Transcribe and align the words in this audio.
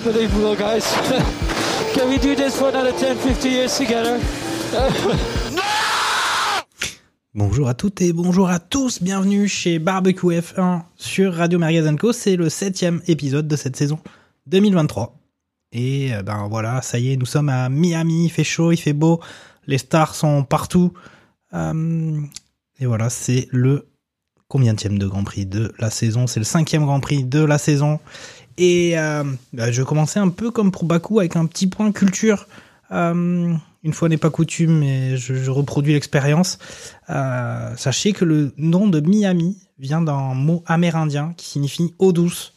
unbelievable, 0.00 0.56
guys. 0.56 0.84
Can 1.94 2.08
we 2.08 2.18
do 2.18 2.34
this 2.34 2.56
for 2.58 2.68
another 2.68 2.92
10, 2.92 3.16
50 3.16 3.48
years 3.48 3.76
together? 3.76 4.18
Bonjour 7.34 7.68
à 7.68 7.74
toutes 7.74 8.00
et 8.00 8.12
bonjour 8.12 8.50
à 8.50 8.58
tous, 8.58 9.00
bienvenue 9.00 9.46
chez 9.46 9.78
Barbecue 9.78 10.32
F1 10.32 10.82
sur 10.96 11.32
Radio 11.34 11.60
Co. 11.96 12.12
C'est 12.12 12.34
le 12.34 12.48
septième 12.48 13.00
épisode 13.06 13.46
de 13.46 13.54
cette 13.54 13.76
saison 13.76 14.00
2023. 14.46 15.16
Et 15.70 16.12
euh, 16.12 16.22
ben 16.22 16.48
voilà, 16.50 16.82
ça 16.82 16.98
y 16.98 17.12
est, 17.12 17.16
nous 17.16 17.26
sommes 17.26 17.48
à 17.48 17.68
Miami, 17.68 18.24
il 18.24 18.30
fait 18.30 18.42
chaud, 18.42 18.72
il 18.72 18.78
fait 18.78 18.92
beau, 18.92 19.20
les 19.68 19.78
stars 19.78 20.16
sont 20.16 20.42
partout. 20.42 20.92
Euh, 21.54 22.20
et 22.80 22.86
voilà, 22.86 23.10
c'est 23.10 23.46
le 23.52 23.86
combienième 24.50 24.98
de 24.98 25.06
Grand 25.06 25.22
Prix 25.22 25.46
de 25.46 25.72
la 25.78 25.90
saison 25.90 26.26
C'est 26.26 26.40
le 26.40 26.44
cinquième 26.44 26.84
Grand 26.84 27.00
Prix 27.00 27.24
de 27.24 27.42
la 27.42 27.56
saison. 27.56 28.00
Et 28.60 28.98
euh, 28.98 29.24
bah, 29.54 29.72
je 29.72 29.82
commençais 29.82 30.20
un 30.20 30.28
peu 30.28 30.50
comme 30.50 30.70
pour 30.70 30.84
Bakou 30.84 31.18
avec 31.18 31.34
un 31.34 31.46
petit 31.46 31.66
point 31.66 31.92
culture. 31.92 32.46
Euh, 32.92 33.54
une 33.82 33.92
fois 33.94 34.10
n'est 34.10 34.18
pas 34.18 34.28
coutume, 34.28 34.80
mais 34.80 35.16
je, 35.16 35.50
reproduis 35.50 35.94
l'expérience. 35.94 36.58
Euh, 37.08 37.74
sachez 37.76 38.12
que 38.12 38.26
le 38.26 38.52
nom 38.58 38.86
de 38.86 39.00
Miami 39.00 39.56
vient 39.78 40.02
d'un 40.02 40.34
mot 40.34 40.62
amérindien 40.66 41.32
qui 41.38 41.46
signifie 41.46 41.94
eau 41.98 42.12
douce. 42.12 42.52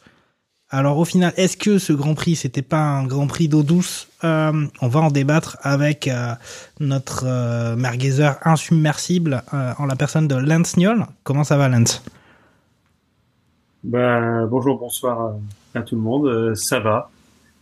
Alors 0.69 0.97
au 0.97 1.05
final, 1.05 1.31
est-ce 1.37 1.55
que 1.55 1.77
ce 1.77 1.93
Grand 1.93 2.15
Prix, 2.15 2.35
c'était 2.35 2.63
pas 2.63 2.81
un 2.81 3.05
Grand 3.05 3.27
Prix 3.27 3.47
d'eau 3.47 3.63
douce? 3.63 4.09
Euh, 4.25 4.67
On 4.81 4.89
va 4.89 4.99
en 4.99 5.09
débattre 5.09 5.57
avec 5.61 6.09
notre 6.81 7.23
euh, 7.25 7.77
merguezeur 7.77 8.39
insubmersible 8.43 9.41
en 9.53 9.85
la 9.85 9.95
personne 9.95 10.27
de 10.27 10.35
Lance 10.35 10.75
Niol. 10.75 11.05
Comment 11.23 11.45
ça 11.45 11.55
va, 11.55 11.69
Lance? 11.69 12.03
Ben, 13.85 14.45
bonjour, 14.47 14.77
bonsoir 14.77 15.35
à, 15.73 15.81
tout 15.81 15.95
le 15.95 16.01
monde. 16.01 16.27
Euh, 16.27 16.55
ça 16.55 16.79
va. 16.79 17.09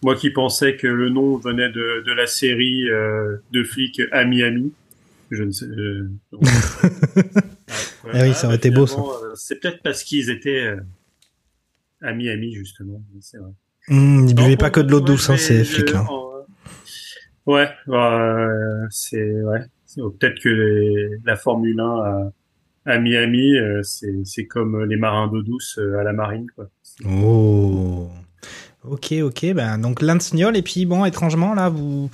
Moi 0.03 0.15
qui 0.15 0.31
pensais 0.31 0.75
que 0.77 0.87
le 0.87 1.09
nom 1.09 1.37
venait 1.37 1.69
de, 1.69 2.03
de 2.05 2.11
la 2.13 2.25
série 2.27 2.89
euh, 2.89 3.37
de 3.51 3.63
flics 3.63 4.01
à 4.11 4.25
Miami. 4.25 4.73
Je 5.29 5.43
ne 5.43 5.51
sais. 5.51 5.65
euh, 5.65 6.09
donc, 6.31 6.41
ouais, 8.05 8.11
Eh 8.13 8.21
oui, 8.23 8.33
ça 8.33 8.47
aurait 8.47 8.55
été 8.57 8.71
beau, 8.71 8.87
ça. 8.87 8.99
euh, 8.99 9.31
C'est 9.35 9.59
peut-être 9.59 9.81
parce 9.83 10.03
qu'ils 10.03 10.29
étaient 10.29 10.61
euh, 10.65 10.77
à 12.01 12.13
Miami 12.13 12.53
justement. 12.53 13.01
C'est 13.21 13.37
vrai. 13.37 13.51
Mmh, 13.89 14.27
Ils 14.29 14.35
buvaient 14.35 14.57
pas 14.57 14.69
que 14.71 14.79
de 14.81 14.91
l'eau 14.91 14.99
douce, 15.01 15.29
hein, 15.29 15.37
ces 15.37 15.63
flics. 15.63 15.95
en- 15.95 16.31
Ouais, 17.47 17.67
euh, 17.87 18.85
c'est 18.91 19.41
ouais. 19.41 19.61
Peut-être 19.95 20.39
que 20.41 20.49
les- 20.49 21.17
la 21.25 21.35
Formule 21.35 21.79
1 21.79 21.83
à, 21.85 22.31
à 22.85 22.99
Miami, 22.99 23.57
euh, 23.57 23.81
c'est 23.83 24.13
c'est 24.25 24.45
comme 24.45 24.83
les 24.85 24.95
marins 24.95 25.27
d'eau 25.27 25.41
douce 25.41 25.79
à 25.99 26.03
la 26.03 26.13
marine, 26.13 26.47
quoi. 26.55 26.69
Oh. 27.05 28.09
Ok, 28.83 29.13
ok. 29.21 29.53
Ben, 29.53 29.77
donc 29.77 30.01
Lance 30.01 30.33
Niol. 30.33 30.57
Et 30.57 30.61
puis, 30.61 30.85
bon, 30.85 31.05
étrangement, 31.05 31.53
là, 31.53 31.69
vous, 31.69 32.09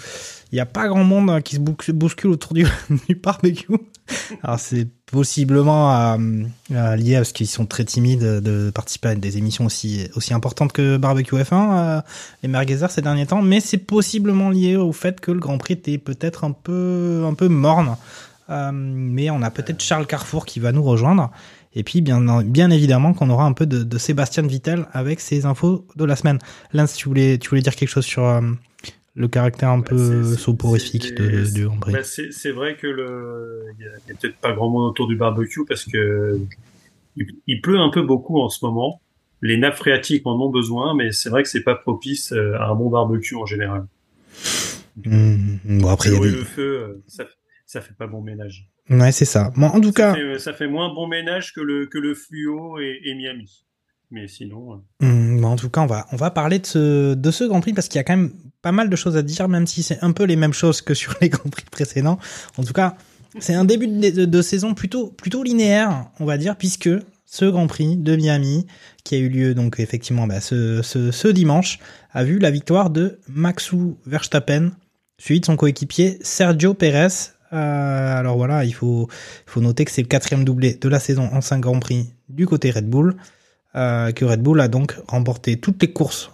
il 0.51 0.55
n'y 0.55 0.61
a 0.61 0.65
pas 0.65 0.87
grand 0.87 1.03
monde 1.03 1.29
hein, 1.29 1.41
qui 1.41 1.55
se 1.55 1.91
bouscule 1.91 2.31
autour 2.31 2.53
du, 2.53 2.65
barbecue. 3.21 3.67
Alors, 4.43 4.59
c'est 4.59 4.87
possiblement 5.05 5.93
euh, 5.93 6.17
euh, 6.71 6.95
lié 6.95 7.17
à 7.17 7.23
ce 7.23 7.33
qu'ils 7.33 7.47
sont 7.47 7.65
très 7.65 7.83
timides 7.83 8.23
de 8.23 8.69
participer 8.69 9.09
à 9.09 9.15
des 9.15 9.37
émissions 9.37 9.65
aussi, 9.65 10.07
aussi 10.15 10.33
importantes 10.33 10.71
que 10.71 10.97
Barbecue 10.97 11.35
F1, 11.35 11.53
euh, 11.53 12.01
les 12.43 12.49
merguezers 12.49 12.91
ces 12.91 13.01
derniers 13.01 13.25
temps. 13.25 13.41
Mais 13.41 13.59
c'est 13.59 13.77
possiblement 13.77 14.49
lié 14.49 14.77
au 14.77 14.93
fait 14.93 15.19
que 15.19 15.31
le 15.31 15.39
Grand 15.39 15.57
Prix 15.57 15.73
était 15.73 15.97
peut-être 15.97 16.45
un 16.45 16.51
peu, 16.51 17.23
un 17.25 17.33
peu 17.33 17.49
morne. 17.49 17.97
Euh, 18.49 18.71
mais 18.73 19.29
on 19.29 19.41
a 19.41 19.51
peut-être 19.51 19.81
Charles 19.81 20.07
Carrefour 20.07 20.45
qui 20.45 20.59
va 20.59 20.71
nous 20.71 20.83
rejoindre. 20.83 21.31
Et 21.73 21.83
puis, 21.83 22.01
bien, 22.01 22.43
bien 22.43 22.71
évidemment, 22.71 23.13
qu'on 23.13 23.29
aura 23.29 23.45
un 23.45 23.53
peu 23.53 23.65
de, 23.65 23.83
de 23.83 23.97
Sébastien 23.97 24.43
Vittel 24.43 24.87
avec 24.93 25.19
ses 25.19 25.45
infos 25.45 25.85
de 25.95 26.05
la 26.05 26.15
semaine. 26.15 26.39
Lance, 26.73 26.95
tu 26.95 27.07
voulais, 27.07 27.37
tu 27.37 27.49
voulais 27.49 27.61
dire 27.61 27.75
quelque 27.75 27.89
chose 27.89 28.05
sur 28.05 28.25
euh, 28.25 28.41
le 29.15 29.27
caractère 29.27 29.69
un 29.69 29.79
Bah, 29.79 29.85
peu 29.89 30.23
soporifique 30.35 31.13
de, 31.15 31.67
Prix. 31.79 31.93
Bah, 31.93 32.03
c'est 32.03 32.51
vrai 32.51 32.77
que 32.77 32.87
le, 32.87 33.63
il 33.77 33.85
y 33.85 33.87
a, 33.87 34.15
peut-être 34.15 34.37
pas 34.37 34.53
grand 34.53 34.69
monde 34.69 34.89
autour 34.89 35.07
du 35.07 35.15
barbecue 35.15 35.65
parce 35.67 35.85
que 35.85 36.39
il, 37.15 37.27
il 37.47 37.61
pleut 37.61 37.79
un 37.79 37.89
peu 37.89 38.01
beaucoup 38.01 38.39
en 38.39 38.49
ce 38.49 38.63
moment. 38.65 39.01
Les 39.41 39.57
nappes 39.57 39.75
phréatiques 39.75 40.25
en 40.25 40.39
ont 40.39 40.49
besoin, 40.49 40.95
mais 40.95 41.11
c'est 41.11 41.29
vrai 41.29 41.43
que 41.43 41.49
c'est 41.49 41.63
pas 41.63 41.75
propice 41.75 42.31
euh, 42.31 42.55
à 42.59 42.69
un 42.69 42.75
bon 42.75 42.89
barbecue 42.89 43.35
en 43.35 43.45
général. 43.45 43.85
Mmh, 45.05 45.79
bon, 45.79 45.89
après, 45.89 46.09
il 46.09 46.15
y 46.15 46.17
a 46.17 46.19
des... 46.21 46.31
le 46.31 46.43
feu, 46.43 47.03
ça, 47.07 47.25
ça 47.67 47.81
fait 47.81 47.93
pas 47.93 48.07
bon 48.07 48.21
ménage. 48.21 48.67
Ouais, 48.89 49.11
c'est 49.11 49.25
ça. 49.25 49.51
Bon, 49.55 49.67
en 49.67 49.79
tout 49.79 49.89
Ça 49.91 49.93
cas, 49.93 50.15
fait, 50.15 50.39
ça 50.39 50.53
fait 50.53 50.67
moins 50.67 50.91
bon 50.93 51.05
ménage 51.07 51.53
que 51.53 51.61
le 51.61 51.85
que 51.85 51.99
le 51.99 52.15
fluo 52.15 52.79
et, 52.79 52.99
et 53.05 53.13
Miami. 53.13 53.65
Mais 54.09 54.27
sinon, 54.29 54.73
euh, 54.73 55.05
Hum, 55.05 55.41
bon, 55.41 55.47
en 55.49 55.55
tout 55.57 55.69
cas, 55.69 55.81
on 55.81 55.85
va, 55.85 56.07
on 56.13 56.15
va 56.15 56.31
parler 56.31 56.59
de 56.59 56.65
ce, 56.65 57.13
de 57.13 57.31
ce 57.31 57.43
Grand 57.43 57.59
Prix 57.59 57.73
parce 57.73 57.89
qu'il 57.89 57.97
y 57.97 57.99
a 57.99 58.03
quand 58.05 58.15
même 58.15 58.31
pas 58.61 58.71
mal 58.71 58.89
de 58.89 58.95
choses 58.95 59.17
à 59.17 59.21
dire, 59.21 59.49
même 59.49 59.67
si 59.67 59.83
c'est 59.83 60.01
un 60.01 60.13
peu 60.13 60.23
les 60.23 60.37
mêmes 60.37 60.53
choses 60.53 60.81
que 60.81 60.93
sur 60.93 61.13
les 61.21 61.27
Grands 61.29 61.49
Prix 61.49 61.65
précédents. 61.69 62.17
En 62.57 62.63
tout 62.63 62.71
cas, 62.73 62.95
c'est 63.39 63.53
un 63.53 63.65
début 63.65 63.87
de, 63.87 64.09
de- 64.09 64.25
de 64.25 64.41
saison 64.41 64.73
plutôt, 64.73 65.09
plutôt 65.09 65.43
linéaire, 65.43 66.09
on 66.21 66.25
va 66.25 66.37
dire, 66.37 66.55
puisque 66.55 66.89
ce 67.25 67.43
Grand 67.43 67.67
Prix 67.67 67.97
de 67.97 68.15
Miami, 68.15 68.65
qui 69.03 69.15
a 69.15 69.17
eu 69.17 69.27
lieu 69.27 69.53
donc 69.53 69.81
effectivement 69.81 70.25
bah, 70.25 70.39
ce, 70.39 70.81
ce, 70.81 71.11
ce 71.11 71.27
dimanche, 71.27 71.79
a 72.13 72.23
vu 72.23 72.39
la 72.39 72.49
victoire 72.49 72.89
de 72.89 73.19
Maxou 73.27 73.97
Verstappen, 74.05 74.71
suivi 75.19 75.41
de 75.41 75.45
son 75.45 75.57
coéquipier 75.57 76.17
Sergio 76.21 76.73
Pérez. 76.73 77.07
Euh, 77.53 78.17
alors 78.17 78.37
voilà, 78.37 78.65
il 78.65 78.73
faut, 78.73 79.07
noter 79.55 79.85
que 79.85 79.91
c'est 79.91 80.01
le 80.01 80.07
quatrième 80.07 80.43
doublé 80.43 80.75
de 80.75 80.89
la 80.89 80.99
saison 80.99 81.29
en 81.31 81.41
5 81.41 81.59
Grands 81.59 81.79
Prix 81.79 82.13
du 82.29 82.45
côté 82.45 82.71
Red 82.71 82.89
Bull 82.89 83.15
euh, 83.75 84.11
que 84.11 84.25
Red 84.25 84.41
Bull 84.41 84.59
a 84.59 84.67
donc 84.67 84.95
remporté 85.07 85.57
toutes 85.57 85.81
les 85.81 85.91
courses. 85.91 86.31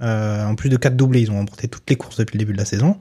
Euh, 0.00 0.44
en 0.44 0.56
plus 0.56 0.68
de 0.68 0.76
quatre 0.76 0.96
doublés, 0.96 1.20
ils 1.20 1.30
ont 1.30 1.36
remporté 1.36 1.68
toutes 1.68 1.88
les 1.88 1.96
courses 1.96 2.16
depuis 2.16 2.36
le 2.36 2.40
début 2.40 2.52
de 2.52 2.58
la 2.58 2.64
saison. 2.64 2.98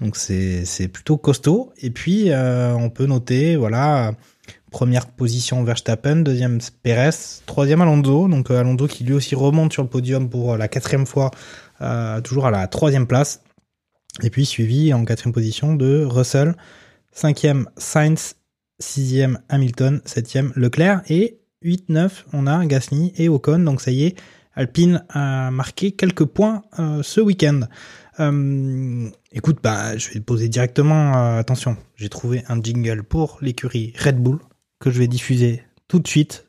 Donc 0.00 0.16
c'est 0.16 0.88
plutôt 0.92 1.16
costaud. 1.16 1.72
Et 1.80 1.90
puis 1.90 2.30
on 2.34 2.90
peut 2.90 3.06
noter, 3.06 3.56
voilà, 3.56 4.12
première 4.70 5.06
position 5.06 5.62
Verstappen, 5.62 6.16
deuxième 6.16 6.58
Perez, 6.82 7.16
troisième 7.46 7.80
Alonso. 7.82 8.26
Donc 8.26 8.50
Alonso 8.50 8.88
qui 8.88 9.04
lui 9.04 9.12
aussi 9.12 9.36
remonte 9.36 9.72
sur 9.72 9.82
le 9.82 9.88
podium 9.88 10.28
pour 10.28 10.56
la 10.56 10.66
quatrième 10.66 11.06
fois, 11.06 11.30
toujours 12.24 12.46
à 12.46 12.50
la 12.50 12.66
troisième 12.66 13.06
place. 13.06 13.42
Et 14.22 14.30
puis 14.30 14.44
suivi 14.44 14.92
en 14.92 15.04
quatrième 15.04 15.32
position 15.32 15.74
de 15.74 16.04
Russell, 16.04 16.56
cinquième 17.12 17.68
Sainz, 17.76 18.36
sixième 18.78 19.38
Hamilton, 19.48 20.00
septième 20.04 20.52
Leclerc 20.56 21.02
et 21.08 21.38
8-9, 21.64 22.24
on 22.32 22.46
a 22.46 22.64
Gasly 22.66 23.12
et 23.16 23.28
Ocon. 23.28 23.60
Donc 23.60 23.80
ça 23.80 23.90
y 23.90 24.04
est, 24.04 24.16
Alpine 24.54 25.04
a 25.10 25.50
marqué 25.50 25.92
quelques 25.92 26.24
points 26.24 26.62
euh, 26.78 27.02
ce 27.02 27.20
week-end. 27.20 27.60
Euh, 28.18 29.08
écoute, 29.32 29.58
bah, 29.62 29.96
je 29.96 30.10
vais 30.10 30.20
poser 30.20 30.48
directement. 30.48 31.16
euh, 31.16 31.38
attention, 31.38 31.76
j'ai 31.96 32.08
trouvé 32.08 32.44
un 32.48 32.60
jingle 32.60 33.02
pour 33.02 33.38
l'écurie 33.40 33.94
Red 33.98 34.16
Bull 34.18 34.38
que 34.80 34.90
je 34.90 34.98
vais 34.98 35.08
diffuser 35.08 35.62
tout 35.88 35.98
de 35.98 36.08
suite. 36.08 36.46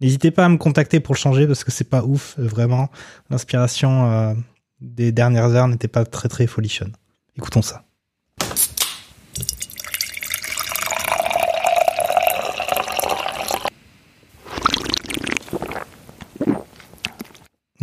N'hésitez 0.00 0.30
pas 0.30 0.44
à 0.44 0.48
me 0.48 0.58
contacter 0.58 1.00
pour 1.00 1.14
le 1.14 1.18
changer 1.18 1.46
parce 1.46 1.64
que 1.64 1.70
c'est 1.70 1.88
pas 1.88 2.04
ouf, 2.04 2.34
vraiment. 2.38 2.90
L'inspiration 3.30 4.36
des 4.80 5.12
dernières 5.12 5.54
heures 5.54 5.68
n'était 5.68 5.88
pas 5.88 6.04
très 6.04 6.28
très 6.28 6.46
folichonne. 6.46 6.92
Écoutons 7.36 7.62
ça. 7.62 7.84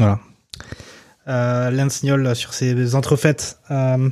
Voilà. 0.02 0.20
Euh, 1.28 1.70
Lance 1.70 2.04
sur 2.34 2.54
ses 2.56 2.96
entrefaites. 2.96 3.60
Euh, 3.70 4.10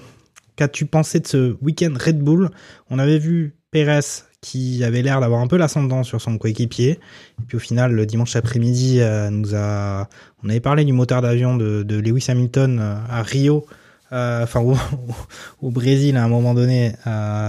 Qu'as-tu 0.55 0.85
pensé 0.85 1.19
de 1.19 1.27
ce 1.27 1.57
week-end 1.61 1.93
Red 1.99 2.19
Bull? 2.19 2.51
On 2.91 2.99
avait 2.99 3.17
vu 3.17 3.55
Pérez 3.71 4.01
qui 4.41 4.83
avait 4.83 5.01
l'air 5.01 5.19
d'avoir 5.19 5.41
un 5.41 5.47
peu 5.47 5.57
l'ascendant 5.57 6.03
sur 6.03 6.21
son 6.21 6.37
coéquipier. 6.37 6.91
Et 6.91 7.45
puis 7.47 7.57
au 7.57 7.59
final, 7.59 7.93
le 7.93 8.05
dimanche 8.05 8.35
après-midi, 8.35 8.99
euh, 9.01 9.31
a, 9.53 10.07
on 10.43 10.49
avait 10.49 10.59
parlé 10.59 10.85
du 10.85 10.93
moteur 10.93 11.23
d'avion 11.23 11.57
de, 11.57 11.83
Lewis 11.89 12.25
Hamilton 12.27 12.79
à 13.09 13.23
Rio, 13.23 13.65
enfin 14.11 14.61
au, 15.61 15.71
Brésil 15.71 16.17
à 16.17 16.23
un 16.23 16.27
moment 16.27 16.53
donné 16.53 16.93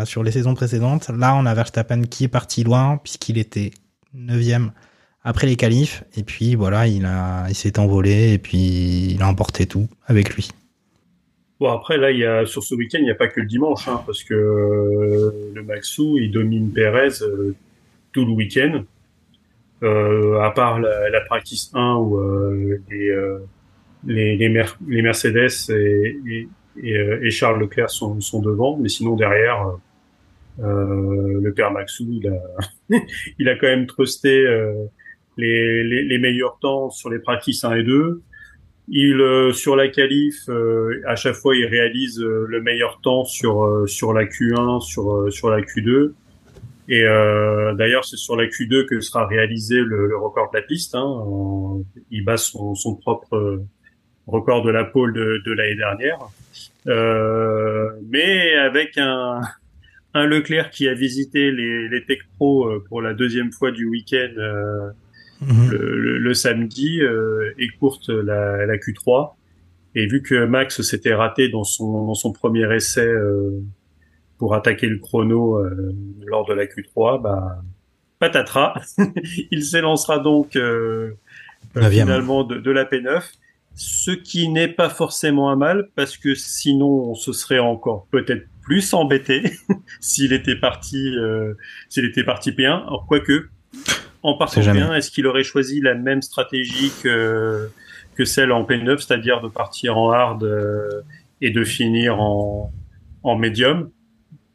sur 0.04 0.22
les 0.22 0.32
saisons 0.32 0.54
précédentes. 0.54 1.10
Là, 1.10 1.34
on 1.36 1.44
a 1.44 1.54
Verstappen 1.54 2.04
qui 2.04 2.24
est 2.24 2.28
parti 2.28 2.64
loin 2.64 2.98
puisqu'il 3.02 3.36
était 3.36 3.72
neuvième 4.14 4.72
après 5.22 5.46
les 5.46 5.56
qualifs. 5.56 6.04
Et 6.16 6.22
puis 6.22 6.54
voilà, 6.54 6.86
il 6.86 7.04
a, 7.04 7.46
il 7.48 7.54
s'est 7.54 7.78
envolé 7.78 8.32
et 8.32 8.38
puis 8.38 9.12
il 9.12 9.22
a 9.22 9.28
emporté 9.28 9.66
tout 9.66 9.88
avec 10.06 10.34
lui. 10.34 10.50
Bon 11.58 11.70
après 11.70 11.98
là, 11.98 12.10
il 12.10 12.18
y 12.18 12.24
a 12.24 12.46
sur 12.46 12.62
ce 12.62 12.74
week-end, 12.74 12.98
il 13.00 13.04
n'y 13.04 13.10
a 13.10 13.14
pas 13.14 13.28
que 13.28 13.40
le 13.40 13.46
dimanche, 13.46 13.86
hein, 13.86 14.02
parce 14.06 14.24
que 14.24 14.32
euh, 14.32 15.52
le 15.54 15.62
Maxou, 15.62 16.16
il 16.16 16.30
domine 16.30 16.72
Perez 16.72 17.22
euh, 17.22 17.54
tout 18.12 18.24
le 18.24 18.32
week-end. 18.32 18.84
Euh, 19.82 20.40
à 20.40 20.50
part 20.50 20.78
la, 20.78 21.20
practice 21.22 21.70
1 21.74 21.94
où 21.96 22.18
euh, 22.18 22.78
les, 22.90 23.14
les, 24.06 24.36
les, 24.36 24.64
les 24.88 25.02
Mercedes 25.02 25.70
et, 25.70 26.18
et, 26.26 26.48
et, 26.82 26.94
et 27.22 27.30
Charles 27.30 27.60
Leclerc 27.60 27.88
sont, 27.88 28.20
sont 28.20 28.40
devant, 28.40 28.76
mais 28.76 28.90
sinon 28.90 29.16
derrière, 29.16 29.72
le 30.58 31.50
père 31.52 31.72
Maxou, 31.72 32.06
il 32.10 32.28
a, 32.28 32.98
il 33.38 33.48
a 33.48 33.56
quand 33.56 33.68
même 33.68 33.86
trusté 33.86 34.44
les, 35.36 35.84
les, 35.84 36.02
les 36.04 36.18
meilleurs 36.18 36.58
temps 36.60 36.90
sur 36.90 37.10
les 37.10 37.18
practices 37.18 37.64
1 37.64 37.76
et 37.76 37.82
2. 37.82 38.22
Il 38.92 39.20
euh, 39.20 39.52
sur 39.52 39.76
la 39.76 39.86
qualif, 39.86 40.48
euh, 40.48 41.00
à 41.06 41.14
chaque 41.14 41.36
fois, 41.36 41.54
il 41.54 41.64
réalise 41.64 42.20
euh, 42.20 42.44
le 42.48 42.60
meilleur 42.60 43.00
temps 43.00 43.24
sur 43.24 43.62
euh, 43.64 43.86
sur 43.86 44.12
la 44.12 44.24
Q1, 44.24 44.80
sur 44.80 45.12
euh, 45.12 45.30
sur 45.30 45.48
la 45.48 45.60
Q2. 45.60 46.12
Et 46.92 47.04
d'ailleurs, 47.76 48.04
c'est 48.04 48.16
sur 48.16 48.34
la 48.34 48.46
Q2 48.46 48.84
que 48.84 49.00
sera 49.00 49.24
réalisé 49.24 49.76
le, 49.76 50.08
le 50.08 50.16
record 50.16 50.50
de 50.50 50.56
la 50.58 50.62
piste. 50.64 50.96
Hein. 50.96 51.84
Il 52.10 52.24
bat 52.24 52.36
son, 52.36 52.74
son 52.74 52.96
propre 52.96 53.62
record 54.26 54.64
de 54.64 54.72
la 54.72 54.82
pole 54.82 55.12
de, 55.12 55.40
de 55.46 55.52
l'année 55.52 55.76
dernière. 55.76 56.18
Mais 58.10 58.54
avec 58.54 58.98
un, 58.98 59.40
un 60.14 60.26
Leclerc 60.26 60.70
qui 60.70 60.88
a 60.88 60.94
visité 60.94 61.52
les, 61.52 61.88
les 61.88 62.04
Tech 62.06 62.18
Pro 62.34 62.68
pour 62.88 63.02
la 63.02 63.14
deuxième 63.14 63.52
fois 63.52 63.70
du 63.70 63.86
week-end 63.86 64.90
Mhm. 65.40 65.70
le, 65.70 65.78
le- 66.00 66.18
le 66.18 66.34
samedi 66.34 67.00
euh, 67.02 67.52
et 67.58 67.68
courte 67.78 68.08
la, 68.10 68.66
la 68.66 68.76
Q3. 68.76 69.32
Et 69.94 70.06
vu 70.06 70.22
que 70.22 70.44
Max 70.44 70.82
s'était 70.82 71.14
raté 71.14 71.48
dans 71.48 71.64
son, 71.64 72.06
dans 72.06 72.14
son 72.14 72.32
premier 72.32 72.72
essai 72.74 73.06
euh, 73.06 73.60
pour 74.38 74.54
attaquer 74.54 74.86
le 74.86 74.98
chrono 74.98 75.56
euh, 75.58 75.94
lors 76.26 76.46
de 76.46 76.52
la 76.54 76.66
Q3, 76.66 77.20
bah, 77.22 77.62
patatras. 78.18 78.74
Il 79.50 79.64
s'élancera 79.64 80.18
donc 80.18 80.56
euh, 80.56 81.12
finalement 82.04 82.44
de, 82.44 82.56
de 82.58 82.70
la 82.70 82.84
P9, 82.84 83.22
ce 83.74 84.10
qui 84.10 84.48
n'est 84.48 84.68
pas 84.68 84.90
forcément 84.90 85.50
un 85.50 85.56
mal 85.56 85.88
parce 85.96 86.16
que 86.18 86.34
sinon 86.34 87.10
on 87.10 87.14
se 87.14 87.32
serait 87.32 87.58
encore 87.60 88.06
peut-être 88.10 88.46
plus 88.62 88.92
embêté 88.94 89.42
s'il 90.00 90.32
était 90.34 90.56
parti 90.56 91.16
euh, 91.16 91.54
s'il 91.88 92.04
était 92.04 92.24
parti 92.24 92.50
P1. 92.52 92.82
Alors 92.86 93.06
quoique 93.08 93.48
en 94.22 94.34
partant. 94.34 94.60
P1, 94.60 94.94
est-ce 94.94 95.10
qu'il 95.10 95.26
aurait 95.26 95.44
choisi 95.44 95.80
la 95.80 95.94
même 95.94 96.22
stratégie 96.22 96.92
que 97.02 97.68
que 98.16 98.24
celle 98.24 98.52
en 98.52 98.64
P9, 98.64 98.98
c'est-à-dire 98.98 99.40
de 99.40 99.48
partir 99.48 99.96
en 99.96 100.10
hard 100.10 100.42
euh, 100.42 101.00
et 101.40 101.50
de 101.50 101.64
finir 101.64 102.20
en 102.20 102.72
en 103.22 103.36
médium? 103.36 103.90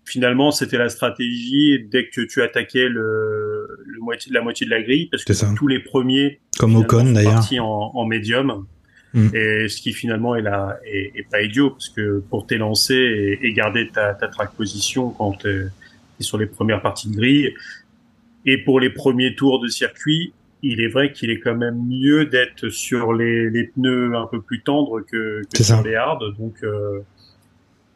Finalement, 0.08 0.52
c'était 0.52 0.78
la 0.78 0.90
stratégie 0.90 1.84
dès 1.92 2.08
que 2.08 2.22
tu 2.22 2.44
attaquais 2.44 2.88
le, 2.88 3.80
le 3.86 4.00
moitié, 4.02 4.32
la 4.32 4.42
moitié 4.42 4.68
de 4.68 4.72
la 4.72 4.84
grille, 4.84 5.08
parce 5.08 5.24
que 5.24 5.34
ça. 5.34 5.52
tous 5.58 5.68
les 5.68 5.80
premiers 5.80 6.42
Comme 6.60 6.76
Ocon 6.76 7.16
sont 7.16 7.24
partis 7.24 7.60
en, 7.60 7.66
en 7.66 8.06
médium. 8.06 8.68
Mm. 9.16 9.30
Et 9.34 9.68
ce 9.68 9.82
qui 9.82 9.94
finalement 9.94 10.36
est, 10.36 10.44
là, 10.44 10.78
est, 10.86 11.12
est 11.16 11.28
pas 11.32 11.42
idiot, 11.42 11.72
parce 11.72 11.90
que 11.90 12.24
pour 12.30 12.46
t'élancer 12.46 12.94
et, 12.94 13.48
et 13.48 13.54
garder 13.54 13.88
ta, 13.88 14.14
ta 14.14 14.28
track 14.28 14.52
position 14.52 15.10
quand 15.10 15.40
tu 15.40 15.48
es 16.20 16.24
sur 16.24 16.38
les 16.38 16.46
premières 16.46 16.82
parties 16.84 17.10
de 17.10 17.16
grille, 17.16 17.54
et 18.46 18.58
pour 18.64 18.80
les 18.80 18.90
premiers 18.90 19.36
tours 19.36 19.60
de 19.62 19.68
circuit, 19.68 20.34
il 20.64 20.82
est 20.82 20.88
vrai 20.88 21.12
qu'il 21.12 21.30
est 21.30 21.40
quand 21.40 21.56
même 21.56 21.80
mieux 21.88 22.26
d'être 22.26 22.70
sur 22.70 23.14
les, 23.14 23.50
les 23.50 23.66
pneus 23.66 24.16
un 24.16 24.28
peu 24.28 24.42
plus 24.42 24.62
tendres 24.62 25.02
que, 25.02 25.42
que 25.54 25.64
sur 25.64 25.66
ça. 25.78 25.84
les 25.84 25.96
hards. 25.96 26.24
Donc 26.40 26.56
euh, 26.64 27.00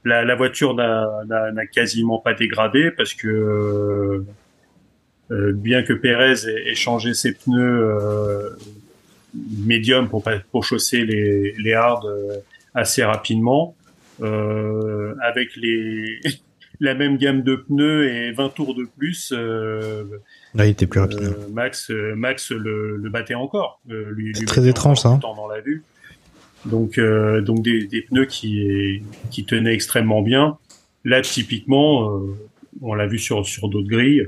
la, 0.06 0.24
la 0.24 0.36
voiture 0.36 0.74
n'a 0.76 1.10
n'a- 1.28 1.52
n'a 1.52 1.66
quasiment 1.68 2.20
pas 2.20 2.34
dégradé 2.34 2.92
parce 2.92 3.14
que 3.14 3.28
euh, 3.28 4.26
euh, 5.32 5.52
bien 5.54 5.84
que 5.84 5.94
Pérez 5.94 6.48
ait, 6.48 6.70
ait 6.72 6.76
changé 6.76 7.14
ses 7.14 7.34
pneus 7.34 7.60
euh, 7.84 8.50
médium 9.66 10.10
pour 10.10 10.24
pour 10.52 10.64
chausser 10.64 11.06
les, 11.06 11.54
les 11.64 11.74
hards 11.74 12.06
euh, 12.06 12.38
assez 12.74 13.04
rapidement, 13.04 13.76
euh, 14.22 15.14
avec 15.22 15.56
les 15.56 16.20
la 16.80 16.94
même 16.96 17.18
gamme 17.18 17.42
de 17.44 17.56
pneus 17.56 18.08
et 18.10 18.32
20 18.32 18.50
tours 18.50 18.74
de 18.76 18.86
plus, 18.98 19.34
euh, 19.36 20.04
Là, 20.56 20.66
il 20.66 20.72
était 20.72 20.88
plus 20.88 21.00
rapide. 21.00 21.20
euh, 21.22 21.48
Max, 21.54 21.92
euh, 21.92 22.16
Max 22.16 22.52
le, 22.52 22.98
le 22.98 23.10
battait 23.10 23.36
encore. 23.36 23.80
Euh, 23.92 24.10
lui, 24.12 24.32
C'est 24.34 24.42
lui 24.42 24.48
très 24.48 24.68
étrange, 24.68 25.00
ça. 25.00 25.20
temps 25.22 25.36
dans 25.36 25.48
la 25.48 25.62
vue. 25.62 25.84
Donc, 26.66 27.00
donc 27.00 27.62
des, 27.62 27.86
des 27.88 28.02
pneus 28.02 28.26
qui, 28.26 29.02
qui 29.32 29.46
tenaient 29.46 29.74
extrêmement 29.74 30.22
bien. 30.22 30.58
Là, 31.06 31.22
typiquement, 31.22 32.20
on 32.82 32.94
l'a 32.96 33.08
vu 33.08 33.18
sur, 33.18 33.46
sur 33.46 33.70
d'autres 33.70 33.88
grilles. 33.88 34.28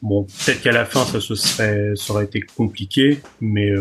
Bon, 0.00 0.22
peut-être 0.24 0.62
qu'à 0.62 0.70
la 0.72 0.84
fin, 0.84 1.04
ça 1.04 1.20
se 1.20 1.34
serait, 1.34 1.92
ça 1.96 2.12
aurait 2.12 2.24
été 2.26 2.40
compliqué, 2.40 3.18
mais 3.40 3.72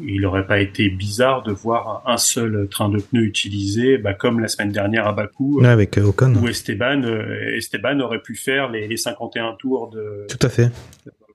il 0.00 0.20
n'aurait 0.22 0.46
pas 0.46 0.60
été 0.60 0.88
bizarre 0.90 1.42
de 1.42 1.52
voir 1.52 2.02
un 2.06 2.16
seul 2.18 2.68
train 2.70 2.88
de 2.88 2.98
pneus 2.98 3.24
utilisé, 3.24 3.98
bah, 3.98 4.14
comme 4.14 4.40
la 4.40 4.48
semaine 4.48 4.70
dernière 4.72 5.06
à 5.06 5.12
Bakou, 5.12 5.60
Ouais, 5.60 5.68
avec 5.68 5.98
euh, 5.98 6.04
Ocon. 6.04 6.34
où 6.36 6.48
Esteban, 6.48 7.02
euh, 7.04 7.56
Esteban 7.56 8.00
aurait 8.00 8.20
pu 8.22 8.34
faire 8.36 8.70
les, 8.70 8.86
les 8.88 8.96
51 8.96 9.54
tours 9.58 9.90
de, 9.90 10.26
Tout 10.28 10.46
à 10.46 10.48
fait. 10.48 10.70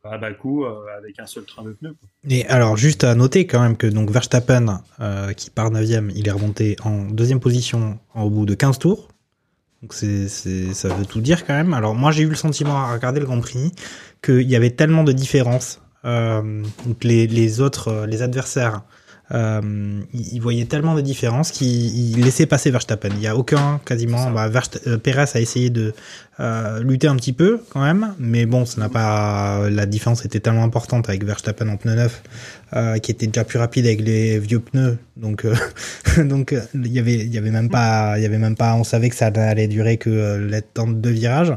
à 0.04 0.18
Bakou 0.18 0.65
euh, 0.65 0.75
avec 0.98 1.19
un 1.19 1.25
seul 1.25 1.44
train 1.45 1.63
de 1.63 1.71
pneus. 1.71 1.95
quoi. 2.00 2.10
Et 2.30 2.45
alors, 2.48 2.77
juste 2.77 3.04
à 3.04 3.15
noter 3.15 3.48
quand 3.48 3.62
même 3.62 3.77
que 3.77 3.88
donc 3.88 4.10
Verstappen, 4.12 4.81
euh, 5.00 5.33
qui 5.33 5.50
part 5.50 5.71
9 5.71 5.83
il 6.15 6.27
est 6.27 6.31
remonté 6.31 6.75
en 6.83 7.06
deuxième 7.06 7.39
position 7.39 8.00
au 8.15 8.30
bout 8.30 8.45
de 8.45 8.54
15 8.54 8.80
tours. 8.80 9.10
Donc 9.81 9.94
c'est, 9.94 10.30
ça 10.30 10.88
veut 10.88 11.06
tout 11.06 11.19
dire 11.19 11.45
quand 11.45 11.54
même. 11.54 11.74
Alors 11.74 11.94
moi 11.94 12.12
j'ai 12.12 12.24
eu 12.24 12.30
le 12.30 12.36
sentiment 12.36 12.77
à 12.77 12.94
regarder 12.94 13.19
le 13.19 13.25
Grand 13.25 13.42
Prix 13.42 13.74
qu'il 14.21 14.50
y 14.50 14.56
avait 14.56 14.69
tellement 14.69 15.04
de 15.04 15.12
différences. 15.12 15.81
Euh, 16.06 16.63
donc 16.86 17.04
les, 17.04 17.27
les 17.27 17.62
autres, 17.62 17.88
euh, 17.89 18.06
les 18.06 18.22
adversaires, 18.22 18.82
euh, 19.32 20.01
ils 20.13 20.34
ils 20.34 20.42
voyaient 20.42 20.66
tellement 20.66 20.96
de 20.96 21.01
différences 21.01 21.51
qu'ils 21.51 22.18
ils 22.18 22.24
laissaient 22.24 22.46
passer 22.46 22.72
Verstappen. 22.72 23.10
Il 23.16 23.22
y 23.22 23.27
a 23.27 23.36
aucun 23.36 23.80
quasiment. 23.86 24.30
Bah, 24.32 24.50
euh, 24.88 24.98
Perez 24.98 25.25
a 25.34 25.39
essayé 25.39 25.70
de 25.70 25.94
euh, 26.39 26.84
lutter 26.84 27.08
un 27.08 27.16
petit 27.16 27.32
peu 27.32 27.62
quand 27.70 27.82
même, 27.82 28.16
mais 28.20 28.46
bon, 28.46 28.66
ça 28.66 28.82
n'a 28.82 28.89
pas. 28.89 29.70
La 29.70 29.86
différence 29.86 30.25
était 30.25 30.39
tellement 30.39 30.63
importante 30.63 31.08
avec 31.08 31.24
Verstappen 31.24 31.70
en 31.70 31.77
pneu 31.77 31.96
neuf, 31.96 32.22
euh, 32.75 32.98
qui 32.98 33.12
était 33.12 33.27
déjà 33.27 33.44
plus 33.44 33.60
rapide 33.60 33.86
avec 33.86 34.01
les 34.01 34.39
vieux 34.39 34.60
pneus. 34.60 34.98
Donc, 35.16 35.46
euh, 35.46 35.56
donc 36.24 36.56
il 36.74 36.92
y 36.92 37.00
avait, 37.00 37.16
il 37.16 37.34
y 37.34 37.38
avait 37.38 37.51
même 37.51 37.70
pas, 37.70 38.16
il 38.18 38.24
y 38.24 38.25
avait 38.25 38.38
même 38.38 38.56
pas. 38.56 38.75
On 38.75 38.84
savait 38.84 39.10
que 39.10 39.16
ça 39.16 39.27
allait 39.27 39.68
durer 39.68 39.98
que 39.98 40.10
euh, 40.10 40.38
le 40.38 40.62
temps 40.62 40.88
de 40.88 40.94
deux 40.94 41.12
virages. 41.12 41.54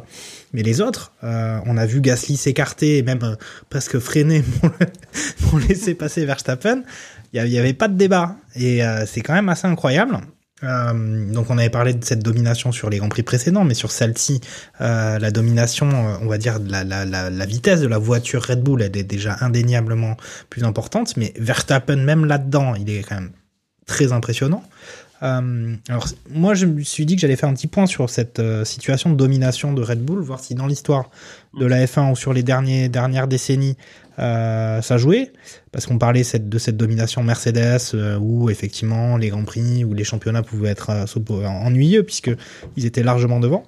Mais 0.56 0.62
les 0.62 0.80
autres, 0.80 1.12
euh, 1.22 1.60
on 1.66 1.76
a 1.76 1.84
vu 1.84 2.00
Gasly 2.00 2.38
s'écarter 2.38 2.96
et 2.96 3.02
même 3.02 3.22
euh, 3.22 3.36
presque 3.68 3.98
freiner 3.98 4.42
pour, 5.50 5.58
laisser 5.58 5.94
passer 5.94 6.25
Verstappen. 6.25 6.82
Il 7.34 7.36
y 7.36 7.40
a- 7.40 7.44
il 7.44 7.52
y 7.52 7.58
avait 7.58 7.75
pas 7.75 7.88
de 7.88 7.94
débat 7.98 8.36
et 8.54 8.82
euh, 8.82 9.04
c'est 9.04 9.20
quand 9.20 9.34
même 9.34 9.50
assez 9.50 9.66
incroyable. 9.66 10.18
Donc 10.62 11.50
on 11.50 11.58
avait 11.58 11.68
parlé 11.68 11.92
de 11.92 12.02
cette 12.02 12.22
domination 12.22 12.72
sur 12.72 12.88
les 12.88 12.96
grands 12.96 13.10
prix 13.10 13.22
précédents, 13.22 13.64
mais 13.64 13.75
sur 13.75 13.92
celle-ci, 13.92 14.40
la 14.80 15.30
domination, 15.30 15.86
on 16.22 16.26
va 16.26 16.38
dire 16.38 16.58
la, 16.66 16.82
la 17.04 17.46
vitesse 17.46 17.80
de 17.82 17.86
la 17.86 17.98
voiture 17.98 18.42
Red 18.42 18.62
Bull, 18.62 18.80
elle 18.80 18.96
est 18.96 19.04
déjà 19.04 19.36
indéniablement 19.42 20.16
plus 20.48 20.64
importante, 20.64 21.14
mais 21.18 21.34
Verstappen 21.38 21.96
même 21.96 22.25
là-dedans, 22.25 22.75
il 22.75 22.88
est 22.88 23.02
quand 23.02 23.16
même 23.16 23.32
très 23.86 24.12
impressionnant. 24.12 24.64
Euh, 25.23 25.76
alors 25.88 26.08
moi 26.28 26.54
je 26.54 26.66
me 26.66 26.82
suis 26.82 27.06
dit 27.06 27.14
que 27.14 27.23
j'allais 27.23 27.37
faire 27.37 27.49
un 27.49 27.54
petit 27.54 27.68
point 27.68 27.87
sur 27.87 28.11
cette 28.11 28.38
euh, 28.38 28.64
situation 28.64 29.08
de 29.11 29.14
domination 29.16 29.73
de 29.73 29.82
Red 29.82 30.04
Bull, 30.04 30.20
voir 30.20 30.40
si 30.40 30.54
dans 30.54 30.66
l'histoire 30.66 31.11
de 31.58 31.64
la 31.64 31.85
F1 31.87 32.12
ou 32.12 32.16
sur 32.16 32.32
les 32.32 32.42
dernières 32.42 33.26
décennies 33.28 33.76
euh, 34.18 34.82
ça 34.82 34.99
jouait, 34.99 35.32
parce 35.73 35.87
qu'on 35.87 35.99
parlait 35.99 36.23
de 36.23 36.58
cette 36.58 36.76
domination 36.76 37.23
Mercedes 37.23 37.96
où 38.20 38.50
effectivement 38.50 39.16
les 39.16 39.28
grands 39.28 39.44
prix 39.44 39.85
ou 39.85 39.94
les 39.94 40.04
championnats 40.04 40.42
pouvaient 40.42 40.70
être 40.70 41.06
ennuyeux 41.44 42.02
puisque 42.02 42.30
ils 42.76 42.87
étaient 42.87 43.02
largement 43.02 43.40
devant. 43.40 43.64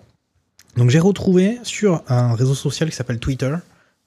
Donc 0.76 0.90
j'ai 0.90 1.00
retrouvé 1.00 1.58
sur 1.62 2.02
un 2.08 2.34
réseau 2.34 2.54
social 2.54 2.88
qui 2.88 2.96
s'appelle 2.96 3.18
Twitter. 3.18 3.54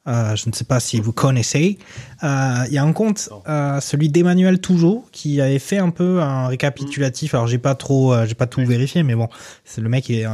Euh, 0.08 0.36
je 0.36 0.50
ne 0.50 0.54
sais 0.54 0.64
pas 0.64 0.80
si 0.80 1.00
vous 1.00 1.12
connaissez. 1.14 1.78
euh, 2.24 2.64
Il 2.68 2.74
y 2.74 2.78
a 2.78 2.84
un 2.84 2.94
compte, 2.94 3.30
euh, 3.48 3.80
celui 3.80 4.10
d'Emmanuel 4.10 4.60
Tougeau, 4.60 5.06
qui 5.12 5.40
avait 5.42 5.60
fait 5.60 5.78
un 5.78 5.90
peu 5.92 6.22
un 6.22 6.48
récapitulatif. 6.48 7.34
Alors 7.34 7.48
j'ai 7.48 7.60
pas 7.60 7.76
trop, 7.76 8.16
j'ai 8.26 8.36
pas 8.36 8.48
tout 8.48 8.66
vérifié, 8.66 9.04
mais 9.04 9.16
bon, 9.16 9.30
c'est 9.64 9.82
le 9.82 9.90
mec 9.90 10.10
il 10.10 10.20
est, 10.20 10.28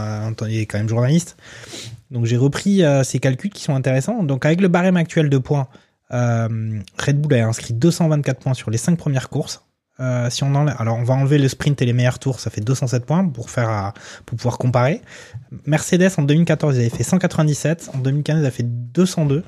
il 0.48 0.58
est 0.58 0.66
quand 0.66 0.78
même 0.78 0.90
journaliste. 0.90 1.38
Donc 2.12 2.26
j'ai 2.26 2.38
repris 2.38 2.82
ces 3.04 3.20
calculs 3.20 3.52
qui 3.52 3.64
sont 3.64 3.76
intéressants. 3.76 4.24
Donc 4.24 4.46
avec 4.46 4.62
le 4.62 4.70
barème 4.70 4.98
actuel 4.98 5.30
de 5.30 5.38
points, 5.38 5.68
Red 6.10 7.22
Bull 7.22 7.34
a 7.34 7.48
inscrit 7.48 7.74
224 7.74 8.40
points 8.40 8.54
sur 8.54 8.72
les 8.72 8.78
5 8.78 8.98
premières 8.98 9.30
courses. 9.30 9.64
Euh, 10.00 10.30
si 10.30 10.44
on 10.44 10.54
enlève, 10.54 10.76
alors 10.78 10.98
on 10.98 11.04
va 11.04 11.16
enlever 11.16 11.40
le 11.40 11.48
sprint 11.48 11.82
et 11.82 11.86
les 11.86 11.94
meilleurs 11.94 12.20
tours, 12.20 12.40
ça 12.40 12.52
fait 12.52 12.62
207 12.62 13.04
points 13.06 13.28
pour 13.28 13.50
faire 13.50 13.94
pour 14.28 14.38
pouvoir 14.38 14.60
comparer. 14.60 15.02
Mercedes 15.66 16.12
en 16.18 16.22
2014 16.22 16.76
ils 16.76 16.82
avaient 16.82 16.90
fait 16.90 17.04
197, 17.04 17.90
en 17.96 17.98
2015 17.98 18.38
ils 18.38 18.40
avaient 18.42 18.52
fait 18.52 18.64
202 18.64 19.44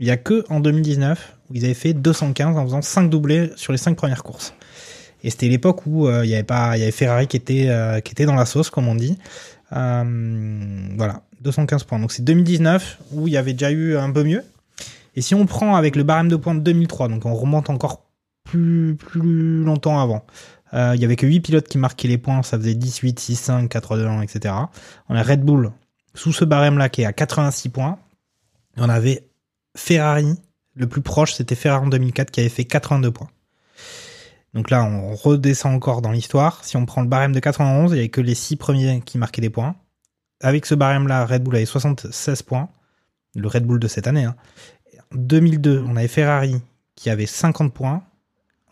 Il 0.00 0.06
y 0.06 0.10
a 0.10 0.16
que 0.16 0.44
en 0.48 0.60
2019 0.60 1.36
où 1.50 1.54
ils 1.54 1.64
avaient 1.64 1.74
fait 1.74 1.94
215 1.94 2.56
en 2.56 2.64
faisant 2.64 2.82
5 2.82 3.08
doublés 3.08 3.50
sur 3.56 3.72
les 3.72 3.78
5 3.78 3.96
premières 3.96 4.22
courses. 4.22 4.54
Et 5.22 5.30
c'était 5.30 5.48
l'époque 5.48 5.86
où 5.86 6.06
euh, 6.06 6.24
il 6.24 6.30
y 6.30 6.34
avait 6.34 6.42
pas, 6.42 6.76
il 6.76 6.80
y 6.80 6.82
avait 6.82 6.92
Ferrari 6.92 7.26
qui 7.26 7.36
était 7.36 7.68
euh, 7.68 8.00
qui 8.00 8.12
était 8.12 8.26
dans 8.26 8.34
la 8.34 8.44
sauce 8.44 8.70
comme 8.70 8.88
on 8.88 8.94
dit. 8.94 9.18
Euh, 9.72 10.88
voilà, 10.96 11.22
215 11.40 11.84
points. 11.84 11.98
Donc 11.98 12.12
c'est 12.12 12.24
2019 12.24 12.98
où 13.12 13.28
il 13.28 13.32
y 13.32 13.36
avait 13.36 13.52
déjà 13.52 13.70
eu 13.70 13.96
un 13.96 14.10
peu 14.10 14.24
mieux. 14.24 14.42
Et 15.16 15.22
si 15.22 15.34
on 15.34 15.46
prend 15.46 15.76
avec 15.76 15.96
le 15.96 16.02
barème 16.02 16.28
de 16.28 16.36
points 16.36 16.54
de 16.54 16.60
2003, 16.60 17.08
donc 17.08 17.24
on 17.24 17.34
remonte 17.34 17.70
encore 17.70 18.04
plus 18.42 18.96
plus 18.96 19.62
longtemps 19.64 20.00
avant. 20.00 20.26
Euh, 20.74 20.92
il 20.96 21.00
y 21.00 21.04
avait 21.04 21.16
que 21.16 21.26
8 21.26 21.40
pilotes 21.40 21.68
qui 21.68 21.78
marquaient 21.78 22.08
les 22.08 22.18
points, 22.18 22.42
ça 22.42 22.58
faisait 22.58 22.74
10, 22.74 22.98
8, 22.98 23.20
6, 23.20 23.36
5, 23.36 23.68
4, 23.68 23.96
2, 23.96 24.06
1, 24.06 24.22
etc. 24.22 24.54
On 25.08 25.14
a 25.14 25.22
Red 25.22 25.42
Bull 25.42 25.70
sous 26.14 26.32
ce 26.32 26.44
barème-là 26.44 26.88
qui 26.88 27.02
est 27.02 27.06
à 27.06 27.12
86 27.12 27.68
points. 27.68 27.98
On 28.76 28.88
avait 28.88 29.24
Ferrari, 29.76 30.36
le 30.74 30.86
plus 30.86 31.02
proche, 31.02 31.34
c'était 31.34 31.54
Ferrari 31.54 31.86
en 31.86 31.88
2004 31.88 32.30
qui 32.30 32.40
avait 32.40 32.48
fait 32.48 32.64
82 32.64 33.10
points. 33.10 33.28
Donc 34.54 34.70
là, 34.70 34.84
on 34.84 35.14
redescend 35.14 35.74
encore 35.74 36.00
dans 36.00 36.12
l'histoire. 36.12 36.64
Si 36.64 36.76
on 36.76 36.86
prend 36.86 37.02
le 37.02 37.08
barème 37.08 37.32
de 37.32 37.40
91, 37.40 37.90
il 37.90 37.94
n'y 37.94 38.00
avait 38.00 38.08
que 38.08 38.20
les 38.20 38.34
6 38.34 38.56
premiers 38.56 39.00
qui 39.04 39.18
marquaient 39.18 39.40
des 39.40 39.50
points. 39.50 39.74
Avec 40.40 40.64
ce 40.66 40.74
barème-là, 40.74 41.26
Red 41.26 41.42
Bull 41.42 41.56
avait 41.56 41.64
76 41.64 42.42
points. 42.42 42.68
Le 43.34 43.48
Red 43.48 43.66
Bull 43.66 43.80
de 43.80 43.88
cette 43.88 44.06
année. 44.06 44.24
Hein. 44.24 44.36
En 45.12 45.16
2002, 45.16 45.84
on 45.86 45.96
avait 45.96 46.08
Ferrari 46.08 46.62
qui 46.94 47.10
avait 47.10 47.26
50 47.26 47.74
points. 47.74 48.04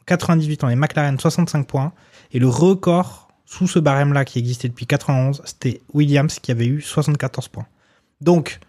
En 0.01 0.05
98, 0.07 0.63
on 0.63 0.69
avait 0.69 0.77
McLaren 0.77 1.19
65 1.19 1.67
points. 1.67 1.93
Et 2.31 2.39
le 2.39 2.49
record 2.49 3.29
sous 3.45 3.67
ce 3.67 3.81
barème-là 3.81 4.25
qui 4.25 4.39
existait 4.39 4.69
depuis 4.69 4.87
91, 4.87 5.43
c'était 5.45 5.83
Williams 5.93 6.39
qui 6.39 6.53
avait 6.53 6.67
eu 6.67 6.81
74 6.81 7.49
points. 7.49 7.67
Donc, 8.21 8.61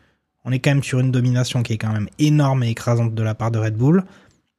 on 0.45 0.51
est 0.51 0.59
quand 0.59 0.71
même 0.71 0.83
sur 0.83 0.99
une 0.99 1.11
domination 1.11 1.63
qui 1.63 1.73
est 1.73 1.77
quand 1.77 1.91
même 1.91 2.09
énorme 2.19 2.63
et 2.63 2.69
écrasante 2.69 3.13
de 3.13 3.23
la 3.23 3.35
part 3.35 3.51
de 3.51 3.59
Red 3.59 3.75
Bull, 3.75 4.03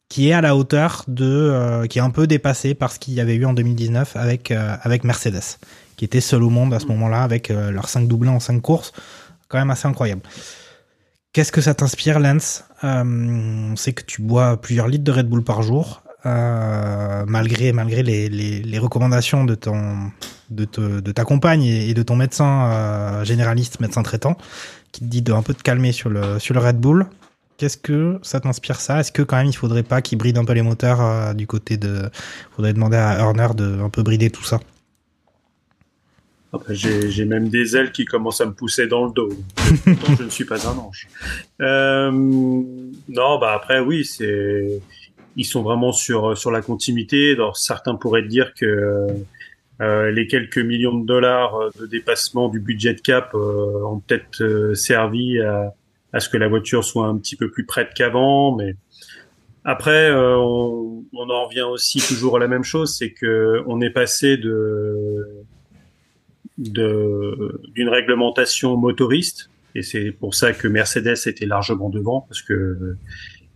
qui 0.08 0.28
est 0.28 0.32
à 0.32 0.40
la 0.40 0.56
hauteur 0.56 1.04
de, 1.08 1.24
euh, 1.24 1.86
qui 1.86 1.98
est 1.98 2.02
un 2.02 2.10
peu 2.10 2.26
dépassée 2.26 2.74
par 2.74 2.92
ce 2.92 2.98
qu'il 2.98 3.14
y 3.14 3.20
avait 3.20 3.34
eu 3.34 3.44
en 3.44 3.52
2019 3.52 4.16
avec 4.16 4.50
euh, 4.50 4.76
avec 4.82 5.04
Mercedes, 5.04 5.58
qui 5.96 6.04
était 6.04 6.20
seul 6.20 6.42
au 6.42 6.50
monde 6.50 6.72
à 6.74 6.80
ce 6.80 6.86
moment-là 6.86 7.22
avec 7.22 7.50
euh, 7.50 7.70
leurs 7.70 7.88
5 7.88 8.06
doublés 8.06 8.30
en 8.30 8.40
5 8.40 8.60
courses, 8.60 8.92
quand 9.48 9.58
même 9.58 9.70
assez 9.70 9.88
incroyable. 9.88 10.22
Qu'est-ce 11.32 11.50
que 11.50 11.60
ça 11.60 11.74
t'inspire, 11.74 12.20
Lance? 12.20 12.64
On 12.82 13.74
sait 13.76 13.92
que 13.92 14.04
tu 14.04 14.22
bois 14.22 14.60
plusieurs 14.60 14.86
litres 14.86 15.04
de 15.04 15.10
Red 15.10 15.26
Bull 15.28 15.42
par 15.42 15.62
jour. 15.62 16.02
malgré 16.24 17.72
malgré 17.72 18.02
les, 18.02 18.28
les, 18.28 18.62
les, 18.62 18.78
recommandations 18.78 19.44
de 19.44 19.54
ton 19.56 20.12
de, 20.50 20.64
te, 20.64 21.00
de 21.00 21.12
ta 21.12 21.24
compagne 21.24 21.64
et, 21.64 21.92
de 21.92 22.02
ton 22.02 22.14
médecin 22.14 23.24
généraliste 23.24 23.80
médecin 23.80 24.02
traitant 24.02 24.36
qui 24.94 25.00
te 25.00 25.06
dit 25.06 25.22
de 25.22 25.32
un 25.32 25.42
peu 25.42 25.54
te 25.54 25.62
calmer 25.62 25.90
sur 25.90 26.08
le 26.08 26.38
sur 26.38 26.54
le 26.54 26.60
Red 26.60 26.78
Bull 26.78 27.06
Qu'est-ce 27.56 27.76
que 27.76 28.18
ça 28.22 28.40
t'inspire 28.40 28.80
ça? 28.80 29.00
Est-ce 29.00 29.12
que 29.12 29.22
quand 29.22 29.36
même 29.36 29.46
il 29.46 29.56
faudrait 29.56 29.82
pas 29.82 30.02
qu'il 30.02 30.18
bride 30.18 30.38
un 30.38 30.44
peu 30.44 30.54
les 30.54 30.62
moteurs 30.62 31.00
euh, 31.00 31.34
du 31.34 31.46
côté 31.46 31.76
de 31.76 32.10
faudrait 32.54 32.72
demander 32.72 32.96
à 32.96 33.24
Horner 33.24 33.48
de 33.56 33.80
un 33.80 33.90
peu 33.90 34.02
brider 34.02 34.30
tout 34.30 34.44
ça? 34.44 34.60
Après, 36.52 36.74
j'ai 36.76 37.24
même 37.24 37.48
des 37.48 37.76
ailes 37.76 37.90
qui 37.90 38.04
commencent 38.04 38.40
à 38.40 38.46
me 38.46 38.52
pousser 38.52 38.86
dans 38.86 39.06
le 39.06 39.12
dos. 39.12 39.28
je 40.16 40.22
ne 40.22 40.30
suis 40.30 40.44
pas 40.44 40.68
un 40.68 40.78
ange. 40.78 41.08
Euh, 41.60 42.12
non, 42.12 43.38
bah 43.40 43.52
après 43.54 43.80
oui, 43.80 44.04
c'est 44.04 44.80
ils 45.36 45.44
sont 45.44 45.62
vraiment 45.62 45.90
sur 45.90 46.38
sur 46.38 46.52
la 46.52 46.60
continuité. 46.60 47.32
Alors 47.32 47.56
certains 47.56 47.96
pourraient 47.96 48.26
dire 48.26 48.52
que 48.54 49.08
euh, 49.80 50.10
les 50.10 50.26
quelques 50.26 50.58
millions 50.58 50.96
de 50.98 51.06
dollars 51.06 51.58
de 51.78 51.86
dépassement 51.86 52.48
du 52.48 52.60
budget 52.60 52.94
cap 52.96 53.34
euh, 53.34 53.84
ont 53.84 54.00
peut-être 54.00 54.42
euh, 54.42 54.74
servi 54.74 55.40
à 55.40 55.74
à 56.14 56.20
ce 56.20 56.28
que 56.28 56.36
la 56.36 56.46
voiture 56.46 56.84
soit 56.84 57.06
un 57.06 57.18
petit 57.18 57.34
peu 57.34 57.50
plus 57.50 57.66
prête 57.66 57.90
qu'avant, 57.92 58.54
mais 58.54 58.76
après, 59.64 60.10
euh, 60.10 60.36
on, 60.36 61.04
on, 61.12 61.28
en 61.28 61.46
revient 61.46 61.62
aussi 61.62 61.98
toujours 61.98 62.36
à 62.36 62.38
la 62.38 62.46
même 62.46 62.62
chose, 62.62 62.96
c'est 62.96 63.10
que 63.10 63.62
on 63.66 63.80
est 63.80 63.90
passé 63.90 64.36
de 64.36 65.26
d'une 66.56 67.88
réglementation 67.88 68.76
motoriste, 68.76 69.50
et 69.74 69.82
c'est 69.82 70.12
pour 70.12 70.36
ça 70.36 70.52
que 70.52 70.68
Mercedes 70.68 71.16
était 71.26 71.46
largement 71.46 71.90
devant, 71.90 72.20
parce 72.20 72.42
que 72.42 72.96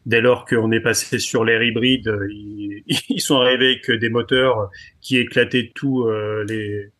dès 0.06 0.20
lors 0.20 0.44
qu'on 0.44 0.70
est 0.72 0.80
passé 0.80 1.18
sur 1.18 1.44
l'air 1.44 1.62
hybride, 1.62 2.12
ils, 2.30 2.82
ils, 3.08 3.20
sont 3.20 3.36
arrivés 3.36 3.80
avec 3.84 4.00
des 4.00 4.08
moteurs 4.08 4.70
qui 5.00 5.18
éclataient 5.18 5.72
tout 5.74 6.04
euh, 6.04 6.44
les 6.48 6.90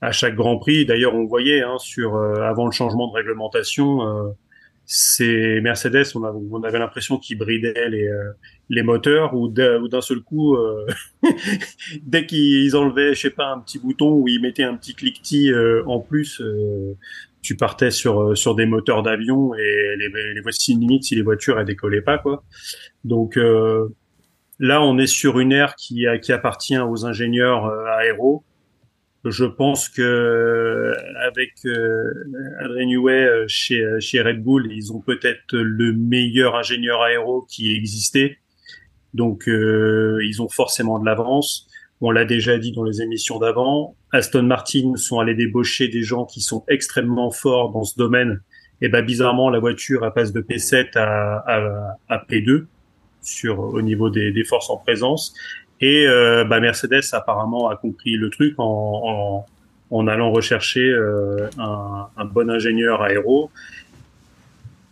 à 0.00 0.12
chaque 0.12 0.34
Grand 0.34 0.58
Prix. 0.58 0.84
D'ailleurs, 0.84 1.14
on 1.14 1.24
voyait 1.24 1.62
hein, 1.62 1.78
sur 1.78 2.16
euh, 2.16 2.42
avant 2.42 2.66
le 2.66 2.72
changement 2.72 3.08
de 3.08 3.14
réglementation 3.14 4.06
euh, 4.06 4.30
c'est 4.86 5.60
Mercedes, 5.62 6.04
on, 6.14 6.62
avait 6.62 6.78
l'impression 6.78 7.18
qu'ils 7.18 7.38
bridaient 7.38 7.88
les, 7.88 8.06
euh, 8.06 8.32
les 8.68 8.82
moteurs 8.82 9.34
ou 9.34 9.48
d'un 9.48 10.00
seul 10.02 10.20
coup, 10.20 10.56
euh, 10.56 10.86
dès 12.02 12.26
qu'ils 12.26 12.76
enlevaient, 12.76 13.14
je 13.14 13.20
sais 13.20 13.30
pas, 13.30 13.50
un 13.52 13.60
petit 13.60 13.78
bouton 13.78 14.12
ou 14.12 14.28
ils 14.28 14.40
mettaient 14.40 14.64
un 14.64 14.76
petit 14.76 14.94
cliquetis 14.94 15.50
euh, 15.50 15.82
en 15.86 16.00
plus, 16.00 16.42
tu 17.44 17.56
partais 17.56 17.92
sur 17.92 18.36
sur 18.36 18.54
des 18.56 18.66
moteurs 18.66 19.02
d'avion 19.04 19.54
et 19.54 19.96
les, 19.98 20.08
les 20.34 20.40
voici 20.40 20.74
limite 20.74 21.04
si 21.04 21.14
les 21.14 21.22
voitures 21.22 21.60
elles 21.60 21.66
décollaient 21.66 22.02
pas 22.02 22.18
quoi. 22.18 22.42
Donc 23.04 23.36
là, 24.58 24.82
on 24.82 24.98
est 24.98 25.06
sur 25.06 25.38
une 25.38 25.52
ère 25.52 25.74
qui, 25.76 26.06
qui 26.22 26.32
appartient 26.32 26.78
aux 26.78 27.06
ingénieurs 27.06 27.66
aéros 27.98 28.44
je 29.24 29.44
pense 29.44 29.88
que 29.88 30.92
avec 31.26 31.52
euh, 31.64 32.12
Adrien 32.60 32.86
Newey 32.86 33.24
euh, 33.24 33.44
chez, 33.48 33.80
euh, 33.80 33.98
chez 33.98 34.20
Red 34.20 34.42
Bull, 34.42 34.70
ils 34.70 34.92
ont 34.92 35.00
peut-être 35.00 35.52
le 35.52 35.92
meilleur 35.92 36.56
ingénieur 36.56 37.00
aéro 37.00 37.46
qui 37.48 37.72
existait. 37.72 38.38
Donc 39.14 39.48
euh, 39.48 40.20
ils 40.24 40.42
ont 40.42 40.48
forcément 40.48 40.98
de 40.98 41.06
l'avance. 41.06 41.68
On 42.06 42.10
l'a 42.10 42.26
déjà 42.26 42.58
dit 42.58 42.70
dans 42.70 42.84
les 42.84 43.00
émissions 43.00 43.38
d'avant. 43.38 43.96
Aston 44.12 44.42
Martin 44.42 44.94
sont 44.96 45.20
allés 45.20 45.34
débaucher 45.34 45.88
des 45.88 46.02
gens 46.02 46.26
qui 46.26 46.42
sont 46.42 46.62
extrêmement 46.68 47.30
forts 47.30 47.72
dans 47.72 47.82
ce 47.82 47.96
domaine. 47.96 48.42
Et 48.82 48.90
ben 48.90 49.02
bizarrement, 49.02 49.48
la 49.48 49.58
voiture 49.58 50.12
passe 50.14 50.30
de 50.30 50.42
P7 50.42 50.98
à, 50.98 51.38
à, 51.46 51.96
à 52.10 52.18
P2 52.28 52.66
sur 53.22 53.58
au 53.58 53.80
niveau 53.80 54.10
des, 54.10 54.44
forces 54.44 54.68
en 54.68 54.76
présence. 54.76 55.32
Et 55.80 56.06
euh, 56.06 56.44
bah, 56.44 56.60
Mercedes 56.60 57.00
apparemment 57.12 57.70
a 57.70 57.76
compris 57.76 58.16
le 58.16 58.28
truc 58.28 58.54
en 58.58 59.46
allant 60.06 60.30
rechercher 60.30 60.86
euh, 60.86 61.48
un, 61.56 62.08
un, 62.18 62.24
bon 62.26 62.50
ingénieur 62.50 63.00
aéro 63.00 63.50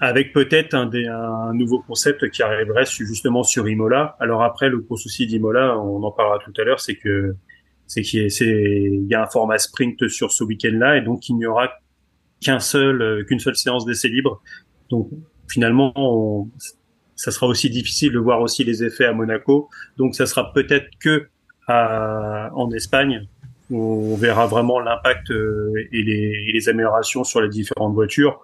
avec 0.03 0.33
peut-être 0.33 0.75
un, 0.75 0.91
un, 0.93 1.55
nouveau 1.55 1.79
concept 1.79 2.29
qui 2.31 2.43
arriverait 2.43 2.85
justement 2.87 3.45
sur 3.45 3.69
Imola. 3.69 4.17
Alors 4.19 4.43
après, 4.43 4.69
le 4.69 4.79
gros 4.79 4.97
souci 4.97 5.29
d'Imola, 5.29 5.79
on 5.79 6.03
en 6.03 6.11
parlera 6.11 6.41
tout 6.45 6.53
à 6.61 6.65
l'heure, 6.65 6.81
c'est 6.81 6.97
que 6.97 7.37
c'est 7.87 8.03
qu'il 8.03 9.07
y, 9.09 9.15
a 9.15 9.23
un 9.23 9.27
format 9.27 9.59
sprint 9.59 10.09
sur 10.09 10.33
ce 10.33 10.43
week-end-là 10.43 10.97
et 10.97 11.03
donc 11.03 11.29
il 11.29 11.37
n'y 11.37 11.47
aura 11.47 11.71
qu'un 12.41 12.59
seul, 12.59 13.25
qu'une 13.27 13.39
seule 13.39 13.55
séance 13.55 13.85
d'essai 13.85 14.09
libre. 14.09 14.43
Donc 14.91 15.09
finalement, 15.49 16.49
ça 17.15 17.31
sera 17.31 17.47
aussi 17.47 17.71
difficile 17.71 18.11
de 18.13 18.19
voir 18.19 18.41
aussi 18.41 18.65
les 18.65 18.83
effets 18.83 19.05
à 19.05 19.13
Monaco. 19.13 19.69
Donc 19.99 20.17
ça 20.17 20.27
sera 20.27 20.53
peut-être 20.53 20.89
que 20.99 21.29
à, 21.69 22.51
en 22.57 22.73
Espagne 22.73 23.29
on 23.71 24.17
verra 24.17 24.49
vraiment 24.49 24.81
l'impact 24.81 25.31
euh, 25.31 25.73
et, 25.93 26.03
les, 26.03 26.45
et 26.49 26.53
les 26.53 26.69
améliorations 26.69 27.23
sur 27.23 27.41
les 27.41 27.49
différentes 27.49 27.95
voitures. 27.95 28.43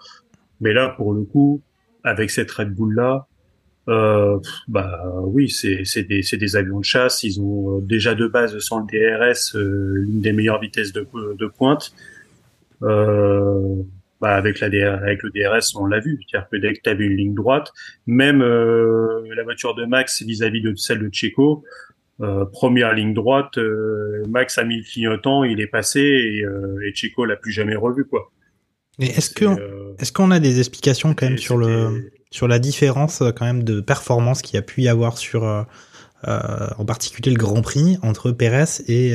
Mais 0.60 0.72
là, 0.72 0.88
pour 0.96 1.12
le 1.12 1.22
coup, 1.22 1.62
avec 2.04 2.30
cette 2.30 2.50
Red 2.50 2.74
Bull 2.74 2.94
là, 2.94 3.26
euh, 3.88 4.38
bah 4.68 5.02
oui, 5.22 5.48
c'est 5.48 6.02
des, 6.02 6.20
des 6.20 6.56
avions 6.56 6.80
de 6.80 6.84
chasse. 6.84 7.22
Ils 7.22 7.40
ont 7.40 7.78
euh, 7.78 7.80
déjà 7.80 8.14
de 8.14 8.26
base 8.26 8.58
sans 8.58 8.80
le 8.80 8.86
DRS 8.86 9.56
euh, 9.56 10.02
l'une 10.02 10.20
des 10.20 10.32
meilleures 10.32 10.60
vitesses 10.60 10.92
de, 10.92 11.06
de 11.38 11.46
pointe. 11.46 11.92
Euh, 12.82 13.82
bah 14.20 14.34
avec 14.34 14.58
la 14.58 14.66
avec 14.94 15.22
le 15.22 15.30
DRS 15.30 15.76
on 15.76 15.86
l'a 15.86 16.00
vu 16.00 16.20
c'est-à-dire 16.28 16.48
que 16.48 16.56
dès 16.56 16.72
que 16.74 16.80
tu 16.82 16.90
avais 16.90 17.04
une 17.04 17.16
ligne 17.16 17.34
droite 17.34 17.72
même 18.06 18.42
euh, 18.42 19.22
la 19.34 19.44
voiture 19.44 19.76
de 19.76 19.84
Max 19.84 20.22
vis-à-vis 20.22 20.60
de 20.60 20.74
celle 20.74 20.98
de 20.98 21.08
Checo 21.12 21.64
première 22.52 22.94
ligne 22.94 23.14
droite 23.14 23.58
Max 24.28 24.58
a 24.58 24.64
mis 24.64 24.78
le 24.78 24.82
clignotant 24.84 25.44
il 25.44 25.60
est 25.60 25.68
passé 25.68 26.00
et, 26.00 26.44
et 26.84 26.94
Checo 26.94 27.24
l'a 27.24 27.36
plus 27.36 27.52
jamais 27.52 27.76
revu 27.76 28.04
quoi 28.06 28.30
mais 28.98 29.06
est-ce 29.08 29.30
que 29.30 29.44
euh, 29.44 29.94
est-ce 29.98 30.12
qu'on 30.12 30.30
a 30.30 30.38
des 30.38 30.58
explications 30.58 31.14
quand 31.14 31.26
même 31.26 31.38
sur 31.38 31.56
le 31.56 32.12
sur 32.30 32.46
la 32.48 32.58
différence 32.58 33.22
quand 33.36 33.46
même 33.46 33.64
de 33.64 33.80
performance 33.80 34.42
qu'il 34.42 34.54
y 34.54 34.58
a 34.58 34.62
pu 34.62 34.82
y 34.82 34.88
avoir 34.88 35.18
sur 35.18 35.44
en 36.24 36.84
particulier 36.84 37.30
le 37.30 37.38
Grand 37.38 37.62
Prix 37.62 37.96
entre 38.02 38.32
Perez 38.32 38.82
et 38.86 39.14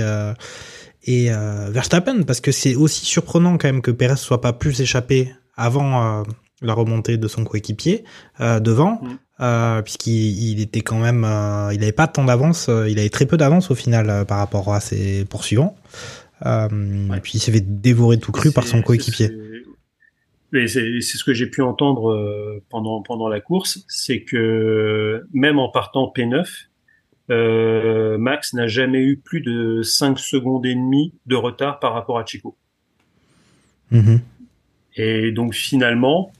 et 1.05 1.31
euh, 1.31 1.69
Verstappen? 1.69 2.23
Parce 2.23 2.41
que 2.41 2.51
c'est 2.51 2.75
aussi 2.75 3.05
surprenant 3.05 3.57
quand 3.57 3.67
même 3.67 3.81
que 3.81 3.91
Perez 3.91 4.17
soit 4.17 4.41
pas 4.41 4.53
plus 4.53 4.81
échappé 4.81 5.33
avant 5.55 6.21
euh, 6.21 6.23
la 6.61 6.73
remontée 6.73 7.17
de 7.17 7.27
son 7.27 7.43
coéquipier 7.43 8.03
euh, 8.39 8.59
devant 8.59 9.01
mm. 9.01 9.17
euh, 9.41 9.81
puisqu'il 9.81 10.51
il 10.51 10.61
était 10.61 10.81
quand 10.81 10.97
même 10.97 11.25
euh, 11.25 11.73
il 11.73 11.83
avait 11.83 11.91
pas 11.91 12.07
tant 12.07 12.23
d'avance 12.23 12.67
euh, 12.69 12.89
il 12.89 12.97
avait 12.99 13.09
très 13.09 13.25
peu 13.25 13.37
d'avance 13.37 13.69
au 13.69 13.75
final 13.75 14.25
par 14.25 14.39
rapport 14.39 14.73
à 14.73 14.79
ses 14.79 15.25
poursuivants 15.25 15.75
ouais. 16.43 17.17
et 17.17 17.19
puis 17.21 17.33
il 17.35 17.39
s'est 17.39 17.51
fait 17.51 17.61
dévorer 17.61 18.17
tout 18.17 18.31
cru 18.31 18.51
par 18.51 18.65
son 18.65 18.81
coéquipier 18.81 19.31
et 20.53 20.67
c'est 20.67 21.01
ce 21.01 21.23
que 21.23 21.33
j'ai 21.33 21.47
pu 21.47 21.61
entendre 21.61 22.11
euh, 22.11 22.63
pendant 22.69 23.01
pendant 23.01 23.27
la 23.27 23.39
course, 23.39 23.83
c'est 23.87 24.21
que 24.21 25.25
même 25.33 25.59
en 25.59 25.69
partant 25.69 26.11
P9, 26.15 26.45
euh, 27.29 28.17
Max 28.17 28.53
n'a 28.53 28.67
jamais 28.67 29.01
eu 29.01 29.17
plus 29.17 29.41
de 29.41 29.81
5 29.81 30.19
secondes 30.19 30.65
et 30.65 30.75
demie 30.75 31.13
de 31.25 31.35
retard 31.35 31.79
par 31.79 31.93
rapport 31.93 32.19
à 32.19 32.25
Chico. 32.25 32.55
Mhm. 33.91 34.21
Et 34.95 35.31
donc 35.31 35.53
finalement, 35.53 36.31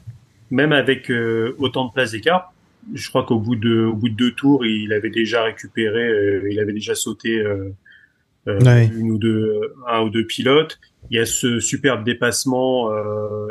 même 0.52 0.72
avec 0.72 1.10
euh, 1.10 1.56
autant 1.58 1.86
de 1.88 1.92
place 1.92 2.12
d'écart, 2.12 2.54
je 2.94 3.08
crois 3.10 3.24
qu'au 3.24 3.40
bout 3.40 3.56
de 3.56 3.86
au 3.86 3.96
bout 3.96 4.10
de 4.10 4.16
deux 4.16 4.32
tours, 4.32 4.66
il 4.66 4.94
avait 4.94 5.10
déjà 5.10 5.44
récupéré, 5.44 6.04
euh, 6.04 6.52
il 6.52 6.60
avait 6.60 6.74
déjà 6.74 6.96
sauté 6.96 7.40
euh, 7.40 7.74
Ouais. 8.46 8.88
une 8.88 9.12
ou 9.12 9.18
deux, 9.18 9.74
un 9.88 10.02
ou 10.02 10.10
deux 10.10 10.26
pilotes. 10.26 10.80
Il 11.10 11.18
y 11.18 11.20
a 11.20 11.26
ce 11.26 11.60
superbe 11.60 12.04
dépassement 12.04 12.92
euh, 12.92 13.48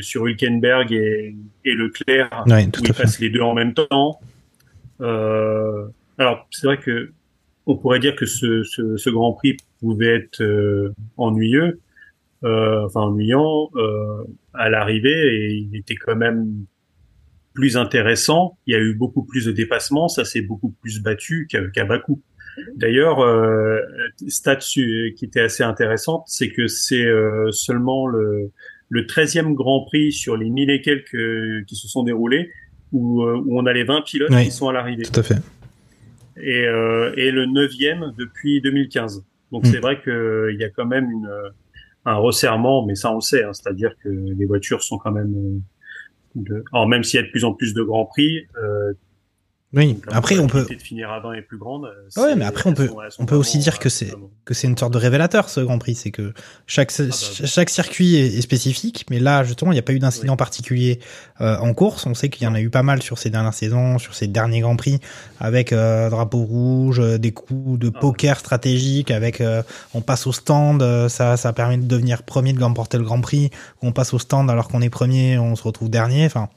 sur 0.00 0.26
Hülkenberg 0.26 0.92
et, 0.92 1.36
et 1.64 1.74
Leclerc 1.74 2.44
Ouais, 2.46 2.66
tout 2.68 2.82
où 2.82 2.84
ils 2.86 2.94
passent 2.94 3.20
les 3.20 3.30
deux 3.30 3.40
en 3.40 3.54
même 3.54 3.74
temps. 3.74 4.20
Euh, 5.00 5.86
alors 6.18 6.46
c'est 6.50 6.66
vrai 6.66 6.78
que 6.78 7.12
on 7.66 7.76
pourrait 7.76 7.98
dire 7.98 8.14
que 8.14 8.26
ce, 8.26 8.62
ce, 8.62 8.96
ce 8.96 9.10
Grand 9.10 9.32
Prix 9.32 9.56
pouvait 9.80 10.16
être 10.16 10.40
euh, 10.40 10.92
ennuyeux, 11.16 11.80
euh, 12.44 12.86
enfin 12.86 13.00
ennuyant 13.00 13.70
euh, 13.74 14.24
à 14.54 14.70
l'arrivée, 14.70 15.34
et 15.34 15.54
il 15.54 15.76
était 15.76 15.96
quand 15.96 16.16
même 16.16 16.64
plus 17.54 17.76
intéressant. 17.76 18.56
Il 18.66 18.72
y 18.72 18.76
a 18.76 18.80
eu 18.80 18.94
beaucoup 18.94 19.24
plus 19.24 19.46
de 19.46 19.52
dépassements, 19.52 20.08
ça 20.08 20.24
s'est 20.24 20.42
beaucoup 20.42 20.70
plus 20.80 21.02
battu 21.02 21.48
qu'à 21.48 21.84
Bakou. 21.84 22.22
D'ailleurs, 22.76 23.20
euh, 23.20 23.80
stat 24.28 24.56
qui 24.56 25.12
était 25.22 25.40
assez 25.40 25.62
intéressante, 25.62 26.24
c'est 26.26 26.50
que 26.50 26.66
c'est 26.66 27.04
euh, 27.04 27.50
seulement 27.52 28.06
le, 28.06 28.50
le 28.88 29.02
13e 29.02 29.54
Grand 29.54 29.84
Prix 29.84 30.12
sur 30.12 30.36
les 30.36 30.48
mille 30.50 30.70
et 30.70 30.80
quelques 30.80 31.14
euh, 31.14 31.62
qui 31.66 31.76
se 31.76 31.88
sont 31.88 32.02
déroulés 32.02 32.50
où, 32.92 33.22
euh, 33.22 33.40
où 33.44 33.58
on 33.58 33.66
a 33.66 33.72
les 33.72 33.84
20 33.84 34.02
pilotes 34.02 34.30
Oui. 34.30 34.44
qui 34.44 34.50
sont 34.50 34.68
à 34.68 34.72
l'arrivée 34.72 35.02
Tout 35.04 35.20
à 35.20 35.22
fait. 35.22 35.36
et, 36.40 36.64
euh, 36.66 37.12
et 37.16 37.30
le 37.30 37.46
neuvième 37.46 38.12
depuis 38.18 38.60
2015. 38.60 39.24
Donc 39.52 39.64
Mm. 39.64 39.66
c'est 39.66 39.78
vrai 39.78 40.00
qu'il 40.02 40.56
y 40.58 40.64
a 40.64 40.70
quand 40.70 40.86
même 40.86 41.10
une, 41.10 41.26
euh, 41.26 41.48
un 42.04 42.16
resserrement, 42.16 42.86
mais 42.86 42.94
ça 42.94 43.10
on 43.12 43.16
le 43.16 43.20
sait, 43.20 43.44
hein, 43.44 43.52
c'est-à-dire 43.52 43.92
que 44.02 44.08
les 44.08 44.46
voitures 44.46 44.82
sont 44.82 44.98
quand 44.98 45.12
même... 45.12 45.34
euh, 45.34 45.58
de... 46.36 46.64
Alors 46.72 46.86
même 46.88 47.02
s'il 47.02 47.18
y 47.18 47.22
a 47.22 47.26
de 47.26 47.30
plus 47.30 47.44
en 47.44 47.52
plus 47.54 47.74
de 47.74 47.82
grands 47.82 48.04
prix, 48.06 48.46
euh, 48.62 48.92
Oui. 49.72 49.98
la 50.08 50.16
Après, 50.16 50.38
on 50.38 50.42
peut, 50.42 50.48
probabilité 50.60 50.76
de 50.76 50.82
finir 50.82 51.10
à 51.10 51.20
20 51.20 51.32
est 51.34 51.42
plus 51.42 51.58
grande. 51.58 51.86
euh, 51.86 52.22
Ouais, 52.22 52.36
mais 52.36 52.44
après, 52.44 52.70
on 52.70 52.72
peut- 52.72 52.88
on 53.18 53.26
aussi 53.36 53.58
dire 53.58 53.78
que 53.78 53.88
euh, 53.88 53.90
c'est- 53.90 54.14
que 54.44 54.54
c'est 54.54 54.68
une 54.68 54.78
sorte 54.78 54.92
de 54.92 54.98
révélateur 54.98 55.48
ce 55.48 55.60
Grand 55.60 55.78
Prix, 55.78 55.96
c'est 55.96 56.12
que 56.12 56.32
chaque 56.66 56.92
bah, 56.96 57.04
chaque 57.44 57.68
circuit 57.68 58.14
est, 58.14 58.38
est 58.38 58.40
spécifique, 58.40 59.04
mais 59.10 59.18
là 59.18 59.42
justement 59.42 59.72
il 59.72 59.74
n'y 59.74 59.80
a 59.80 59.82
pas 59.82 59.92
eu 59.92 59.98
d'incident 59.98 60.36
particulier 60.36 61.00
euh, 61.40 61.58
en 61.58 61.74
course. 61.74 62.06
On 62.06 62.14
sait 62.14 62.28
qu'il 62.28 62.44
y 62.44 62.46
en 62.46 62.54
a 62.54 62.60
eu 62.60 62.70
pas 62.70 62.84
mal 62.84 63.02
sur 63.02 63.18
ces 63.18 63.28
dernières 63.28 63.54
saisons, 63.54 63.98
sur 63.98 64.14
ces 64.14 64.28
derniers 64.28 64.60
Grands 64.60 64.76
Prix, 64.76 65.00
avec 65.40 65.72
euh, 65.72 66.08
drapeau 66.10 66.38
rouge, 66.44 67.02
des 67.18 67.32
coups 67.32 67.78
de 67.80 67.90
Ah, 67.94 67.98
poker 67.98 68.38
stratégiques, 68.38 69.10
avec 69.10 69.40
euh, 69.40 69.62
on 69.94 70.00
passe 70.00 70.26
au 70.28 70.32
stand, 70.32 71.08
ça 71.08 71.36
ça 71.36 71.52
permet 71.52 71.76
de 71.78 71.86
devenir 71.86 72.22
premier 72.22 72.52
de 72.52 72.62
remporter 72.62 72.98
le 72.98 73.04
Grand 73.04 73.20
Prix, 73.20 73.50
ou 73.82 73.88
on 73.88 73.92
passe 73.92 74.14
au 74.14 74.18
stand 74.20 74.48
alors 74.48 74.68
qu'on 74.68 74.80
est 74.80 74.90
premier, 74.90 75.38
on 75.38 75.56
se 75.56 75.64
retrouve 75.64 75.90
dernier. 75.90 76.24
Enfin, 76.26 76.48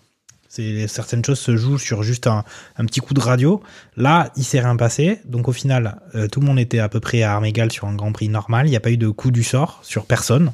certaines 0.49 1.23
choses 1.23 1.39
se 1.39 1.55
jouent 1.55 1.77
sur 1.77 2.03
juste 2.03 2.27
un, 2.27 2.43
un 2.77 2.85
petit 2.85 2.99
coup 2.99 3.13
de 3.13 3.19
radio. 3.19 3.61
Là, 3.95 4.31
il 4.35 4.43
s'est 4.43 4.59
rien 4.59 4.75
passé. 4.75 5.19
Donc 5.25 5.47
au 5.47 5.51
final, 5.51 6.01
euh, 6.15 6.27
tout 6.27 6.39
le 6.39 6.47
monde 6.47 6.59
était 6.59 6.79
à 6.79 6.89
peu 6.89 6.99
près 6.99 7.21
à 7.23 7.33
armes 7.33 7.45
égales 7.45 7.71
sur 7.71 7.87
un 7.87 7.95
Grand 7.95 8.11
Prix 8.11 8.29
normal. 8.29 8.67
Il 8.67 8.71
n'y 8.71 8.75
a 8.75 8.79
pas 8.79 8.91
eu 8.91 8.97
de 8.97 9.09
coup 9.09 9.31
du 9.31 9.43
sort 9.43 9.79
sur 9.83 10.05
personne. 10.05 10.51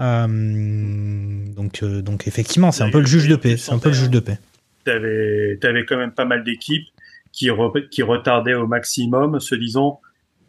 Euh, 0.00 0.26
donc, 1.54 1.82
euh, 1.82 2.02
donc 2.02 2.26
effectivement, 2.26 2.72
c'est 2.72 2.82
un 2.84 2.90
peu 2.90 3.00
le 3.00 3.06
juge 3.06 3.28
de 3.28 3.36
paix. 3.36 3.56
C'est 3.56 3.72
un 3.72 3.78
peu 3.78 3.90
le 3.90 3.94
juge 3.94 4.10
de 4.10 4.20
paix. 4.20 4.38
t'avais 4.84 5.58
t'avais 5.60 5.84
quand 5.84 5.96
même 5.96 6.12
pas 6.12 6.24
mal 6.24 6.44
d'équipes 6.44 6.86
qui 7.32 7.48
re- 7.48 7.88
qui 7.88 8.02
retardaient 8.02 8.54
au 8.54 8.66
maximum, 8.66 9.40
se 9.40 9.54
disant 9.54 10.00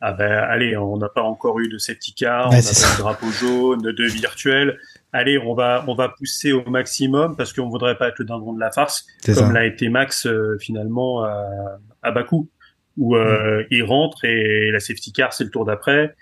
ah 0.01 0.13
ben 0.13 0.31
allez, 0.31 0.77
on 0.77 0.97
n'a 0.97 1.09
pas 1.09 1.23
encore 1.23 1.59
eu 1.59 1.69
de 1.69 1.77
car, 2.15 2.51
Ouais, 2.51 2.57
on 2.57 2.61
c'est 2.61 2.85
pas 2.85 2.93
de 2.95 2.99
drapeau 2.99 3.31
jaune, 3.31 3.81
de 3.81 4.03
virtuel. 4.03 4.77
Allez, 5.15 5.37
on 5.37 5.53
va 5.53 5.85
on 5.87 5.95
va 5.95 6.09
pousser 6.09 6.51
au 6.51 6.69
maximum 6.69 7.37
parce 7.37 7.53
qu'on 7.53 7.69
voudrait 7.69 7.97
pas 7.97 8.09
être 8.09 8.19
le 8.19 8.25
dindon 8.25 8.51
de 8.51 8.59
la 8.59 8.69
farce, 8.69 9.05
comme 9.25 9.53
l'a 9.53 9.65
été 9.65 9.87
Max 9.87 10.25
euh, 10.27 10.57
finalement 10.59 11.23
à, 11.23 11.79
à 12.03 12.11
Bakou, 12.11 12.49
où 12.97 13.15
euh, 13.15 13.61
Mm. 13.61 13.67
il 13.71 13.83
rentre 13.83 14.25
et 14.25 14.71
la 14.71 14.79
safety 14.79 15.13
car 15.13 15.31
c'est 15.31 15.45
le 15.45 15.49
tour 15.51 15.63
d'après. 15.63 16.15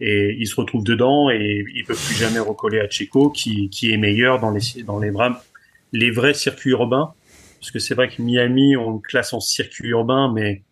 Et 0.00 0.34
il 0.38 0.46
se 0.46 0.56
retrouve 0.56 0.82
dedans 0.82 1.30
et 1.30 1.64
il 1.74 1.84
peut 1.84 1.94
plus 1.94 2.14
jamais 2.14 2.40
recoller 2.40 2.80
à 2.80 2.88
Checo 2.88 3.30
qui, 3.30 3.68
qui 3.68 3.92
est 3.92 3.98
meilleur 3.98 4.40
dans 4.40 4.50
les 4.50 4.82
dans 4.84 4.98
les 4.98 5.10
vrais 5.10 5.30
les 5.92 6.10
vrais 6.10 6.34
circuits 6.34 6.70
urbains 6.70 7.14
parce 7.60 7.70
que 7.70 7.78
c'est 7.78 7.94
vrai 7.94 8.08
que 8.08 8.20
Miami, 8.22 8.76
on 8.76 8.94
le 8.94 8.98
classe 9.00 9.34
en 9.34 9.40
circuit 9.40 9.90
urbain, 9.90 10.32
mais 10.34 10.62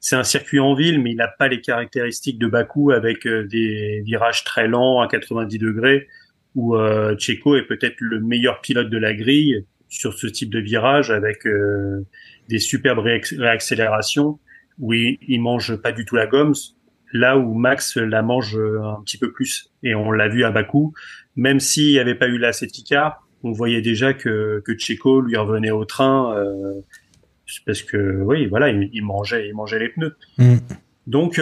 c'est 0.00 0.16
un 0.16 0.24
circuit 0.24 0.60
en 0.60 0.74
ville, 0.74 1.00
mais 1.02 1.10
il 1.10 1.16
n'a 1.16 1.28
pas 1.28 1.46
les 1.46 1.60
caractéristiques 1.60 2.38
de 2.38 2.46
Bakou 2.46 2.90
avec 2.90 3.26
euh, 3.26 3.46
des 3.46 4.02
virages 4.04 4.42
très 4.42 4.66
lents 4.66 5.00
à 5.00 5.08
90 5.08 5.58
degrés, 5.58 6.08
où 6.56 6.74
euh, 6.74 7.14
Checo 7.16 7.54
est 7.56 7.62
peut-être 7.66 7.96
le 8.00 8.20
meilleur 8.20 8.60
pilote 8.60 8.90
de 8.90 8.98
la 8.98 9.14
grille 9.14 9.64
sur 9.88 10.14
ce 10.14 10.26
type 10.26 10.50
de 10.50 10.58
virage 10.58 11.12
avec 11.12 11.46
euh, 11.46 12.04
des 12.48 12.58
superbes 12.58 12.98
réac- 12.98 13.38
réaccélérations, 13.38 14.40
où 14.80 14.92
il, 14.92 15.18
il 15.28 15.40
mange 15.40 15.76
pas 15.76 15.92
du 15.92 16.04
tout 16.04 16.16
la 16.16 16.26
gomme, 16.26 16.54
là 17.12 17.38
où 17.38 17.54
Max 17.54 17.96
la 17.96 18.22
mange 18.22 18.56
euh, 18.58 18.82
un 18.82 19.02
petit 19.04 19.18
peu 19.18 19.30
plus. 19.30 19.70
Et 19.84 19.94
on 19.94 20.10
l'a 20.10 20.28
vu 20.28 20.42
à 20.42 20.50
Bakou, 20.50 20.92
même 21.36 21.60
s'il 21.60 21.92
n'y 21.92 21.98
avait 22.00 22.16
pas 22.16 22.26
eu 22.26 22.38
la 22.38 22.50
car, 22.88 23.22
on 23.44 23.52
voyait 23.52 23.82
déjà 23.82 24.12
que, 24.12 24.60
que 24.64 24.76
Checo 24.76 25.20
lui 25.20 25.36
revenait 25.36 25.70
au 25.70 25.84
train 25.84 26.36
euh, 26.36 26.80
parce 27.64 27.82
que 27.82 28.22
oui 28.24 28.46
voilà 28.46 28.70
il, 28.70 28.90
il 28.92 29.04
mangeait 29.04 29.46
il 29.46 29.54
mangeait 29.54 29.78
les 29.78 29.90
pneus 29.90 30.16
Mm. 30.38 30.56
donc 31.06 31.38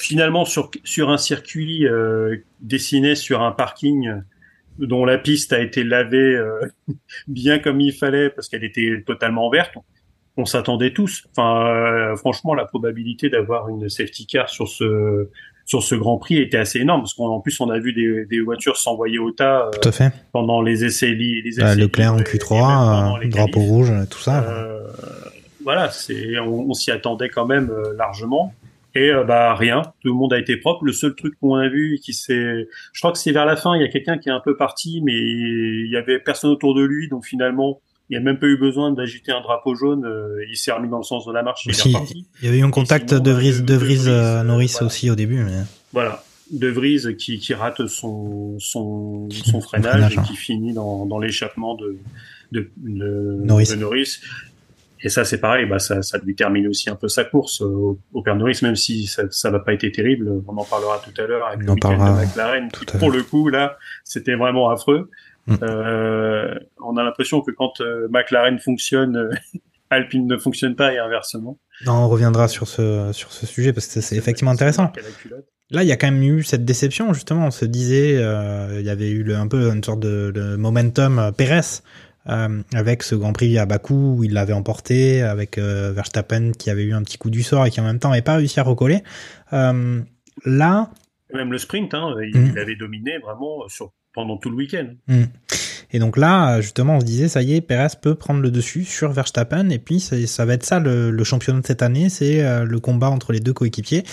finalement 0.00 0.44
sur 0.44 0.70
sur 0.84 1.10
un 1.10 1.18
circuit 1.18 1.86
euh, 1.86 2.36
dessiné 2.60 3.14
sur 3.14 3.42
un 3.42 3.52
parking 3.52 4.10
dont 4.78 5.04
la 5.04 5.18
piste 5.18 5.52
a 5.52 5.60
été 5.60 5.82
lavée 5.84 6.36
euh, 6.36 6.60
bien 7.28 7.58
comme 7.58 7.80
il 7.80 7.92
fallait 7.92 8.30
parce 8.30 8.48
qu'elle 8.48 8.64
était 8.64 9.02
totalement 9.06 9.50
verte 9.50 9.74
on 10.36 10.44
s'attendait 10.44 10.92
tous 10.92 11.24
enfin 11.32 11.66
euh, 11.66 12.16
franchement 12.16 12.54
la 12.54 12.64
probabilité 12.64 13.28
d'avoir 13.28 13.68
une 13.68 13.88
safety 13.88 14.26
car 14.26 14.48
sur 14.48 14.68
ce 14.68 15.28
sur 15.64 15.82
ce 15.82 15.94
Grand 15.94 16.16
Prix 16.16 16.38
était 16.38 16.56
assez 16.56 16.78
énorme 16.78 17.02
parce 17.02 17.12
qu'en 17.12 17.40
plus 17.40 17.60
on 17.60 17.68
a 17.68 17.78
vu 17.78 17.92
des, 17.92 18.24
des 18.24 18.40
voitures 18.40 18.76
s'envoyer 18.78 19.18
au 19.18 19.32
tas 19.32 19.66
euh, 19.66 19.70
Tout 19.82 19.88
à 19.88 19.92
fait. 19.92 20.12
pendant 20.32 20.62
les 20.62 20.84
essais 20.84 21.10
les 21.10 21.42
Bah, 21.58 21.72
essais 21.72 21.80
Leclerc 21.80 22.12
en 22.14 22.16
libres 22.16 22.28
et- 22.30 22.30
et 22.30 22.38
même 22.38 22.40
Q3, 22.40 22.48
pendant 22.60 23.18
euh, 23.18 23.28
drapeau 23.28 23.60
rouge, 23.60 23.92
tout 24.08 24.18
ça. 24.20 24.44
Euh, 24.48 24.80
voilà, 25.62 25.90
c'est 25.90 26.38
on, 26.38 26.70
on 26.70 26.72
s'y 26.72 26.90
attendait 26.90 27.28
quand 27.28 27.44
même 27.46 27.68
euh, 27.70 27.92
largement. 27.98 28.54
Et 28.94 29.10
euh, 29.10 29.24
bah 29.24 29.54
rien, 29.54 29.82
tout 30.00 30.08
le 30.08 30.14
monde 30.14 30.32
a 30.32 30.38
été 30.38 30.56
propre. 30.56 30.84
Le 30.84 30.92
seul 30.92 31.14
truc 31.14 31.34
qu'on 31.40 31.54
a 31.54 31.68
vu 31.68 31.98
qui 32.02 32.14
s'est, 32.14 32.68
je 32.92 33.00
crois 33.00 33.12
que 33.12 33.18
c'est 33.18 33.32
vers 33.32 33.46
la 33.46 33.56
fin, 33.56 33.76
il 33.76 33.82
y 33.82 33.84
a 33.84 33.88
quelqu'un 33.88 34.18
qui 34.18 34.28
est 34.28 34.32
un 34.32 34.40
peu 34.40 34.56
parti, 34.56 35.00
mais 35.04 35.12
il 35.12 35.90
y 35.90 35.96
avait 35.96 36.18
personne 36.18 36.50
autour 36.50 36.74
de 36.74 36.82
lui, 36.82 37.08
donc 37.08 37.26
finalement 37.26 37.80
il 38.10 38.14
n'y 38.14 38.16
a 38.16 38.20
même 38.20 38.38
pas 38.38 38.46
eu 38.46 38.56
besoin 38.56 38.90
d'agiter 38.92 39.32
un 39.32 39.40
drapeau 39.40 39.74
jaune. 39.74 40.04
euh, 40.06 40.42
il 40.50 40.56
s'est 40.56 40.72
remis 40.72 40.88
dans 40.88 40.98
le 40.98 41.04
sens 41.04 41.26
de 41.26 41.32
la 41.32 41.42
marche, 41.42 41.66
il 41.66 41.72
il 42.40 42.44
y 42.44 42.48
avait 42.48 42.58
eu 42.58 42.64
un 42.64 42.70
contact 42.70 43.10
sinon, 43.10 43.20
de 43.20 43.30
Vries, 43.30 43.58
euh, 43.58 43.62
de 43.62 43.74
Vries, 43.74 44.08
euh, 44.08 44.40
euh, 44.40 44.42
Norris 44.42 44.68
voilà. 44.72 44.86
aussi 44.86 45.10
au 45.10 45.14
début. 45.14 45.44
Mais... 45.44 45.60
Voilà, 45.92 46.24
De 46.50 46.68
Vries 46.68 47.16
qui, 47.18 47.38
qui 47.38 47.52
rate 47.52 47.86
son 47.86 48.58
son, 48.58 49.28
freinage, 49.60 49.92
freinage, 49.92 50.14
et 50.14 50.18
hein. 50.18 50.22
qui 50.26 50.36
finit 50.36 50.72
dans, 50.72 51.04
dans 51.04 51.18
l'échappement 51.18 51.74
de 51.74 51.98
de, 52.50 52.70
de, 52.78 53.40
Norris. 53.44 53.68
de 53.70 53.74
Norris. 53.76 54.20
Et 55.00 55.08
ça, 55.08 55.24
c'est 55.24 55.38
pareil, 55.38 55.66
bah, 55.66 55.78
ça, 55.78 56.02
ça 56.02 56.18
lui 56.18 56.34
termine 56.34 56.66
aussi 56.66 56.90
un 56.90 56.96
peu 56.96 57.08
sa 57.08 57.24
course 57.24 57.62
euh, 57.62 57.66
au, 57.66 58.00
au 58.12 58.22
Père 58.22 58.36
même 58.36 58.76
si 58.76 59.06
ça, 59.06 59.22
ça 59.30 59.50
va 59.50 59.60
pas 59.60 59.72
été 59.72 59.92
terrible. 59.92 60.42
On 60.46 60.56
en 60.56 60.64
parlera 60.64 61.00
tout 61.04 61.20
à 61.20 61.26
l'heure 61.26 61.46
avec 61.46 61.64
le 61.64 61.72
week-end 61.72 61.92
de 61.92 62.26
McLaren, 62.26 62.68
qui, 62.70 62.98
pour 62.98 63.10
le 63.10 63.22
coup, 63.22 63.48
là, 63.48 63.76
c'était 64.04 64.34
vraiment 64.34 64.70
affreux. 64.70 65.10
Mm. 65.46 65.56
Euh, 65.62 66.54
on 66.84 66.96
a 66.96 67.02
l'impression 67.02 67.40
que 67.40 67.50
quand 67.52 67.80
euh, 67.80 68.08
McLaren 68.10 68.58
fonctionne, 68.58 69.16
euh, 69.16 69.30
Alpine 69.90 70.26
ne 70.26 70.36
fonctionne 70.36 70.74
pas 70.76 70.92
et 70.92 70.98
inversement. 70.98 71.58
Non, 71.86 71.92
on 71.94 72.08
reviendra 72.08 72.48
sur 72.48 72.66
ce, 72.68 73.10
sur 73.12 73.32
ce 73.32 73.46
sujet 73.46 73.72
parce 73.72 73.86
que 73.86 74.00
c'est 74.00 74.16
effectivement 74.16 74.50
intéressant. 74.50 74.92
Là, 75.70 75.82
il 75.82 75.88
y 75.88 75.92
a 75.92 75.96
quand 75.96 76.10
même 76.10 76.22
eu 76.22 76.42
cette 76.42 76.64
déception, 76.64 77.14
justement. 77.14 77.46
On 77.46 77.50
se 77.50 77.64
disait, 77.64 78.12
il 78.14 78.84
y 78.84 78.90
avait 78.90 79.10
eu 79.10 79.22
le- 79.22 79.36
un 79.36 79.48
peu 79.48 79.70
une 79.70 79.84
sorte 79.84 80.00
de, 80.00 80.30
de 80.30 80.56
momentum 80.56 81.30
Pérez 81.36 81.60
euh, 82.28 82.62
avec 82.74 83.02
ce 83.02 83.14
Grand 83.14 83.32
Prix 83.32 83.58
à 83.58 83.66
Bakou 83.66 84.16
où 84.18 84.24
il 84.24 84.32
l'avait 84.32 84.52
emporté, 84.52 85.22
avec 85.22 85.58
euh, 85.58 85.92
Verstappen 85.92 86.52
qui 86.52 86.70
avait 86.70 86.84
eu 86.84 86.92
un 86.94 87.02
petit 87.02 87.18
coup 87.18 87.30
du 87.30 87.42
sort 87.42 87.66
et 87.66 87.70
qui 87.70 87.80
en 87.80 87.84
même 87.84 87.98
temps 87.98 88.10
n'avait 88.10 88.22
pas 88.22 88.36
réussi 88.36 88.60
à 88.60 88.62
recoller. 88.62 89.02
Euh, 89.52 90.00
là, 90.44 90.90
Même 91.34 91.52
le 91.52 91.58
sprint, 91.58 91.94
hein, 91.94 92.14
il, 92.22 92.38
Mm. 92.38 92.50
il 92.52 92.58
avait 92.58 92.76
dominé 92.76 93.18
vraiment 93.18 93.68
sur, 93.68 93.92
pendant 94.14 94.36
tout 94.38 94.50
le 94.50 94.56
week-end. 94.56 94.88
hmm. 95.08 95.24
Et 95.90 95.98
donc 95.98 96.16
là, 96.16 96.60
justement, 96.60 96.96
on 96.96 97.00
se 97.00 97.04
disait, 97.04 97.28
ça 97.28 97.42
y 97.42 97.54
est, 97.54 97.60
Perez 97.60 97.96
peut 98.00 98.14
prendre 98.14 98.40
le 98.40 98.50
dessus 98.50 98.84
sur 98.84 99.10
Verstappen, 99.12 99.70
et 99.70 99.78
puis 99.78 100.00
ça, 100.00 100.44
va 100.44 100.54
être 100.54 100.64
ça 100.64 100.80
le, 100.80 101.24
championnat 101.24 101.60
de 101.60 101.66
cette 101.66 101.82
année, 101.82 102.08
c'est 102.08 102.44
euh, 102.44 102.64
le 102.64 102.80
combat 102.80 103.10
entre 103.10 103.32
les 103.32 103.40
deux 103.40 103.52
coéquipiers. 103.52 104.04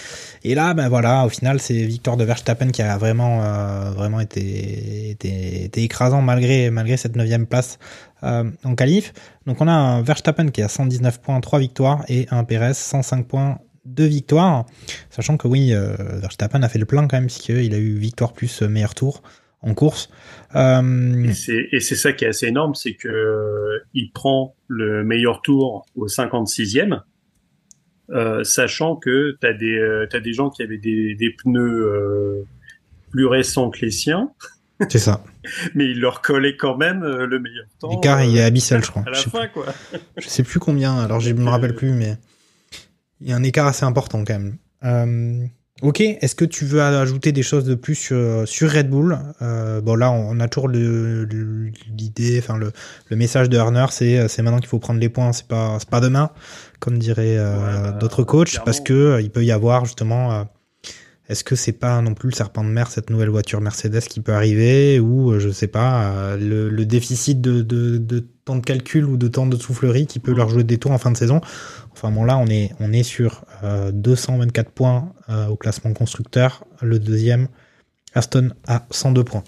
Et 0.43 0.55
là, 0.55 0.73
ben 0.73 0.87
voilà, 0.87 1.25
au 1.25 1.29
final, 1.29 1.59
c'est 1.59 1.83
victoire 1.83 2.15
de 2.17 2.23
Verstappen 2.23 2.69
qui 2.69 2.81
a 2.81 2.97
vraiment, 2.97 3.43
euh, 3.43 3.91
vraiment 3.91 4.21
été, 4.21 5.17
écrasant 5.75 6.21
malgré, 6.21 6.69
malgré 6.69 6.95
cette 6.97 7.15
neuvième 7.15 7.45
place 7.45 7.77
euh, 8.23 8.49
en 8.63 8.75
qualif. 8.75 9.13
Donc 9.45 9.61
on 9.61 9.67
a 9.67 9.73
un 9.73 10.01
Verstappen 10.01 10.49
qui 10.49 10.61
a 10.61 10.69
119 10.69 11.21
points, 11.21 11.39
3 11.41 11.59
victoires, 11.59 12.05
et 12.07 12.27
un 12.31 12.43
Perez 12.43 12.73
105 12.73 13.27
points, 13.27 13.59
deux 13.85 14.05
victoires, 14.05 14.65
sachant 15.09 15.37
que 15.37 15.47
oui, 15.47 15.73
euh, 15.73 15.95
Verstappen 16.19 16.63
a 16.63 16.69
fait 16.69 16.79
le 16.79 16.85
plein 16.85 17.07
quand 17.07 17.17
même, 17.17 17.27
puisqu'il 17.27 17.73
a 17.73 17.77
eu 17.77 17.95
victoire 17.97 18.33
plus 18.33 18.61
meilleur 18.61 18.95
tour 18.95 19.21
en 19.65 19.73
course. 19.73 20.09
Euh... 20.55 21.27
Et 21.71 21.79
c'est 21.79 21.95
ça 21.95 22.13
qui 22.13 22.23
est 22.23 22.29
assez 22.29 22.47
énorme, 22.47 22.75
c'est 22.75 22.93
que 22.93 23.07
euh, 23.07 23.79
il 23.93 24.11
prend 24.11 24.55
le 24.67 25.03
meilleur 25.03 25.41
tour 25.41 25.85
au 25.95 26.07
56e, 26.07 27.01
euh, 28.11 28.43
sachant 28.43 28.95
que 28.95 29.37
tu 29.41 29.47
as 29.47 29.53
des 29.53 30.05
t'as 30.09 30.19
des 30.19 30.33
gens 30.33 30.49
qui 30.49 30.63
avaient 30.63 30.77
des, 30.77 31.15
des 31.15 31.31
pneus 31.31 32.45
plus 33.11 33.25
récents 33.25 33.69
que 33.69 33.81
les 33.81 33.91
siens. 33.91 34.31
C'est 34.89 34.99
ça. 34.99 35.23
Mais 35.73 35.85
il 35.85 36.01
leur 36.01 36.21
collait 36.21 36.57
quand 36.57 36.77
même 36.77 37.01
le 37.03 37.39
meilleur 37.39 37.65
temps. 37.79 37.89
L'écart 37.89 38.23
il 38.23 38.37
est 38.37 38.43
abyssal, 38.43 38.83
je 38.83 38.91
crois. 38.91 39.03
À 39.07 39.09
la 39.09 39.17
je 39.17 39.29
fin, 39.29 39.47
quoi. 39.47 39.67
Je 40.17 40.27
sais 40.27 40.43
plus 40.43 40.59
combien. 40.59 40.97
Alors 40.99 41.19
je 41.19 41.33
me 41.33 41.49
rappelle 41.49 41.75
plus, 41.75 41.91
mais 41.91 42.17
il 43.19 43.29
y 43.29 43.33
a 43.33 43.35
un 43.35 43.43
écart 43.43 43.67
assez 43.67 43.85
important 43.85 44.23
quand 44.23 44.39
même. 44.39 45.49
Euh, 45.83 45.87
ok, 45.87 46.01
est-ce 46.01 46.35
que 46.35 46.45
tu 46.45 46.65
veux 46.65 46.81
ajouter 46.81 47.31
des 47.31 47.43
choses 47.43 47.65
de 47.65 47.75
plus 47.75 47.95
sur, 47.95 48.47
sur 48.47 48.71
Red 48.71 48.89
Bull? 48.89 49.17
Euh, 49.41 49.81
Bon 49.81 49.95
là, 49.95 50.11
on 50.11 50.39
a 50.39 50.47
toujours 50.47 50.69
l'idée, 50.69 52.39
enfin 52.39 52.57
le, 52.57 52.71
le, 53.09 53.15
message 53.15 53.49
de 53.49 53.57
Horner, 53.57 53.87
c'est 53.89 54.27
c'est 54.27 54.41
maintenant 54.41 54.59
qu'il 54.59 54.69
faut 54.69 54.79
prendre 54.79 54.99
les 54.99 55.09
points, 55.09 55.33
c'est 55.33 55.47
pas 55.47 55.77
c'est 55.79 55.89
pas 55.89 55.99
demain, 55.99 56.29
comme 56.79 56.97
diraient 56.97 57.37
euh, 57.37 57.57
ouais, 57.57 57.91
bah, 57.91 57.91
d'autres 57.91 58.23
coachs, 58.23 58.49
clairement. 58.49 58.65
parce 58.65 58.79
que 58.79 59.19
il 59.21 59.29
peut 59.31 59.43
y 59.43 59.51
avoir 59.51 59.85
justement. 59.85 60.47
Est-ce 61.27 61.43
que 61.43 61.55
c'est 61.55 61.71
pas 61.71 62.01
non 62.01 62.13
plus 62.13 62.29
le 62.29 62.35
serpent 62.35 62.63
de 62.63 62.69
mer 62.69 62.89
cette 62.91 63.09
nouvelle 63.09 63.29
voiture 63.29 63.61
Mercedes 63.61 64.01
qui 64.01 64.21
peut 64.21 64.33
arriver 64.33 64.99
ou 64.99 65.39
je 65.39 65.49
sais 65.49 65.67
pas 65.67 66.35
le, 66.37 66.69
le 66.69 66.85
déficit 66.85 67.41
de, 67.41 67.61
de, 67.61 67.97
de 67.97 68.25
temps 68.45 68.55
de 68.55 68.63
calcul 68.63 69.05
ou 69.05 69.17
de 69.17 69.27
temps 69.27 69.47
de 69.47 69.57
soufflerie 69.57 70.05
qui 70.05 70.19
peut 70.19 70.33
leur 70.33 70.49
jouer 70.49 70.63
des 70.63 70.77
tours 70.77 70.91
en 70.91 70.99
fin 70.99 71.11
de 71.11 71.17
saison? 71.17 71.41
Enfin 71.91 72.11
bon 72.11 72.23
là 72.23 72.37
on 72.37 72.45
est 72.45 72.71
on 72.79 72.93
est 72.93 73.03
sur 73.03 73.43
euh, 73.63 73.91
224 73.91 74.69
points 74.71 75.13
euh, 75.29 75.47
au 75.47 75.55
classement 75.55 75.93
constructeur. 75.93 76.63
Le 76.81 76.99
deuxième 76.99 77.47
Aston 78.13 78.51
a 78.67 78.85
102 78.91 79.23
points. 79.23 79.43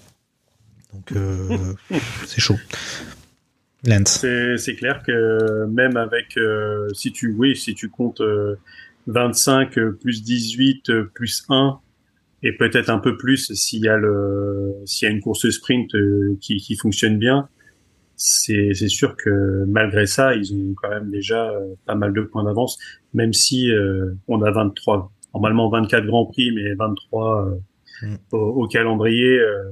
Donc 0.92 1.12
euh, 1.12 1.74
c'est 2.26 2.40
chaud. 2.40 2.56
Lance. 3.86 4.26
C'est 4.56 4.74
clair 4.74 5.04
que 5.06 5.66
même 5.66 5.96
avec 5.96 6.36
euh, 6.36 6.88
si 6.92 7.12
tu 7.12 7.32
oui 7.32 7.56
si 7.56 7.74
tu 7.74 7.88
comptes 7.88 8.22
25 9.08 9.78
plus 10.00 10.22
18 10.22 10.92
plus 11.14 11.44
1 11.48 11.80
et 12.42 12.52
peut-être 12.52 12.88
un 12.88 12.98
peu 12.98 13.16
plus 13.16 13.52
s'il 13.54 13.84
y 13.84 13.88
a 13.88 13.96
le 13.96 14.74
s'il 14.84 15.08
y 15.08 15.10
a 15.10 15.14
une 15.14 15.20
course 15.20 15.50
sprint 15.50 15.90
qui, 16.40 16.58
qui 16.58 16.76
fonctionne 16.76 17.18
bien 17.18 17.48
c'est 18.18 18.88
sûr 18.88 19.16
que 19.16 19.64
malgré 19.68 20.06
ça, 20.06 20.34
ils 20.34 20.52
ont 20.52 20.74
quand 20.74 20.90
même 20.90 21.08
déjà 21.10 21.50
euh, 21.50 21.74
pas 21.86 21.94
mal 21.94 22.12
de 22.12 22.22
points 22.22 22.42
d'avance, 22.42 22.76
même 23.14 23.32
si 23.32 23.70
euh, 23.70 24.12
on 24.26 24.42
a 24.42 24.50
23, 24.50 25.12
normalement 25.34 25.70
24 25.70 26.04
grands 26.04 26.26
prix, 26.26 26.50
mais 26.50 26.74
23 26.74 27.46
euh, 27.46 28.06
mm. 28.06 28.16
au, 28.32 28.64
au, 28.64 28.66
calendrier. 28.66 29.38
Euh, 29.38 29.70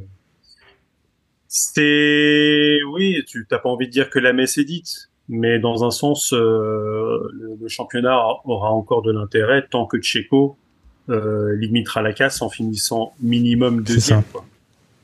c'est 1.49 2.79
oui, 2.93 3.25
tu 3.27 3.47
t'as 3.49 3.59
pas 3.59 3.69
envie 3.69 3.87
de 3.87 3.93
dire 3.93 4.11
que 4.11 4.21
la 4.21 4.33
messe 4.33 4.59
est 4.59 4.65
dite, 4.65 5.11
mais 5.29 5.59
dans 5.59 5.85
un 5.85 5.91
sens, 5.91 6.33
le, 6.33 7.57
le, 7.61 7.69
championnat 7.69 8.19
aura 8.45 8.71
encore 8.71 9.03
de 9.03 9.11
l'intérêt 9.11 9.67
tant 9.69 9.87
que 9.87 10.01
Checo 10.01 10.57
limitera 11.09 12.03
la 12.03 12.13
casse 12.13 12.43
en 12.43 12.49
finissant 12.49 13.13
minimum 13.21 13.83
deuxième, 13.83 14.23
quoi. 14.25 14.45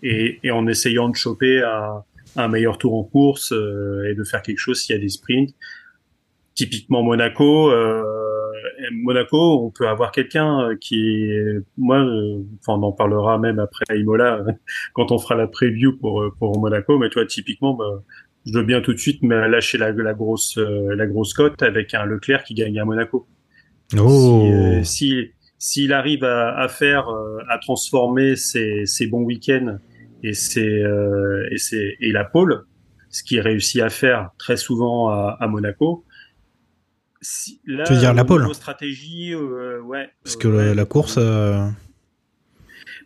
Et, 0.05 0.41
et 0.43 0.51
en 0.51 0.67
essayant 0.67 1.09
de 1.09 1.15
choper 1.15 1.63
à 1.63 2.05
un 2.37 2.49
meilleur 2.49 2.79
tour 2.79 2.95
en 2.95 3.05
course 3.05 3.53
euh, 3.53 4.11
et 4.11 4.15
de 4.15 4.25
faire 4.25 4.43
quelque 4.43 4.59
chose 4.59 4.81
s'il 4.81 4.95
y 4.95 4.99
a 4.99 5.01
des 5.01 5.09
sprints. 5.09 5.55
Typiquement 6.55 7.03
Monaco, 7.03 7.71
euh, 7.71 8.03
Monaco, 8.93 9.65
on 9.65 9.71
peut 9.71 9.89
avoir 9.89 10.13
quelqu'un 10.13 10.61
euh, 10.61 10.77
qui 10.79 11.31
est, 11.31 11.59
moi, 11.79 12.05
enfin, 12.61 12.79
on 12.79 12.83
en 12.83 12.93
parlera 12.93 13.39
même 13.39 13.59
après 13.59 13.99
Imola 13.99 14.45
quand 14.93 15.13
on 15.13 15.19
fera 15.19 15.35
la 15.35 15.47
preview 15.47 15.97
pour 15.97 16.25
pour 16.39 16.59
Monaco. 16.59 16.99
Mais 16.99 17.09
toi, 17.09 17.25
typiquement, 17.27 17.75
bah, 17.75 18.03
je 18.47 18.53
veux 18.53 18.65
bien 18.65 18.81
tout 18.81 18.93
de 18.93 18.99
suite 18.99 19.23
me 19.23 19.49
lâcher 19.49 19.79
la, 19.79 19.93
la 19.93 20.15
grosse 20.15 20.59
la 20.59 21.07
grosse 21.07 21.35
cote 21.35 21.63
avec 21.63 21.95
un 21.95 22.05
Leclerc 22.05 22.45
qui 22.45 22.55
gagne 22.55 22.79
à 22.81 22.85
Monaco. 22.85 23.29
Oh. 23.99 24.81
Si 24.83 25.31
s'il 25.59 25.93
arrive 25.93 26.25
à, 26.25 26.59
à 26.59 26.69
faire 26.69 27.07
à 27.49 27.59
transformer 27.59 28.37
ses, 28.37 28.87
ses 28.87 29.07
bons 29.07 29.23
week-ends 29.23 29.79
et 30.23 30.33
euh, 30.57 31.49
et 31.51 31.59
c'est 31.59 31.97
et 32.01 32.13
la 32.13 32.25
pole, 32.25 32.65
ce 33.11 33.23
qu'il 33.23 33.41
réussit 33.41 33.81
à 33.83 33.91
faire 33.91 34.31
très 34.39 34.57
souvent 34.57 35.09
à, 35.09 35.37
à 35.41 35.47
Monaco. 35.47 36.05
Si, 37.21 37.61
là, 37.67 37.85
tu 37.85 37.93
veux 37.93 38.01
dire 38.01 38.15
la 38.15 38.25
pole 38.25 38.53
stratégie, 38.53 39.33
euh, 39.33 39.81
ouais. 39.83 40.09
Parce 40.25 40.35
que 40.35 40.49
ouais, 40.49 40.75
la 40.75 40.85
course. 40.85 41.17
Euh... 41.19 41.69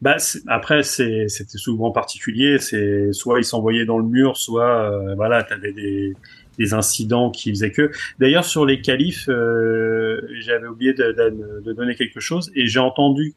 Bah 0.03 0.17
après 0.47 0.83
c'était 0.83 1.29
souvent 1.59 1.91
particulier, 1.91 2.59
c'est 2.59 3.13
soit 3.13 3.39
ils 3.39 3.45
s'envoyaient 3.45 3.87
dans 3.87 3.99
le 3.99 4.07
mur, 4.07 4.37
soit 4.37 4.91
euh, 4.91 5.15
voilà 5.15 5.43
t'avais 5.43 5.73
des 5.73 6.15
des 6.59 6.75
incidents 6.75 7.31
qui 7.31 7.51
faisaient 7.51 7.71
que. 7.71 7.91
D'ailleurs 8.19 8.45
sur 8.45 8.65
les 8.65 8.81
qualifs, 8.81 9.29
euh, 9.29 10.21
j'avais 10.41 10.67
oublié 10.67 10.95
de, 10.95 11.13
de, 11.13 11.61
de, 11.63 11.73
donner 11.73 11.95
quelque 11.95 12.21
chose 12.21 12.51
et 12.55 12.67
j'ai 12.67 12.79
entendu 12.79 13.35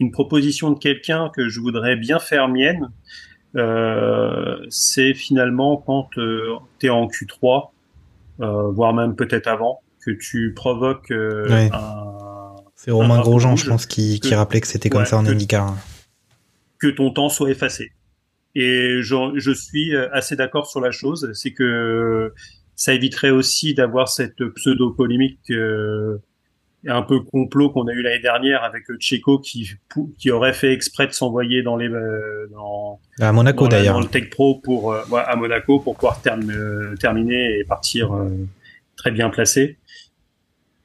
une 0.00 0.10
proposition 0.10 0.70
de 0.70 0.78
quelqu'un 0.78 1.30
que 1.34 1.48
je 1.48 1.60
voudrais 1.60 1.96
bien 1.96 2.18
faire 2.18 2.48
mienne, 2.48 2.90
euh, 3.56 4.56
c'est 4.70 5.14
finalement 5.14 5.76
quand 5.76 6.08
euh, 6.18 6.56
tu 6.78 6.86
es 6.86 6.90
en 6.90 7.06
Q3, 7.06 7.70
euh, 8.40 8.70
voire 8.70 8.94
même 8.94 9.14
peut-être 9.14 9.46
avant, 9.46 9.80
que 10.04 10.10
tu 10.10 10.52
provoques 10.54 11.10
euh, 11.10 11.48
ouais. 11.48 11.70
un. 11.72 12.56
C'est 12.74 12.90
Romain 12.90 13.20
Grosjean, 13.20 13.54
je 13.54 13.68
pense, 13.68 13.86
qui, 13.86 14.18
que, 14.18 14.28
qui 14.28 14.34
rappelait 14.34 14.60
que 14.60 14.66
c'était 14.66 14.90
comme 14.90 15.02
ouais, 15.02 15.06
ça 15.06 15.16
en 15.16 15.26
IndyCar. 15.26 15.76
Que 16.82 16.88
ton 16.88 17.12
temps 17.12 17.28
soit 17.28 17.50
effacé. 17.50 17.92
Et 18.54 19.00
je, 19.00 19.14
je 19.36 19.52
suis 19.52 19.96
assez 20.12 20.36
d'accord 20.36 20.66
sur 20.66 20.80
la 20.80 20.90
chose, 20.90 21.30
c'est 21.32 21.52
que 21.52 22.32
ça 22.74 22.92
éviterait 22.92 23.30
aussi 23.30 23.74
d'avoir 23.74 24.08
cette 24.08 24.44
pseudo-polémique 24.44 25.50
euh, 25.50 26.18
un 26.86 27.02
peu 27.02 27.20
complot 27.20 27.70
qu'on 27.70 27.86
a 27.86 27.92
eu 27.92 28.02
l'année 28.02 28.18
dernière 28.18 28.64
avec 28.64 28.84
Checo 28.98 29.38
qui 29.38 29.70
qui 30.18 30.30
aurait 30.30 30.52
fait 30.52 30.72
exprès 30.72 31.06
de 31.06 31.12
s'envoyer 31.12 31.62
dans 31.62 31.76
les 31.76 31.88
euh, 31.88 32.48
dans 32.50 32.98
à 33.20 33.32
Monaco 33.32 33.68
d'ailleurs 33.68 33.94
dans 33.94 34.00
le 34.00 34.08
Tech 34.08 34.30
Pro 34.30 34.56
pour 34.56 34.92
euh, 34.92 35.04
à 35.14 35.36
Monaco 35.36 35.78
pour 35.78 35.94
pouvoir 35.94 36.20
term, 36.22 36.50
euh, 36.50 36.96
terminer 36.96 37.58
et 37.58 37.64
partir 37.64 38.12
euh, 38.12 38.30
très 38.96 39.12
bien 39.12 39.30
placé. 39.30 39.78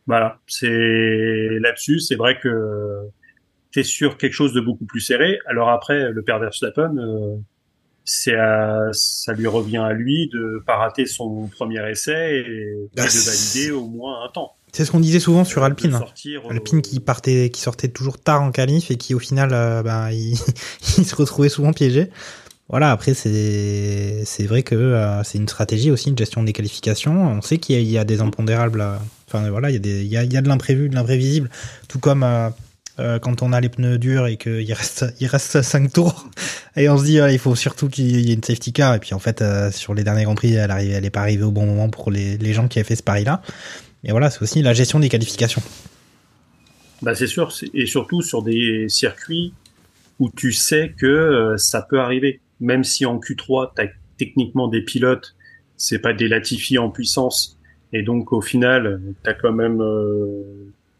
Voilà, 0.06 0.40
c'est 0.48 1.60
là-dessus, 1.60 2.00
c'est 2.00 2.16
vrai 2.16 2.40
que 2.40 3.10
t'es 3.78 3.84
sur 3.84 4.18
quelque 4.18 4.34
chose 4.34 4.54
de 4.54 4.60
beaucoup 4.60 4.86
plus 4.86 5.02
serré. 5.02 5.38
Alors 5.46 5.70
après, 5.70 6.12
le 6.12 6.24
père 6.24 6.40
Verstappen, 6.40 6.96
c'est 8.04 8.34
ça 8.92 9.34
lui 9.34 9.46
revient 9.46 9.78
à 9.78 9.94
lui 9.94 10.30
de 10.34 10.64
pas 10.66 10.78
rater 10.78 11.06
son 11.06 11.48
premier 11.48 11.88
essai 11.88 12.40
et, 12.40 12.76
bah, 12.96 13.04
et 13.04 13.06
de 13.06 13.26
valider 13.26 13.72
au 13.72 13.88
moins 13.88 14.24
un 14.26 14.30
temps. 14.30 14.54
C'est 14.72 14.84
ce 14.84 14.92
qu'on 14.92 15.00
disait 15.00 15.20
souvent 15.20 15.44
sur 15.44 15.64
Alpine. 15.64 15.92
Sortir, 15.92 16.42
Alpine 16.50 16.82
qui 16.82 17.00
partait, 17.00 17.52
qui 17.52 17.62
sortait 17.62 17.88
toujours 17.88 18.18
tard 18.18 18.42
en 18.42 18.52
qualif 18.52 18.90
et 18.90 18.98
qui 18.98 19.14
au 19.14 19.20
final, 19.20 19.52
euh, 19.54 19.84
bah, 19.84 20.12
il, 20.12 20.34
il, 20.98 21.06
se 21.06 21.16
retrouvait 21.16 21.50
souvent 21.50 21.72
piégé. 21.72 22.10
Voilà, 22.70 22.92
après 22.92 23.14
c'est 23.14 24.24
c'est 24.26 24.46
vrai 24.46 24.64
que 24.64 24.76
euh, 24.76 25.24
c'est 25.24 25.38
une 25.38 25.48
stratégie 25.48 25.92
aussi, 25.92 26.10
une 26.10 26.18
gestion 26.18 26.42
des 26.42 26.52
qualifications. 26.52 27.28
On 27.28 27.42
sait 27.44 27.60
qu'il 27.60 27.80
y, 27.80 27.92
y, 27.92 27.98
a 28.00 28.04
des 28.04 28.22
impondérables. 28.22 28.82
Euh, 28.82 28.96
enfin 29.28 29.50
voilà, 29.52 29.70
il 29.70 29.74
y 29.74 29.78
a 29.78 29.80
des 29.80 30.02
il 30.02 30.08
y 30.08 30.18
a, 30.18 30.24
il 30.24 30.34
y 30.34 30.38
a 30.38 30.42
de 30.42 30.50
l'imprévu, 30.50 30.90
de 30.90 30.96
l'imprévisible. 30.96 31.50
Tout 31.88 32.00
comme 32.00 32.26
euh, 33.00 33.20
quand 33.20 33.42
on 33.42 33.54
a 33.54 33.62
les 33.62 33.70
pneus 33.70 33.98
durs 33.98 34.28
et 34.28 34.38
qu'il 34.38 34.74
reste 34.74 35.06
il 35.20 35.28
reste 35.28 35.62
cinq 35.62 35.94
tours 35.94 36.30
et 36.76 36.90
on 36.90 36.98
se 36.98 37.04
dit 37.06 37.18
il 37.18 37.40
faut 37.40 37.56
surtout 37.56 37.90
qu'il 37.90 38.26
y 38.26 38.32
ait 38.32 38.34
une 38.34 38.44
safety 38.44 38.74
car 38.74 38.96
et 38.96 39.00
puis 39.00 39.14
en 39.14 39.20
fait 39.20 39.44
sur 39.72 39.94
les 39.94 40.04
derniers 40.04 40.24
grands 40.24 40.36
prix 40.36 40.54
elle 40.54 40.72
arrive 40.72 40.92
elle 40.92 41.06
est 41.06 41.10
pas 41.10 41.22
arrivée 41.22 41.44
au 41.44 41.52
bon 41.52 41.66
moment 41.66 41.90
pour 41.90 42.12
les 42.12 42.38
les 42.38 42.54
gens 42.54 42.68
qui 42.68 42.80
avaient 42.80 42.88
fait 42.88 42.96
ce 42.96 43.04
pari 43.04 43.24
là. 43.24 43.42
Et 44.04 44.12
voilà, 44.12 44.30
c'est 44.30 44.42
aussi 44.42 44.62
la 44.62 44.74
gestion 44.74 45.00
des 45.00 45.10
qualifications. 45.10 45.62
Bah 47.02 47.14
c'est 47.14 47.28
sûr, 47.28 47.54
et 47.74 47.86
surtout 47.86 48.22
sur 48.22 48.42
des 48.42 48.88
circuits 48.90 49.54
où 50.20 50.32
tu 50.36 50.52
sais 50.52 50.96
que 50.98 51.06
euh, 51.06 51.58
ça 51.58 51.86
peut 51.88 52.00
arriver. 52.00 52.40
Même 52.60 52.84
si 52.84 53.06
en 53.06 53.20
Q3, 53.20 53.72
tu 53.76 53.82
as 53.84 53.88
techniquement 54.18 54.68
des 54.68 54.82
pilotes, 54.82 55.36
c'est 55.76 56.00
pas 56.00 56.14
des 56.14 56.28
Latifi 56.28 56.80
en 56.80 56.90
puissance, 56.90 57.60
et 57.94 58.02
donc 58.02 58.34
au 58.34 58.42
final, 58.42 59.00
tu 59.24 59.30
as 59.30 59.36
quand 59.36 59.54
même 59.54 59.80
euh, 59.80 60.42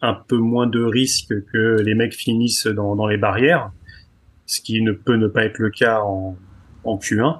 un 0.02 0.14
peu 0.14 0.38
moins 0.38 0.68
de 0.68 0.82
risques 0.82 1.34
que 1.52 1.82
les 1.82 1.96
mecs 1.96 2.14
finissent 2.14 2.68
dans, 2.68 2.96
dans, 2.96 3.08
les 3.08 3.18
barrières, 3.18 3.72
ce 4.46 4.62
qui 4.62 4.82
ne 4.82 4.92
peut 4.92 5.16
ne 5.16 5.28
pas 5.28 5.46
être 5.46 5.58
le 5.58 5.70
cas 5.70 6.02
en, 6.02 6.38
en 6.84 6.98
Q1. 6.98 7.40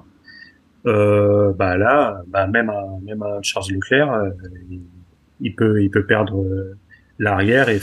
Euh, 0.86 1.52
bah 1.52 1.76
là, 1.76 2.22
bah 2.28 2.46
même 2.46 2.70
un, 2.70 3.00
même 3.04 3.22
un 3.22 3.42
Charles 3.42 3.72
Leclerc, 3.72 4.12
euh, 4.12 4.30
il, 4.70 4.82
il 5.40 5.54
peut, 5.54 5.82
il 5.82 5.90
peut 5.90 6.06
perdre 6.06 6.40
euh, 6.42 6.76
l'arrière 7.18 7.68
et, 7.68 7.80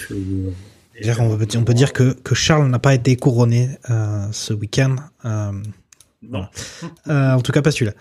On 1.19 1.37
peut, 1.37 1.47
on 1.57 1.63
peut 1.63 1.73
dire 1.73 1.91
que, 1.91 2.13
que 2.13 2.33
Charles 2.35 2.69
n'a 2.69 2.79
pas 2.79 2.93
été 2.93 3.17
couronné 3.17 3.69
ce 4.31 4.53
week-end. 4.53 4.95
Non. 6.21 6.47
En 7.05 7.41
tout 7.41 7.51
cas, 7.51 7.61
pas 7.61 7.71
celui-là. 7.71 7.91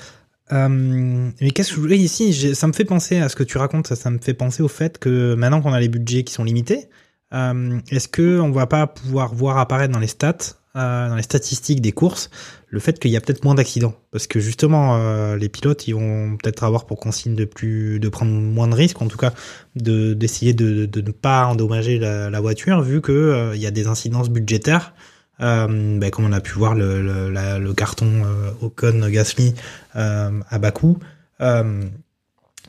Euh, 0.53 1.31
mais 1.41 1.51
qu'est-ce 1.51 1.71
que 1.71 1.77
je 1.77 1.81
voulais 1.81 1.99
ici? 1.99 2.55
Ça 2.55 2.67
me 2.67 2.73
fait 2.73 2.85
penser 2.85 3.19
à 3.19 3.29
ce 3.29 3.37
que 3.37 3.43
tu 3.43 3.59
racontes. 3.59 3.95
Ça, 3.95 4.11
me 4.11 4.19
fait 4.19 4.35
penser 4.35 4.63
au 4.63 4.69
fait 4.69 4.99
que 4.99 5.35
maintenant 5.35 5.63
qu'on 5.63 5.73
a 5.73 5.81
les 5.81 5.89
budgets 5.89 6.25
qui 6.25 6.33
sont 6.33 6.45
limités, 6.45 6.89
euh, 7.33 7.81
est-ce 7.91 8.09
que 8.09 8.39
on 8.41 8.51
va 8.51 8.67
pas 8.67 8.87
pouvoir 8.87 9.35
voir 9.35 9.59
apparaître 9.59 9.93
dans 9.93 9.99
les 9.99 10.07
stats, 10.07 10.57
euh, 10.77 11.09
dans 11.09 11.17
les 11.17 11.23
statistiques 11.23 11.81
des 11.81 11.93
courses, 11.93 12.31
le 12.69 12.79
fait 12.79 12.99
qu'il 12.99 13.11
y 13.11 13.17
a 13.17 13.21
peut-être 13.21 13.43
moins 13.45 13.55
d'accidents? 13.55 13.95
Parce 14.13 14.27
que 14.27 14.39
justement, 14.39 14.97
euh, 14.99 15.37
les 15.37 15.49
pilotes, 15.49 15.89
ils 15.89 15.95
vont 15.95 16.37
peut-être 16.37 16.63
avoir 16.63 16.85
pour 16.87 17.01
consigne 17.01 17.35
de 17.35 17.47
plus, 17.47 17.99
de 17.99 18.09
prendre 18.09 18.31
moins 18.31 18.69
de 18.69 18.75
risques, 18.75 19.01
en 19.01 19.09
tout 19.09 19.19
cas, 19.19 19.33
de 19.77 20.13
d'essayer 20.15 20.53
de, 20.53 20.85
de 20.85 21.01
ne 21.01 21.11
pas 21.11 21.47
endommager 21.47 21.99
la, 21.99 22.29
la 22.31 22.41
voiture, 22.41 22.83
vu 22.83 23.01
que 23.01 23.53
il 23.55 23.61
y 23.61 23.67
a 23.67 23.71
des 23.71 23.87
incidences 23.87 24.29
budgétaires. 24.29 24.95
Euh, 25.41 25.99
ben, 25.99 26.11
comme 26.11 26.27
on 26.27 26.33
a 26.33 26.41
pu 26.41 26.53
voir 26.53 26.75
le, 26.75 27.03
le, 27.03 27.31
la- 27.31 27.59
le 27.59 27.75
carton 27.75 28.23
euh, 28.25 28.51
Ocon 28.63 29.09
Gasly 29.09 29.55
euh, 29.97 30.31
à 30.49 30.59
bas 30.59 30.71
coût. 30.71 30.99
Euh, 31.41 31.83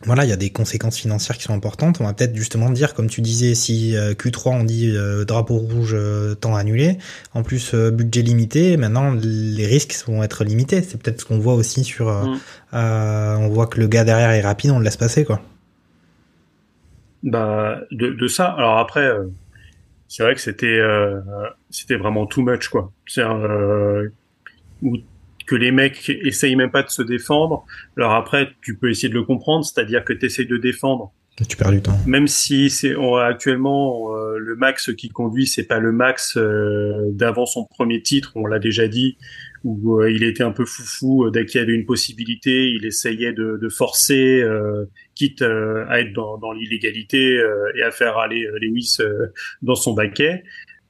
voilà, 0.04 0.23
il 0.25 0.30
y 0.30 0.34
a 0.34 0.36
des 0.36 0.49
conséquences 0.49 0.97
financières 0.97 1.38
qui 1.38 1.43
sont 1.43 1.54
importantes. 1.54 2.01
On 2.01 2.06
va 2.06 2.13
peut-être 2.13 2.36
justement 2.36 2.69
dire, 2.69 2.93
comme 2.95 3.08
tu 3.08 3.21
disais, 3.21 3.56
si 3.56 3.95
euh, 3.95 4.13
Q3 4.13 4.49
on 4.49 4.63
dit 4.63 4.91
euh, 4.95 5.23
drapeau 5.25 5.56
rouge, 5.56 5.93
euh, 5.95 6.36
temps 6.36 6.56
annulé, 6.56 6.97
en 7.34 7.43
plus 7.43 7.73
euh, 7.73 7.91
budget 7.91 8.21
limité, 8.21 8.78
maintenant 8.78 9.13
les 9.13 9.65
risques 9.65 9.95
vont 10.08 10.21
être 10.21 10.43
limités. 10.43 10.82
C'est 10.82 11.01
peut-être 11.01 11.21
ce 11.21 11.25
qu'on 11.25 11.39
voit 11.39 11.54
aussi 11.54 11.84
sur. 11.84 12.10
euh, 12.10 12.25
Mm. 12.25 12.39
euh, 12.73 13.36
on 13.38 13.47
voit 13.49 13.67
que 13.67 13.80
le 13.80 13.88
gars 13.88 14.04
derrière 14.04 14.32
est 14.32 14.41
rapide, 14.41 14.71
on 14.71 14.80
le 14.80 14.84
laisse 14.86 14.97
passer 14.97 15.23
quoi. 15.23 15.41
Bah, 17.23 17.80
de, 17.91 18.10
de 18.10 18.28
ça. 18.28 18.47
Alors 18.58 18.78
après, 18.78 19.01
euh, 19.06 19.23
c'est 20.15 20.23
vrai 20.23 20.34
que 20.34 20.39
c'était 20.39 20.80
euh, 20.80 21.19
c'était 21.69 21.97
vraiment 21.97 22.25
too 22.25 22.41
much 22.41 22.69
quoi. 22.69 22.89
C'est 23.06 23.21
euh, 23.21 24.08
où 24.82 24.95
que 25.45 25.56
les 25.56 25.71
mecs 25.71 26.10
essayent 26.10 26.56
même 26.56 26.71
pas 26.71 26.84
de 26.84 26.89
se 26.89 27.01
défendre. 27.01 27.65
Alors 27.97 28.13
après, 28.13 28.49
tu 28.62 28.78
peux 28.78 28.89
essayer 28.89 29.10
de 29.10 29.13
le 29.13 29.23
comprendre, 29.23 29.65
c'est-à-dire 29.65 30.06
que 30.06 30.13
tu 30.13 30.25
essayes 30.25 30.47
de 30.47 30.56
défendre, 30.58 31.12
Tu 31.49 31.58
perds 31.58 31.71
du 31.71 31.82
temps. 31.82 31.97
même 32.08 32.28
si 32.28 32.69
c'est 32.69 32.95
on- 32.95 33.17
actuellement 33.17 34.15
euh, 34.15 34.38
le 34.39 34.56
Max 34.56 34.91
qui 34.95 35.10
conduit, 35.10 35.47
c'est 35.47 35.65
pas 35.65 35.80
le 35.80 35.91
Max 35.91 36.38
euh, 36.38 37.10
d'avant 37.12 37.45
son 37.45 37.65
premier 37.65 38.01
titre, 38.01 38.32
on 38.36 38.45
l'a 38.47 38.58
déjà 38.60 38.88
dit, 38.88 39.17
où 39.65 39.99
euh, 39.99 40.12
il 40.12 40.23
était 40.23 40.43
un 40.43 40.51
peu 40.51 40.63
foufou 40.63 41.25
euh, 41.25 41.32
dès 41.32 41.45
qu'il 41.45 41.60
y 41.60 41.63
avait 41.63 41.73
une 41.73 41.88
possibilité, 41.88 42.69
il 42.69 42.86
essayait 42.86 43.34
de, 43.34 43.58
de 43.60 43.69
forcer, 43.69 44.41
euh, 44.41 44.86
quitte 45.15 45.41
euh, 45.41 45.86
à 45.89 46.01
être 46.01 46.13
dans, 46.13 46.38
dans 46.38 46.54
l'illégalité 46.54 47.39
euh, 47.39 47.71
et 47.75 47.82
à 47.82 47.89
faire 47.89 48.19
aller 48.19 48.45
euh, 48.45 48.60
Lewis 48.62 48.97
dans 49.63 49.75
son 49.75 49.93
baquet. 49.93 50.43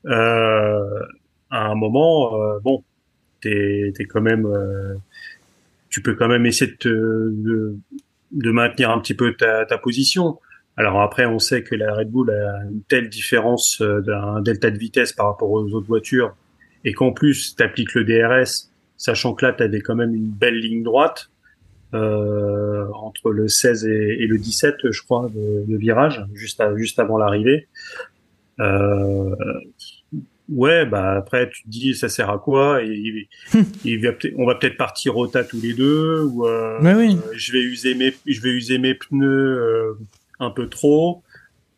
À 0.07 1.69
un 1.71 1.75
moment, 1.75 2.37
bon, 2.63 2.83
t'es 3.41 3.93
es 3.97 4.05
quand 4.05 4.21
même, 4.21 4.45
tu 5.89 6.01
peux 6.01 6.15
quand 6.15 6.27
même 6.27 6.45
essayer 6.45 6.71
de, 6.71 6.77
te, 6.77 6.89
de, 6.89 7.75
de 8.31 8.51
maintenir 8.51 8.91
un 8.91 8.99
petit 8.99 9.13
peu 9.13 9.33
ta, 9.35 9.65
ta 9.65 9.77
position. 9.77 10.39
Alors 10.77 11.01
après, 11.01 11.25
on 11.25 11.39
sait 11.39 11.63
que 11.63 11.73
la 11.73 11.93
Red 11.93 12.11
Bull 12.11 12.29
a 12.29 12.65
une 12.69 12.81
telle 12.83 13.09
différence 13.09 13.81
d'un 13.81 14.41
delta 14.41 14.69
de 14.69 14.77
vitesse 14.77 15.13
par 15.13 15.27
rapport 15.27 15.49
aux 15.49 15.63
autres 15.73 15.87
voitures, 15.87 16.35
et 16.85 16.93
qu'en 16.93 17.11
plus, 17.11 17.55
tu 17.57 17.63
appliques 17.63 17.93
le 17.95 18.03
DRS, 18.05 18.69
sachant 18.95 19.33
que 19.33 19.45
là, 19.45 19.51
tu 19.53 19.63
avais 19.63 19.81
quand 19.81 19.95
même 19.95 20.15
une 20.15 20.29
belle 20.29 20.59
ligne 20.59 20.83
droite 20.83 21.29
euh, 21.93 22.85
entre 22.93 23.31
le 23.31 23.47
16 23.47 23.85
et, 23.85 24.17
et 24.23 24.27
le 24.27 24.37
17, 24.37 24.91
je 24.91 25.01
crois, 25.01 25.29
de, 25.33 25.65
de 25.67 25.77
virage, 25.77 26.23
juste, 26.33 26.61
à- 26.61 26.75
juste 26.77 26.99
avant 26.99 27.17
l'arrivée. 27.17 27.67
Euh, 28.59 29.35
ouais, 30.49 30.85
bah 30.85 31.13
après, 31.13 31.49
tu 31.49 31.63
te 31.63 31.69
dis, 31.69 31.95
ça 31.95 32.09
sert 32.09 32.29
à 32.29 32.37
quoi? 32.39 32.81
Et, 32.83 33.27
va 33.97 34.11
peut-être- 34.13 34.35
On 34.37 34.45
va 34.45 34.55
peut-être 34.55 34.77
partir 34.77 35.17
au 35.17 35.27
tas 35.27 35.43
tous 35.43 35.59
les 35.61 35.73
deux, 35.73 36.21
ou 36.23 36.45
euh, 36.47 36.79
oui. 36.95 37.17
euh, 37.17 37.31
je 37.33 37.51
vais 37.51 37.61
user 37.61 37.95
mes, 37.95 38.13
je 38.25 38.41
vais 38.41 38.49
user 38.49 38.77
mes 38.77 38.93
pneus 38.93 39.27
euh, 39.59 39.93
un 40.39 40.49
peu 40.51 40.67
trop. 40.69 41.23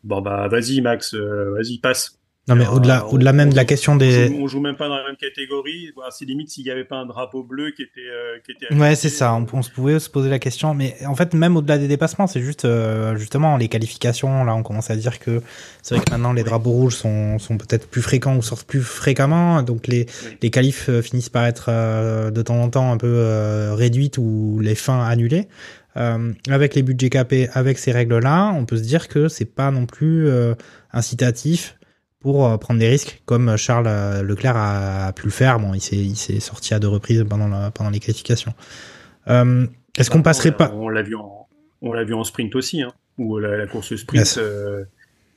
Bon 0.04 0.20
bah 0.20 0.46
vas-y 0.48 0.80
Max, 0.80 1.14
euh, 1.14 1.52
vas-y 1.54 1.78
passe. 1.78 2.17
Non 2.48 2.56
mais 2.56 2.66
Euh, 2.66 2.70
au-delà, 2.70 3.06
on- 3.06 3.12
au-delà 3.12 3.32
même 3.32 3.50
de 3.50 3.56
la 3.56 3.64
question 3.64 3.92
On 3.92 3.96
des. 3.96 4.30
on 4.40 4.48
joue 4.48 4.60
même 4.60 4.76
pas 4.76 4.88
dans 4.88 4.96
la 4.96 5.04
même 5.06 5.16
catégorie. 5.16 5.92
Voilà, 5.94 6.10
c'est 6.10 6.24
limite 6.24 6.48
s'il 6.50 6.64
y 6.66 6.70
avait 6.70 6.84
pas 6.84 6.96
un 6.96 7.06
drapeau 7.06 7.42
bleu 7.42 7.70
qui 7.70 7.82
était 7.82 8.00
euh, 8.00 8.38
qui 8.44 8.52
était. 8.52 8.74
Ouais, 8.74 8.94
c'est 8.94 9.08
ça. 9.10 9.34
On, 9.34 9.46
on 9.52 9.62
se 9.62 9.70
pouvait 9.70 9.98
se 9.98 10.08
poser 10.08 10.30
la 10.30 10.38
question, 10.38 10.72
mais 10.74 10.96
en 11.06 11.14
fait, 11.14 11.34
même 11.34 11.56
au-delà 11.56 11.78
des 11.78 11.88
dépassements, 11.88 12.26
c'est 12.26 12.40
juste 12.40 12.64
euh, 12.64 13.16
justement 13.16 13.56
les 13.56 13.68
qualifications. 13.68 14.44
Là, 14.44 14.54
on 14.54 14.62
commence 14.62 14.90
à 14.90 14.96
dire 14.96 15.18
que 15.18 15.42
c'est 15.82 15.94
vrai 15.94 16.04
que 16.04 16.10
maintenant 16.10 16.32
les 16.32 16.42
drapeaux 16.42 16.70
rouges 16.70 16.94
sont, 16.96 17.38
sont 17.38 17.58
peut-être 17.58 17.86
plus 17.88 18.02
fréquents 18.02 18.36
ou 18.36 18.42
sortent 18.42 18.66
plus 18.66 18.80
fréquemment, 18.82 19.62
donc 19.62 19.86
les 19.86 20.06
Oui. 20.24 20.36
les 20.42 20.50
qualifs 20.50 20.88
euh, 20.88 21.02
finissent 21.02 21.28
par 21.28 21.44
être 21.46 21.66
euh, 21.68 22.30
de 22.30 22.42
temps 22.42 22.60
en 22.62 22.70
temps 22.70 22.92
un 22.92 22.96
peu 22.96 23.06
euh, 23.14 23.74
réduites 23.74 24.16
ou 24.18 24.58
les 24.62 24.74
fins 24.74 25.04
annulées. 25.06 25.48
Euh, 25.96 26.32
avec 26.48 26.74
les 26.76 26.82
budgets 26.82 27.10
capés, 27.10 27.48
avec 27.54 27.76
ces 27.78 27.90
règles-là, 27.90 28.52
on 28.54 28.64
peut 28.66 28.76
se 28.76 28.82
dire 28.82 29.08
que 29.08 29.26
c'est 29.28 29.52
pas 29.52 29.70
non 29.72 29.84
plus 29.84 30.28
euh, 30.28 30.54
incitatif 30.92 31.74
pour 32.28 32.46
euh, 32.46 32.58
prendre 32.58 32.78
des 32.78 32.88
risques, 32.90 33.22
comme 33.24 33.56
Charles 33.56 33.86
euh, 33.86 34.22
Leclerc 34.22 34.54
a, 34.54 35.14
pu 35.14 35.24
le 35.24 35.30
faire. 35.30 35.58
Bon, 35.58 35.72
il 35.72 35.80
s'est 35.80 36.40
sorti 36.40 36.74
à 36.74 36.78
deux 36.78 36.88
reprises 36.88 37.24
pendant 37.26 37.48
la, 37.48 37.70
pendant 37.70 37.88
les 37.88 38.00
qualifications. 38.00 38.52
Euh, 39.28 39.66
Est-ce 39.96 40.10
qu'on 40.10 40.18
Bah, 40.18 40.24
passerait 40.24 40.52
pas 40.54 40.70
On 40.74 40.90
l'a 40.90 41.00
vu 41.00 41.16
en 41.16 41.48
on 41.80 41.94
l'a 41.94 42.04
vu 42.04 42.12
en 42.12 42.24
sprint 42.24 42.54
aussi, 42.54 42.82
hein, 42.82 42.92
où 43.16 43.38
la, 43.38 43.56
la 43.56 43.66
course 43.66 43.96
sprint, 43.96 44.26
Yes. 44.26 44.36
euh, 44.36 44.84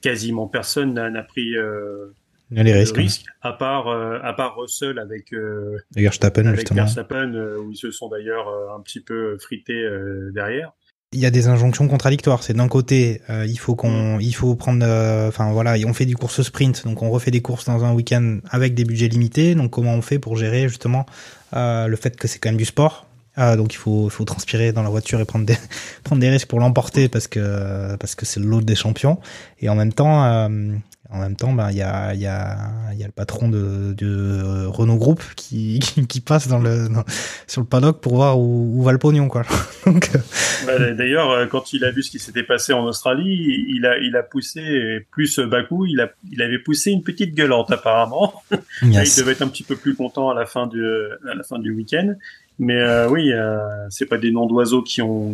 quasiment 0.01 0.47
personne 0.47 0.93
n'a 0.93 1.23
pris 1.23 1.55
euh, 1.55 2.13
les 2.49 2.63
de 2.73 2.77
risques 2.77 2.97
hein. 2.97 3.03
risque, 3.03 3.25
à 3.41 3.53
part 3.53 3.87
euh, 3.87 4.19
à 4.21 4.33
part 4.33 4.57
Russell 4.57 4.99
avec 4.99 5.31
euh, 5.31 5.77
t'appelle 6.19 6.47
avec 6.47 6.59
justement. 6.59 6.81
Verstappen 6.81 7.33
euh, 7.35 7.57
où 7.57 7.71
ils 7.71 7.77
se 7.77 7.89
sont 7.89 8.09
d'ailleurs 8.09 8.49
euh, 8.49 8.75
un 8.75 8.81
petit 8.81 8.99
peu 8.99 9.37
frités 9.37 9.81
euh, 9.81 10.29
derrière. 10.33 10.73
Il 11.13 11.19
y 11.19 11.25
a 11.25 11.29
des 11.29 11.49
injonctions 11.49 11.89
contradictoires. 11.89 12.41
C'est 12.41 12.53
d'un 12.53 12.69
côté, 12.69 13.21
euh, 13.29 13.45
il 13.45 13.59
faut 13.59 13.75
qu'on, 13.75 14.17
il 14.19 14.33
faut 14.33 14.55
prendre, 14.55 14.85
euh, 14.87 15.27
enfin 15.27 15.51
voilà, 15.51 15.75
on 15.85 15.93
fait 15.93 16.05
du 16.05 16.15
course 16.15 16.41
sprint, 16.41 16.85
donc 16.85 17.01
on 17.01 17.09
refait 17.09 17.31
des 17.31 17.41
courses 17.41 17.65
dans 17.65 17.83
un 17.83 17.91
week-end 17.91 18.37
avec 18.49 18.75
des 18.75 18.85
budgets 18.85 19.09
limités. 19.09 19.53
Donc 19.53 19.71
comment 19.71 19.93
on 19.93 20.01
fait 20.01 20.19
pour 20.19 20.37
gérer 20.37 20.69
justement 20.69 21.05
euh, 21.53 21.87
le 21.87 21.95
fait 21.97 22.15
que 22.15 22.29
c'est 22.29 22.39
quand 22.39 22.49
même 22.49 22.57
du 22.57 22.63
sport? 22.63 23.07
Euh, 23.37 23.55
donc 23.55 23.73
il 23.73 23.77
faut, 23.77 24.05
il 24.07 24.11
faut 24.11 24.25
transpirer 24.25 24.73
dans 24.73 24.83
la 24.83 24.89
voiture 24.89 25.19
et 25.19 25.25
prendre 25.25 25.45
des, 25.45 25.57
prendre 26.03 26.21
des 26.21 26.29
risques 26.29 26.47
pour 26.47 26.59
l'emporter 26.59 27.07
parce 27.07 27.27
que 27.27 27.95
parce 27.97 28.15
que 28.15 28.25
c'est 28.25 28.39
lot 28.39 28.61
des 28.61 28.75
champions. 28.75 29.19
Et 29.59 29.69
en 29.69 29.75
même 29.75 29.93
temps, 29.93 30.23
euh, 30.23 30.75
en 31.11 31.19
même 31.19 31.35
temps, 31.35 31.51
ben 31.53 31.69
il 31.71 31.77
y 31.77 31.81
a, 31.81 32.13
il 32.13 32.21
y 32.21 32.25
a, 32.27 32.57
il 32.93 32.97
y 32.99 33.03
a 33.03 33.05
le 33.05 33.11
patron 33.11 33.49
de, 33.49 33.93
de 33.93 34.65
Renault 34.67 34.97
Group 34.97 35.21
qui, 35.35 35.79
qui, 35.79 36.07
qui 36.07 36.21
passe 36.21 36.47
dans 36.47 36.59
le 36.59 36.87
dans- 36.89 37.03
sur 37.47 37.61
le 37.61 37.67
paddock 37.67 37.99
pour 38.01 38.15
voir 38.15 38.39
où, 38.39 38.71
où 38.79 38.83
va 38.83 38.91
le 38.91 38.97
pognon 38.97 39.27
quoi. 39.27 39.43
donc 39.85 40.09
euh, 40.15 40.19
Bah, 40.65 40.93
D'ailleurs, 40.93 41.29
euh, 41.31 41.45
quand 41.47 41.73
il 41.73 41.83
a 41.83 41.91
vu 41.91 42.01
ce 42.03 42.11
qui 42.11 42.19
s'était 42.19 42.43
passé 42.43 42.73
en 42.73 42.83
Australie, 42.85 43.65
il 43.67 43.85
a, 43.85 43.97
il 43.97 44.15
a 44.15 44.23
poussé 44.23 45.05
plus 45.11 45.39
Bakou, 45.39 45.85
il 45.85 45.99
a, 45.99 46.09
il 46.31 46.41
avait 46.41 46.59
poussé 46.59 46.91
une 46.91 47.03
petite 47.03 47.35
gueulante 47.35 47.71
apparemment. 47.71 48.33
yes. 48.83 49.17
Il 49.17 49.21
devait 49.21 49.33
être 49.33 49.41
un 49.41 49.47
petit 49.49 49.63
peu 49.63 49.75
plus 49.75 49.95
content 49.95 50.29
à 50.29 50.33
la 50.33 50.45
fin 50.45 50.67
du, 50.67 50.83
à 50.85 51.35
la 51.35 51.43
fin 51.43 51.59
du 51.59 51.71
week-end. 51.71 52.13
Mais 52.59 52.75
euh, 52.79 53.09
oui, 53.09 53.31
euh, 53.33 53.57
c'est 53.89 54.05
pas 54.05 54.19
des 54.19 54.29
noms 54.29 54.45
d'oiseaux 54.45 54.83
qui 54.83 55.01
ont, 55.01 55.33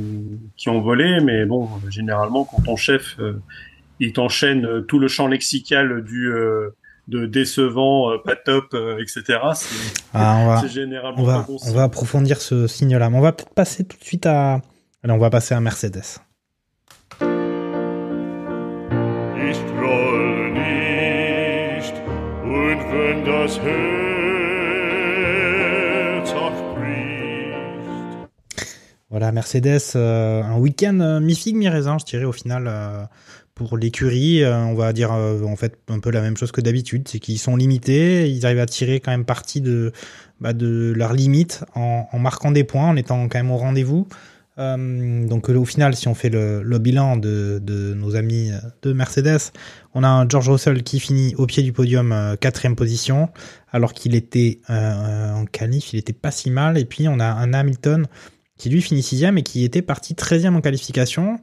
qui 0.56 0.70
ont 0.70 0.80
volé, 0.80 1.20
mais 1.22 1.46
bon, 1.46 1.68
généralement, 1.90 2.46
quand 2.46 2.62
ton 2.62 2.78
chef, 2.78 3.18
euh, 3.20 3.34
il 4.00 4.14
t'enchaîne 4.14 4.66
euh, 4.66 4.82
tout 4.82 5.00
le 5.00 5.08
champ 5.08 5.28
lexical 5.28 6.04
du 6.04 6.32
euh, 6.32 6.76
de 7.08 7.26
décevant, 7.26 8.12
euh, 8.12 8.18
pas 8.24 8.36
top, 8.36 8.74
euh, 8.74 8.98
etc. 9.00 9.40
C'est 9.56 10.04
Ah, 10.14 10.38
on 10.42 10.48
va, 10.48 10.62
c'est 10.62 10.70
généralement 10.70 11.22
on 11.22 11.24
va, 11.24 11.40
pas 11.40 11.46
bon 11.48 11.58
on 11.66 11.72
va 11.72 11.84
approfondir 11.84 12.42
ce 12.42 12.68
signe-là. 12.68 13.10
Mais 13.10 13.18
on 13.18 13.22
va 13.22 13.32
peut-être 13.32 13.54
passer 13.54 13.86
tout 13.86 13.98
de 13.98 14.04
suite 14.04 14.26
à. 14.26 14.62
Allez, 15.04 15.14
on 15.14 15.18
va 15.18 15.30
passer 15.30 15.56
à 15.56 15.62
Mercedes. 15.62 16.20
Ich 19.50 19.60
groll 19.78 20.52
nicht, 20.54 21.94
und 22.44 22.80
wenn 22.92 23.24
das 23.26 23.58
Herz 24.98 26.32
auch 26.34 26.76
bricht, 26.76 28.28
Voilà, 29.10 29.32
Mercedes, 29.32 29.94
euh, 29.96 30.44
un 30.44 30.60
week-end 30.60 31.00
euh, 31.00 31.20
mi-figue, 31.22 31.56
mi-raisin, 31.56 31.98
je 32.00 32.06
dirais, 32.06 32.26
au 32.26 32.34
final, 32.34 32.66
euh, 32.68 33.06
pour 33.58 33.78
l'écurie. 33.78 34.44
euh, 34.44 34.56
on 34.64 34.76
va 34.76 34.94
dire, 34.94 35.12
euh, 35.12 35.42
en 35.44 35.56
fait, 35.56 35.78
un 35.90 36.00
peu 36.00 36.12
la 36.12 36.22
même 36.22 36.38
chose 36.38 36.52
que 36.52 36.62
d'habitude. 36.62 37.08
C'est 37.08 37.20
qu'ils 37.20 37.40
sont 37.40 37.56
limités. 37.56 38.30
Ils 38.30 38.46
arrivent 38.46 38.60
à 38.60 38.66
tirer 38.66 39.00
quand 39.00 39.12
même 39.12 39.26
partie 39.26 39.62
de, 39.62 39.92
bah, 40.40 40.54
de 40.54 40.94
leurs 40.96 41.14
limites 41.14 41.66
en, 41.76 42.08
marquant 42.20 42.52
des 42.52 42.64
points, 42.64 42.90
en 42.90 42.96
étant 42.96 43.28
quand 43.28 43.40
même 43.40 43.52
au 43.52 43.58
rendez-vous. 43.58 44.08
Euh, 44.60 45.28
donc, 45.28 45.50
au 45.50 45.66
final, 45.66 45.96
si 45.96 46.08
on 46.08 46.16
fait 46.16 46.30
le, 46.30 46.78
bilan 46.80 47.18
de, 47.18 47.62
nos 47.96 48.16
amis 48.16 48.52
de 48.84 48.94
Mercedes, 48.94 49.52
on 49.94 50.04
a 50.04 50.08
un 50.08 50.30
George 50.30 50.50
Russell 50.50 50.84
qui 50.84 51.00
finit 51.00 51.36
au 51.36 51.46
pied 51.46 51.64
du 51.64 51.74
podium, 51.74 52.36
quatrième 52.40 52.76
position, 52.76 53.30
alors 53.72 53.94
qu'il 53.94 54.16
était 54.16 54.60
en 54.70 55.46
qualif, 55.52 55.94
il 55.94 56.00
était 56.00 56.14
pas 56.14 56.32
si 56.32 56.50
mal. 56.50 56.78
Et 56.78 56.86
puis, 56.86 57.08
on 57.08 57.20
a 57.20 57.26
un 57.26 57.54
Hamilton 57.54 58.08
qui 58.58 58.70
lui 58.70 58.82
finit 58.82 59.04
sixième 59.04 59.38
et 59.38 59.44
qui 59.44 59.64
était 59.64 59.84
parti 59.84 60.14
13e 60.14 60.56
en 60.56 60.62
qualification. 60.62 61.40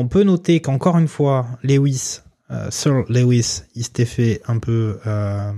On 0.00 0.06
peut 0.06 0.22
noter 0.22 0.60
qu'encore 0.60 0.96
une 0.96 1.08
fois, 1.08 1.48
Lewis, 1.64 2.20
euh, 2.52 2.70
Sir 2.70 3.02
Lewis, 3.08 3.62
il 3.74 3.82
s'était 3.82 4.04
fait 4.04 4.40
un 4.46 4.60
peu, 4.60 5.00
euh, 5.08 5.50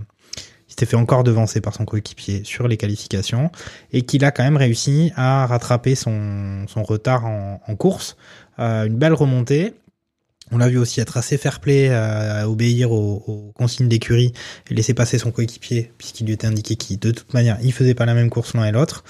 encore 0.95 1.25
devancer 1.25 1.61
par 1.61 1.75
son 1.75 1.85
coéquipier 1.85 2.43
sur 2.43 2.67
les 2.67 2.79
qualifications 2.79 3.51
et 3.93 4.01
qu'il 4.01 4.25
a 4.25 4.31
quand 4.31 4.43
même 4.43 4.57
réussi 4.57 5.13
à 5.15 5.45
rattraper 5.45 5.95
son, 5.95 6.65
retard 6.77 7.27
en, 7.27 7.77
course. 7.77 8.17
Euh, 8.59 8.87
une 8.87 8.97
belle 8.97 9.13
remontée. 9.13 9.75
On 10.53 10.57
l'a 10.57 10.71
vu 10.71 10.79
aussi 10.79 11.03
être 11.03 11.19
assez 11.19 11.37
fair-play, 11.37 11.91
à 11.91 12.49
obéir 12.49 12.93
aux, 12.93 13.23
aux 13.27 13.53
consignes 13.53 13.89
d'écurie 13.89 14.33
et 14.71 14.75
laisser 14.75 14.95
passer 14.95 15.19
son 15.19 15.33
coéquipier 15.33 15.93
puisqu'il 15.99 16.25
lui 16.25 16.33
était 16.33 16.47
indiqué 16.47 16.77
qu'il, 16.77 16.99
de 16.99 17.11
toute 17.11 17.35
manière, 17.35 17.59
il 17.63 17.75
faisait 17.75 17.95
pas 17.95 18.07
la 18.07 18.15
même 18.15 18.31
course 18.31 18.55
l'un 18.55 18.65
et 18.65 18.73
l'autre. 18.73 19.05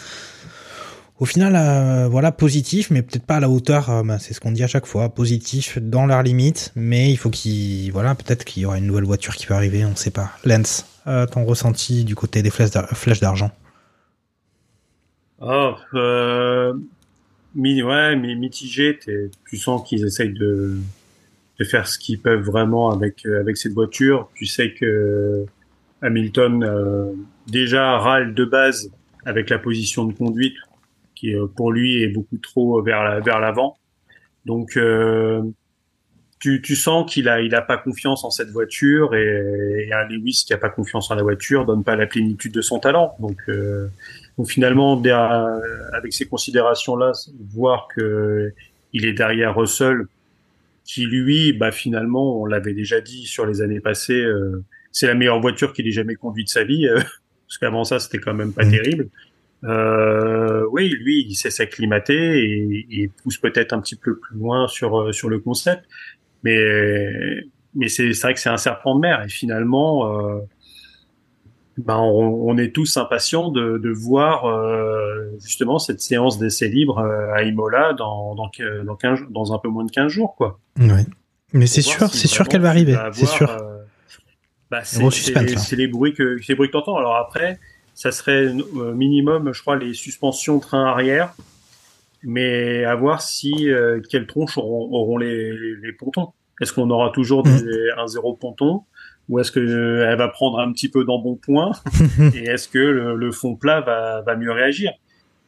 Au 1.20 1.26
final, 1.26 1.54
euh, 1.54 2.09
voilà, 2.09 2.33
positif, 2.33 2.90
mais 2.90 3.02
peut-être 3.02 3.26
pas 3.26 3.37
à 3.37 3.40
la 3.40 3.50
hauteur. 3.50 3.90
euh, 3.90 4.02
bah, 4.02 4.18
c'est 4.18 4.33
ce 4.33 4.40
qu'on 4.40 4.52
dit 4.52 4.64
à 4.64 4.66
chaque 4.66 4.87
fois, 4.87 5.11
positif 5.11 5.76
dans 5.78 6.06
leurs 6.06 6.22
limites, 6.22 6.72
mais 6.76 7.11
il 7.11 7.18
faut 7.18 7.28
qu'il, 7.28 7.92
voilà, 7.92 8.14
peut-être 8.14 8.42
qu'il 8.44 8.62
y 8.62 8.66
aura 8.66 8.78
une 8.78 8.87
nouvelle 8.87 9.04
voiture 9.04 9.37
qui 9.37 9.46
peut 9.46 9.52
arriver, 9.52 9.85
on 9.85 9.94
sait 9.94 10.11
pas. 10.11 10.30
Lens, 10.46 10.87
euh, 11.06 11.26
ton 11.26 11.44
ressenti 11.44 12.04
du 12.04 12.14
côté 12.14 12.42
des 12.42 12.48
flèches 12.48 12.70
d'ar- 12.70 12.88
flèches 12.96 13.20
d'argent? 13.20 13.50
Oh, 15.42 15.74
mi- 17.54 17.83
ouais, 17.83 18.16
mais 18.16 18.35
mitigé. 18.35 18.98
Tu 19.46 19.56
sens 19.59 19.87
qu'ils 19.87 20.06
essayent 20.06 20.33
de, 20.33 20.78
faire 21.64 21.87
ce 21.87 21.98
qu'ils 21.98 22.18
peuvent 22.18 22.44
vraiment 22.44 22.92
avec 22.92 23.26
cette 23.56 23.74
voiture. 23.74 24.30
Tu 24.35 24.46
sais 24.46 24.72
que 24.72 25.44
Hamilton 26.00 27.14
déjà 27.46 27.98
râle 27.98 28.35
de 28.35 28.46
base 28.46 28.90
avec 29.26 29.50
la 29.50 29.59
position 29.59 30.06
de 30.06 30.14
conduite 30.14 30.54
qui 31.20 31.35
euh, 31.35 31.46
pour 31.46 31.72
lui 31.72 32.02
est 32.02 32.09
beaucoup 32.09 32.38
trop 32.38 32.83
vers 32.83 33.04
la, 33.04 33.20
vers 33.20 33.40
l'avant. 33.40 33.76
Donc 34.46 34.76
euh, 34.76 35.42
tu, 36.38 36.62
tu 36.62 36.74
sens 36.74 37.11
qu'il 37.12 37.28
a 37.28 37.42
il 37.42 37.54
a 37.54 37.61
pas 37.61 37.76
confiance 37.76 38.24
en 38.24 38.30
cette 38.30 38.48
voiture 38.48 39.14
et, 39.14 39.87
et 39.88 39.92
un 39.92 40.04
Lewis 40.09 40.44
qui 40.46 40.54
a 40.54 40.59
pas 40.59 40.70
confiance 40.70 41.11
en 41.11 41.14
la 41.14 41.22
voiture 41.22 41.66
donne 41.66 41.85
pas 41.85 41.96
la 41.96 42.06
plénitude 42.06 42.52
de 42.52 42.62
son 42.62 42.78
talent. 42.78 43.14
Donc 43.20 43.38
euh, 43.48 43.88
donc 44.38 44.48
finalement, 44.48 45.00
avec 45.92 46.14
ces 46.14 46.26
considérations-là, 46.26 47.12
voir 47.52 47.88
que 47.94 48.52
il 48.94 49.04
est 49.04 49.12
derrière 49.12 49.54
Russell, 49.54 50.06
qui 50.85 51.04
lui, 51.06 51.52
bah 51.52 51.72
finalement, 51.72 52.40
on 52.40 52.46
l'avait 52.46 52.72
déjà 52.74 53.00
dit 53.00 53.26
sur 53.26 53.44
les 53.46 53.61
années 53.61 53.80
passées, 53.80 54.22
euh, 54.22 54.64
c'est 54.92 55.06
la 55.06 55.14
meilleure 55.14 55.40
voiture 55.40 55.72
qu'il 55.72 55.87
ait 55.87 55.92
jamais 55.92 56.14
conduite 56.14 56.46
de 56.46 56.52
sa 56.52 56.64
vie, 56.64 56.87
euh, 56.88 56.96
parce 57.46 57.59
qu'avant 57.61 57.85
ça, 57.85 57.98
c'était 58.00 58.18
quand 58.18 58.35
même 58.35 58.52
pas 58.52 58.64
Mhm. 58.64 58.70
terrible. 58.70 59.09
Euh, 59.64 60.64
oui, 60.72 60.88
lui, 60.88 61.24
il 61.28 61.34
sait 61.34 61.50
s'acclimater 61.50 62.14
et, 62.14 62.86
et 62.90 63.08
pousse 63.22 63.38
peut-être 63.38 63.72
un 63.72 63.80
petit 63.80 63.96
peu 63.96 64.18
plus 64.18 64.36
loin 64.36 64.68
sur 64.68 64.98
euh, 64.98 65.12
sur 65.12 65.28
le 65.28 65.38
concept, 65.38 65.84
mais 66.44 67.44
mais 67.74 67.88
c'est 67.88 68.10
vrai 68.22 68.34
que 68.34 68.40
c'est 68.40 68.48
un 68.48 68.56
serpent 68.56 68.94
de 68.94 69.00
mer 69.00 69.22
et 69.24 69.28
finalement. 69.28 70.18
Euh, 70.18 70.40
ben, 71.78 71.96
on, 71.96 72.50
on 72.50 72.58
est 72.58 72.74
tous 72.74 72.98
impatients 72.98 73.50
de, 73.50 73.78
de 73.78 73.90
voir 73.90 74.44
euh, 74.44 75.30
justement 75.40 75.78
cette 75.78 76.00
séance 76.02 76.38
d'essai 76.38 76.68
libre 76.68 76.98
euh, 76.98 77.32
à 77.32 77.42
Imola 77.42 77.94
dans, 77.94 78.34
dans, 78.34 78.50
dans, 78.84 78.96
15 78.96 79.20
dans 79.30 79.54
un 79.54 79.58
peu 79.58 79.68
moins 79.68 79.84
de 79.84 79.90
15 79.90 80.08
jours. 80.12 80.34
Quoi. 80.36 80.58
Oui. 80.78 81.06
Mais 81.54 81.66
c'est 81.66 81.80
sûr, 81.80 82.08
si 82.10 82.18
c'est 82.18 82.28
sûr 82.28 82.48
qu'elle 82.48 82.60
va 82.60 82.68
arriver, 82.68 82.96
c'est 83.12 83.24
sûr. 83.24 83.56
bah, 84.70 84.80
c'est 84.84 85.00
Gros 85.00 85.10
c'est- 85.10 85.76
les 85.76 85.86
bruits 85.86 86.12
que 86.12 86.38
c'est 86.42 86.48
les 86.50 86.54
bruits 86.54 86.68
que 86.68 86.72
t'entends. 86.72 86.98
Alors 86.98 87.16
après, 87.16 87.58
ça 88.00 88.12
serait 88.12 88.46
euh, 88.46 88.94
minimum, 88.94 89.52
je 89.52 89.60
crois, 89.60 89.76
les 89.76 89.92
suspensions 89.92 90.58
train 90.58 90.86
arrière, 90.86 91.34
mais 92.22 92.82
à 92.86 92.94
voir 92.94 93.20
si 93.20 93.70
euh, 93.70 94.00
quelles 94.08 94.26
tronches 94.26 94.56
auront, 94.56 94.90
auront 94.90 95.18
les, 95.18 95.52
les 95.82 95.92
pontons. 95.92 96.32
Est-ce 96.62 96.72
qu'on 96.72 96.88
aura 96.88 97.10
toujours 97.10 97.46
Mm. 97.46 97.58
des, 97.60 97.90
un 97.98 98.06
zéro 98.06 98.32
ponton? 98.34 98.84
Ou 99.28 99.38
est-ce 99.38 99.52
que 99.52 99.60
euh, 99.60 100.10
elle 100.10 100.16
va 100.16 100.28
prendre 100.28 100.60
un 100.60 100.72
petit 100.72 100.88
peu 100.88 101.04
d'embonpoint? 101.04 101.72
Et 102.34 102.44
est-ce 102.44 102.68
que 102.68 102.78
le, 102.78 103.16
le 103.16 103.32
fond 103.32 103.54
plat 103.54 103.82
va, 103.82 104.22
va 104.22 104.34
mieux 104.34 104.50
réagir? 104.50 104.92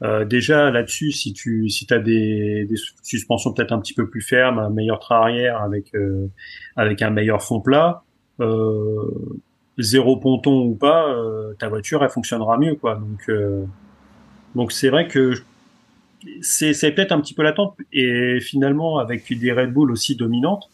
Euh, 0.03 0.27
Déjà 0.27 0.71
là-dessus, 0.71 1.11
si 1.11 1.33
tu 1.33 1.71
si 1.71 1.87
as 1.91 2.01
des, 2.01 2.67
des 2.69 2.77
suspensions 3.03 3.55
peut-être 3.55 3.73
un 3.73 3.81
petit 3.81 3.95
peu 3.95 4.07
plus 4.11 4.21
fermes, 4.21 4.59
un 4.59 4.69
meilleur 4.69 4.99
train 4.99 5.23
arrière 5.23 5.63
avec 5.63 5.95
euh, 5.95 6.27
avec 6.77 7.01
un 7.01 7.09
meilleur 7.11 7.43
fond 7.43 7.61
plat, 7.63 8.03
euh, 8.41 9.11
zéro 9.83 10.17
ponton 10.17 10.63
ou 10.67 10.75
pas, 10.75 11.09
euh, 11.09 11.55
ta 11.59 11.69
voiture 11.69 12.03
elle 12.05 12.11
fonctionnera 12.11 12.57
mieux 12.59 12.75
quoi. 12.77 12.95
Donc 12.97 13.21
euh, 13.29 13.65
donc 14.55 14.73
c'est 14.73 14.89
vrai 14.89 15.09
que 15.09 15.35
c'est 16.41 16.73
c'est 16.73 16.93
peut-être 16.93 17.13
un 17.13 17.21
petit 17.21 17.35
peu 17.35 17.43
l'attente 17.43 17.77
et 17.93 18.41
finalement 18.41 18.99
avec 18.99 19.37
des 19.39 19.53
Red 19.53 19.73
Bull 19.73 19.91
aussi 19.91 20.15
dominantes, 20.17 20.71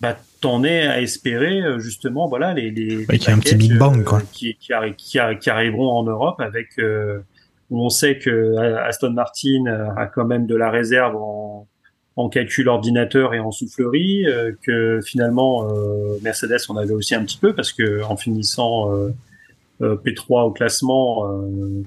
bah 0.00 0.16
t'en 0.40 0.64
es 0.64 0.86
à 0.86 1.00
espérer 1.00 1.60
euh, 1.62 1.78
justement 1.78 2.28
voilà 2.28 2.54
les 2.54 2.70
les, 2.70 2.96
Ouais, 2.98 3.04
les 3.10 3.18
qu'il 3.18 3.28
y 3.28 3.30
ait 3.30 3.34
un 3.34 3.38
petit 3.38 3.54
Big 3.56 3.78
Bang, 3.78 4.00
euh, 4.00 4.04
quoi. 4.04 4.20
qui 4.32 4.54
qui, 4.56 4.72
arri- 4.72 4.94
qui, 4.96 5.18
arri- 5.18 5.38
qui 5.38 5.50
arriveront 5.50 5.90
en 5.90 6.02
Europe 6.04 6.40
avec 6.40 6.68
où 7.70 7.84
on 7.84 7.90
sait 7.90 8.18
que 8.18 8.56
Aston 8.78 9.10
Martin 9.10 9.64
a 9.96 10.06
quand 10.06 10.24
même 10.24 10.46
de 10.46 10.56
la 10.56 10.70
réserve 10.70 11.16
en 11.16 11.66
en 12.18 12.28
calcul 12.28 12.68
ordinateur 12.68 13.32
et 13.32 13.38
en 13.38 13.52
soufflerie, 13.52 14.26
euh, 14.26 14.50
que 14.62 15.00
finalement 15.04 15.70
euh, 15.70 16.18
Mercedes 16.20 16.58
on 16.68 16.76
avait 16.76 16.92
aussi 16.92 17.14
un 17.14 17.24
petit 17.24 17.38
peu 17.38 17.54
parce 17.54 17.72
que 17.72 18.02
en 18.02 18.16
finissant 18.16 18.92
euh, 18.92 19.10
euh, 19.82 19.96
P3 20.04 20.44
au 20.46 20.50
classement, 20.50 21.30
euh, 21.30 21.84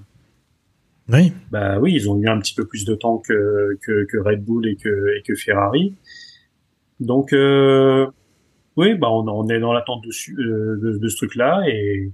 Oui. 1.12 1.34
bah 1.52 1.80
oui, 1.80 1.94
ils 1.94 2.10
ont 2.10 2.18
eu 2.18 2.30
un 2.30 2.40
petit 2.40 2.56
peu 2.56 2.66
plus 2.66 2.86
de 2.86 2.96
temps 2.96 3.18
que, 3.18 3.78
que, 3.82 4.06
que 4.06 4.18
Red 4.18 4.46
Bull 4.46 4.66
et 4.68 4.78
que, 4.78 5.18
et 5.18 5.22
que 5.22 5.36
Ferrari. 5.36 5.94
Donc, 7.02 7.34
euh, 7.34 8.08
oui, 8.78 8.94
bah 8.94 9.10
on, 9.12 9.28
on 9.28 9.50
est 9.50 9.60
dans 9.60 9.74
l'attente 9.74 10.06
de, 10.06 10.12
de, 10.78 10.98
de 10.98 11.08
ce 11.10 11.18
truc-là. 11.18 11.64
Et, 11.68 12.10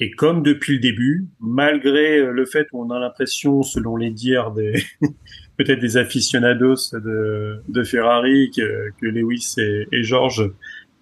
et 0.00 0.10
comme 0.10 0.42
depuis 0.42 0.74
le 0.74 0.80
début, 0.80 1.28
malgré 1.38 2.20
le 2.24 2.44
fait 2.46 2.66
où 2.72 2.82
on 2.84 2.90
a 2.90 2.98
l'impression, 2.98 3.62
selon 3.62 3.94
les 3.96 4.10
dires 4.10 4.50
des 4.50 4.74
peut-être 5.56 5.80
des 5.80 5.96
aficionados 5.96 6.90
de, 6.92 7.62
de 7.68 7.84
Ferrari, 7.84 8.50
que, 8.56 8.90
que 9.00 9.06
Lewis 9.06 9.54
et, 9.58 9.86
et 9.92 10.02
George 10.02 10.50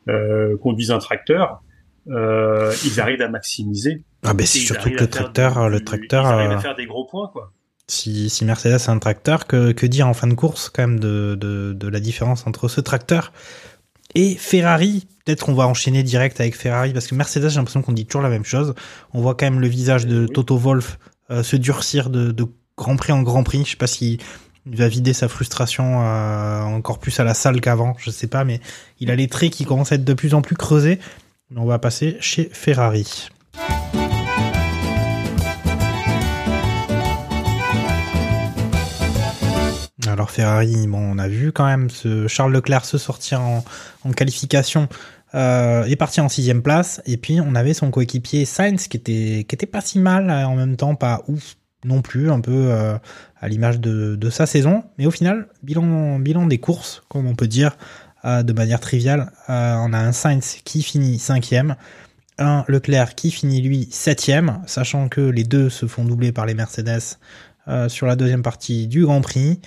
euh, 0.08 0.56
conduisent 0.58 0.90
un 0.90 0.98
tracteur, 0.98 1.62
euh, 2.08 2.72
ils 2.84 3.00
arrivent 3.00 3.22
à 3.22 3.28
maximiser. 3.28 4.02
Ah 4.24 4.34
ben 4.34 4.46
c'est 4.46 4.58
surtout 4.58 4.90
que 4.90 5.00
le 5.00 5.06
tracteur, 5.08 5.66
du- 5.66 5.72
le 5.72 5.80
tracteur, 5.84 6.24
ils 6.24 6.28
arrivent 6.28 6.50
euh, 6.50 6.56
à 6.56 6.60
faire 6.60 6.76
des 6.76 6.86
gros 6.86 7.06
points, 7.06 7.28
quoi. 7.32 7.52
si, 7.88 8.30
si 8.30 8.44
Mercedes 8.44 8.88
a 8.88 8.90
un 8.92 8.98
tracteur, 8.98 9.46
que, 9.46 9.72
que 9.72 9.86
dire 9.86 10.06
en 10.08 10.14
fin 10.14 10.26
de 10.26 10.34
course 10.34 10.68
quand 10.70 10.86
même 10.86 11.00
de, 11.00 11.34
de, 11.34 11.72
de 11.72 11.88
la 11.88 12.00
différence 12.00 12.46
entre 12.46 12.68
ce 12.68 12.80
tracteur 12.80 13.32
et 14.14 14.34
Ferrari? 14.34 15.06
Peut-être 15.24 15.44
qu'on 15.44 15.54
va 15.54 15.68
enchaîner 15.68 16.02
direct 16.02 16.40
avec 16.40 16.56
Ferrari 16.56 16.92
parce 16.92 17.06
que 17.06 17.14
Mercedes, 17.14 17.48
j'ai 17.48 17.56
l'impression 17.56 17.80
qu'on 17.80 17.92
dit 17.92 18.06
toujours 18.06 18.22
la 18.22 18.28
même 18.28 18.44
chose. 18.44 18.74
On 19.14 19.20
voit 19.20 19.36
quand 19.36 19.46
même 19.46 19.60
le 19.60 19.68
visage 19.68 20.04
de 20.06 20.22
Oui. 20.22 20.32
Toto 20.32 20.56
Wolff 20.56 20.98
euh, 21.30 21.44
se 21.44 21.54
durcir 21.54 22.10
de, 22.10 22.32
de 22.32 22.44
Grand 22.76 22.96
Prix 22.96 23.12
en 23.12 23.22
Grand 23.22 23.42
Prix. 23.42 23.64
Je 23.64 23.70
sais 23.70 23.76
pas 23.76 23.86
si 23.86 24.18
va 24.66 24.88
vider 24.88 25.12
sa 25.12 25.28
frustration 25.28 26.02
euh, 26.02 26.62
encore 26.62 26.98
plus 26.98 27.18
à 27.18 27.24
la 27.24 27.34
salle 27.34 27.60
qu'avant, 27.60 27.94
je 27.98 28.10
sais 28.10 28.28
pas, 28.28 28.44
mais 28.44 28.60
il 29.00 29.10
a 29.10 29.16
les 29.16 29.28
traits 29.28 29.50
qui 29.50 29.64
commencent 29.64 29.92
à 29.92 29.96
être 29.96 30.04
de 30.04 30.14
plus 30.14 30.34
en 30.34 30.42
plus 30.42 30.56
creusés. 30.56 30.98
On 31.54 31.64
va 31.64 31.78
passer 31.78 32.16
chez 32.20 32.48
Ferrari. 32.52 33.28
Alors 40.06 40.30
Ferrari, 40.30 40.88
on 40.92 41.18
a 41.18 41.28
vu 41.28 41.52
quand 41.52 41.64
même 41.64 41.88
ce 41.88 42.26
Charles 42.26 42.52
Leclerc 42.52 42.84
se 42.84 42.98
sortir 42.98 43.40
en, 43.40 43.62
qualification 44.12 44.88
euh, 45.34 45.84
est 45.84 45.96
parti 45.96 46.20
en 46.20 46.28
sixième 46.28 46.62
place 46.62 47.00
et 47.06 47.16
puis 47.16 47.40
on 47.40 47.54
avait 47.54 47.72
son 47.72 47.90
coéquipier 47.90 48.44
Sainz 48.44 48.88
qui 48.88 48.98
était 48.98 49.46
qui 49.48 49.54
était 49.54 49.66
pas 49.66 49.80
si 49.80 49.98
mal 49.98 50.28
euh, 50.28 50.46
en 50.46 50.54
même 50.54 50.76
temps 50.76 50.94
pas 50.96 51.22
ouf 51.28 51.56
non 51.84 52.02
plus 52.02 52.30
un 52.30 52.40
peu 52.40 52.70
euh, 52.70 52.96
à 53.40 53.48
l'image 53.48 53.80
de, 53.80 54.30
sa 54.30 54.46
saison 54.46 54.84
mais 54.98 55.06
au 55.06 55.10
final 55.10 55.48
bilan 55.62 56.46
des 56.46 56.58
courses 56.58 57.02
comme 57.08 57.26
on 57.26 57.34
peut 57.34 57.48
dire 57.48 57.76
euh, 58.24 58.42
de 58.42 58.52
manière 58.52 58.80
triviale 58.80 59.32
euh, 59.50 59.74
on 59.78 59.92
a 59.92 59.98
un 59.98 60.12
Sainz 60.12 60.58
qui 60.64 60.82
finit 60.82 61.18
cinquième 61.18 61.76
un 62.38 62.64
Leclerc 62.68 63.14
qui 63.14 63.30
finit 63.30 63.60
lui 63.60 63.88
septième 63.90 64.62
sachant 64.66 65.08
que 65.08 65.20
les 65.20 65.44
deux 65.44 65.70
se 65.70 65.86
font 65.86 66.04
doubler 66.04 66.32
par 66.32 66.46
les 66.46 66.54
Mercedes 66.54 67.18
sur 67.88 68.06
la 68.06 68.16
deuxième 68.16 68.42
partie 68.42 68.88
du 68.88 69.04
Grand 69.04 69.20
Prix 69.20 69.60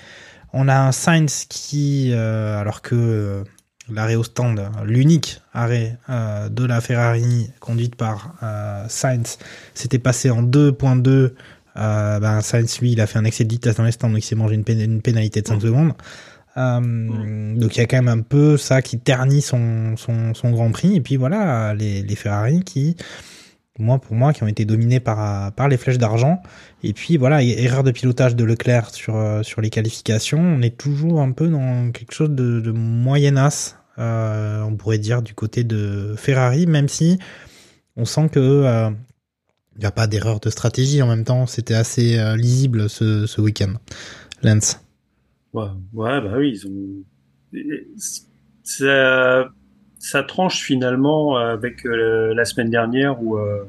on 0.52 0.68
a 0.68 0.78
un 0.78 0.92
Sainz 0.92 1.46
qui 1.50 2.14
alors 2.14 2.82
que 2.82 3.44
l'arrêt 3.90 4.16
au 4.16 4.24
stand, 4.24 4.62
l'unique 4.84 5.42
arrêt 5.54 5.98
de 6.10 6.66
la 6.66 6.82
Ferrari 6.82 7.52
conduite 7.62 7.96
par 7.96 8.34
Sainz, 8.90 9.38
s'était 9.74 10.00
passé 10.00 10.30
en 10.30 10.44
2.2. 10.44 11.34
Euh, 11.78 12.20
ben 12.20 12.42
Sainz, 12.42 12.80
lui, 12.80 12.94
il 12.94 13.02
a 13.02 13.08
fait 13.08 13.20
un 13.20 13.26
excès 13.26 13.44
de 13.44 13.52
vitesse 13.52 13.76
dans 13.76 13.84
les 13.84 13.92
stands, 13.92 14.10
donc 14.10 14.20
il 14.20 14.26
s'est 14.26 14.36
mangé 14.36 14.56
une, 14.56 14.64
pén 14.64 14.80
une, 14.80 15.02
pénalité 15.02 15.42
de 15.42 15.48
5 15.48 15.62
secondes. 15.62 15.94
Euh, 16.58 16.80
mmh. 16.80 17.58
Donc 17.58 17.76
il 17.76 17.80
y 17.80 17.82
a 17.82 17.86
quand 17.86 17.98
même 18.02 18.08
un 18.08 18.22
peu 18.22 18.58
ça 18.58 18.82
qui 18.82 18.98
ternit 18.98 19.42
son, 19.42 19.98
son, 19.98 20.34
son 20.34 20.52
Grand 20.52 20.72
Prix. 20.72 20.96
Et 20.96 21.02
puis 21.02 21.18
voilà, 21.18 21.74
les, 21.74 22.02
les 22.02 22.16
Ferrari 22.16 22.64
qui 22.64 22.96
moi 23.78 24.00
pour 24.00 24.16
moi 24.16 24.32
qui 24.32 24.42
ont 24.42 24.48
été 24.48 24.64
dominés 24.64 25.02
par 25.02 25.52
par 25.52 25.68
les 25.68 25.76
flèches 25.76 25.98
d'argent 25.98 26.42
et 26.82 26.94
puis 26.94 27.18
voilà 27.18 27.44
erreur 27.44 27.84
de 27.84 27.92
pilotage 27.92 28.34
de 28.34 28.46
Leclerc 28.46 28.92
sur 28.92 29.42
sur 29.44 29.60
les 29.60 29.70
qualifications 29.70 30.40
on 30.40 30.62
est 30.62 30.78
toujours 30.78 31.20
un 31.20 31.34
peu 31.34 31.50
dans 31.50 31.92
quelque 31.92 32.14
chose 32.14 32.30
de, 32.30 32.62
de 32.62 32.72
moyennasse 32.72 33.76
euh, 33.98 34.62
on 34.64 34.76
pourrait 34.76 34.98
dire 34.98 35.22
du 35.22 35.34
côté 35.34 35.64
de 35.64 36.16
Ferrari 36.18 36.68
même 36.68 36.88
si 36.88 37.20
on 37.98 38.06
sent 38.06 38.30
que 38.30 38.40
euh, 38.40 38.90
il 39.76 39.80
n'y 39.80 39.86
a 39.86 39.92
pas 39.92 40.08
d'erreur 40.08 40.40
de 40.40 40.50
stratégie. 40.50 41.02
En 41.02 41.08
même 41.08 41.24
temps 41.24 41.46
c'était 41.46 41.76
assez 41.76 42.18
euh, 42.18 42.36
lisible 42.36 42.90
ce, 42.90 43.26
ce 43.26 43.42
week-end. 43.42 43.74
Lance. 44.44 44.80
Ouais, 45.54 45.70
bah 45.94 46.34
oui 46.38 46.52
ils 46.52 46.68
ont 46.68 47.04
ça 48.64 49.48
ça 50.00 50.24
tranche 50.24 50.62
finalement 50.62 51.38
avec 51.38 51.86
euh, 51.86 52.34
la 52.34 52.46
semaine 52.46 52.70
dernière 52.70 53.22
où 53.24 53.38
euh, 53.38 53.64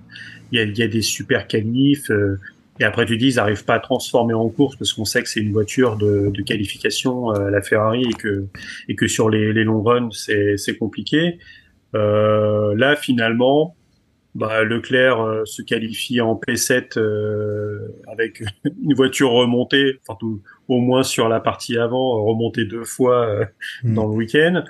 il 0.53 0.59
y, 0.59 0.63
a, 0.63 0.65
y, 0.65 0.83
a, 0.83 0.89
des 0.89 1.01
super 1.01 1.47
qualifs 1.47 2.11
euh, 2.11 2.39
et 2.81 2.85
après 2.85 3.07
tu 3.07 3.17
dis 3.17 3.29
ils 3.29 3.37
n'arrivent 3.37 3.65
pas 3.65 3.75
à 3.75 3.81
transformer 3.81 4.35
en 4.35 4.49
course 4.49 4.77
parce 4.77 4.93
qu'on 4.93 5.05
sait 5.05 5.23
que 5.23 5.29
c'est 5.29 5.41
une 5.41 5.53
voiture 5.53 5.97
de, 5.97 6.31
de 6.35 6.43
qualification 6.43 7.31
la 7.31 7.63
Ferrari 7.63 8.03
et 8.03 8.13
que 8.13 8.47
et 8.89 8.97
que 8.97 9.07
sur 9.07 9.31
les, 9.31 9.53
les 9.53 9.65
longs 9.65 9.83
runs 9.83 10.11
c'est 10.11 10.77
compliqué. 10.79 11.39
là 11.95 12.97
finalement 12.97 13.77
bah, 14.37 14.65
Leclerc 14.65 15.43
se 15.45 15.63
qualifie 15.63 16.21
en 16.21 16.35
P7 16.35 16.99
avec 18.07 18.43
une 18.83 18.95
voiture 18.95 19.31
remontée, 19.31 19.99
enfin 20.03 20.17
tout, 20.19 20.43
au 20.69 20.79
moins 20.79 21.03
sur 21.03 21.29
la 21.29 21.41
partie 21.41 21.77
avant, 21.77 22.25
remontée 22.25 22.65
deux 22.65 22.85
fois 22.85 23.47
mmh. 23.83 23.95
dans 23.95 24.07
le 24.07 24.15
week-end. 24.15 24.65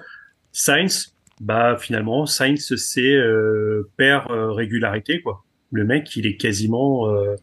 Sainz, 0.53 1.17
bah 1.41 1.77
finalement 1.79 2.27
Sainz 2.27 2.75
c'est 2.77 3.15
euh, 3.15 3.91
perd 3.97 4.31
euh, 4.31 4.53
régularité 4.53 5.21
quoi. 5.21 5.45
Le 5.71 5.85
mec 5.85 6.15
il 6.17 6.27
est 6.27 6.37
quasiment 6.37 7.11
euh, 7.11 7.35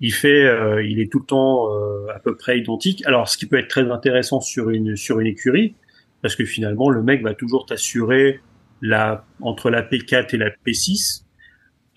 il 0.00 0.12
fait 0.12 0.44
euh, 0.44 0.84
il 0.84 1.00
est 1.00 1.10
tout 1.10 1.20
le 1.20 1.24
temps 1.24 1.74
euh, 1.74 2.06
à 2.14 2.18
peu 2.18 2.36
près 2.36 2.58
identique. 2.58 3.04
Alors 3.06 3.28
ce 3.28 3.38
qui 3.38 3.46
peut 3.46 3.58
être 3.58 3.68
très 3.68 3.90
intéressant 3.90 4.40
sur 4.40 4.70
une 4.70 4.96
sur 4.96 5.20
une 5.20 5.26
écurie 5.26 5.74
parce 6.22 6.36
que 6.36 6.44
finalement 6.44 6.90
le 6.90 7.02
mec 7.02 7.22
va 7.22 7.34
toujours 7.34 7.64
t'assurer 7.66 8.40
la 8.82 9.24
entre 9.40 9.70
la 9.70 9.82
P4 9.82 10.34
et 10.34 10.38
la 10.38 10.50
P6 10.50 11.24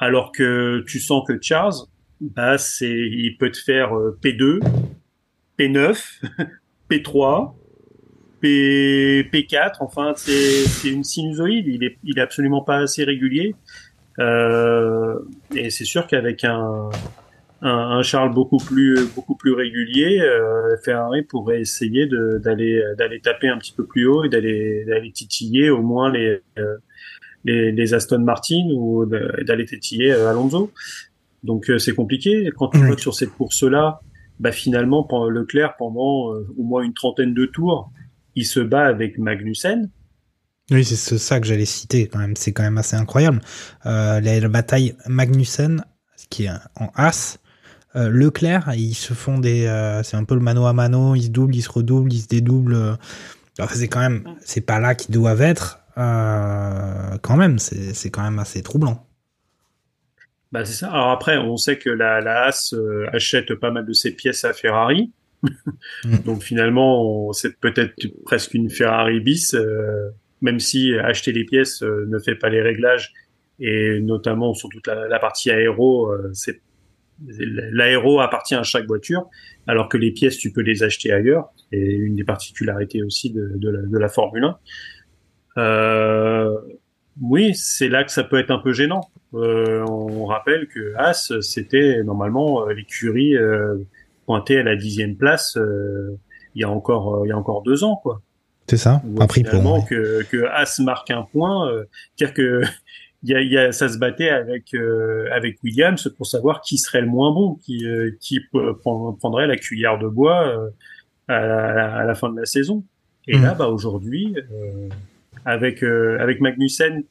alors 0.03 0.31
que 0.31 0.83
tu 0.87 0.99
sens 0.99 1.23
que 1.27 1.37
Charles 1.41 1.73
bah 2.21 2.57
c'est 2.57 2.89
il 2.89 3.37
peut 3.37 3.51
te 3.51 3.57
faire 3.57 3.91
P2 4.21 4.59
P9 5.59 6.21
P3 6.89 7.53
P, 8.43 9.23
P4, 9.31 9.77
enfin 9.79 10.13
c'est 10.17 10.89
une 10.89 11.05
sinusoïde, 11.05 11.65
il 11.67 11.83
est, 11.85 11.97
il 12.03 12.19
est 12.19 12.21
absolument 12.21 12.61
pas 12.61 12.77
assez 12.79 13.05
régulier. 13.05 13.55
Euh, 14.19 15.17
et 15.55 15.69
c'est 15.69 15.85
sûr 15.85 16.05
qu'avec 16.07 16.43
un, 16.43 16.89
un, 17.61 18.01
Charles 18.03 18.33
beaucoup 18.33 18.57
plus 18.57 19.07
beaucoup 19.15 19.35
plus 19.35 19.53
régulier, 19.53 20.19
euh, 20.19 20.75
Ferrari 20.83 21.23
pourrait 21.23 21.61
essayer 21.61 22.05
d'aller 22.05 22.83
d'aller 22.97 23.21
taper 23.21 23.47
un 23.47 23.57
petit 23.57 23.73
peu 23.73 23.85
plus 23.85 24.05
haut 24.05 24.25
et 24.25 24.29
d'aller 24.29 24.83
d'aller 24.85 25.11
titiller 25.11 25.69
au 25.69 25.81
moins 25.81 26.11
les, 26.11 26.41
euh, 26.59 26.77
les, 27.45 27.71
les 27.71 27.93
Aston 27.93 28.19
Martin 28.19 28.69
ou 28.73 29.05
d'aller 29.05 29.65
titiller 29.65 30.11
euh, 30.11 30.29
Alonso. 30.29 30.71
Donc 31.43 31.69
euh, 31.69 31.77
c'est 31.77 31.93
compliqué. 31.93 32.49
Quand 32.57 32.69
tu 32.69 32.77
vois 32.79 32.97
sur 32.97 33.13
cette 33.13 33.31
course 33.31 33.63
là, 33.63 33.99
bah 34.39 34.51
finalement 34.51 35.07
Leclerc 35.29 35.75
pendant 35.77 36.33
au 36.57 36.63
moins 36.63 36.83
une 36.83 36.93
trentaine 36.93 37.33
de 37.33 37.45
tours 37.45 37.91
il 38.35 38.45
se 38.45 38.59
bat 38.59 38.85
avec 38.85 39.17
Magnussen. 39.17 39.89
Oui, 40.71 40.85
c'est 40.85 41.17
ça 41.17 41.39
que 41.39 41.47
j'allais 41.47 41.65
citer 41.65 42.07
quand 42.07 42.19
même. 42.19 42.35
C'est 42.35 42.53
quand 42.53 42.63
même 42.63 42.77
assez 42.77 42.95
incroyable. 42.95 43.41
Euh, 43.85 44.19
la, 44.21 44.39
la, 44.39 44.47
bataille 44.47 44.95
Magnussen, 45.07 45.83
qui 46.29 46.45
est 46.45 46.51
en 46.79 46.89
as, 46.95 47.39
euh, 47.95 48.09
Leclerc, 48.09 48.71
ils 48.75 48.95
se 48.95 49.13
font 49.13 49.39
des. 49.39 49.65
Euh, 49.65 50.03
c'est 50.03 50.17
un 50.17 50.23
peu 50.23 50.35
le 50.35 50.41
mano 50.41 50.65
à 50.65 50.73
mano. 50.73 51.15
Ils 51.15 51.23
se 51.23 51.29
doublent, 51.29 51.55
ils 51.55 51.61
se 51.61 51.69
redoublent, 51.69 52.13
ils 52.13 52.21
se 52.21 52.27
dédoublent. 52.27 52.97
Enfin, 53.59 53.75
c'est 53.75 53.89
quand 53.89 53.99
même. 53.99 54.23
C'est 54.43 54.61
pas 54.61 54.79
là 54.79 54.95
qu'ils 54.95 55.13
doivent 55.13 55.41
être. 55.41 55.79
Euh, 55.97 57.17
quand 57.21 57.37
même, 57.37 57.59
c'est 57.59 58.09
quand 58.09 58.23
même 58.23 58.39
assez 58.39 58.63
troublant. 58.63 59.07
Bah 60.53 60.63
c'est 60.65 60.73
ça. 60.73 60.91
Alors 60.91 61.09
après, 61.09 61.37
on 61.37 61.57
sait 61.57 61.79
que 61.79 61.89
la, 61.89 62.21
la 62.21 62.45
As 62.45 62.75
euh, 62.75 63.07
achète 63.11 63.55
pas 63.55 63.71
mal 63.71 63.87
de 63.87 63.93
ses 63.93 64.11
pièces 64.11 64.45
à 64.45 64.53
Ferrari. 64.53 65.11
Mm. 66.05 66.17
Donc 66.25 66.41
finalement, 66.41 67.33
c'est 67.33 67.59
peut-être 67.59 67.95
presque 68.23 68.53
une 68.53 68.69
Ferrari 68.69 69.19
bis, 69.19 69.53
euh, 69.53 70.09
même 70.41 70.59
si 70.59 70.93
acheter 70.95 71.33
les 71.33 71.43
pièces 71.43 71.83
euh, 71.83 72.05
ne 72.07 72.17
fait 72.17 72.35
pas 72.35 72.49
les 72.49 72.61
réglages 72.61 73.11
et 73.59 73.99
notamment 73.99 74.53
sur 74.53 74.69
toute 74.69 74.87
la, 74.87 75.07
la 75.07 75.19
partie 75.19 75.51
aéro, 75.51 76.09
c'est 76.31 76.61
l'aéro 77.27 78.21
appartient 78.21 78.55
à 78.55 78.63
chaque 78.63 78.87
voiture, 78.87 79.29
alors 79.67 79.89
que 79.89 79.97
les 79.97 80.11
pièces 80.11 80.37
tu 80.37 80.51
peux 80.51 80.61
les 80.61 80.83
acheter 80.83 81.11
ailleurs. 81.11 81.49
Et 81.71 81.91
une 81.91 82.15
des 82.15 82.23
particularités 82.23 83.03
aussi 83.03 83.31
de, 83.31 83.51
de, 83.55 83.69
la, 83.69 83.81
de 83.81 83.97
la, 83.97 84.09
Formule 84.09 84.43
1. 84.43 84.57
Oui, 87.21 87.53
c'est 87.53 87.89
là 87.89 88.03
que 88.03 88.11
ça 88.11 88.23
peut 88.23 88.39
être 88.39 88.51
un 88.51 88.59
peu 88.59 88.73
gênant. 88.73 89.09
on 89.33 90.25
rappelle 90.25 90.67
que 90.67 90.93
As, 90.97 91.33
c'était 91.41 92.03
normalement 92.03 92.65
l'écurie 92.67 93.35
pointé 94.25 94.59
à 94.59 94.63
la 94.63 94.75
dixième 94.75 95.15
place 95.15 95.57
euh, 95.57 96.17
il 96.55 96.61
y 96.61 96.63
a 96.63 96.69
encore 96.69 97.15
euh, 97.15 97.25
il 97.25 97.29
y 97.29 97.31
a 97.31 97.37
encore 97.37 97.63
deux 97.63 97.83
ans 97.83 97.99
quoi. 98.01 98.21
C'est 98.67 98.77
ça, 98.77 99.01
un 99.19 99.27
prix 99.27 99.43
pour 99.43 99.61
moi. 99.61 99.81
que 99.81 100.23
que 100.23 100.45
As 100.45 100.79
marque 100.79 101.11
un 101.11 101.23
point, 101.23 101.69
euh, 101.69 101.83
dire 102.17 102.33
que 102.33 102.61
il 103.23 103.29
y 103.29 103.35
a, 103.35 103.41
y 103.41 103.57
a, 103.57 103.71
ça 103.71 103.89
se 103.89 103.97
battait 103.97 104.29
avec 104.29 104.73
euh, 104.73 105.27
avec 105.31 105.61
Williams 105.63 106.07
pour 106.17 106.27
savoir 106.27 106.61
qui 106.61 106.77
serait 106.77 107.01
le 107.01 107.07
moins 107.07 107.33
bon, 107.33 107.55
qui 107.55 107.85
euh, 107.85 108.11
qui 108.21 108.39
prendrait 109.19 109.47
la 109.47 109.57
cuillère 109.57 109.99
de 109.99 110.07
bois 110.07 110.71
à 111.27 111.39
la, 111.45 111.95
à, 111.97 112.05
la, 112.05 112.15
fin 112.15 112.29
de 112.29 112.39
la 112.39 112.45
saison. 112.45 112.83
Et 113.27 113.37
mmh. 113.37 113.43
là, 113.43 113.53
bah 113.53 113.67
aujourd'hui, 113.67 114.35
avec 115.45 115.83
avec 115.83 116.41
Magnussen, 116.41 117.03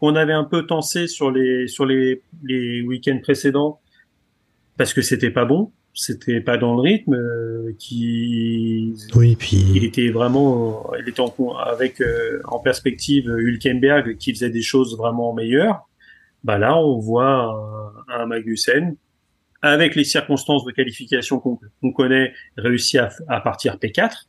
on 0.00 0.16
avait 0.16 0.32
un 0.32 0.44
peu 0.44 0.66
tensé 0.66 1.06
sur 1.06 1.30
les 1.30 1.68
sur 1.68 1.86
les 1.86 2.22
les 2.44 2.82
week-ends 2.82 3.18
précédents 3.22 3.80
parce 4.76 4.94
que 4.94 5.02
c'était 5.02 5.30
pas 5.30 5.44
bon 5.44 5.72
c'était 5.92 6.40
pas 6.40 6.56
dans 6.56 6.74
le 6.76 6.80
rythme 6.80 7.14
euh, 7.14 7.74
qui 7.78 8.94
oui 9.14 9.36
puis 9.36 9.56
il 9.74 9.84
était 9.84 10.08
vraiment 10.10 10.92
il 10.98 11.08
était 11.08 11.20
en, 11.20 11.34
avec 11.56 12.00
euh, 12.00 12.40
en 12.44 12.60
perspective 12.60 13.26
Hülkenberg 13.26 14.16
qui 14.16 14.32
faisait 14.32 14.50
des 14.50 14.62
choses 14.62 14.96
vraiment 14.96 15.32
meilleures. 15.34 15.88
Bah 16.44 16.58
là 16.58 16.76
on 16.76 16.98
voit 16.98 17.52
un, 18.08 18.22
un 18.22 18.26
Magnussen 18.26 18.96
avec 19.62 19.94
les 19.94 20.04
circonstances 20.04 20.64
de 20.64 20.70
qualification 20.70 21.38
qu'on 21.38 21.92
connaît 21.92 22.32
réussi 22.56 22.96
à, 22.96 23.10
à, 23.28 23.40
partir 23.40 23.76
P4 23.76 24.26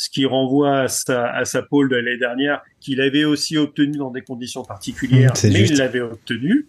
ce 0.00 0.08
qui 0.08 0.24
renvoie 0.24 0.80
à 0.80 0.88
sa, 0.88 1.30
à 1.30 1.44
sa 1.44 1.60
pole 1.60 1.90
de 1.90 1.96
l'année 1.96 2.16
dernière 2.16 2.62
qu'il 2.80 3.02
avait 3.02 3.24
aussi 3.24 3.58
obtenu 3.58 3.98
dans 3.98 4.10
des 4.10 4.22
conditions 4.22 4.64
particulières 4.64 5.34
mais 5.44 5.50
juste. 5.50 5.72
il 5.72 5.78
l'avait 5.78 6.00
obtenu 6.00 6.66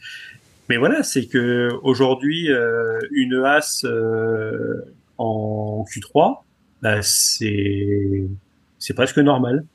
mais 0.71 0.77
voilà, 0.77 1.03
c'est 1.03 1.25
que 1.25 1.69
aujourd'hui, 1.83 2.49
euh, 2.49 2.97
une 3.11 3.43
as 3.43 3.83
euh, 3.83 4.85
en 5.17 5.83
Q3, 5.83 6.43
bah, 6.81 7.01
c'est 7.01 8.23
c'est 8.79 8.93
presque 8.93 9.17
normal. 9.17 9.65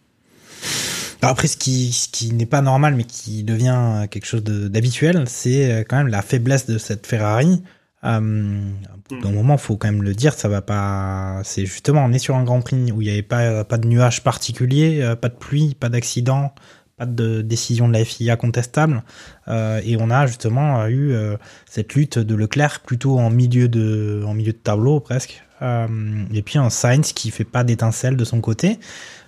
après, 1.20 1.48
ce 1.48 1.58
qui, 1.58 1.92
ce 1.92 2.08
qui 2.08 2.32
n'est 2.32 2.46
pas 2.46 2.62
normal, 2.62 2.94
mais 2.94 3.04
qui 3.04 3.44
devient 3.44 4.06
quelque 4.10 4.24
chose 4.24 4.42
d'habituel, 4.42 5.24
c'est 5.26 5.70
euh, 5.70 5.84
quand 5.86 5.98
même 5.98 6.08
la 6.08 6.22
faiblesse 6.22 6.64
de 6.64 6.78
cette 6.78 7.06
Ferrari. 7.06 7.62
Euh, 8.06 8.20
mm. 8.20 9.20
Dans 9.22 9.30
moment, 9.30 9.56
faut 9.56 9.76
quand 9.76 9.88
même 9.88 10.02
le 10.02 10.14
dire, 10.14 10.34
ça 10.34 10.48
va 10.48 10.62
pas. 10.62 11.40
C'est 11.44 11.66
justement, 11.66 12.04
on 12.04 12.12
est 12.12 12.18
sur 12.18 12.34
un 12.34 12.44
Grand 12.44 12.60
Prix 12.60 12.90
où 12.92 13.02
il 13.02 13.06
n'y 13.06 13.10
avait 13.10 13.22
pas 13.22 13.64
pas 13.64 13.78
de 13.78 13.86
nuages 13.86 14.24
particuliers, 14.24 15.00
euh, 15.02 15.14
pas 15.14 15.28
de 15.28 15.36
pluie, 15.36 15.76
pas 15.78 15.88
d'accident, 15.88 16.52
pas 16.96 17.06
de 17.06 17.42
décision 17.42 17.88
de 17.88 17.92
la 17.92 18.04
FIA 18.04 18.36
contestable. 18.36 19.02
Euh, 19.48 19.80
et 19.84 19.96
on 20.00 20.10
a 20.10 20.26
justement 20.26 20.80
euh, 20.80 20.88
eu 20.88 21.12
euh, 21.12 21.36
cette 21.66 21.94
lutte 21.94 22.18
de 22.18 22.34
Leclerc 22.34 22.80
plutôt 22.80 23.18
en 23.18 23.30
milieu 23.30 23.68
de, 23.68 24.22
en 24.26 24.34
milieu 24.34 24.52
de 24.52 24.58
tableau 24.58 25.00
presque. 25.00 25.42
Euh, 25.62 25.86
et 26.32 26.42
puis 26.42 26.58
un 26.58 26.70
Sainz 26.70 27.12
qui 27.12 27.30
fait 27.30 27.44
pas 27.44 27.64
d'étincelle 27.64 28.16
de 28.16 28.24
son 28.24 28.40
côté. 28.40 28.78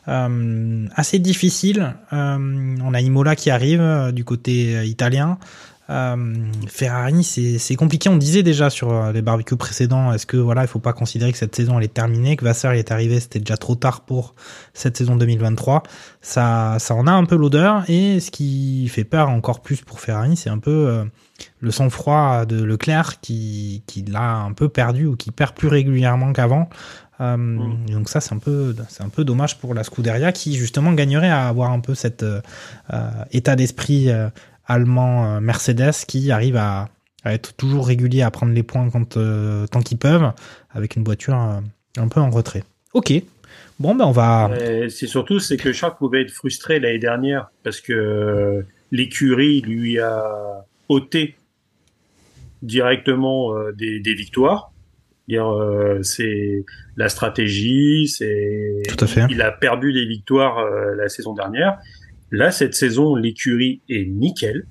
Euh, 0.09 0.87
assez 0.95 1.19
difficile. 1.19 1.95
on 2.11 2.95
a 2.95 3.01
Imola 3.01 3.37
qui 3.37 3.51
arrive 3.51 4.13
du 4.13 4.25
côté 4.25 4.87
italien. 4.87 5.39
Euh, 5.91 6.35
Ferrari, 6.67 7.25
c'est 7.25 7.77
compliqué. 7.77 8.09
On 8.09 8.17
disait 8.17 8.43
déjà 8.43 8.69
sur 8.69 8.93
euh, 8.93 9.13
les 9.13 9.23
barbecues 9.23 9.57
précédents, 9.57 10.13
est-ce 10.13 10.27
que 10.27 10.37
voilà, 10.37 10.63
il 10.63 10.69
faut 10.69 10.79
pas 10.79 10.93
considérer 10.93 11.33
que 11.33 11.39
cette 11.39 11.57
saison 11.57 11.79
elle 11.79 11.85
est 11.85 11.95
terminée, 11.95 12.37
que 12.37 12.45
Vassar 12.45 12.73
est 12.73 12.93
arrivé, 12.93 13.21
c'était 13.21 13.39
déjà 13.39 13.57
trop 13.57 13.75
tard 13.75 14.03
pour 14.03 14.35
cette 14.75 14.99
saison 14.99 15.17
2023. 15.17 15.83
Ça, 16.21 16.77
ça 16.79 16.95
en 16.95 17.07
a 17.07 17.13
un 17.13 17.25
peu 17.25 17.37
l'odeur 17.37 17.89
et 17.89 18.21
ce 18.21 18.31
qui 18.31 18.89
fait 18.89 19.05
peur 19.05 19.31
encore 19.31 19.61
plus 19.61 19.81
pour 19.81 20.01
Ferrari, 20.01 20.37
c'est 20.37 20.51
un 20.51 20.59
peu 20.59 20.89
euh, 20.89 21.05
le 21.61 21.71
sang-froid 21.71 22.45
de 22.45 22.63
Leclerc 22.63 23.21
qui, 23.23 23.83
qui 23.87 24.03
l'a 24.03 24.37
un 24.37 24.53
peu 24.53 24.69
perdu 24.69 25.07
ou 25.07 25.17
qui 25.17 25.31
perd 25.31 25.55
plus 25.55 25.69
régulièrement 25.69 26.35
qu'avant. 26.35 26.69
Euh, 27.21 27.37
mmh. 27.37 27.91
Donc 27.91 28.09
ça 28.09 28.21
c'est 28.21 28.33
un 28.33 28.39
peu 28.39 28.77
c'est 28.89 29.03
un 29.03 29.09
peu 29.09 29.25
dommage 29.25 29.59
pour 29.59 29.75
la 29.75 29.83
Scuderia 29.83 30.31
qui 30.31 30.55
justement 30.55 30.93
gagnerait 30.93 31.31
à 31.31 31.49
avoir 31.49 31.73
un 31.73 31.81
peu 31.81 31.97
cet 31.97 32.23
euh, 32.23 32.41
état 33.33 33.57
d'esprit 33.57 34.09
allemand 34.69 35.37
euh, 35.37 35.41
Mercedes 35.41 36.05
qui 36.07 36.31
arrive 36.31 36.57
à, 36.57 36.89
à, 37.25 37.35
être 37.35 37.55
toujours 37.57 37.87
régulier, 37.87 38.23
à 38.23 38.31
prendre 38.31 38.53
les 38.53 38.63
points 38.63 38.89
quand, 38.91 39.17
euh, 39.17 39.67
tant 39.67 39.81
qu'ils 39.81 39.99
peuvent, 39.99 40.33
avec 40.71 40.97
une 40.97 41.05
voiture 41.05 41.35
euh, 41.35 41.61
un 41.97 42.09
peu 42.09 42.21
en 42.21 42.31
retrait. 42.31 42.63
Ok. 42.95 43.13
Bon, 43.81 43.95
ben 43.95 44.05
on 44.07 44.13
va. 44.13 44.51
C'est 44.89 45.07
surtout 45.07 45.39
c'est 45.39 45.57
que 45.57 45.73
Charles 45.73 45.97
pouvait 45.97 46.23
être 46.23 46.33
frustré 46.33 46.81
l'année 46.81 46.99
dernière 46.99 47.51
parce 47.63 47.81
que 47.81 48.65
l'écurie 48.91 49.61
lui 49.61 50.01
a 50.01 50.65
ôté 50.89 51.37
directement 52.61 53.55
des, 53.77 54.01
des 54.01 54.15
victoires. 54.15 54.73
Euh, 55.37 56.03
c'est 56.03 56.65
la 56.97 57.09
stratégie, 57.09 58.09
c'est. 58.09 58.83
Tout 58.89 59.05
à 59.05 59.07
fait. 59.07 59.27
Il 59.31 59.43
a 59.43 59.53
perdu 59.53 59.93
des 59.93 60.07
victoires 60.07 60.59
euh, 60.59 60.95
la 60.95 61.09
saison 61.09 61.35
dernière. 61.35 61.79
Là, 62.31 62.51
cette 62.51 62.75
saison, 62.75 63.17
l'écurie 63.17 63.81
est 63.89 64.05
nickel. 64.05 64.67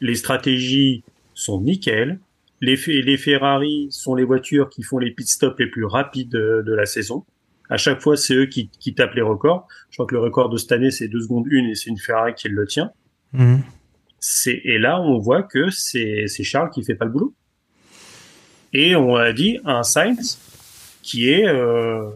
Les 0.00 0.14
stratégies 0.14 1.02
sont 1.34 1.60
nickel. 1.60 2.20
Les, 2.60 2.76
les 2.86 3.16
Ferrari 3.16 3.88
sont 3.90 4.14
les 4.14 4.24
voitures 4.24 4.68
qui 4.68 4.82
font 4.82 4.98
les 4.98 5.10
pit 5.10 5.28
stops 5.28 5.58
les 5.58 5.66
plus 5.66 5.84
rapides 5.84 6.28
de, 6.28 6.62
de 6.64 6.72
la 6.72 6.86
saison. 6.86 7.24
À 7.70 7.76
chaque 7.76 8.00
fois, 8.00 8.16
c'est 8.16 8.34
eux 8.34 8.46
qui, 8.46 8.68
qui, 8.68 8.94
tapent 8.94 9.14
les 9.14 9.22
records. 9.22 9.66
Je 9.90 9.96
crois 9.96 10.06
que 10.06 10.14
le 10.14 10.20
record 10.20 10.50
de 10.50 10.58
cette 10.58 10.72
année, 10.72 10.90
c'est 10.90 11.08
2 11.08 11.22
secondes 11.22 11.46
1 11.50 11.68
et 11.68 11.74
c'est 11.74 11.90
une 11.90 11.98
Ferrari 11.98 12.34
qui 12.34 12.48
le 12.48 12.66
tient. 12.66 12.92
Mmh. 13.32 13.60
C'est, 14.20 14.60
et 14.64 14.78
là, 14.78 15.00
on 15.00 15.18
voit 15.18 15.42
que 15.42 15.70
c'est, 15.70 16.26
c'est 16.28 16.44
Charles 16.44 16.70
qui 16.70 16.84
fait 16.84 16.94
pas 16.94 17.06
le 17.06 17.12
boulot. 17.12 17.34
Et 18.72 18.94
on 18.94 19.16
a 19.16 19.32
dit 19.32 19.58
un 19.64 19.82
Sainz 19.82 20.38
qui 21.02 21.28
est 21.28 21.46
euh, 21.46 22.10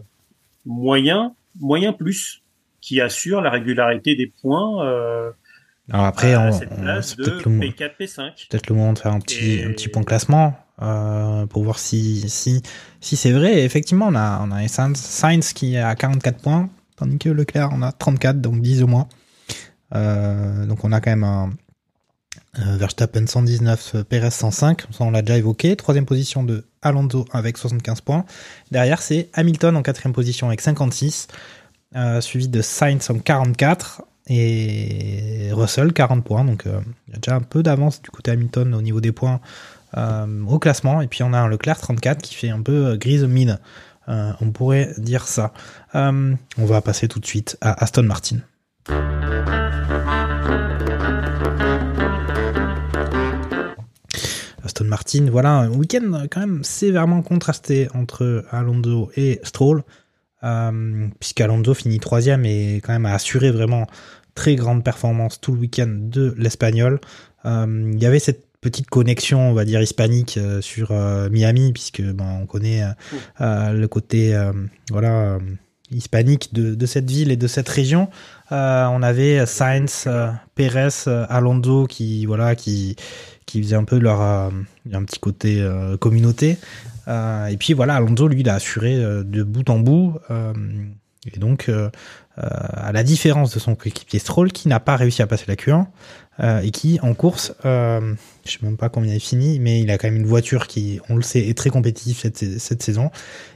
moyen, 0.65 1.35
moyen 1.59 1.91
plus, 1.91 2.43
qui 2.87 3.01
assure 3.01 3.41
la 3.41 3.49
régularité 3.49 4.15
des 4.15 4.27
points. 4.27 4.85
Euh, 4.85 5.31
Alors 5.91 6.05
après, 6.05 6.35
on, 6.37 6.49
on- 6.49 6.59
de 6.59 7.15
peut-être 7.15 7.45
le, 7.45 7.51
mo- 7.51 7.63
P4, 7.63 7.91
P5. 7.99 8.47
peut-être 8.49 8.69
le 8.69 8.75
moment 8.75 8.93
de 8.93 8.99
faire 8.99 9.13
un 9.13 9.19
petit, 9.19 9.55
Et- 9.55 9.65
un 9.65 9.71
petit 9.71 9.89
point 9.89 10.03
classement 10.03 10.57
euh, 10.81 11.45
pour 11.47 11.63
voir 11.63 11.79
si, 11.79 12.29
si, 12.29 12.61
si 13.01 13.15
c'est 13.17 13.31
vrai. 13.31 13.59
Et 13.59 13.63
effectivement, 13.65 14.07
on 14.09 14.15
a, 14.15 14.39
on 14.41 14.51
a 14.51 14.65
Sainz, 14.67 15.53
qui 15.53 15.75
est 15.75 15.81
à 15.81 15.95
44 15.95 16.37
points, 16.41 16.69
tandis 16.95 17.17
que 17.17 17.29
Leclerc 17.29 17.73
en 17.73 17.81
a 17.81 17.91
34, 17.91 18.39
donc 18.39 18.61
10 18.61 18.83
au 18.83 18.87
moins. 18.87 19.07
Euh, 19.95 20.65
donc 20.65 20.83
on 20.83 20.91
a 20.91 20.99
quand 21.01 21.11
même 21.11 21.23
un 21.23 21.49
euh, 22.59 22.77
Verstappen 22.77 23.25
119, 23.27 24.03
Perez 24.09 24.31
105, 24.31 24.81
ça 24.91 25.03
on 25.03 25.11
l'a 25.11 25.21
déjà 25.21 25.37
évoqué. 25.37 25.75
Troisième 25.75 26.05
position 26.05 26.43
de 26.43 26.65
Alonso 26.81 27.25
avec 27.31 27.57
75 27.57 28.01
points. 28.01 28.25
Derrière 28.71 29.01
c'est 29.01 29.29
Hamilton 29.33 29.75
en 29.77 29.81
quatrième 29.83 30.13
position 30.13 30.47
avec 30.47 30.61
56, 30.61 31.27
euh, 31.31 31.35
suivi 32.21 32.47
de 32.47 32.61
Sainz 32.61 33.09
en 33.09 33.19
44 33.19 34.03
et 34.29 35.49
Russell 35.51 35.93
40 35.93 36.23
points. 36.23 36.43
Donc 36.43 36.65
euh, 36.65 36.79
il 37.07 37.13
y 37.13 37.17
a 37.17 37.19
déjà 37.19 37.35
un 37.35 37.41
peu 37.41 37.63
d'avance 37.63 38.01
du 38.01 38.09
côté 38.09 38.31
Hamilton 38.31 38.73
au 38.73 38.81
niveau 38.81 39.01
des 39.01 39.11
points 39.11 39.39
euh, 39.97 40.43
au 40.47 40.59
classement. 40.59 41.01
Et 41.01 41.07
puis 41.07 41.23
on 41.23 41.33
a 41.33 41.39
un 41.39 41.47
Leclerc 41.47 41.79
34 41.79 42.21
qui 42.21 42.35
fait 42.35 42.49
un 42.49 42.61
peu 42.61 42.87
euh, 42.87 42.97
grise 42.97 43.23
mine. 43.23 43.59
Euh, 44.09 44.31
on 44.39 44.51
pourrait 44.51 44.93
dire 44.97 45.27
ça. 45.27 45.53
Euh, 45.95 46.33
on 46.57 46.65
va 46.65 46.81
passer 46.81 47.07
tout 47.07 47.19
de 47.19 47.25
suite 47.25 47.57
à 47.61 47.83
Aston 47.83 48.03
Martin. 48.03 48.37
Aston 54.63 54.85
Martin, 54.85 55.27
voilà 55.29 55.51
un 55.51 55.69
week-end 55.69 56.25
quand 56.31 56.39
même 56.39 56.63
sévèrement 56.63 57.21
contrasté 57.21 57.89
entre 57.93 58.45
Alonso 58.51 59.11
et 59.15 59.39
Stroll, 59.43 59.83
euh, 60.43 61.07
puisqu'Alonso 61.19 61.73
finit 61.73 61.99
troisième 61.99 62.45
et 62.45 62.81
quand 62.83 62.93
même 62.93 63.05
a 63.05 63.13
assuré 63.13 63.51
vraiment 63.51 63.87
très 64.35 64.55
grande 64.55 64.83
performance 64.83 65.41
tout 65.41 65.53
le 65.53 65.59
week-end 65.59 65.89
de 65.89 66.33
l'Espagnol. 66.37 66.99
Euh, 67.45 67.91
il 67.93 68.01
y 68.01 68.05
avait 68.05 68.19
cette 68.19 68.45
petite 68.61 68.87
connexion, 68.89 69.49
on 69.49 69.53
va 69.53 69.65
dire 69.65 69.81
hispanique 69.81 70.37
euh, 70.37 70.61
sur 70.61 70.91
Miami, 71.31 71.73
puisque 71.73 72.01
ben, 72.01 72.39
on 72.41 72.45
connaît 72.45 72.83
le 73.39 73.85
côté 73.87 74.39
voilà 74.91 75.39
hispanique 75.89 76.53
de, 76.53 76.75
de 76.75 76.85
cette 76.85 77.09
ville 77.09 77.31
et 77.31 77.37
de 77.37 77.47
cette 77.47 77.69
région. 77.69 78.09
On 78.51 79.01
avait 79.01 79.45
Sainz, 79.45 80.05
euh, 80.07 80.31
Alonso 81.29 81.87
qui 81.87 82.25
voilà 82.25 82.55
qui 82.55 82.95
qui 83.45 83.63
faisait 83.63 83.75
un 83.75 83.85
peu 83.85 83.97
leur 83.97 84.21
un 84.21 85.03
petit 85.03 85.19
côté 85.19 85.65
communauté. 85.99 86.57
Euh, 87.07 87.47
et 87.47 87.57
puis 87.57 87.73
voilà, 87.73 87.95
Alonso 87.95 88.27
lui 88.27 88.41
il 88.41 88.49
a 88.49 88.55
assuré 88.55 88.95
euh, 88.95 89.23
de 89.23 89.43
bout 89.43 89.69
en 89.69 89.79
bout. 89.79 90.15
euh, 90.29 90.53
et 91.33 91.39
donc 91.39 91.69
à 92.37 92.91
la 92.93 93.03
différence 93.03 93.53
de 93.53 93.59
son 93.59 93.75
coéquipier 93.75 94.19
Stroll 94.19 94.53
qui 94.53 94.69
n'a 94.69 94.79
pas 94.79 94.95
réussi 94.95 95.21
à 95.21 95.27
passer 95.27 95.43
la 95.47 95.55
Q1 95.55 95.87
euh, 96.39 96.61
et 96.61 96.69
qui 96.69 96.99
en 97.01 97.15
course, 97.15 97.53
euh, 97.65 98.13
je 98.45 98.51
sais 98.51 98.59
même 98.61 98.77
pas 98.77 98.89
combien 98.89 99.13
il 99.13 99.19
finit, 99.19 99.59
mais 99.59 99.81
il 99.81 99.89
a 99.89 99.97
quand 99.97 100.07
même 100.07 100.17
une 100.17 100.27
voiture 100.27 100.67
qui, 100.67 100.99
on 101.09 101.15
le 101.15 101.23
sait, 101.23 101.47
est 101.47 101.57
très 101.57 101.71
compétitive 101.71 102.19
cette, 102.19 102.83
saison. 102.83 103.09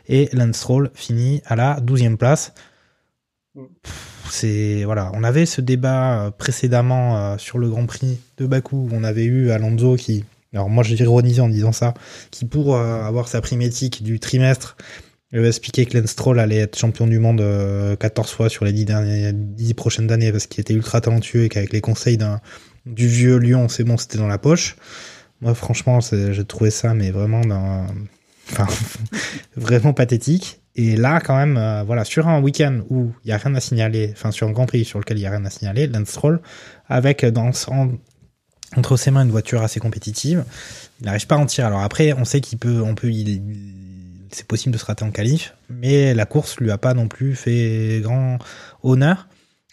Et 0.08 0.30
Lance 0.34 0.58
Stroll 0.58 0.90
finit 0.96 1.42
à 1.46 1.56
la 1.56 1.80
12e 1.80 2.18
place. 2.18 2.54
C'est 4.30 4.84
voilà, 4.84 5.12
on 5.14 5.24
avait 5.24 5.46
ce 5.46 5.62
débat 5.62 6.34
précédemment 6.38 7.38
sur 7.38 7.60
le 7.60 7.70
Grand 7.70 7.86
Prix 7.86 8.20
de 8.38 8.48
Bakou 8.48 8.90
où 8.90 8.90
on 8.94 9.04
avait 9.04 9.26
eu 9.26 9.52
Alonso 9.52 9.96
qui, 9.96 10.24
alors 10.54 10.70
moi 10.70 10.84
j'ai 10.84 10.96
ironisé 10.96 11.42
en 11.42 11.50
disant 11.50 11.72
ça, 11.72 11.94
qui 12.32 12.46
pour 12.46 12.76
euh, 12.76 13.04
avoir 13.04 13.28
sa 13.28 13.42
prime 13.42 13.62
éthique 13.62 14.04
du 14.04 14.20
trimestre 14.20 14.76
avait 15.34 15.48
expliqué 15.48 15.86
que 15.86 15.98
Lance 15.98 16.10
Stroll 16.12 16.40
allait 16.40 16.58
être 16.58 16.78
champion 16.78 17.08
du 17.08 17.20
monde 17.20 17.40
euh, 17.42 17.96
14 17.96 18.30
fois 18.32 18.50
sur 18.50 18.66
les 18.66 18.74
10, 18.74 18.86
dernières, 18.86 19.32
10 19.34 19.74
prochaines 19.76 20.12
années 20.12 20.32
parce 20.32 20.48
qu'il 20.48 20.60
était 20.60 20.74
ultra 20.74 21.00
talentueux 21.00 21.46
et 21.46 21.50
qu'avec 21.50 21.72
les 21.72 21.80
conseils 21.82 22.18
du 22.86 23.08
vieux 23.08 23.38
lion, 23.38 23.70
c'est 23.70 23.84
bon, 23.86 23.96
c'était 23.96 24.18
dans 24.18 24.28
la 24.28 24.38
poche. 24.38 24.76
Moi, 25.40 25.54
franchement, 25.56 26.00
j'ai 26.02 26.44
trouvé 26.46 26.70
ça, 26.70 26.94
mais 26.94 27.12
vraiment, 27.12 27.42
vraiment 29.56 29.94
pathétique. 29.94 30.62
Et 30.76 30.96
là, 30.96 31.20
quand 31.20 31.36
même, 31.36 31.58
euh, 31.58 31.84
voilà, 31.84 32.06
sur 32.06 32.28
un 32.28 32.42
week-end 32.42 32.82
où 32.90 33.12
il 33.26 33.30
y 33.30 33.34
a 33.34 33.38
rien 33.38 33.54
à 33.56 33.60
signaler, 33.60 34.10
enfin, 34.14 34.32
sur 34.32 34.48
un 34.48 34.52
Grand 34.52 34.66
Prix 34.66 34.86
sur 34.86 35.00
lequel 35.00 35.18
il 35.18 35.22
y 35.22 35.26
a 35.26 35.32
rien 35.32 35.44
à 35.46 35.50
signaler, 35.50 35.88
Lance 35.88 36.10
Stroll, 36.10 36.42
avec 36.88 37.24
euh, 37.24 37.32
dans, 37.32 37.52
en- 37.68 37.92
entre 38.78 38.98
ses 38.98 39.12
mains 39.12 39.24
une 39.24 39.32
voiture 39.32 39.62
assez 39.62 39.80
compétitive, 39.80 40.46
il 41.00 41.06
n'arrive 41.06 41.28
pas 41.28 41.36
à 41.36 41.40
en 41.40 41.46
tirer. 41.46 41.68
Alors 41.68 41.82
après, 41.82 42.14
on 42.14 42.26
sait 42.26 42.42
qu'il 42.42 42.58
peut, 42.58 42.82
on 42.82 42.96
peut, 42.96 43.12
c'est 44.32 44.48
possible 44.48 44.74
de 44.74 44.78
se 44.78 44.86
rater 44.86 45.04
en 45.04 45.12
qualif, 45.12 45.56
mais 45.70 46.14
la 46.14 46.26
course 46.26 46.58
lui 46.58 46.72
a 46.72 46.78
pas 46.78 46.94
non 46.94 47.08
plus 47.08 47.36
fait 47.36 48.00
grand 48.02 48.40
honneur. 48.84 49.28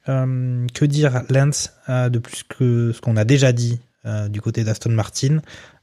Euh, 0.08 0.66
que 0.72 0.86
dire 0.86 1.22
Lance 1.28 1.74
euh, 1.90 2.08
de 2.08 2.18
plus 2.18 2.42
que 2.42 2.92
ce 2.92 3.00
qu'on 3.00 3.18
a 3.18 3.24
déjà 3.24 3.52
dit 3.52 3.78
euh, 4.06 4.28
du 4.28 4.40
côté 4.40 4.64
d'Aston 4.64 4.90
Martin? 4.90 5.40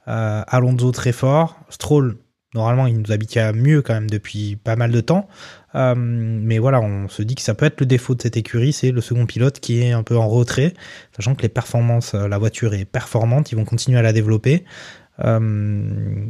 Alonso 0.08 0.92
très 0.92 1.12
fort, 1.12 1.60
Stroll 1.70 2.18
normalement 2.54 2.86
il 2.86 3.00
nous 3.00 3.12
habite 3.12 3.36
à 3.38 3.54
mieux 3.54 3.82
quand 3.82 3.96
même 3.96 4.10
depuis 4.10 4.56
pas 4.56 4.76
mal 4.76 4.92
de 4.92 5.02
temps, 5.02 5.28
Euh, 5.76 5.94
mais 5.98 6.58
voilà 6.58 6.80
on 6.80 7.10
se 7.10 7.22
dit 7.22 7.36
que 7.36 7.42
ça 7.42 7.54
peut 7.54 7.66
être 7.66 7.82
le 7.82 7.86
défaut 7.86 8.16
de 8.16 8.22
cette 8.22 8.38
écurie, 8.38 8.72
c'est 8.72 8.92
le 8.92 9.02
second 9.02 9.26
pilote 9.26 9.60
qui 9.60 9.82
est 9.82 9.92
un 9.92 10.04
peu 10.04 10.16
en 10.16 10.30
retrait, 10.30 10.74
sachant 11.16 11.36
que 11.36 11.42
les 11.42 11.50
performances, 11.50 12.14
euh, 12.14 12.28
la 12.28 12.38
voiture 12.38 12.74
est 12.74 12.86
performante, 12.86 13.52
ils 13.52 13.56
vont 13.56 13.66
continuer 13.66 14.00
à 14.00 14.02
la 14.02 14.14
développer. 14.14 14.64
Euh, 15.24 16.26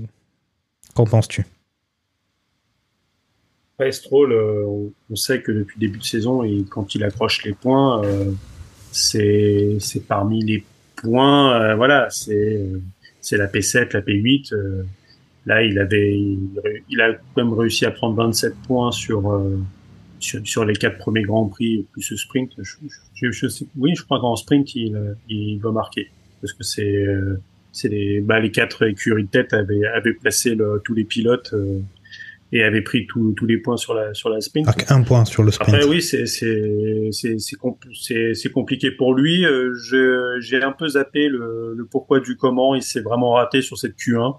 Qu'en 0.96 1.06
penses-tu? 1.06 1.46
Ouais, 3.80 3.91
Stroll, 3.91 4.34
on, 4.34 5.16
sait 5.16 5.41
que 5.41 5.52
depuis 5.52 5.76
le 5.82 5.88
début 5.88 6.00
de 6.00 6.06
saison, 6.06 6.43
et 6.43 6.64
quand 6.70 6.96
il 6.96 7.04
accroche 7.04 7.43
les 7.43 7.52
points, 7.52 8.02
c'est 8.93 9.78
parmi 10.08 10.46
les 10.46 10.64
points, 10.96 11.76
voilà, 11.76 12.08
c'est 12.10 12.72
la 13.32 13.48
P7, 13.48 13.91
la 13.91 14.00
P8. 14.00 14.54
Là, 15.46 15.64
il 15.64 15.80
avait, 15.80 16.18
il, 16.89 17.02
a 17.02 17.14
quand 17.14 17.43
même 17.43 17.54
réussi 17.54 17.86
à 17.86 17.91
prendre 17.91 18.16
27 18.16 18.56
points 18.68 18.91
sur 18.91 19.32
euh, 19.32 19.58
sur, 20.20 20.46
sur 20.46 20.66
les 20.66 20.76
quatre 20.76 20.98
premiers 20.98 21.24
grands 21.24 21.48
prix 21.48 21.86
plus 21.91 22.02
ce 22.02 22.16
sprint. 22.16 22.52
Je, 22.58 22.76
je, 23.16 23.32
je 23.32 23.48
sais, 23.48 23.66
oui, 23.78 23.93
je 23.96 24.04
crois 24.04 24.20
qu'en 24.20 24.36
sprint, 24.36 24.76
il 24.76 25.16
il 25.30 25.60
va 25.60 25.72
marquer 25.72 26.10
parce 26.41 26.54
que 26.54 26.64
c'est 26.64 26.96
euh, 26.96 27.39
c'est 27.72 27.89
les 27.89 28.22
bah, 28.22 28.39
les 28.39 28.52
quatre 28.52 28.88
écuries 28.88 29.24
de 29.24 29.30
tête 29.30 29.54
avaient 29.54 29.86
avaient 29.86 30.14
placé 30.14 30.56
le, 30.56 30.82
tous 30.84 30.93
les 30.93 31.04
pilotes. 31.06 31.52
euh, 31.54 31.80
et 32.52 32.64
avait 32.64 32.82
pris 32.82 33.06
tous 33.08 33.34
tous 33.34 33.46
les 33.46 33.58
points 33.58 33.76
sur 33.76 33.93
la 33.93 34.14
sur 34.14 34.30
la 34.30 34.39
sprint. 34.39 34.66
Marque 34.66 34.89
un 34.89 35.02
point 35.02 35.26
sur 35.26 35.43
le 35.43 35.52
sprint. 35.52 35.74
Après 35.76 35.86
oui, 35.88 36.02
c'est 36.02 36.26
c'est 36.26 37.10
c'est 37.12 37.39
c'est 37.39 37.58
compl- 37.58 37.76
c'est 38.00 38.34
c'est 38.34 38.50
compliqué 38.52 38.91
pour 38.91 39.14
lui. 39.14 39.46
Euh, 39.46 39.74
je 39.76 40.38
j'ai 40.39 40.62
un 40.62 40.72
peu 40.72 40.88
zappé 40.88 41.28
le, 41.28 41.74
le 41.76 41.86
pourquoi 41.86 42.20
du 42.20 42.38
comment. 42.38 42.76
Il 42.76 42.84
s'est 42.84 43.02
vraiment 43.02 43.34
raté 43.34 43.62
sur 43.62 43.78
cette 43.78 43.98
Q1 43.98 44.38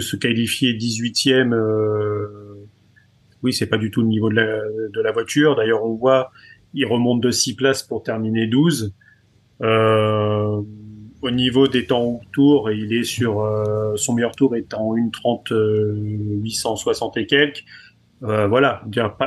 se 0.00 0.16
qualifier 0.16 0.74
18e, 0.74 1.52
euh, 1.52 2.66
oui, 3.42 3.52
c'est 3.52 3.66
pas 3.66 3.78
du 3.78 3.90
tout 3.90 4.02
le 4.02 4.08
niveau 4.08 4.30
de 4.30 5.00
la 5.00 5.12
voiture. 5.12 5.56
D'ailleurs, 5.56 5.84
on 5.84 5.94
voit, 5.94 6.30
il 6.74 6.86
remonte 6.86 7.20
de 7.20 7.30
6 7.30 7.54
places 7.54 7.82
pour 7.82 8.02
terminer 8.02 8.46
12. 8.46 8.94
Euh, 9.62 10.62
au 11.22 11.30
niveau 11.30 11.66
des 11.66 11.86
temps 11.86 12.04
au 12.04 12.20
tour, 12.32 12.70
il 12.70 12.92
est 12.92 13.04
sur 13.04 13.40
euh, 13.40 13.96
son 13.96 14.14
meilleur 14.14 14.36
tour 14.36 14.54
est 14.56 14.74
en 14.74 14.94
1.30 14.94 15.52
euh, 15.52 15.94
860 16.42 17.16
et 17.16 17.26
quelques. 17.26 17.64
Euh, 18.22 18.46
voilà, 18.46 18.82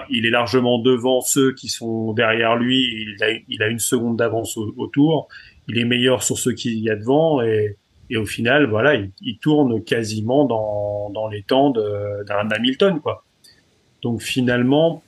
il 0.09 0.25
est 0.25 0.29
largement 0.29 0.79
devant 0.79 1.21
ceux 1.21 1.53
qui 1.53 1.67
sont 1.67 2.13
derrière 2.13 2.55
lui. 2.55 3.07
Il 3.47 3.63
a, 3.63 3.67
une 3.67 3.79
seconde 3.79 4.17
d'avance 4.17 4.57
au, 4.57 4.73
au 4.77 4.87
tour. 4.87 5.27
il 5.67 5.77
est 5.77 5.85
meilleur 5.85 6.23
sur 6.23 6.37
ce 6.37 6.49
qu'il 6.49 6.79
y 6.79 6.89
a 6.89 6.95
devant 6.95 7.41
et, 7.41 7.77
et 8.09 8.17
au 8.17 8.25
final, 8.25 8.67
voilà, 8.67 8.95
il, 9.21 9.37
tourne 9.37 9.83
quasiment 9.83 10.45
dans, 10.45 11.09
dans 11.11 11.27
les 11.27 11.43
temps 11.43 11.69
d'un 11.69 12.49
Hamilton, 12.51 12.99
quoi. 12.99 13.23
Donc 14.01 14.21
finalement, 14.21 15.03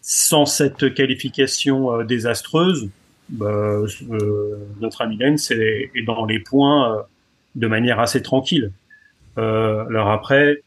sans 0.00 0.46
cette 0.46 0.94
qualification 0.94 1.92
euh, 1.92 2.04
désastreuse, 2.04 2.90
bah, 3.30 3.46
euh, 3.46 4.56
notre 4.80 5.02
ami 5.02 5.16
Lens 5.16 5.50
est, 5.52 5.90
dans 6.04 6.24
les 6.26 6.40
points 6.40 6.96
euh, 6.96 7.02
de 7.54 7.66
manière 7.68 8.00
assez 8.00 8.22
tranquille. 8.22 8.72
Euh, 9.38 9.84
alors 9.86 10.10
après, 10.10 10.62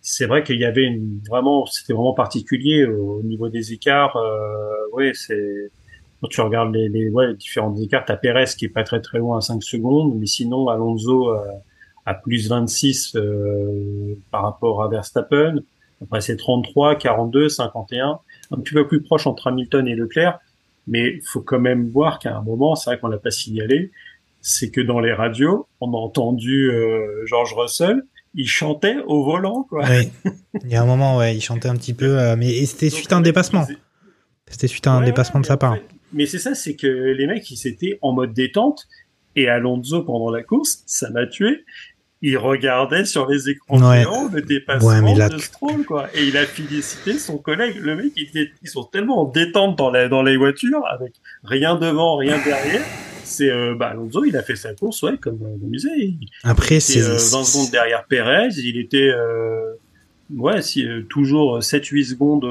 c'est 0.00 0.26
vrai 0.26 0.42
qu'il 0.42 0.58
y 0.58 0.64
avait 0.64 0.84
une, 0.84 1.20
vraiment, 1.28 1.66
c'était 1.66 1.92
vraiment 1.92 2.14
particulier 2.14 2.84
au, 2.86 3.22
niveau 3.22 3.48
des 3.48 3.72
écarts. 3.72 4.16
Ouais, 4.92 5.12
c'est 5.14 5.70
quand 6.24 6.28
tu 6.28 6.40
regardes 6.40 6.74
les, 6.74 6.88
les, 6.88 7.10
ouais, 7.10 7.26
les 7.26 7.34
différents 7.34 7.76
écarts, 7.76 8.04
t'as 8.06 8.16
Perez 8.16 8.46
qui 8.56 8.64
est 8.64 8.68
pas 8.70 8.82
très 8.82 9.02
très 9.02 9.18
loin 9.18 9.36
à 9.36 9.40
5 9.42 9.62
secondes, 9.62 10.14
mais 10.18 10.24
sinon 10.24 10.68
Alonso 10.68 11.28
euh, 11.30 11.38
à 12.06 12.14
plus 12.14 12.48
26 12.48 13.14
euh, 13.16 14.14
par 14.30 14.42
rapport 14.44 14.82
à 14.82 14.88
Verstappen. 14.88 15.56
Après 16.02 16.22
c'est 16.22 16.36
33, 16.38 16.96
42, 16.96 17.50
51, 17.50 18.18
un 18.52 18.56
petit 18.60 18.72
peu 18.72 18.86
plus 18.88 19.02
proche 19.02 19.26
entre 19.26 19.48
Hamilton 19.48 19.86
et 19.86 19.94
Leclerc, 19.94 20.38
mais 20.86 21.20
faut 21.26 21.42
quand 21.42 21.58
même 21.60 21.90
voir 21.90 22.18
qu'à 22.18 22.34
un 22.38 22.40
moment, 22.42 22.74
c'est 22.74 22.88
vrai 22.88 22.98
qu'on 22.98 23.08
l'a 23.08 23.18
pas 23.18 23.30
signalé, 23.30 23.90
c'est 24.40 24.70
que 24.70 24.80
dans 24.80 25.00
les 25.00 25.12
radios, 25.12 25.66
on 25.82 25.92
a 25.92 25.96
entendu 25.98 26.70
euh, 26.70 27.26
George 27.26 27.52
Russell, 27.54 28.02
il 28.34 28.48
chantait 28.48 28.96
au 29.06 29.24
volant, 29.24 29.64
quoi. 29.68 29.84
Oui. 29.90 30.10
Il 30.64 30.70
y 30.70 30.74
a 30.76 30.82
un 30.82 30.86
moment, 30.86 31.18
ouais, 31.18 31.36
il 31.36 31.40
chantait 31.42 31.68
un 31.68 31.76
petit 31.76 31.92
peu, 31.94 32.18
euh, 32.18 32.34
mais 32.36 32.50
et 32.50 32.64
c'était 32.66 32.88
suite 32.90 33.12
à 33.12 33.16
un 33.16 33.20
dépassement. 33.20 33.66
C'était 34.48 34.66
suite 34.68 34.86
à 34.86 34.92
un 34.92 35.00
Ouais, 35.00 35.06
dépassement 35.06 35.40
de 35.40 35.46
sa 35.46 35.56
part. 35.56 35.74
fait- 35.76 35.82
mais 36.14 36.26
c'est 36.26 36.38
ça, 36.38 36.54
c'est 36.54 36.76
que 36.76 36.86
les 36.86 37.26
mecs, 37.26 37.50
ils 37.50 37.66
étaient 37.68 37.98
en 38.02 38.12
mode 38.12 38.32
détente 38.32 38.86
et 39.36 39.48
Alonso 39.48 40.02
pendant 40.02 40.30
la 40.30 40.42
course, 40.42 40.82
ça 40.86 41.10
m'a 41.10 41.26
tué. 41.26 41.64
Il 42.22 42.38
regardait 42.38 43.04
sur 43.04 43.28
les 43.28 43.50
écrans 43.50 43.78
Ouais. 43.90 44.00
géants 44.00 44.30
le 44.32 44.40
dépassement 44.40 44.88
Ouais, 44.88 45.02
mais 45.02 45.14
là, 45.14 45.28
de 45.28 45.36
Stroll, 45.36 45.84
quoi. 45.84 46.08
Et 46.14 46.24
il 46.26 46.36
a 46.38 46.46
félicité 46.46 47.18
son 47.18 47.36
collègue. 47.36 47.76
Le 47.82 47.96
mec, 47.96 48.12
il 48.16 48.28
était- 48.28 48.50
ils 48.62 48.68
sont 48.68 48.84
tellement 48.84 49.22
en 49.22 49.24
détente 49.26 49.76
dans, 49.76 49.90
la, 49.90 50.08
dans 50.08 50.22
les 50.22 50.38
voitures, 50.38 50.86
avec 50.86 51.12
rien 51.42 51.74
devant, 51.76 52.16
rien 52.16 52.38
derrière. 52.42 52.80
C'est 53.24 53.50
euh, 53.50 53.74
bah, 53.74 53.88
Alonso, 53.88 54.24
il 54.24 54.36
a 54.38 54.42
fait 54.42 54.56
sa 54.56 54.72
course, 54.74 55.02
ouais, 55.02 55.18
comme 55.18 55.40
euh, 55.42 55.56
le 55.60 55.66
musée. 55.68 55.90
Il, 55.98 56.18
Après, 56.44 56.80
c'est 56.80 57.02
euh, 57.02 57.16
20 57.16 57.18
secondes 57.44 57.70
derrière 57.70 58.04
Perez. 58.06 58.48
Il 58.56 58.78
était 58.78 59.10
euh, 59.10 59.72
ouais, 60.34 60.62
si, 60.62 60.86
euh, 60.86 61.02
toujours 61.10 61.58
7-8 61.58 62.04
secondes 62.10 62.42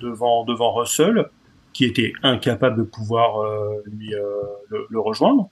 devant 0.00 0.44
devant 0.44 0.72
Russell, 0.72 1.26
qui 1.72 1.84
était 1.84 2.12
incapable 2.22 2.78
de 2.78 2.82
pouvoir 2.82 3.40
euh, 3.40 3.82
lui 3.86 4.14
euh, 4.14 4.20
le, 4.68 4.86
le 4.88 5.00
rejoindre. 5.00 5.50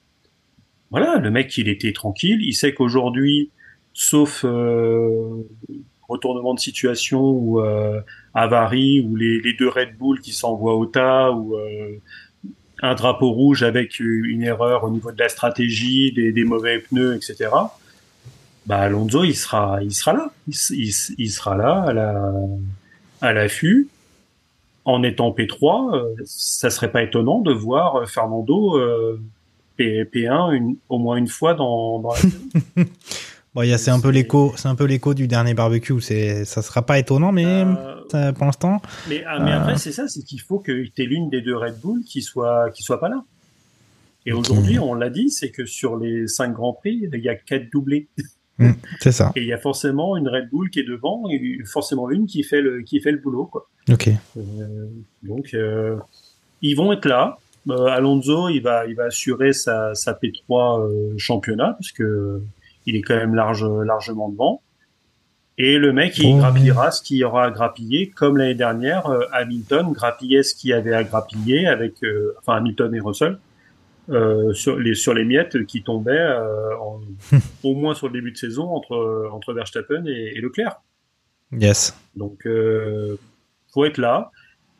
Voilà, 0.91 1.19
le 1.19 1.31
mec, 1.31 1.57
il 1.59 1.69
était 1.69 1.93
tranquille. 1.93 2.39
Il 2.43 2.55
sait 2.55 2.73
qu'aujourd'hui, 2.73 3.51
sauf 3.93 4.45
euh, 4.45 5.43
retournement 6.09 6.55
de 6.55 6.61
situation 6.61 7.21
ou 7.21 7.61
euh, 7.61 8.01
avarie 8.35 9.01
ou 9.01 9.17
les, 9.17 9.41
les 9.41 9.55
deux 9.55 9.69
Red 9.69 9.97
Bull 9.97 10.21
qui 10.21 10.33
s'envoient 10.33 10.77
au 10.77 10.87
tas 10.87 11.33
ou 11.33 11.57
euh, 11.57 12.01
un 12.83 12.95
drapeau 12.95 13.31
rouge 13.31 13.62
avec 13.62 14.01
une 14.01 14.43
erreur 14.43 14.85
au 14.85 14.91
niveau 14.91 15.11
de 15.11 15.19
la 15.19 15.29
stratégie, 15.29 16.12
des, 16.12 16.31
des 16.31 16.45
mauvais 16.45 16.79
pneus, 16.79 17.17
etc. 17.17 17.51
Bah 18.67 18.79
Alonso, 18.79 19.25
il 19.25 19.35
sera, 19.35 19.79
il 19.83 19.95
sera 19.95 20.12
là, 20.12 20.31
il, 20.47 20.55
il 20.71 20.93
il 21.19 21.31
sera 21.31 21.57
là 21.57 21.85
à 21.87 21.93
la, 21.93 22.33
à 23.23 23.33
l'affût. 23.33 23.89
En 24.89 25.03
étant 25.03 25.32
P3, 25.32 25.97
euh, 25.97 26.14
ça 26.24 26.70
serait 26.70 26.93
pas 26.93 27.03
étonnant 27.03 27.41
de 27.41 27.53
voir 27.53 27.97
euh, 27.97 28.07
Fernando 28.07 28.78
euh, 28.78 29.20
P, 29.76 30.05
P1 30.05 30.53
une, 30.55 30.76
au 30.89 30.99
moins 30.99 31.16
une 31.16 31.26
fois 31.26 31.55
dans, 31.55 31.99
dans 31.99 32.12
la 32.12 32.84
bon, 33.55 33.62
il 33.62 33.68
y 33.68 33.72
a 33.72 33.78
c'est 33.78 33.91
un 33.91 33.99
peu 33.99 34.11
l'écho, 34.11 34.53
c'est 34.57 34.68
un 34.68 34.76
peu 34.76 34.84
l'écho 34.84 35.12
du 35.12 35.26
dernier 35.26 35.55
barbecue. 35.55 36.01
C'est, 36.01 36.45
ça 36.45 36.62
sera 36.62 36.82
pas 36.82 37.01
étonnant, 37.01 37.32
mais 37.32 37.45
Euh, 37.45 37.97
ça, 38.12 38.32
pour 38.32 38.45
l'instant, 38.47 38.80
mais 39.09 39.24
ah, 39.26 39.41
mais 39.41 39.51
Euh. 39.51 39.59
après, 39.61 39.76
c'est 39.76 39.91
ça, 39.91 40.07
c'est 40.07 40.22
qu'il 40.22 40.41
faut 40.41 40.61
que 40.61 40.70
tu 40.87 41.03
aies 41.03 41.07
l'une 41.07 41.30
des 41.30 41.41
deux 41.41 41.57
Red 41.57 41.80
Bull 41.80 42.05
qui 42.05 42.22
soit, 42.22 42.70
qui 42.70 42.84
soit 42.84 43.01
pas 43.01 43.09
là. 43.09 43.24
Et 44.24 44.32
aujourd'hui, 44.32 44.78
on 44.78 44.95
l'a 44.95 45.11
dit, 45.11 45.30
c'est 45.30 45.51
que 45.51 45.66
sur 45.66 45.97
les 45.97 46.28
cinq 46.28 46.53
grands 46.53 46.72
prix, 46.72 47.09
il 47.12 47.20
y 47.20 47.28
a 47.28 47.34
quatre 47.34 47.70
doublés. 47.72 48.09
hmm, 48.59 48.73
c'est 49.01 49.13
ça. 49.13 49.33
Et 49.37 49.43
il 49.43 49.47
y 49.47 49.53
a 49.53 49.59
forcément 49.59 50.17
une 50.17 50.29
Red 50.29 50.49
Bull 50.51 50.71
qui 50.71 50.81
est 50.81 50.89
devant 50.89 51.25
et 51.31 51.59
forcément 51.65 52.11
une 52.11 52.27
qui 52.27 52.43
fait 52.43 52.61
le, 52.61 52.83
qui 52.83 53.01
fait 53.01 53.13
le 53.13 53.19
boulot, 53.19 53.47
quoi. 53.47 53.69
Ok. 53.91 54.09
Euh, 54.37 54.87
donc, 55.23 55.55
euh, 55.55 55.97
ils 56.63 56.75
vont 56.75 56.93
être 56.93 57.05
là. 57.07 57.39
Euh, 57.69 57.87
Alonso, 57.87 58.49
il 58.49 58.61
va, 58.61 58.87
il 58.87 58.95
va 58.95 59.05
assurer 59.05 59.53
sa, 59.53 59.95
sa 59.95 60.13
P3 60.13 60.81
euh, 60.81 61.15
championnat 61.19 61.73
parce 61.79 61.91
que 61.93 62.41
il 62.87 62.95
est 62.95 63.03
quand 63.03 63.17
même 63.17 63.35
large, 63.35 63.65
largement 63.85 64.29
devant. 64.29 64.63
Et 65.59 65.79
le 65.79 65.93
mec, 65.93 66.17
il 66.19 66.35
Oh. 66.35 66.39
grappillera 66.39 66.91
ce 66.91 67.03
qu'il 67.03 67.17
y 67.17 67.25
aura 67.25 67.45
à 67.47 67.51
grappiller, 67.51 68.11
comme 68.11 68.37
l'année 68.37 68.55
dernière, 68.55 69.11
Hamilton 69.33 69.91
grappillait 69.93 70.43
ce 70.45 70.55
qu'il 70.55 70.71
y 70.71 70.73
avait 70.75 70.93
à 70.93 71.03
grappiller 71.03 71.67
avec, 71.67 71.95
enfin 72.39 72.57
Hamilton 72.59 72.95
et 72.95 73.01
Russell, 73.01 73.39
euh, 74.11 74.53
sur 74.53 74.77
les 74.79 74.95
sur 74.95 75.15
les 75.15 75.25
miettes 75.25 75.65
qui 75.67 75.83
tombaient 75.83 76.13
euh, 76.13 76.77
en- 76.79 77.01
au 77.65 77.75
moins 77.75 77.95
sur 77.95 78.07
le 78.09 78.13
début 78.13 78.33
de 78.33 78.37
saison 78.37 78.65
entre 78.71 79.29
entre 79.33 79.53
Verstappen 79.53 80.05
et, 80.07 80.33
et 80.37 80.41
Leclerc. 80.41 80.81
Yes. 81.53 81.97
Donc, 82.17 82.47
euh, 82.47 83.17
faut 83.73 83.85
être 83.85 83.99
là. 83.99 84.31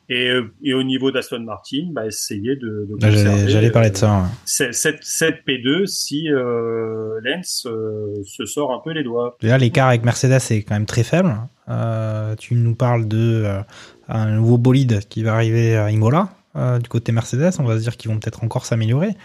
Et, 0.09 0.31
euh, 0.31 0.53
et 0.63 0.73
au 0.73 0.85
niveau 0.85 1.11
d'Aston 1.11 1.41
Martin, 1.41 1.89
bah, 1.91 2.07
essayer 2.07 2.55
de, 2.55 2.87
de 2.89 2.97
Là, 3.01 3.47
J'allais, 3.49 3.71
parler 3.73 3.89
euh, 3.89 3.93
de 3.93 3.97
ça. 3.97 4.19
ouais. 4.19 4.29
cette, 4.45 4.75
cette- 4.75 5.03
cette 5.03 5.45
P2 5.47 5.87
si 5.87 6.31
euh, 6.31 7.21
Lens 7.25 7.67
euh, 7.67 8.15
se 8.25 8.45
sort 8.47 8.73
un 8.73 8.79
peu 8.85 8.91
les 8.93 9.03
doigts. 9.03 9.37
Déjà, 9.41 9.59
l'écart 9.59 9.89
avec 9.89 10.05
Mercedes 10.05 10.41
est 10.51 10.63
quand 10.63 10.75
même 10.75 10.87
très 10.87 11.03
faible. 11.03 11.35
Euh, 11.69 12.37
tu 12.37 12.55
nous 12.55 12.77
parles 12.77 13.09
de 13.09 13.43
euh, 13.45 13.61
un 14.09 14.37
nouveau 14.37 14.59
bolide 14.59 15.01
qui 15.09 15.25
va 15.25 15.35
arriver 15.35 15.77
à 15.77 15.91
Imola 15.91 16.29
euh, 16.57 16.79
du 16.79 16.89
côté 16.89 17.13
Mercedes. 17.13 17.53
On 17.59 17.65
va 17.65 17.77
se 17.77 17.83
dire 17.83 17.97
qu'ils 17.97 18.11
vont 18.11 18.19
peut-être 18.19 18.45
encore 18.45 18.67
s'améliorer, 18.67 19.17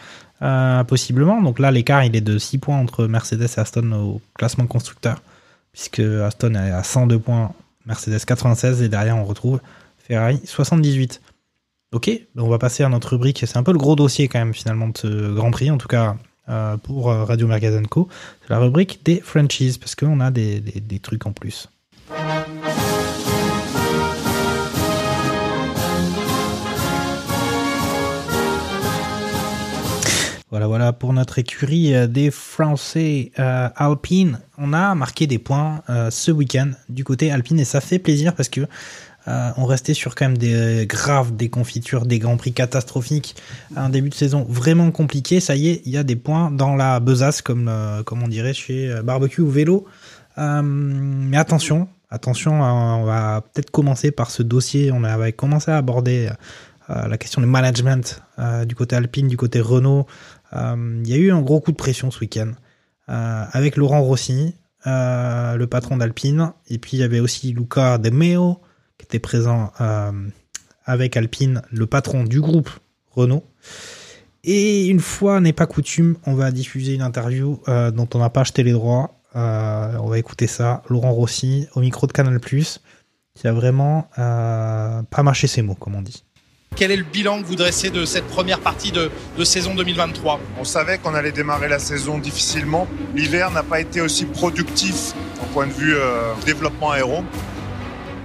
euh, 0.42 0.84
possiblement. 0.84 1.42
Donc 1.42 1.60
là, 1.60 1.72
l'écart 1.72 2.04
il 2.04 2.16
est 2.16 2.22
de 2.22 2.38
6 2.38 2.58
points 2.58 2.78
entre 2.78 3.08
Mercedes 3.08 3.44
et 3.44 3.60
Aston 3.60 3.92
au 3.94 4.22
classement 4.36 4.68
constructeur, 4.68 5.22
puisque 5.72 6.00
Aston 6.00 6.56
est 6.56 6.72
à 6.72 6.84
102 6.84 7.20
points, 7.20 7.54
Mercedes 7.86 8.20
96 8.26 8.82
et 8.82 8.90
derrière 8.90 9.18
on 9.18 9.26
retrouve 9.26 9.60
Ferrari 9.98 10.42
78. 10.46 11.22
Ok, 11.94 12.10
on 12.38 12.48
va 12.48 12.58
passer 12.58 12.84
à 12.84 12.90
notre 12.90 13.10
rubrique. 13.10 13.44
C'est 13.46 13.58
un 13.58 13.64
peu 13.64 13.74
le 13.74 13.78
gros 13.78 13.96
dossier 13.96 14.28
quand 14.28 14.40
même 14.40 14.54
finalement 14.54 14.88
de 14.88 14.98
ce 14.98 15.34
Grand 15.34 15.52
Prix, 15.52 15.72
en 15.72 15.78
tout 15.78 15.90
cas 15.90 16.16
euh, 16.50 16.78
pour 16.78 17.08
Radio 17.08 17.48
Magazine 17.48 17.88
Co. 17.88 18.08
C'est 18.42 18.50
la 18.50 18.60
rubrique 18.60 19.02
des 19.04 19.20
franchises 19.20 19.78
parce 19.78 19.96
qu'on 19.96 20.20
a 20.22 20.32
des 20.32 21.00
trucs 21.02 21.26
en 21.26 21.34
plus. 21.34 21.70
Voilà, 30.52 30.68
voilà 30.68 30.92
pour 30.92 31.14
notre 31.14 31.40
écurie 31.40 31.96
euh, 31.96 32.08
des 32.08 32.30
Français 32.30 33.32
euh, 33.40 33.70
Alpine. 33.74 34.40
On 34.58 34.74
a 34.74 34.94
marqué 34.96 35.26
des 35.26 35.40
points 35.40 35.82
euh, 35.90 36.12
ce 36.12 36.30
week-end 36.30 36.72
du 36.90 37.06
côté 37.06 37.32
Alpine 37.32 37.58
et 37.58 37.64
ça 37.64 37.80
fait 37.80 38.00
plaisir 38.00 38.36
parce 38.36 38.50
que 38.50 38.68
on 39.28 39.66
restait 39.66 39.94
sur 39.94 40.16
quand 40.16 40.26
même 40.26 40.38
des 40.40 40.88
graves 40.88 41.36
déconfitures, 41.36 42.08
des 42.08 42.18
grands 42.18 42.38
prix 42.38 42.54
catastrophiques, 42.54 43.36
un 43.76 43.90
début 43.90 44.10
de 44.10 44.16
saison 44.16 44.48
vraiment 44.50 44.90
compliqué. 44.90 45.40
Ça 45.40 45.56
y 45.56 45.70
est, 45.70 45.84
il 45.86 45.92
y 45.92 45.98
a 45.98 46.04
des 46.04 46.16
points 46.16 46.50
dans 46.50 46.76
la 46.76 47.00
besace 47.00 47.44
comme 47.44 47.70
on 47.70 48.28
dirait 48.28 48.56
chez 48.56 48.92
Barbecue 49.04 49.42
ou 49.42 49.48
Vélo. 49.48 49.86
Mais 50.38 51.38
attention, 51.38 51.88
attention, 52.10 52.64
euh, 52.64 52.68
on 52.68 53.04
va 53.04 53.42
peut-être 53.54 53.70
commencer 53.70 54.10
par 54.10 54.32
ce 54.32 54.42
dossier. 54.42 54.92
On 54.92 55.04
avait 55.04 55.34
commencé 55.34 55.70
à 55.70 55.78
aborder 55.78 56.32
la 56.90 57.18
question 57.20 57.42
du 57.42 57.48
management 57.48 58.24
du 58.66 58.74
côté 58.74 58.96
Alpine, 58.96 59.28
du 59.28 59.38
côté 59.38 59.62
Renault. 59.62 60.08
Euh, 60.54 61.02
Il 61.04 61.10
y 61.10 61.14
a 61.14 61.18
eu 61.18 61.32
un 61.32 61.42
gros 61.42 61.60
coup 61.62 61.72
de 61.72 61.78
pression 61.78 62.12
ce 62.12 62.20
week-end 62.20 62.52
euh, 63.10 63.44
avec 63.52 63.76
Laurent 63.78 64.02
Rossi, 64.02 64.56
euh, 64.88 65.56
le 65.56 65.68
patron 65.68 65.98
d'Alpine, 65.98 66.54
et 66.68 66.78
puis 66.78 66.98
il 66.98 67.00
y 67.00 67.04
avait 67.04 67.20
aussi 67.20 67.52
Luca 67.54 67.98
De 67.98 68.10
Meo 68.10 68.62
qui 68.98 69.06
était 69.06 69.20
présent 69.20 69.72
euh, 69.82 70.12
avec 70.86 71.18
Alpine, 71.18 71.62
le 71.72 71.88
patron 71.88 72.24
du 72.24 72.42
groupe 72.42 72.70
Renault. 73.12 73.44
Et 74.44 74.88
une 74.88 75.00
fois 75.00 75.40
n'est 75.40 75.54
pas 75.54 75.68
coutume, 75.68 76.18
on 76.26 76.34
va 76.34 76.52
diffuser 76.52 76.96
une 76.96 77.02
interview 77.02 77.62
euh, 77.68 77.92
dont 77.92 78.08
on 78.14 78.20
n'a 78.20 78.30
pas 78.30 78.42
acheté 78.42 78.64
les 78.64 78.72
droits. 78.72 79.20
Euh, 79.36 79.98
on 80.02 80.08
va 80.08 80.18
écouter 80.18 80.48
ça. 80.48 80.82
Laurent 80.90 81.12
Rossi 81.12 81.68
au 81.76 81.80
micro 81.82 82.08
de 82.08 82.12
Canal+, 82.12 82.40
qui 82.40 83.48
a 83.48 83.54
vraiment 83.54 84.10
euh, 84.18 85.04
pas 85.04 85.24
mâché 85.24 85.48
ses 85.48 85.62
mots, 85.62 85.76
comme 85.76 85.96
on 85.96 86.02
dit. 86.02 86.24
Quel 86.76 86.90
est 86.92 86.96
le 86.96 87.04
bilan 87.04 87.42
que 87.42 87.48
vous 87.48 87.56
dressez 87.56 87.90
de 87.90 88.06
cette 88.06 88.26
première 88.28 88.60
partie 88.60 88.92
de, 88.92 89.12
saison 89.44 89.76
2023 89.76 90.40
On 90.58 90.64
savait 90.64 90.98
qu'on 90.98 91.14
allait 91.14 91.34
démarrer 91.34 91.68
la 91.68 91.80
saison 91.80 92.18
difficilement. 92.18 92.88
L'hiver 93.14 93.52
n'a 93.52 93.62
pas 93.62 93.82
été 93.82 94.02
aussi 94.02 94.26
productif 94.26 95.14
au 95.44 95.46
point 95.54 95.68
de 95.68 95.74
vue 95.74 95.94
euh, 95.96 96.34
développement 96.46 96.92
aéro. 96.92 97.24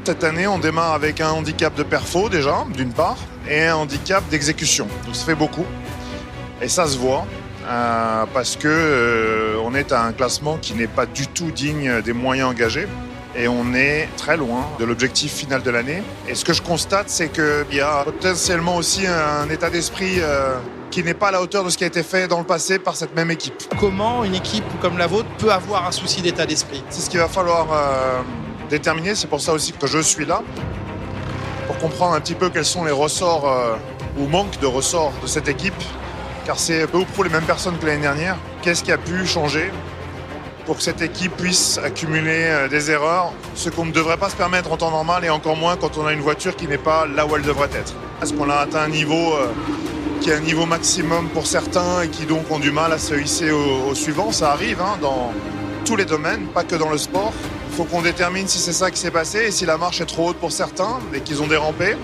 Cette 0.04 0.22
année, 0.24 0.46
on 0.46 0.58
démarre 0.58 0.94
avec 0.94 1.20
un 1.20 1.30
handicap 1.30 1.74
de 1.74 1.82
perfo 1.82 2.28
déjà, 2.28 2.64
d'une 2.72 2.92
part, 2.92 3.18
et 3.50 3.66
un 3.66 3.76
handicap 3.76 4.22
d'exécution. 4.30 4.86
Donc 5.04 5.16
ça 5.16 5.24
fait 5.24 5.34
beaucoup. 5.34 5.66
Et 6.62 6.68
ça 6.68 6.86
se 6.86 6.96
voit. 6.96 7.26
euh, 7.68 8.24
parce 8.32 8.56
que 8.56 8.68
euh, 8.68 9.56
on 9.64 9.74
est 9.74 9.90
à 9.92 10.04
un 10.04 10.12
classement 10.12 10.56
qui 10.56 10.74
n'est 10.74 10.86
pas 10.86 11.04
du 11.04 11.26
tout 11.26 11.50
digne 11.50 12.00
des 12.00 12.12
moyens 12.12 12.50
engagés 12.50 12.86
et 13.36 13.48
on 13.48 13.74
est 13.74 14.08
très 14.16 14.36
loin 14.36 14.66
de 14.78 14.84
l'objectif 14.84 15.32
final 15.32 15.62
de 15.62 15.70
l'année. 15.70 16.02
Et 16.28 16.34
ce 16.34 16.44
que 16.44 16.52
je 16.52 16.62
constate, 16.62 17.10
c'est 17.10 17.28
qu'il 17.28 17.76
y 17.76 17.80
a 17.80 18.04
potentiellement 18.04 18.76
aussi 18.76 19.06
un 19.06 19.48
état 19.50 19.68
d'esprit 19.68 20.16
euh, 20.18 20.56
qui 20.90 21.04
n'est 21.04 21.14
pas 21.14 21.28
à 21.28 21.32
la 21.32 21.42
hauteur 21.42 21.62
de 21.62 21.70
ce 21.70 21.76
qui 21.76 21.84
a 21.84 21.86
été 21.86 22.02
fait 22.02 22.28
dans 22.28 22.38
le 22.38 22.46
passé 22.46 22.78
par 22.78 22.96
cette 22.96 23.14
même 23.14 23.30
équipe. 23.30 23.62
Comment 23.78 24.24
une 24.24 24.34
équipe 24.34 24.64
comme 24.80 24.96
la 24.96 25.06
vôtre 25.06 25.28
peut 25.38 25.52
avoir 25.52 25.86
un 25.86 25.92
souci 25.92 26.22
d'état 26.22 26.46
d'esprit? 26.46 26.82
C'est 26.88 27.02
ce 27.02 27.10
qu'il 27.10 27.20
va 27.20 27.28
falloir 27.28 27.66
euh, 27.72 28.22
déterminer. 28.70 29.14
C'est 29.14 29.28
pour 29.28 29.40
ça 29.40 29.52
aussi 29.52 29.72
que 29.72 29.86
je 29.86 29.98
suis 29.98 30.24
là, 30.24 30.42
pour 31.66 31.76
comprendre 31.78 32.14
un 32.14 32.20
petit 32.20 32.34
peu 32.34 32.48
quels 32.48 32.64
sont 32.64 32.84
les 32.84 32.92
ressorts 32.92 33.48
euh, 33.48 33.76
ou 34.18 34.26
manques 34.26 34.58
de 34.60 34.66
ressorts 34.66 35.12
de 35.22 35.26
cette 35.26 35.48
équipe, 35.48 35.74
car 36.46 36.58
c'est 36.58 36.86
peu 36.86 36.98
ou 36.98 37.04
prou 37.04 37.22
les 37.22 37.30
mêmes 37.30 37.44
personnes 37.44 37.76
que 37.78 37.84
l'année 37.84 38.02
dernière. 38.02 38.36
Qu'est-ce 38.62 38.82
qui 38.82 38.92
a 38.92 38.98
pu 38.98 39.26
changer? 39.26 39.70
Pour 40.66 40.76
que 40.76 40.82
cette 40.82 41.00
équipe 41.00 41.34
puisse 41.36 41.78
accumuler 41.78 42.44
euh, 42.44 42.68
des 42.68 42.90
erreurs, 42.90 43.32
ce 43.54 43.70
qu'on 43.70 43.86
ne 43.86 43.92
devrait 43.92 44.16
pas 44.16 44.28
se 44.28 44.36
permettre 44.36 44.72
en 44.72 44.76
temps 44.76 44.90
normal 44.90 45.24
et 45.24 45.30
encore 45.30 45.56
moins 45.56 45.76
quand 45.76 45.96
on 45.96 46.06
a 46.06 46.12
une 46.12 46.20
voiture 46.20 46.56
qui 46.56 46.66
n'est 46.66 46.76
pas 46.76 47.06
là 47.06 47.24
où 47.24 47.36
elle 47.36 47.42
devrait 47.42 47.70
être. 47.72 47.94
Est-ce 48.20 48.34
qu'on 48.34 48.50
a 48.50 48.56
atteint 48.56 48.80
un 48.80 48.88
niveau 48.88 49.34
euh, 49.34 49.46
qui 50.20 50.30
est 50.30 50.34
un 50.34 50.40
niveau 50.40 50.66
maximum 50.66 51.28
pour 51.28 51.46
certains 51.46 52.02
et 52.02 52.08
qui 52.08 52.26
donc 52.26 52.50
ont 52.50 52.58
du 52.58 52.72
mal 52.72 52.92
à 52.92 52.98
se 52.98 53.14
hisser 53.14 53.52
au, 53.52 53.94
suivant 53.94 54.32
Ça 54.32 54.50
arrive 54.50 54.80
hein, 54.80 54.98
dans 55.00 55.32
tous 55.84 55.96
les 55.96 56.04
domaines, 56.04 56.46
pas 56.48 56.64
que 56.64 56.74
dans 56.74 56.90
le 56.90 56.98
sport. 56.98 57.32
Il 57.70 57.76
faut 57.76 57.84
qu'on 57.84 58.02
détermine 58.02 58.48
si 58.48 58.58
c'est 58.58 58.72
ça 58.72 58.90
qui 58.90 58.98
s'est 58.98 59.10
passé 59.10 59.44
et 59.46 59.50
si 59.52 59.66
la 59.66 59.78
marche 59.78 60.00
est 60.00 60.06
trop 60.06 60.30
haute 60.30 60.38
pour 60.38 60.50
certains 60.50 60.98
et 61.14 61.20
qu'ils 61.20 61.42
ont 61.42 61.46
dérempé 61.46 61.96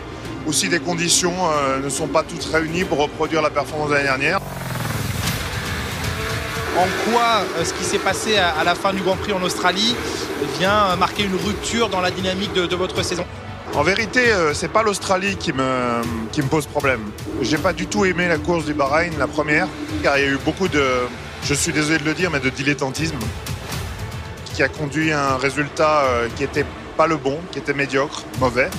ou 0.46 0.52
si 0.52 0.68
les 0.68 0.80
conditions 0.80 1.32
euh, 1.32 1.80
ne 1.80 1.88
sont 1.88 2.06
pas 2.06 2.22
toutes 2.22 2.44
réunies 2.44 2.84
pour 2.84 2.98
reproduire 2.98 3.42
la 3.42 3.50
performance 3.50 3.88
de 3.88 3.94
l'année 3.94 4.06
dernière. 4.06 4.40
En 6.76 6.86
quoi 7.04 7.44
euh, 7.58 7.64
ce 7.64 7.74
qui 7.74 7.84
s'est 7.84 7.98
passé 7.98 8.38
à, 8.38 8.64
la 8.64 8.74
fin 8.74 8.94
du 8.94 9.02
Grand 9.02 9.16
Prix 9.16 9.32
en 9.34 9.42
Australie 9.42 9.94
vient 10.58 10.86
euh, 10.86 10.96
marquer 10.96 11.24
une 11.24 11.36
rupture 11.36 11.90
dans 11.90 12.00
la 12.00 12.10
dynamique 12.10 12.54
de, 12.54 12.74
votre 12.74 13.02
saison? 13.02 13.26
En 13.74 13.82
vérité, 13.82 14.32
euh, 14.32 14.54
c'est 14.54 14.72
pas 14.72 14.82
l'Australie 14.82 15.36
qui 15.36 15.52
me, 15.52 16.02
pose 16.48 16.66
problème. 16.66 17.00
J'ai 17.42 17.58
pas 17.58 17.74
du 17.74 17.86
tout 17.86 18.06
aimé 18.06 18.26
la 18.26 18.38
course 18.38 18.64
du 18.64 18.72
Bahreïn, 18.72 19.12
la 19.18 19.26
première, 19.26 19.68
car 20.02 20.16
il 20.16 20.24
y 20.24 20.26
a 20.26 20.30
eu 20.30 20.38
beaucoup 20.42 20.68
de, 20.68 20.82
je 21.44 21.52
suis 21.52 21.72
désolé 21.72 21.98
de 21.98 22.04
le 22.04 22.14
dire, 22.14 22.30
mais 22.30 22.40
de 22.40 22.48
dilettantisme, 22.48 23.18
qui 24.54 24.62
a 24.62 24.68
conduit 24.68 25.12
à 25.12 25.34
un 25.34 25.36
résultat 25.36 26.04
qui 26.36 26.44
était 26.44 26.66
pas 26.96 27.06
le 27.06 27.16
bon, 27.16 27.38
qui 27.50 27.58
était 27.58 27.74
médiocre, 27.74 28.24
mauvais. 28.40 28.70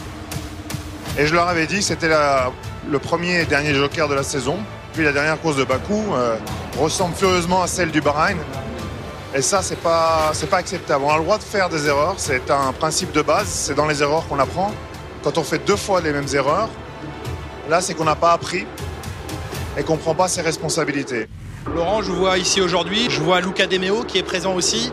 Et 1.18 1.28
je 1.28 1.34
leur 1.34 1.48
avais 1.48 1.68
dit 1.68 1.78
que 1.78 1.84
c'était 1.84 2.10
le 2.10 3.00
premier 3.00 3.41
et 3.41 3.46
dernier 3.46 3.74
joker 3.74 4.08
de 4.08 4.16
la 4.16 4.24
saison. 4.24 4.58
Puis 4.94 5.04
la 5.04 5.12
dernière 5.12 5.41
course 5.41 5.56
de 5.56 5.64
Bakou 5.64 6.14
euh, 6.14 6.38
ressemble 6.80 7.16
furieusement 7.16 7.64
à 7.64 7.68
celle 7.68 7.89
du 7.89 8.00
Bahreïn. 8.00 8.38
Et 9.36 9.41
ça, 9.41 9.64
c'est 9.64 9.80
pas, 9.80 10.30
c'est 10.34 10.50
pas 10.50 10.58
acceptable. 10.58 11.04
On 11.04 11.10
a 11.10 11.18
le 11.18 11.24
droit 11.24 11.39
de 11.39 11.44
faire 11.44 11.68
des 11.68 11.88
erreurs, 11.88 12.14
c'est 12.18 12.52
un 12.52 12.72
principe 12.74 13.12
de 13.12 13.24
base, 13.24 13.48
c'est 13.48 13.74
dans 13.74 13.88
les 13.88 14.04
erreurs 14.04 14.28
qu'on 14.28 14.38
apprend. 14.38 14.72
Quand 15.24 15.39
on 15.39 15.44
fait 15.44 15.58
deux 15.66 15.76
fois 15.76 16.02
les 16.02 16.12
mêmes 16.12 16.28
erreurs, 16.34 16.70
là, 17.68 17.82
c'est 17.82 17.96
qu'on 17.96 18.04
n'a 18.04 18.16
pas 18.16 18.34
appris 18.34 18.68
et 19.76 19.82
qu'on 19.82 19.98
prend 19.98 20.14
pas 20.14 20.28
ses 20.28 20.41
responsabilités. 20.41 21.28
Laurent, 21.74 22.04
je 22.04 22.12
vous 22.12 22.18
vois 22.18 22.38
ici 22.38 22.62
aujourd'hui, 22.62 23.08
je 23.10 23.20
vois 23.20 23.41
Luca 23.41 23.66
Demeo 23.66 24.04
qui 24.04 24.20
est 24.20 24.24
présent 24.24 24.54
aussi. 24.54 24.91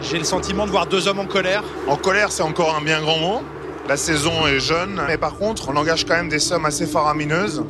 J'ai 0.00 0.18
le 0.18 0.24
sentiment 0.24 0.64
de 0.64 0.70
voir 0.70 0.86
deux 0.86 1.08
hommes 1.08 1.18
en 1.18 1.26
colère. 1.26 1.62
En 1.86 1.96
colère, 1.96 2.32
c'est 2.32 2.42
encore 2.42 2.74
un 2.74 2.80
bien 2.80 3.02
grand 3.02 3.18
mot. 3.18 3.42
La 3.86 3.98
saison 3.98 4.46
est 4.46 4.60
jeune, 4.60 5.02
mais 5.06 5.18
par 5.18 5.36
contre, 5.36 5.68
on 5.68 5.76
engage 5.76 6.06
quand 6.06 6.14
même 6.14 6.30
des 6.30 6.38
sommes 6.38 6.64
assez 6.64 6.86
faramineuses. 6.86 7.62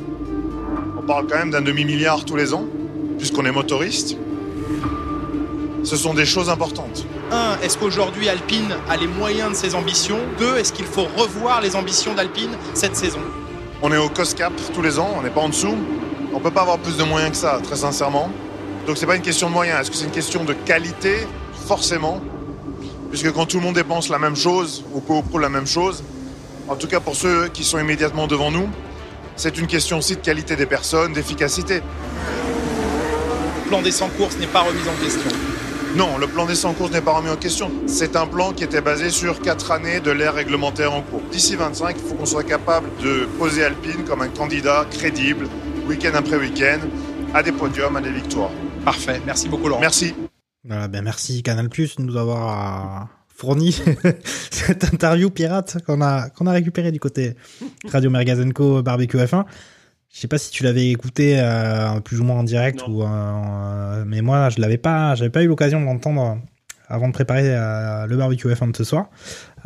On 1.03 1.05
parle 1.05 1.27
quand 1.27 1.37
même 1.37 1.51
d'un 1.51 1.61
demi-milliard 1.61 2.23
tous 2.23 2.37
les 2.37 2.53
ans, 2.53 2.63
puisqu'on 3.17 3.43
est 3.43 3.51
motoriste. 3.51 4.15
Ce 5.83 5.97
sont 5.97 6.13
des 6.13 6.25
choses 6.25 6.49
importantes. 6.49 7.05
Un, 7.29 7.57
est-ce 7.61 7.77
qu'aujourd'hui 7.77 8.29
Alpine 8.29 8.73
a 8.87 8.95
les 8.95 9.07
moyens 9.07 9.51
de 9.51 9.55
ses 9.57 9.75
ambitions? 9.75 10.19
Deux, 10.39 10.55
est-ce 10.55 10.71
qu'il 10.71 10.85
faut 10.85 11.05
revoir 11.17 11.59
les 11.59 11.75
ambitions 11.75 12.13
d'Alpine 12.13 12.51
cette 12.73 12.95
saison? 12.95 13.19
On 13.81 13.91
est 13.91 13.97
au 13.97 14.07
cost 14.07 14.37
cap 14.37 14.53
tous 14.73 14.81
les 14.81 14.97
ans, 14.97 15.09
on 15.17 15.23
n'est 15.23 15.29
pas 15.29 15.41
en 15.41 15.49
dessous. 15.49 15.75
On 16.33 16.39
peut 16.39 16.51
pas 16.51 16.61
avoir 16.61 16.79
plus 16.79 16.95
de 16.95 17.03
moyens 17.03 17.31
que 17.31 17.37
ça, 17.37 17.59
très 17.61 17.75
sincèrement. 17.75 18.29
Donc 18.87 18.97
c'est 18.97 19.05
pas 19.05 19.17
une 19.17 19.21
question 19.21 19.49
de 19.49 19.53
moyens. 19.53 19.81
Est-ce 19.81 19.91
que 19.91 19.97
c'est 19.97 20.05
une 20.05 20.11
question 20.11 20.45
de 20.45 20.53
qualité? 20.53 21.27
Forcément. 21.67 22.21
Puisque 23.09 23.29
quand 23.33 23.45
tout 23.45 23.57
le 23.57 23.63
monde 23.63 23.75
dépense 23.75 24.07
la 24.07 24.19
même 24.19 24.37
chose, 24.37 24.85
ou 24.93 25.01
peu 25.01 25.11
ou 25.11 25.21
prou 25.21 25.37
la 25.37 25.49
même 25.49 25.67
chose, 25.67 26.01
en 26.69 26.75
tout 26.75 26.87
cas 26.87 27.01
pour 27.01 27.17
ceux 27.17 27.49
qui 27.49 27.65
sont 27.65 27.77
immédiatement 27.77 28.25
devant 28.25 28.51
nous, 28.51 28.69
c'est 29.35 29.57
une 29.57 29.67
question 29.67 29.97
aussi 29.97 30.15
de 30.15 30.21
qualité 30.21 30.55
des 30.55 30.65
personnes, 30.65 31.13
d'efficacité. 31.13 31.81
Le 33.63 33.69
plan 33.69 33.81
des 33.81 33.91
100 33.91 34.09
courses 34.09 34.37
n'est 34.37 34.47
pas 34.47 34.61
remis 34.61 34.81
en 34.87 35.03
question. 35.03 35.29
Non, 35.95 36.17
le 36.17 36.27
plan 36.27 36.45
des 36.45 36.55
100 36.55 36.73
courses 36.73 36.91
n'est 36.91 37.01
pas 37.01 37.13
remis 37.13 37.29
en 37.29 37.35
question. 37.35 37.71
C'est 37.85 38.15
un 38.15 38.25
plan 38.25 38.51
qui 38.51 38.63
était 38.63 38.81
basé 38.81 39.09
sur 39.11 39.41
4 39.41 39.71
années 39.71 39.99
de 39.99 40.09
l'ère 40.11 40.33
réglementaire 40.33 40.93
en 40.93 41.01
cours. 41.01 41.21
D'ici 41.31 41.55
25, 41.55 41.95
il 41.97 42.03
faut 42.07 42.15
qu'on 42.15 42.25
soit 42.25 42.43
capable 42.43 42.89
de 43.01 43.25
poser 43.37 43.63
Alpine 43.63 44.03
comme 44.03 44.21
un 44.21 44.29
candidat 44.29 44.85
crédible, 44.89 45.47
week-end 45.87 46.13
après 46.15 46.37
week-end, 46.37 46.79
à 47.33 47.43
des 47.43 47.51
podiums, 47.51 47.95
à 47.95 48.01
des 48.01 48.11
victoires. 48.11 48.51
Parfait, 48.83 49.21
merci 49.25 49.49
beaucoup 49.49 49.67
Laurent. 49.67 49.81
Merci. 49.81 50.15
Voilà, 50.63 50.87
ben 50.87 51.03
merci 51.03 51.43
Canal 51.43 51.69
Plus 51.69 51.95
de 51.97 52.03
nous 52.03 52.17
avoir 52.17 53.07
fourni 53.33 53.75
cette 54.51 54.83
interview 54.93 55.29
pirate 55.29 55.77
qu'on 55.85 56.01
a 56.01 56.29
qu'on 56.29 56.47
a 56.47 56.51
récupérée 56.51 56.91
du 56.91 56.99
côté 56.99 57.35
Radio 57.89 58.09
Mergazenco 58.09 58.81
Barbecue 58.81 59.17
F1. 59.17 59.45
Je 60.13 60.19
sais 60.19 60.27
pas 60.27 60.37
si 60.37 60.51
tu 60.51 60.63
l'avais 60.63 60.89
écouté 60.89 61.39
euh, 61.39 61.99
plus 61.99 62.21
ou 62.21 62.23
moins 62.23 62.37
en 62.37 62.43
direct 62.43 62.83
ou 62.87 63.01
euh, 63.01 64.03
mais 64.05 64.21
moi 64.21 64.49
je 64.49 64.61
l'avais 64.61 64.77
pas 64.77 65.15
j'avais 65.15 65.31
pas 65.31 65.43
eu 65.43 65.47
l'occasion 65.47 65.81
de 65.81 65.85
l'entendre 65.85 66.39
avant 66.87 67.07
de 67.07 67.13
préparer 67.13 67.45
euh, 67.47 68.05
le 68.05 68.15
barbecue 68.15 68.47
F1 68.47 68.71
de 68.71 68.77
ce 68.77 68.83
soir. 68.83 69.07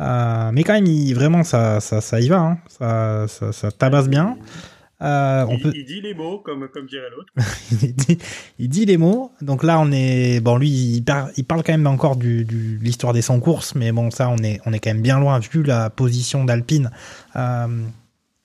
Euh, 0.00 0.50
mais 0.52 0.64
quand 0.64 0.72
même 0.72 0.86
il, 0.86 1.12
vraiment 1.14 1.44
ça 1.44 1.80
ça 1.80 2.00
ça 2.00 2.20
y 2.20 2.28
va 2.28 2.38
hein. 2.38 2.58
ça, 2.68 3.26
ça 3.28 3.52
ça 3.52 3.70
tabasse 3.70 4.08
bien. 4.08 4.38
Euh, 5.00 5.44
on 5.48 5.54
il, 5.56 5.62
peut 5.62 5.72
il 5.74 5.84
dit 5.84 6.00
les 6.00 6.14
mots, 6.14 6.38
comme, 6.38 6.68
comme 6.68 6.86
dirait 6.86 7.10
l'autre. 7.10 7.32
il, 7.82 7.94
dit, 7.94 8.18
il 8.58 8.68
dit 8.68 8.84
les 8.84 8.96
mots. 8.96 9.30
Donc 9.40 9.62
là, 9.62 9.78
on 9.80 9.92
est 9.92 10.40
bon. 10.40 10.56
Lui, 10.56 10.68
il, 10.70 11.02
par- 11.02 11.30
il 11.36 11.44
parle 11.44 11.62
quand 11.62 11.72
même 11.72 11.86
encore 11.86 12.16
du 12.16 12.44
l'histoire 12.82 13.12
des 13.12 13.22
100 13.22 13.40
courses, 13.40 13.74
mais 13.74 13.92
bon, 13.92 14.10
ça, 14.10 14.28
on 14.28 14.38
est 14.38 14.60
on 14.66 14.72
est 14.72 14.80
quand 14.80 14.90
même 14.90 15.02
bien 15.02 15.20
loin 15.20 15.38
vu 15.38 15.62
la 15.62 15.88
position 15.90 16.44
d'Alpine, 16.44 16.90
euh, 17.36 17.66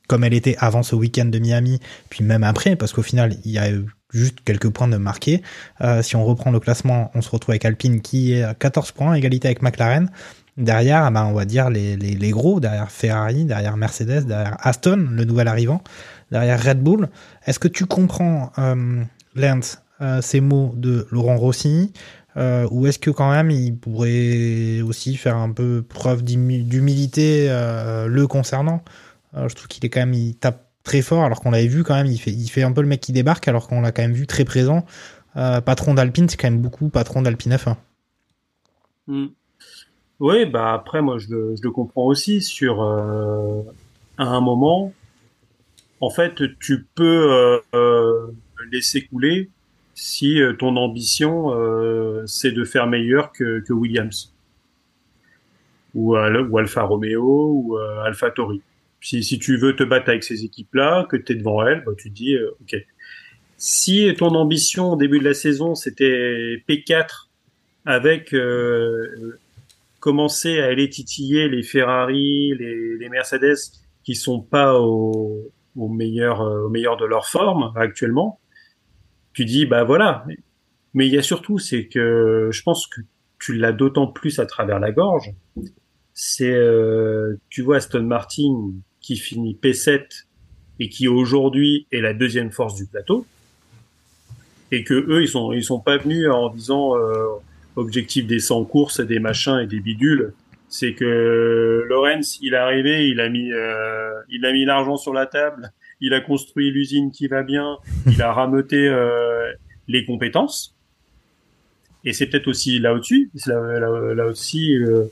comme 0.08 0.24
elle 0.24 0.34
était 0.34 0.56
avant 0.60 0.84
ce 0.84 0.96
week-end 0.96 1.26
de 1.26 1.40
Miami, 1.40 1.80
puis 2.10 2.24
même 2.24 2.44
après, 2.44 2.76
parce 2.76 2.94
qu'au 2.94 3.02
final, 3.02 3.36
il 3.46 3.52
y 3.52 3.58
a 3.58 3.72
eu 3.72 3.86
juste 4.12 4.40
quelques 4.46 4.70
points 4.70 4.88
de 4.88 4.98
marqués. 4.98 5.42
Euh, 5.82 6.04
si 6.04 6.16
on 6.16 6.24
reprend 6.24 6.52
le 6.52 6.60
classement, 6.60 7.10
on 7.16 7.22
se 7.22 7.30
retrouve 7.32 7.54
avec 7.54 7.66
Alpine 7.66 8.02
qui 8.02 8.34
est 8.34 8.44
à 8.44 8.54
14 8.54 8.92
points, 8.92 9.16
égalité 9.16 9.48
avec 9.48 9.64
McLaren. 9.64 10.12
Derrière, 10.56 11.04
ah 11.04 11.10
ben, 11.10 11.26
on 11.26 11.34
va 11.34 11.46
dire 11.46 11.72
les, 11.72 11.96
les, 11.98 12.14
les 12.14 12.30
gros, 12.30 12.60
derrière 12.60 12.92
Ferrari, 12.92 13.44
derrière 13.44 13.76
Mercedes, 13.76 14.28
derrière 14.28 14.56
Aston, 14.60 15.08
le 15.10 15.26
nouvel 15.26 15.48
arrivant, 15.48 15.82
derrière 16.32 16.62
Red 16.64 16.82
Bull. 16.82 17.10
Est-ce 17.46 17.60
que 17.60 17.68
tu 17.68 17.86
comprends, 17.86 18.52
euh, 18.58 19.04
euh, 20.02 20.22
ces 20.22 20.42
mots 20.42 20.74
de 20.76 21.08
Laurent 21.12 21.38
Rossi 21.38 21.94
euh, 22.36 22.68
ou 22.72 22.88
est-ce 22.88 22.98
que 22.98 23.12
quand 23.12 23.30
même 23.30 23.52
il 23.52 23.78
pourrait 23.78 24.82
aussi 24.82 25.16
faire 25.16 25.38
un 25.38 25.52
peu 25.52 25.84
preuve 25.88 26.24
d'humi- 26.24 26.64
d'humilité 26.64 27.48
euh, 27.50 28.08
le 28.08 28.26
concernant? 28.28 28.84
Je 29.36 29.54
trouve 29.56 29.68
qu'il 29.68 29.84
est 29.86 29.90
quand 29.90 30.00
même, 30.02 30.14
il 30.14 30.36
tape 30.36 30.68
très 30.84 31.02
fort 31.02 31.24
alors 31.24 31.42
qu'on 31.42 31.52
l'avait 31.52 31.68
vu 31.68 31.84
quand 31.84 31.96
même, 31.96 32.08
il 32.08 32.20
fait, 32.20 32.32
il 32.32 32.48
fait 32.50 32.64
un 32.64 32.72
peu 32.72 32.82
le 32.82 32.88
mec 32.88 33.02
qui 33.02 33.14
débarque 33.14 33.48
alors 33.48 33.68
qu'on 33.68 33.82
l'a 33.82 33.92
quand 33.92 34.04
même 34.04 34.14
vu 34.14 34.28
très 34.28 34.46
présent. 34.46 34.86
Patron 35.34 35.96
d'Alpine, 35.96 36.30
c'est 36.30 36.38
quand 36.38 36.50
même 36.50 36.62
beaucoup 36.62 36.90
patron 36.90 37.24
d'Alpine 37.24 37.54
F1. 37.54 37.76
Hmm. 39.08 39.28
Oui, 40.20 40.46
bah 40.46 40.74
après, 40.74 41.02
moi, 41.02 41.18
je 41.18 41.30
le, 41.30 41.72
comprends 41.72 42.06
aussi 42.06 42.42
sur 42.42 42.84
à 42.84 44.24
un 44.24 44.42
moment, 44.42 44.94
en 46.04 46.10
fait, 46.10 46.42
tu 46.60 46.86
peux 46.96 47.32
euh, 47.32 47.60
euh, 47.74 48.28
laisser 48.72 49.06
couler 49.06 49.50
si 49.94 50.42
euh, 50.42 50.52
ton 50.52 50.76
ambition 50.76 51.54
euh, 51.54 52.26
c'est 52.26 52.52
de 52.52 52.66
faire 52.66 52.88
meilleur 52.88 53.32
que, 53.32 53.62
que 53.62 53.72
Williams 53.72 54.34
ou, 55.96 56.18
ou 56.18 56.58
Alfa 56.58 56.84
Romeo 56.84 57.54
ou 57.54 57.78
euh, 57.78 58.04
Alfa. 58.04 58.34
Si, 59.00 59.24
si 59.24 59.40
tu 59.40 59.56
veux 59.58 59.78
te 59.78 59.84
battre 59.84 60.10
avec 60.10 60.26
ces 60.26 60.44
équipes-là, 60.44 61.08
que 61.10 61.16
tu 61.16 61.34
es 61.34 61.36
devant 61.36 61.66
elles, 61.66 61.84
bah, 61.86 61.94
tu 61.98 62.10
te 62.10 62.16
dis, 62.16 62.36
euh, 62.36 62.52
ok. 62.62 62.86
Si 63.58 64.14
ton 64.18 64.36
ambition 64.36 64.92
au 64.94 64.96
début 64.98 65.20
de 65.20 65.24
la 65.24 65.34
saison 65.34 65.74
c'était 65.74 66.62
P4 66.68 67.30
avec 67.86 68.36
commencer 70.02 70.60
à 70.60 70.66
aller 70.66 70.90
titiller 70.90 71.48
les 71.48 71.64
Ferrari, 71.64 72.54
les, 72.60 72.98
les 72.98 73.10
Mercedes 73.10 73.56
qui 74.04 74.16
sont 74.16 74.42
pas 74.42 74.78
au, 74.82 75.53
au 75.76 75.90
meilleur 75.90 76.42
euh, 76.42 76.66
au 76.66 76.70
meilleur 76.70 76.98
de 76.98 77.06
leur 77.06 77.28
forme 77.28 77.72
actuellement, 77.76 78.40
tu 79.34 79.46
dis 79.46 79.66
bah 79.66 79.84
voilà. 79.84 80.26
Mais 80.94 81.08
il 81.08 81.14
y 81.14 81.18
a 81.18 81.24
surtout 81.24 81.58
c'est 81.58 81.88
que 81.88 82.50
je 82.52 82.64
pense 82.64 82.88
que 82.88 83.02
tu 83.40 83.56
l'as 83.56 83.74
d'autant 83.74 84.08
plus 84.08 84.40
à 84.40 84.46
travers 84.46 84.80
la 84.80 84.92
gorge. 84.92 85.34
C'est 86.14 86.54
euh, 86.54 87.36
tu 87.50 87.62
vois 87.62 87.78
Aston 87.78 88.04
Martin 88.04 88.72
qui 89.02 89.18
finit 89.18 89.58
P7 89.62 90.26
et 90.80 90.90
qui 90.90 91.08
aujourd'hui 91.08 91.88
est 91.92 92.02
la 92.02 92.14
deuxième 92.14 92.52
force 92.52 92.76
du 92.76 92.86
plateau. 92.86 93.26
et 94.72 94.84
que 94.84 94.94
eux 94.94 95.22
ils 95.22 95.28
sont 95.28 95.52
ils 95.54 95.64
sont 95.64 95.80
pas 95.80 95.98
venus 95.98 96.30
en 96.30 96.50
disant 96.50 96.96
euh, 96.96 97.28
objectif 97.76 98.28
des 98.28 98.40
100 98.40 98.66
courses, 98.66 99.00
des 99.02 99.20
machins 99.20 99.60
et 99.60 99.68
des 99.68 99.80
bidules. 99.80 100.34
C'est 100.74 100.96
que 100.96 101.86
Lorenz, 101.88 102.40
il 102.42 102.56
est 102.56 102.58
arrivé, 102.58 103.08
il 103.08 103.20
a 103.20 103.30
mis 103.30 103.52
euh, 103.52 104.12
il 104.28 104.44
a 104.44 104.52
mis 104.52 104.66
l'argent 104.66 104.98
sur 104.98 105.14
la 105.14 105.28
table, 105.28 105.72
il 106.02 106.16
a 106.16 106.20
construit 106.20 106.72
l'usine 106.72 107.12
qui 107.12 107.28
va 107.28 107.44
bien, 107.44 107.78
il 108.08 108.20
a 108.24 108.34
rameuté 108.34 108.88
euh, 108.88 109.52
les 109.88 110.04
compétences. 110.04 110.76
Et 112.06 112.12
c'est 112.12 112.26
peut-être 112.26 112.48
aussi 112.48 112.80
là 112.80 112.96
au-dessus, 112.96 113.30
là, 113.46 114.26
aussi 114.26 114.76
euh, 114.76 115.04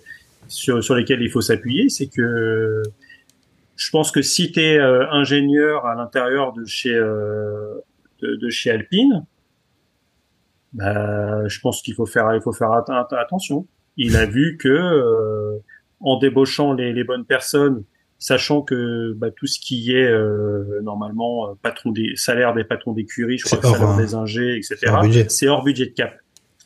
sur, 0.47 0.83
sur 0.83 0.95
lesquels 0.95 1.21
il 1.21 1.29
faut 1.29 1.41
s'appuyer, 1.41 1.89
c'est 1.89 2.07
que 2.07 2.81
je 3.75 3.89
pense 3.91 4.09
que 4.09 4.23
si 4.23 4.51
tu 4.51 4.61
es 4.61 4.79
ingénieur 4.79 5.85
à 5.85 5.93
l'intérieur 5.93 6.53
de 6.53 6.65
chez 6.65 6.95
euh, 6.95 7.83
de, 8.23 8.35
de, 8.35 8.49
chez 8.49 8.71
Alpine, 8.71 9.27
bah, 10.73 11.47
je 11.47 11.59
pense 11.59 11.83
qu'il 11.83 11.93
faut 11.93 12.07
faire 12.07 12.33
il 12.33 12.41
faut 12.41 12.51
faire 12.51 12.71
att 12.71 13.13
attention. 13.13 13.67
Il 14.03 14.15
a 14.15 14.25
vu 14.25 14.57
que 14.57 14.67
euh, 14.67 15.57
en 15.99 16.17
débauchant 16.17 16.73
les, 16.73 16.91
les, 16.91 17.03
bonnes 17.03 17.25
personnes, 17.25 17.83
sachant 18.17 18.61
que 18.61 19.13
bah, 19.13 19.29
tout 19.31 19.47
ce 19.47 19.59
qui 19.59 19.93
est 19.93 20.07
euh, 20.07 20.81
normalement 20.81 21.49
euh, 21.49 21.53
patron 21.61 21.91
des 21.91 22.15
salaires 22.15 22.53
des 22.53 22.63
patrons 22.63 22.93
d'écurie, 22.93 23.37
je 23.37 23.45
crois 23.45 23.59
que 23.59 23.67
salaire 23.67 23.97
des 23.97 24.15
ingés, 24.15 24.57
etc. 24.57 25.25
C'est 25.27 25.47
hors, 25.47 25.63
budget 25.63 25.85
de 25.85 25.91
cap. 25.91 26.15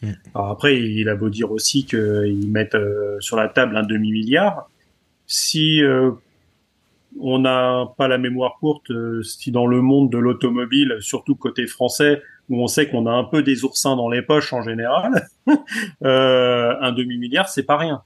Mm. 0.01 0.11
Alors 0.33 0.49
après, 0.51 0.81
il 0.81 1.09
a 1.09 1.15
beau 1.15 1.29
dire 1.29 1.51
aussi 1.51 1.85
qu'ils 1.85 2.51
mettent 2.51 2.75
euh, 2.75 3.17
sur 3.19 3.37
la 3.37 3.49
table 3.49 3.75
un 3.75 3.83
demi 3.83 4.11
milliard. 4.11 4.69
Si 5.27 5.81
euh, 5.81 6.11
on 7.19 7.39
n'a 7.39 7.85
pas 7.97 8.07
la 8.07 8.17
mémoire 8.17 8.57
courte, 8.59 8.91
euh, 8.91 9.23
si 9.23 9.51
dans 9.51 9.67
le 9.67 9.81
monde 9.81 10.09
de 10.09 10.17
l'automobile, 10.17 10.97
surtout 10.99 11.35
côté 11.35 11.67
français, 11.67 12.21
où 12.49 12.61
on 12.61 12.67
sait 12.67 12.89
qu'on 12.89 13.05
a 13.05 13.11
un 13.11 13.23
peu 13.23 13.43
des 13.43 13.63
oursins 13.63 13.95
dans 13.95 14.09
les 14.09 14.21
poches 14.21 14.53
en 14.53 14.61
général, 14.61 15.27
euh, 16.03 16.73
un 16.79 16.91
demi-milliard, 16.91 17.49
c'est 17.49 17.63
pas 17.63 17.77
rien. 17.77 18.03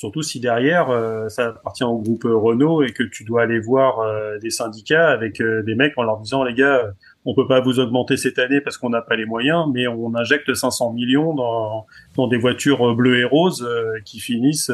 Surtout 0.00 0.22
si 0.22 0.40
derrière, 0.40 0.88
euh, 0.88 1.28
ça 1.28 1.48
appartient 1.48 1.84
au 1.84 1.98
groupe 1.98 2.22
Renault 2.24 2.82
et 2.82 2.90
que 2.94 3.02
tu 3.02 3.22
dois 3.22 3.42
aller 3.42 3.60
voir 3.60 3.98
euh, 3.98 4.38
des 4.38 4.48
syndicats 4.48 5.10
avec 5.10 5.42
euh, 5.42 5.62
des 5.62 5.74
mecs 5.74 5.92
en 5.98 6.04
leur 6.04 6.16
disant, 6.20 6.42
les 6.42 6.54
gars, 6.54 6.90
on 7.26 7.34
peut 7.34 7.46
pas 7.46 7.60
vous 7.60 7.80
augmenter 7.80 8.16
cette 8.16 8.38
année 8.38 8.62
parce 8.62 8.78
qu'on 8.78 8.88
n'a 8.88 9.02
pas 9.02 9.14
les 9.14 9.26
moyens, 9.26 9.66
mais 9.70 9.86
on 9.88 10.14
injecte 10.14 10.54
500 10.54 10.94
millions 10.94 11.34
dans, 11.34 11.84
dans 12.16 12.28
des 12.28 12.38
voitures 12.38 12.96
bleues 12.96 13.18
et 13.18 13.24
roses 13.24 13.68
qui 14.06 14.20
finissent 14.20 14.72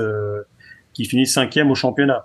qui 0.92 1.06
finissent 1.06 1.34
cinquième 1.34 1.72
au 1.72 1.74
championnat. 1.74 2.24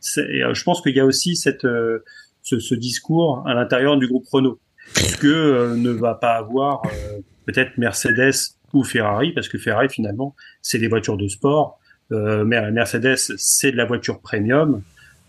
je 0.00 0.62
pense 0.62 0.80
qu'il 0.80 0.94
y 0.94 1.00
a 1.00 1.04
aussi 1.04 1.34
cette, 1.34 1.62
ce, 1.62 2.58
ce 2.60 2.74
discours 2.76 3.42
à 3.46 3.54
l'intérieur 3.54 3.96
du 3.96 4.06
groupe 4.06 4.28
Renault 4.30 4.60
que 5.20 5.26
euh, 5.26 5.76
ne 5.76 5.90
va 5.90 6.14
pas 6.14 6.34
avoir 6.34 6.82
euh, 6.86 7.20
peut-être 7.46 7.78
Mercedes 7.78 8.56
ou 8.72 8.84
Ferrari, 8.84 9.32
parce 9.32 9.48
que 9.48 9.58
Ferrari 9.58 9.88
finalement 9.88 10.34
c'est 10.62 10.78
des 10.78 10.88
voitures 10.88 11.16
de 11.16 11.28
sport. 11.28 11.78
Euh, 12.10 12.44
Mercedes 12.44 13.16
c'est 13.36 13.72
de 13.72 13.76
la 13.76 13.84
voiture 13.84 14.20
premium. 14.20 14.82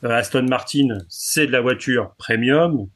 Aston 0.04 0.44
Martin 0.44 0.98
c'est 1.10 1.48
de 1.48 1.52
la 1.52 1.62
voiture 1.62 2.14
premium. 2.18 2.88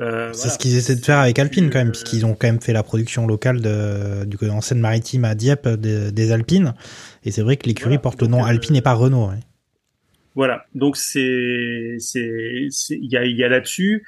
Euh, 0.00 0.30
c'est 0.32 0.40
voilà. 0.40 0.52
ce 0.52 0.58
qu'ils 0.58 0.76
essaient 0.76 0.96
de 0.96 1.04
faire 1.04 1.18
avec 1.18 1.38
Alpine 1.38 1.70
quand 1.70 1.78
même, 1.78 1.90
puisqu'ils 1.90 2.26
ont 2.26 2.34
quand 2.34 2.48
même 2.48 2.60
fait 2.60 2.74
la 2.74 2.82
production 2.82 3.26
locale 3.26 3.62
de, 3.62 4.24
du 4.26 4.36
en 4.50 4.60
Seine-Maritime 4.60 5.24
à 5.24 5.34
Dieppe 5.34 5.68
de, 5.68 6.10
des 6.10 6.32
Alpines. 6.32 6.74
Et 7.24 7.30
c'est 7.30 7.42
vrai 7.42 7.56
que 7.56 7.66
l'écurie 7.66 7.90
voilà, 7.90 8.00
porte 8.00 8.20
le 8.20 8.28
nom 8.28 8.44
Alpine 8.44 8.76
et 8.76 8.82
pas 8.82 8.92
Renault. 8.92 9.28
Ouais. 9.28 9.40
Voilà, 10.34 10.66
donc 10.74 10.98
c'est 10.98 11.96
c'est 11.98 12.68
il 12.90 13.10
y 13.10 13.16
a 13.16 13.24
il 13.24 13.36
y 13.36 13.42
a 13.42 13.48
là-dessus 13.48 14.04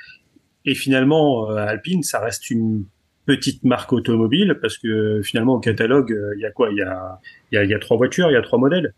et 0.65 0.75
finalement, 0.75 1.49
Alpine, 1.51 2.03
ça 2.03 2.21
reste 2.21 2.51
une 2.51 2.85
petite 3.27 3.63
marque 3.65 3.93
automobile 3.93 4.59
parce 4.61 4.79
que 4.79 5.21
finalement 5.23 5.55
au 5.55 5.61
catalogue, 5.61 6.17
il 6.37 6.41
y 6.41 6.47
a 6.47 6.51
quoi? 6.51 6.71
Il 6.71 6.79
y 6.79 6.83
a, 6.83 7.19
y 7.53 7.69
y 7.69 7.75
a 7.75 7.79
trois 7.79 7.97
voitures, 7.97 8.31
il 8.31 8.35
y 8.35 8.37
a 8.37 8.43
trois 8.43 8.59
modèles. 8.59 8.95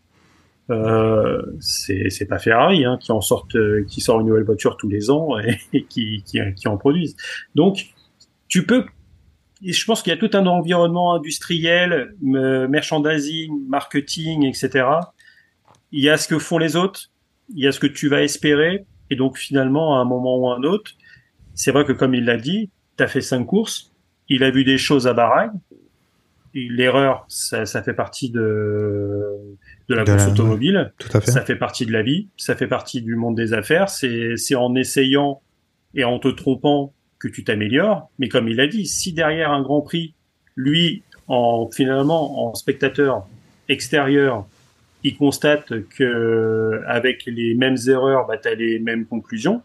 Euh, 0.69 1.41
c'est 1.59 2.27
pas 2.27 2.39
Ferrari 2.39 2.85
hein, 2.85 2.97
qui 3.01 3.11
en 3.11 3.21
sortent, 3.21 3.57
qui 3.87 3.99
sort 3.99 4.21
une 4.21 4.27
nouvelle 4.27 4.43
voiture 4.43 4.77
tous 4.77 4.87
les 4.87 5.09
ans 5.09 5.37
et, 5.39 5.59
et 5.73 5.83
qui, 5.83 6.23
qui, 6.25 6.39
qui 6.55 6.67
en 6.67 6.77
produisent. 6.77 7.15
Donc, 7.55 7.87
tu 8.47 8.65
peux 8.65 8.85
je 9.63 9.85
pense 9.85 10.01
qu'il 10.01 10.11
y 10.11 10.15
a 10.15 10.17
tout 10.17 10.35
un 10.35 10.47
environnement 10.47 11.13
industriel, 11.13 12.15
merchandising, 12.21 13.67
marketing, 13.67 14.45
etc. 14.45 14.85
Il 15.91 16.03
y 16.03 16.09
a 16.09 16.17
ce 16.17 16.27
que 16.27 16.39
font 16.39 16.57
les 16.57 16.75
autres, 16.75 17.11
il 17.53 17.63
y 17.63 17.67
a 17.67 17.71
ce 17.71 17.79
que 17.79 17.87
tu 17.87 18.07
vas 18.07 18.23
espérer, 18.23 18.85
et 19.09 19.15
donc 19.15 19.37
finalement, 19.37 19.97
à 19.97 20.01
un 20.01 20.05
moment 20.05 20.37
ou 20.37 20.49
à 20.49 20.55
un 20.55 20.63
autre, 20.63 20.91
c'est 21.55 21.71
vrai 21.71 21.85
que 21.85 21.91
comme 21.91 22.13
il 22.13 22.25
l'a 22.25 22.37
dit, 22.37 22.69
tu 22.97 23.03
as 23.03 23.07
fait 23.07 23.21
cinq 23.21 23.45
courses, 23.45 23.91
il 24.29 24.43
a 24.43 24.51
vu 24.51 24.63
des 24.63 24.77
choses 24.77 25.07
à 25.07 25.13
Bahreïn. 25.13 25.51
L'erreur, 26.53 27.25
ça, 27.29 27.65
ça, 27.65 27.81
fait 27.81 27.93
partie 27.93 28.29
de, 28.29 29.37
de 29.87 29.95
la 29.95 30.03
de 30.03 30.11
course 30.11 30.25
la, 30.25 30.31
automobile. 30.31 30.93
Tout 30.97 31.17
à 31.17 31.21
fait. 31.21 31.31
Ça 31.31 31.41
fait 31.41 31.55
partie 31.55 31.85
de 31.85 31.93
la 31.93 32.01
vie, 32.01 32.27
ça 32.35 32.55
fait 32.55 32.67
partie 32.67 33.01
du 33.01 33.15
monde 33.15 33.35
des 33.35 33.53
affaires. 33.53 33.87
C'est 33.89 34.55
en 34.55 34.75
essayant 34.75 35.41
et 35.95 36.03
en 36.03 36.19
te 36.19 36.27
trompant 36.27 36.93
que 37.19 37.29
tu 37.29 37.43
t'améliores. 37.43 38.09
Mais 38.19 38.27
comme 38.27 38.49
il 38.49 38.57
l'a 38.57 38.67
dit, 38.67 38.85
si 38.85 39.13
derrière 39.13 39.51
un 39.51 39.61
Grand 39.61 39.81
Prix, 39.81 40.13
lui, 40.55 41.03
en 41.27 41.69
finalement 41.71 42.47
en 42.47 42.53
spectateur 42.53 43.25
extérieur, 43.69 44.45
il 45.03 45.15
constate 45.15 45.87
que 45.87 46.81
avec 46.85 47.23
les 47.25 47.55
mêmes 47.55 47.77
erreurs, 47.87 48.27
bah, 48.27 48.37
tu 48.37 48.47
as 48.49 48.55
les 48.55 48.79
mêmes 48.79 49.05
conclusions 49.05 49.61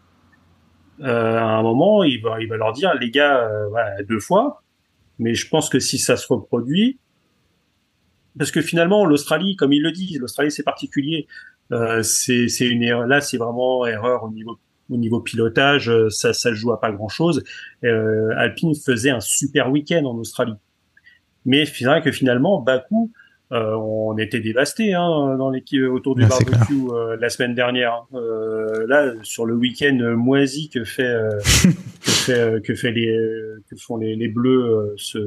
euh, 1.01 1.37
à 1.37 1.43
un 1.43 1.61
moment, 1.61 2.03
il 2.03 2.21
va, 2.21 2.41
il 2.41 2.47
va 2.47 2.57
leur 2.57 2.73
dire, 2.73 2.93
les 2.95 3.11
gars, 3.11 3.43
euh, 3.43 3.67
voilà, 3.69 4.01
deux 4.03 4.19
fois. 4.19 4.63
Mais 5.19 5.33
je 5.33 5.47
pense 5.47 5.69
que 5.69 5.79
si 5.79 5.97
ça 5.97 6.17
se 6.17 6.27
reproduit, 6.31 6.99
parce 8.37 8.51
que 8.51 8.61
finalement, 8.61 9.05
l'Australie, 9.05 9.55
comme 9.55 9.73
il 9.73 9.81
le 9.81 9.91
dit, 9.91 10.17
l'Australie 10.19 10.51
c'est 10.51 10.63
particulier. 10.63 11.27
Euh, 11.71 12.01
c'est, 12.03 12.47
une 12.61 12.83
erreur. 12.83 13.07
Là, 13.07 13.19
c'est 13.19 13.37
vraiment 13.37 13.85
erreur 13.85 14.23
au 14.23 14.31
niveau 14.31 14.57
au 14.89 14.95
niveau 14.95 15.19
pilotage. 15.19 15.91
Ça, 16.09 16.31
ça 16.33 16.53
joue 16.53 16.71
à 16.71 16.79
pas 16.79 16.91
grand 16.91 17.09
chose. 17.09 17.43
Euh, 17.83 18.29
Alpine 18.37 18.73
faisait 18.73 19.09
un 19.09 19.19
super 19.19 19.69
week-end 19.69 20.05
en 20.05 20.15
Australie, 20.15 20.55
mais 21.45 21.65
c'est 21.65 21.85
vrai 21.85 22.01
que 22.01 22.11
finalement, 22.11 22.61
Bakou, 22.61 23.11
euh, 23.53 23.75
on 23.75 24.17
était 24.17 24.39
dévasté 24.41 24.93
hein, 24.93 25.35
dans 25.37 25.49
l'équipe 25.49 25.83
autour 25.83 26.15
du 26.15 26.23
Ouais, 26.23 26.29
barbecue 26.29 26.87
euh, 26.91 27.15
la 27.19 27.29
semaine 27.29 27.55
dernière. 27.55 28.05
Euh, 28.13 28.85
là, 28.87 29.13
sur 29.23 29.45
le 29.45 29.55
week-end 29.55 29.97
moisi 30.17 30.69
que 30.69 30.83
fait 30.83 31.03
euh, 31.03 31.29
que 32.03 32.11
fait 32.11 32.39
euh, 32.39 32.59
que 32.59 32.75
fait 32.75 32.91
les 32.91 33.09
euh, 33.09 33.61
que 33.69 33.75
font 33.77 33.97
les, 33.97 34.15
les 34.15 34.27
bleus 34.27 34.65
euh, 34.65 34.93
ce 34.97 35.17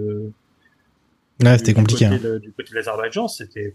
Ouais, 1.43 1.57
c'était 1.57 1.73
compliqué. 1.73 2.07
côté 2.09 2.17
hein. 2.17 2.31
de- 2.35 2.39
du 2.39 2.53
côté 2.53 2.71
de 2.71 2.75
l'Azerbaïdjan, 2.75 3.27
c'était 3.29 3.75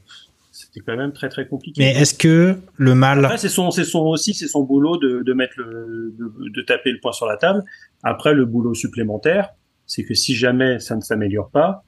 c'était 0.51 0.79
quand 0.81 0.95
même 0.95 1.11
très 1.11 1.27
très 1.29 1.47
compliqué. 1.47 1.81
Mais 1.81 1.93
est-ce 1.99 2.13
que 2.13 2.55
le 2.77 2.95
mal, 2.95 3.25
Après, 3.25 3.37
c'est 3.39 3.49
son, 3.49 3.71
c'est 3.71 3.83
son 3.83 4.01
aussi, 4.01 4.33
c'est 4.35 4.47
son 4.47 4.61
boulot 4.63 4.97
de, 4.97 5.21
de 5.23 5.33
mettre 5.33 5.55
le, 5.57 6.13
de, 6.17 6.49
de 6.49 6.61
taper 6.61 6.91
le 6.91 6.99
poing 6.99 7.11
sur 7.11 7.25
la 7.25 7.35
table. 7.37 7.63
Après, 8.03 8.33
le 8.35 8.45
boulot 8.45 8.73
supplémentaire, 8.75 9.49
c'est 9.87 10.03
que 10.05 10.13
si 10.13 10.33
jamais 10.35 10.79
ça 10.79 10.95
ne 10.95 11.01
s'améliore 11.01 11.49
pas, 11.49 11.83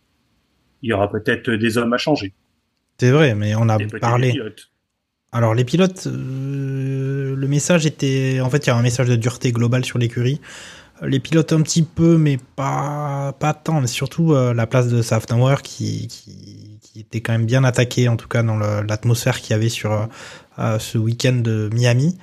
il 0.81 0.89
y 0.89 0.93
aura 0.93 1.09
peut-être 1.11 1.49
des 1.51 1.77
hommes 1.77 1.93
à 1.93 1.97
changer. 1.97 2.33
C'est 2.99 3.11
vrai, 3.11 3.35
mais 3.35 3.55
on 3.55 3.69
a 3.69 3.77
parlé. 3.99 4.31
pilotes. 4.31 4.71
Alors 5.31 5.53
les 5.53 5.65
pilotes, 5.65 6.07
euh, 6.07 7.35
le 7.35 7.47
message 7.47 7.85
était, 7.85 8.39
en 8.41 8.49
fait, 8.49 8.65
il 8.65 8.67
y 8.67 8.69
a 8.71 8.75
un 8.75 8.81
message 8.81 9.07
de 9.07 9.15
dureté 9.15 9.51
globale 9.51 9.85
sur 9.85 9.99
l'écurie. 9.99 10.39
Les 11.03 11.19
pilotes 11.19 11.53
un 11.53 11.61
petit 11.61 11.83
peu, 11.83 12.17
mais 12.17 12.39
pas 12.55 13.35
pas 13.39 13.53
tant. 13.53 13.81
Mais 13.81 13.87
surtout 13.87 14.33
euh, 14.33 14.53
la 14.53 14.65
place 14.65 14.87
de 14.87 15.01
Safnauer 15.03 15.61
qui, 15.61 16.07
qui 16.07 16.77
qui 16.97 17.01
était 17.01 17.21
quand 17.21 17.33
même 17.33 17.45
bien 17.45 17.63
attaqué, 17.63 18.09
en 18.09 18.15
tout 18.15 18.27
cas 18.27 18.41
dans 18.41 18.57
l'atmosphère 18.57 19.39
qu'il 19.39 19.51
y 19.51 19.53
avait 19.53 19.69
sur 19.69 20.09
euh, 20.57 20.79
ce 20.79 20.97
week-end 20.97 21.33
de 21.33 21.69
Miami. 21.71 22.17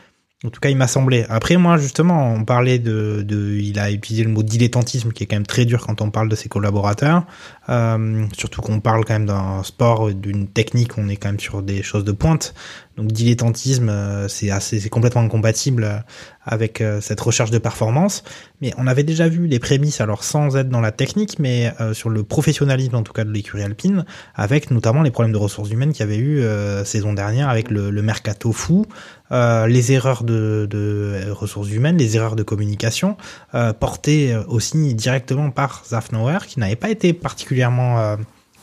En 0.44 0.50
tout 0.50 0.60
cas, 0.60 0.68
il 0.68 0.76
m'a 0.76 0.86
semblé. 0.86 1.24
Après, 1.30 1.56
moi, 1.56 1.78
justement, 1.78 2.34
on 2.34 2.44
parlait 2.44 2.78
de, 2.78 3.22
de, 3.26 3.56
il 3.56 3.78
a 3.78 3.90
utilisé 3.90 4.24
le 4.24 4.30
mot 4.30 4.42
dilettantisme, 4.42 5.10
qui 5.12 5.24
est 5.24 5.26
quand 5.26 5.36
même 5.36 5.46
très 5.46 5.64
dur 5.64 5.86
quand 5.86 6.02
on 6.02 6.10
parle 6.10 6.28
de 6.28 6.36
ses 6.36 6.50
collaborateurs. 6.50 7.24
Euh, 7.70 8.26
surtout 8.36 8.60
qu'on 8.60 8.80
parle 8.80 9.06
quand 9.06 9.14
même 9.14 9.24
d'un 9.24 9.62
sport, 9.62 10.12
d'une 10.12 10.46
technique, 10.46 10.98
on 10.98 11.08
est 11.08 11.16
quand 11.16 11.28
même 11.28 11.40
sur 11.40 11.62
des 11.62 11.82
choses 11.82 12.04
de 12.04 12.12
pointe. 12.12 12.52
Donc, 12.96 13.10
dilettantisme, 13.10 13.88
euh, 13.88 14.28
c'est 14.28 14.50
assez, 14.50 14.78
c'est 14.78 14.88
complètement 14.88 15.22
incompatible 15.22 15.84
euh, 15.84 15.98
avec 16.44 16.80
euh, 16.80 17.00
cette 17.00 17.20
recherche 17.20 17.50
de 17.50 17.58
performance. 17.58 18.22
Mais 18.60 18.72
on 18.78 18.86
avait 18.86 19.02
déjà 19.02 19.28
vu 19.28 19.46
les 19.46 19.58
prémices, 19.58 20.00
alors 20.00 20.22
sans 20.22 20.56
être 20.56 20.68
dans 20.68 20.80
la 20.80 20.92
technique, 20.92 21.38
mais 21.38 21.72
sur 21.92 22.08
le 22.08 22.22
professionnalisme 22.22 22.94
en 22.94 23.02
tout 23.02 23.12
cas 23.12 23.24
de 23.24 23.30
l'écurie 23.30 23.62
alpine, 23.62 24.04
avec 24.34 24.70
notamment 24.70 25.02
les 25.02 25.10
problèmes 25.10 25.32
de 25.32 25.38
ressources 25.38 25.70
humaines 25.70 25.92
qu'il 25.92 26.00
y 26.00 26.02
avait 26.02 26.18
eu 26.18 26.42
saison 26.84 27.12
dernière 27.12 27.50
avec 27.50 27.70
le, 27.70 27.90
mercato 28.00 28.52
fou, 28.52 28.86
euh, 29.32 29.66
les 29.66 29.92
erreurs 29.92 30.22
de, 30.22 30.66
de 30.70 31.30
ressources 31.30 31.70
humaines, 31.70 31.96
les 31.96 32.16
erreurs 32.16 32.36
de 32.36 32.42
communication, 32.42 33.16
euh, 33.54 33.72
portées 33.72 34.36
aussi 34.48 34.94
directement 34.94 35.50
par 35.50 35.82
Zafnauer, 35.86 36.46
qui 36.46 36.60
n'avait 36.60 36.76
pas 36.76 36.90
été 36.90 37.12
particulièrement 37.12 38.16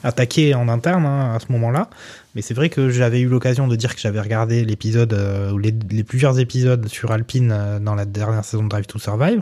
euh, 0.03 0.07
attaqué 0.07 0.53
en 0.55 0.67
interne 0.67 1.05
hein, 1.05 1.35
à 1.35 1.39
ce 1.39 1.51
moment-là. 1.51 1.89
Mais 2.35 2.41
c'est 2.41 2.53
vrai 2.53 2.69
que 2.69 2.89
j'avais 2.89 3.19
eu 3.19 3.27
l'occasion 3.27 3.67
de 3.67 3.75
dire 3.75 3.95
que 3.95 4.01
j'avais 4.01 4.21
regardé 4.21 4.63
l'épisode, 4.65 5.13
euh, 5.13 5.51
ou 5.51 5.57
les, 5.57 5.73
les 5.89 6.03
plusieurs 6.03 6.39
épisodes 6.39 6.87
sur 6.87 7.11
Alpine 7.11 7.51
euh, 7.51 7.79
dans 7.79 7.95
la 7.95 8.05
dernière 8.05 8.45
saison 8.45 8.63
de 8.63 8.69
Drive 8.69 8.87
to 8.87 8.99
Survive. 8.99 9.41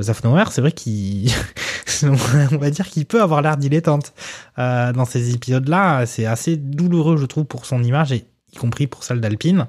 Zafnauer, 0.00 0.44
c'est 0.50 0.60
vrai 0.60 0.72
qu'il, 0.72 1.30
on 2.02 2.56
va 2.56 2.70
dire 2.70 2.88
qu'il 2.88 3.06
peut 3.06 3.22
avoir 3.22 3.42
l'air 3.42 3.56
dilettante 3.56 4.12
euh, 4.58 4.92
dans 4.92 5.04
ces 5.04 5.34
épisodes-là. 5.34 6.06
C'est 6.06 6.26
assez 6.26 6.56
douloureux, 6.56 7.16
je 7.16 7.26
trouve, 7.26 7.44
pour 7.44 7.64
son 7.66 7.82
image 7.82 8.10
et 8.12 8.24
y 8.52 8.56
compris 8.56 8.86
pour 8.86 9.04
celle 9.04 9.20
d'Alpine. 9.20 9.66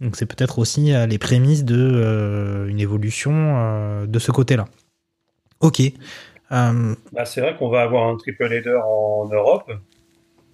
Donc 0.00 0.16
c'est 0.16 0.26
peut-être 0.26 0.58
aussi 0.58 0.92
euh, 0.92 1.06
les 1.06 1.18
prémices 1.18 1.64
de 1.64 1.76
euh, 1.76 2.68
une 2.68 2.80
évolution 2.80 3.32
euh, 3.34 4.06
de 4.06 4.18
ce 4.18 4.30
côté-là. 4.30 4.66
Ok. 5.60 5.82
Euh, 6.52 6.94
Bah, 7.12 7.24
c'est 7.24 7.40
vrai 7.40 7.56
qu'on 7.56 7.68
va 7.68 7.82
avoir 7.82 8.08
un 8.08 8.16
triple 8.16 8.52
header 8.52 8.78
en 8.84 9.28
Europe 9.28 9.70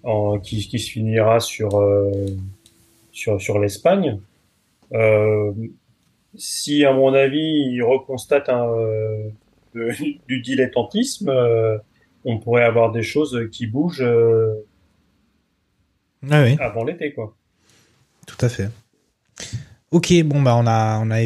en, 0.03 0.39
qui, 0.39 0.67
qui 0.67 0.79
se 0.79 0.91
finira 0.91 1.39
sur, 1.39 1.79
euh, 1.79 2.11
sur, 3.11 3.41
sur 3.41 3.59
l'Espagne. 3.59 4.19
Euh, 4.93 5.51
si, 6.35 6.83
à 6.85 6.93
mon 6.93 7.13
avis, 7.13 7.39
il 7.71 7.81
reconstate 7.83 8.49
un, 8.49 8.67
euh, 8.69 9.29
de- 9.73 9.91
du 10.27 10.41
dilettantisme, 10.41 11.31
on 12.25 12.39
pourrait 12.39 12.63
avoir 12.65 12.91
des 12.91 13.03
choses 13.03 13.47
qui 13.51 13.67
bougent 13.67 14.05
ah 16.31 16.43
oui, 16.43 16.55
avant 16.59 16.83
l'été, 16.83 17.13
quoi. 17.13 17.35
tout 18.27 18.37
à 18.41 18.49
fait. 18.49 18.69
Ok, 19.91 20.13
bon 20.23 20.41
bah 20.41 20.55
on 20.57 20.65
a 20.67 20.99
on 20.99 21.11
a 21.11 21.21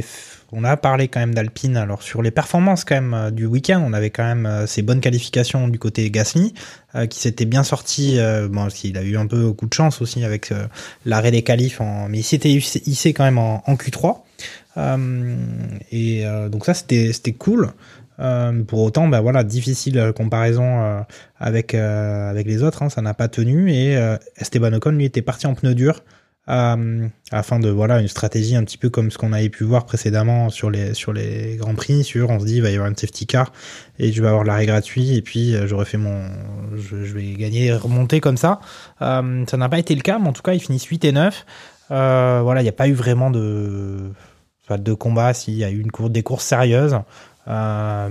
on 0.52 0.64
a 0.64 0.78
parlé 0.78 1.08
quand 1.08 1.20
même 1.20 1.34
d'Alpine. 1.34 1.78
Alors 1.78 2.02
sur 2.02 2.22
les 2.22 2.32
performances 2.32 2.84
quand 2.84 2.96
même 2.96 3.14
euh, 3.14 3.32
du 3.32 3.46
week-end, 3.46 3.84
on 3.86 3.94
avait 3.94 4.10
quand 4.10 4.24
même 4.24 4.46
euh, 4.46 4.68
ces 4.68 4.82
bonnes 4.82 5.02
qualifications 5.02 5.68
du 5.68 5.80
côté 5.80 6.10
Gasly, 6.10 6.54
euh, 6.96 7.06
qui 7.06 7.20
s'était 7.20 7.46
bien 7.46 7.64
sorti. 7.64 8.18
bon, 8.50 8.68
il 8.84 8.98
a 8.98 9.04
eu 9.04 9.18
un 9.18 9.28
peu 9.28 9.52
coup 9.54 9.68
de 9.68 9.74
chance 9.74 10.02
aussi 10.02 10.24
avec 10.24 10.54
l'arrêt 11.06 11.32
des 11.32 11.44
qualifs, 11.44 11.82
en, 11.82 12.10
mais 12.10 12.20
il 12.20 12.24
s'était 12.24 12.52
hissé 12.52 13.14
quand 13.14 13.24
même 13.24 13.38
en, 13.38 13.64
en 13.66 13.76
Q3. 13.76 14.18
Euh, 14.78 15.36
et 15.92 16.24
donc 16.52 16.66
ça 16.66 16.74
c'était 16.74 17.34
cool. 17.34 17.72
Pour 18.68 18.82
autant, 18.82 19.08
bah 19.08 19.22
voilà, 19.22 19.44
difficile 19.44 20.12
comparaison 20.16 21.04
avec 21.40 21.74
avec 21.74 22.48
les 22.48 22.64
autres, 22.64 22.84
hein, 22.84 22.90
ça 22.90 23.02
n'a 23.02 23.14
pas 23.14 23.28
tenu. 23.28 23.72
Et 23.72 23.98
Esteban 24.38 24.74
Ocon 24.74 24.92
lui 24.92 25.06
était 25.06 25.22
parti 25.22 25.48
en 25.48 25.54
pneu 25.54 25.74
dur 25.74 26.04
euh, 26.50 27.08
afin 27.32 27.60
de 27.60 27.70
voilà 27.70 28.00
une 28.00 28.08
stratégie 28.08 28.56
un 28.56 28.64
petit 28.64 28.78
peu 28.78 28.90
comme 28.90 29.12
ce 29.12 29.18
qu'on 29.18 29.34
avait 29.34 29.50
pu 29.50 29.64
voir 29.64 29.86
précédemment 29.86 30.50
sur 30.50 30.72
les 30.72 30.94
sur 30.94 31.14
les 31.14 31.58
grands 31.58 31.76
prix. 31.76 32.04
Sur 32.04 32.30
on 32.30 32.40
se 32.40 32.46
dit 32.46 32.56
il 32.56 32.62
va 32.62 32.70
y 32.72 32.74
avoir 32.74 32.90
une 32.90 32.96
safety 32.96 33.28
car 33.28 33.52
et 34.00 34.12
je 34.12 34.22
vais 34.22 34.28
avoir 34.28 34.44
l'arrêt 34.44 34.66
gratuit 34.66 35.16
et 35.16 35.22
puis 35.22 35.56
euh, 35.56 35.68
j'aurais 35.68 35.86
fait 35.86 35.98
mon 35.98 36.24
je, 36.76 37.04
je 37.04 37.14
vais 37.14 37.34
gagner 37.34 37.72
remonter 37.74 38.20
comme 38.20 38.38
ça. 38.38 38.60
Euh, 39.02 39.46
ça 39.48 39.58
n'a 39.58 39.70
pas 39.70 39.80
été 39.80 39.94
le 39.94 40.02
cas, 40.02 40.18
mais 40.18 40.28
en 40.28 40.34
tout 40.34 40.42
cas 40.42 40.54
ils 40.54 40.60
finissent 40.60 40.86
8 40.86 41.06
et 41.06 41.12
9. 41.12 41.46
Euh, 41.92 42.42
voilà, 42.44 42.62
il 42.62 42.64
n'y 42.64 42.70
a 42.70 42.74
pas 42.74 42.88
eu 42.88 42.94
vraiment 42.94 43.30
de 43.30 44.12
de 44.70 44.94
combat. 44.94 45.34
S'il 45.34 45.56
y 45.56 45.64
a 45.64 45.70
eu 45.70 45.80
une 45.80 45.92
course 45.92 46.12
des 46.12 46.24
courses 46.24 46.46
sérieuses 46.46 46.98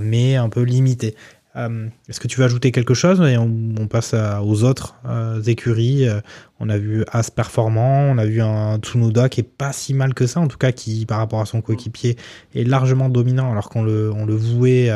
mais 0.01 0.34
un 0.34 0.49
peu 0.49 0.62
limité. 0.62 1.14
Euh, 1.59 1.89
Est-ce 2.09 2.21
que 2.21 2.29
tu 2.29 2.39
veux 2.39 2.45
ajouter 2.45 2.71
quelque 2.71 2.95
chose 2.95 3.21
et 3.21 3.37
on, 3.37 3.51
on 3.81 3.87
passe 3.89 4.15
à- 4.15 4.43
aux 4.45 4.63
autres 4.65 4.95
euh, 5.07 5.43
écuries 5.43 6.09
Euh, 6.09 6.21
On 6.61 6.69
a 6.69 6.79
vu 6.79 7.05
As 7.11 7.31
performant, 7.31 8.03
on 8.11 8.17
a 8.19 8.25
vu 8.27 8.41
un 8.41 8.79
Tsunoda 8.79 9.29
qui 9.29 9.41
est 9.41 9.49
pas 9.49 9.73
si 9.73 9.93
mal 9.95 10.15
que 10.15 10.27
ça, 10.27 10.41
en 10.41 10.47
tout 10.49 10.59
cas 10.59 10.73
qui 10.73 11.05
par 11.07 11.19
rapport 11.19 11.41
à 11.41 11.47
son 11.47 11.61
coéquipier 11.61 12.17
est 12.55 12.65
largement 12.65 13.09
dominant 13.09 13.51
alors 13.53 13.69
qu'on 13.71 13.83
le, 13.83 14.13
on 14.13 14.25
le 14.25 14.35
vouait 14.35 14.91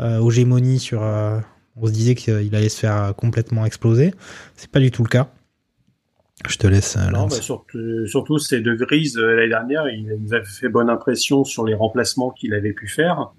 euh, 0.00 0.18
aux 0.18 0.30
gémonies 0.30 0.78
sur... 0.78 1.02
on 1.02 1.86
se 1.86 1.92
disait 1.92 2.14
qu'il 2.14 2.54
allait 2.54 2.68
se 2.68 2.80
faire 2.80 3.12
complètement 3.16 3.64
exploser. 3.66 4.12
C'est 4.56 4.70
pas 4.70 4.80
du 4.80 4.90
tout 4.90 5.02
le 5.02 5.08
cas. 5.08 5.28
Je 6.48 6.56
te 6.56 6.66
laisse. 6.68 6.96
Non, 7.12 7.26
bah, 7.26 7.34
surtout, 7.36 8.06
surtout 8.06 8.38
ces 8.38 8.60
deux 8.60 8.76
grises 8.76 9.18
euh, 9.18 9.34
l'année 9.34 9.48
dernière, 9.48 9.88
il 9.88 10.06
nous 10.20 10.32
avait 10.32 10.44
fait 10.44 10.68
bonne 10.68 10.88
impression 10.88 11.42
sur 11.44 11.64
les 11.66 11.74
remplacements 11.74 12.30
qu'il 12.30 12.54
avait 12.54 12.72
pu 12.72 12.86
faire. 12.86 13.32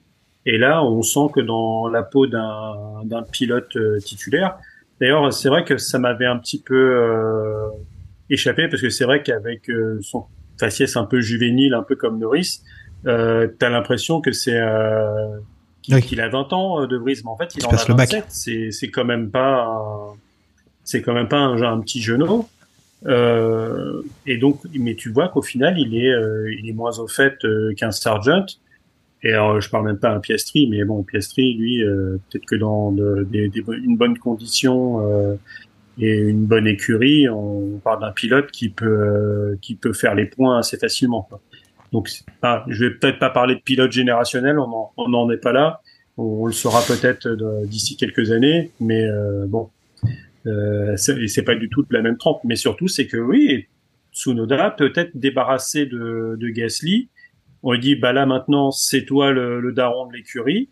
Et 0.46 0.58
là, 0.58 0.84
on 0.84 1.02
sent 1.02 1.28
que 1.34 1.42
dans 1.42 1.88
la 1.90 2.02
peau 2.04 2.28
d'un 2.28 3.04
d'un 3.04 3.24
pilote 3.24 3.76
euh, 3.76 4.00
titulaire. 4.00 4.58
D'ailleurs, 5.00 5.32
c'est 5.34 5.50
vrai 5.50 5.64
que 5.64 5.78
ça 5.78 6.00
m'avait 6.00 6.26
un 6.26 6.38
petit 6.38 6.62
peu 6.62 6.76
euh, 6.76 7.68
échappé 8.30 8.68
parce 8.68 8.82
que 8.82 8.90
c'est 8.90 9.06
vrai 9.06 9.22
qu'avec 9.24 9.70
euh, 9.70 10.00
son 10.02 10.26
faciès 10.60 10.96
un 10.98 11.06
peu 11.06 11.22
juvénile, 11.22 11.74
un 11.74 11.84
peu 11.84 11.96
comme 11.96 12.20
Norris, 12.20 12.62
euh, 13.06 13.48
t'as 13.60 13.70
l'impression 13.70 14.20
que 14.22 14.32
c'est 14.34 14.60
euh, 14.60 15.38
qu'il 15.82 15.96
Oui. 15.96 16.20
a 16.20 16.28
20 16.30 16.52
ans 16.54 16.82
euh, 16.82 16.88
de 16.88 16.98
Vries, 16.98 17.22
mais 17.24 17.30
en 17.30 17.38
fait, 17.38 17.56
il 17.56 17.62
Il 17.62 17.66
en 17.66 17.70
a 17.70 17.86
le 17.88 17.94
bac. 17.94 18.10
27. 18.12 18.26
C'est 18.30 18.72
c'est 18.72 18.90
quand 18.90 19.06
même 19.06 19.30
pas 19.32 20.14
c'est 20.84 21.02
quand 21.02 21.14
même 21.14 21.28
pas 21.30 21.38
un, 21.40 21.62
un 21.62 21.80
petit 21.82 22.02
genou. 22.02 22.48
Euh, 23.06 24.02
et 24.26 24.38
donc, 24.38 24.60
mais 24.78 24.96
tu 24.96 25.10
vois 25.12 25.30
qu'au 25.30 25.42
final, 25.42 25.78
il 25.80 25.96
est, 25.96 26.12
euh, 26.12 26.54
il 26.60 26.68
est 26.70 26.74
moins 26.74 26.98
au 27.00 27.08
fait 27.08 27.38
qu'un 27.78 27.92
Sargent. 27.92 28.46
Et 29.24 29.34
alors, 29.34 29.60
je 29.60 29.70
parle 29.70 29.86
même 29.86 30.00
pas 30.00 30.14
d'un 30.14 30.20
Piastri, 30.20 30.68
mais 30.68 30.84
bon, 30.86 31.04
Piastri, 31.04 31.54
lui, 31.56 31.84
euh, 31.84 32.18
peut-être 32.30 32.46
que 32.46 32.56
dans 32.56 32.96
une 32.96 33.98
bonne 33.98 34.18
condition 34.18 35.02
euh, 35.06 35.36
et 36.00 36.16
une 36.18 36.46
bonne 36.46 36.68
écurie, 36.68 37.28
on 37.28 37.80
parle 37.84 38.00
d'un 38.02 38.12
pilote 38.12 38.50
qui 38.52 38.70
peut, 38.70 38.86
euh, 38.86 39.58
qui 39.62 39.76
peut 39.76 39.92
faire 39.92 40.16
les 40.16 40.26
points 40.26 40.60
assez 40.60 40.78
facilement. 40.78 41.24
quoi. 41.24 41.42
Donc, 41.92 42.10
je 42.68 42.86
vais 42.86 42.92
peut-être 42.92 43.20
pas 43.20 43.30
parler 43.30 43.56
de 43.56 43.62
pilote 43.62 43.92
générationnel, 43.92 44.58
on 44.60 44.68
n'en 44.68 44.92
on 44.96 45.10
n'en 45.10 45.30
est 45.32 45.38
pas 45.38 45.52
là. 45.52 45.82
On, 46.18 46.46
le 46.46 46.52
saura 46.54 46.82
peut-être 46.82 47.28
de- 47.30 47.66
d'ici 47.66 47.96
quelques 47.96 48.32
années, 48.32 48.72
mais 48.80 49.06
euh, 49.06 49.46
bon, 49.48 49.70
euh, 50.48 50.96
c'est 50.98 51.44
pas 51.44 51.56
du 51.56 51.70
tout 51.70 51.82
de 51.84 51.94
la 51.94 52.02
même 52.02 52.18
trempe. 52.18 52.42
Mais 52.44 52.56
surtout, 52.56 52.88
c'est 52.88 53.08
que 53.08 53.18
oui, 53.18 53.68
Tsunoda 54.14 54.72
peut 54.72 54.92
être 54.96 55.12
débarrassé 55.16 55.86
de, 55.86 56.38
de 56.40 56.50
Gasly. 56.50 57.10
On 57.64 57.74
lui 57.74 57.80
dit, 57.80 57.96
bah 57.96 58.14
là 58.14 58.26
maintenant, 58.26 58.72
c'est 58.72 59.06
toi 59.06 59.32
le, 59.32 59.60
le 59.60 59.72
daron 59.74 60.08
de 60.08 60.14
l'écurie. 60.14 60.70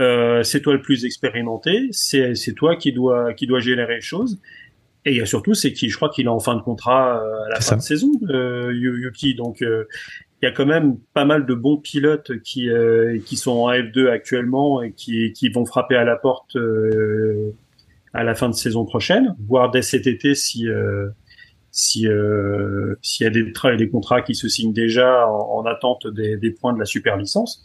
Euh, 0.00 0.42
c'est 0.42 0.60
toi 0.60 0.72
le 0.74 0.80
plus 0.82 1.04
expérimenté. 1.04 1.88
C'est 1.92 2.34
c'est 2.34 2.54
toi 2.54 2.76
qui 2.76 2.92
dois 2.92 3.34
qui 3.34 3.46
doit 3.46 3.60
gérer 3.60 3.86
les 3.86 4.00
choses. 4.00 4.38
Et 5.04 5.10
il 5.12 5.16
y 5.16 5.20
a 5.20 5.26
surtout, 5.26 5.54
c'est 5.54 5.72
qui, 5.72 5.88
je 5.88 5.96
crois 5.96 6.10
qu'il 6.10 6.26
est 6.26 6.28
en 6.28 6.38
fin 6.38 6.54
de 6.54 6.60
contrat 6.62 7.20
euh, 7.24 7.44
à 7.46 7.48
la 7.50 7.54
fin 7.56 7.62
ça. 7.62 7.76
de 7.76 7.80
saison, 7.82 8.12
euh, 8.30 8.72
Yu- 8.72 9.02
Yuki. 9.02 9.34
Donc 9.34 9.60
euh, 9.62 9.84
il 10.40 10.46
y 10.46 10.48
a 10.48 10.52
quand 10.52 10.66
même 10.66 10.96
pas 11.12 11.24
mal 11.24 11.44
de 11.46 11.54
bons 11.54 11.76
pilotes 11.76 12.38
qui 12.42 12.70
euh, 12.70 13.18
qui 13.26 13.36
sont 13.36 13.52
en 13.52 13.70
F2 13.72 14.08
actuellement 14.08 14.80
et 14.82 14.92
qui 14.92 15.32
qui 15.32 15.48
vont 15.50 15.66
frapper 15.66 15.96
à 15.96 16.04
la 16.04 16.16
porte 16.16 16.56
euh, 16.56 17.52
à 18.14 18.22
la 18.24 18.34
fin 18.34 18.48
de 18.48 18.54
saison 18.54 18.84
prochaine, 18.84 19.34
voire 19.48 19.70
dès 19.70 19.82
cet 19.82 20.06
été 20.06 20.34
si 20.34 20.68
euh, 20.68 21.08
si 21.72 22.06
euh, 22.06 22.94
s'il 23.02 23.24
y 23.24 23.26
a 23.26 23.30
des, 23.30 23.50
tra- 23.50 23.76
des 23.76 23.88
contrats 23.88 24.22
qui 24.22 24.34
se 24.36 24.46
signent 24.46 24.74
déjà 24.74 25.26
en, 25.26 25.58
en 25.58 25.66
attente 25.66 26.06
des, 26.06 26.36
des 26.36 26.50
points 26.52 26.74
de 26.74 26.78
la 26.78 26.84
super 26.84 27.16
licence 27.16 27.64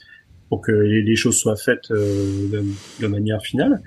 pour 0.49 0.61
que 0.61 0.71
les, 0.71 1.03
les 1.03 1.15
choses 1.15 1.37
soient 1.37 1.57
faites 1.57 1.91
euh, 1.91 2.49
de, 2.49 2.63
de 3.01 3.07
manière 3.07 3.41
finale. 3.41 3.83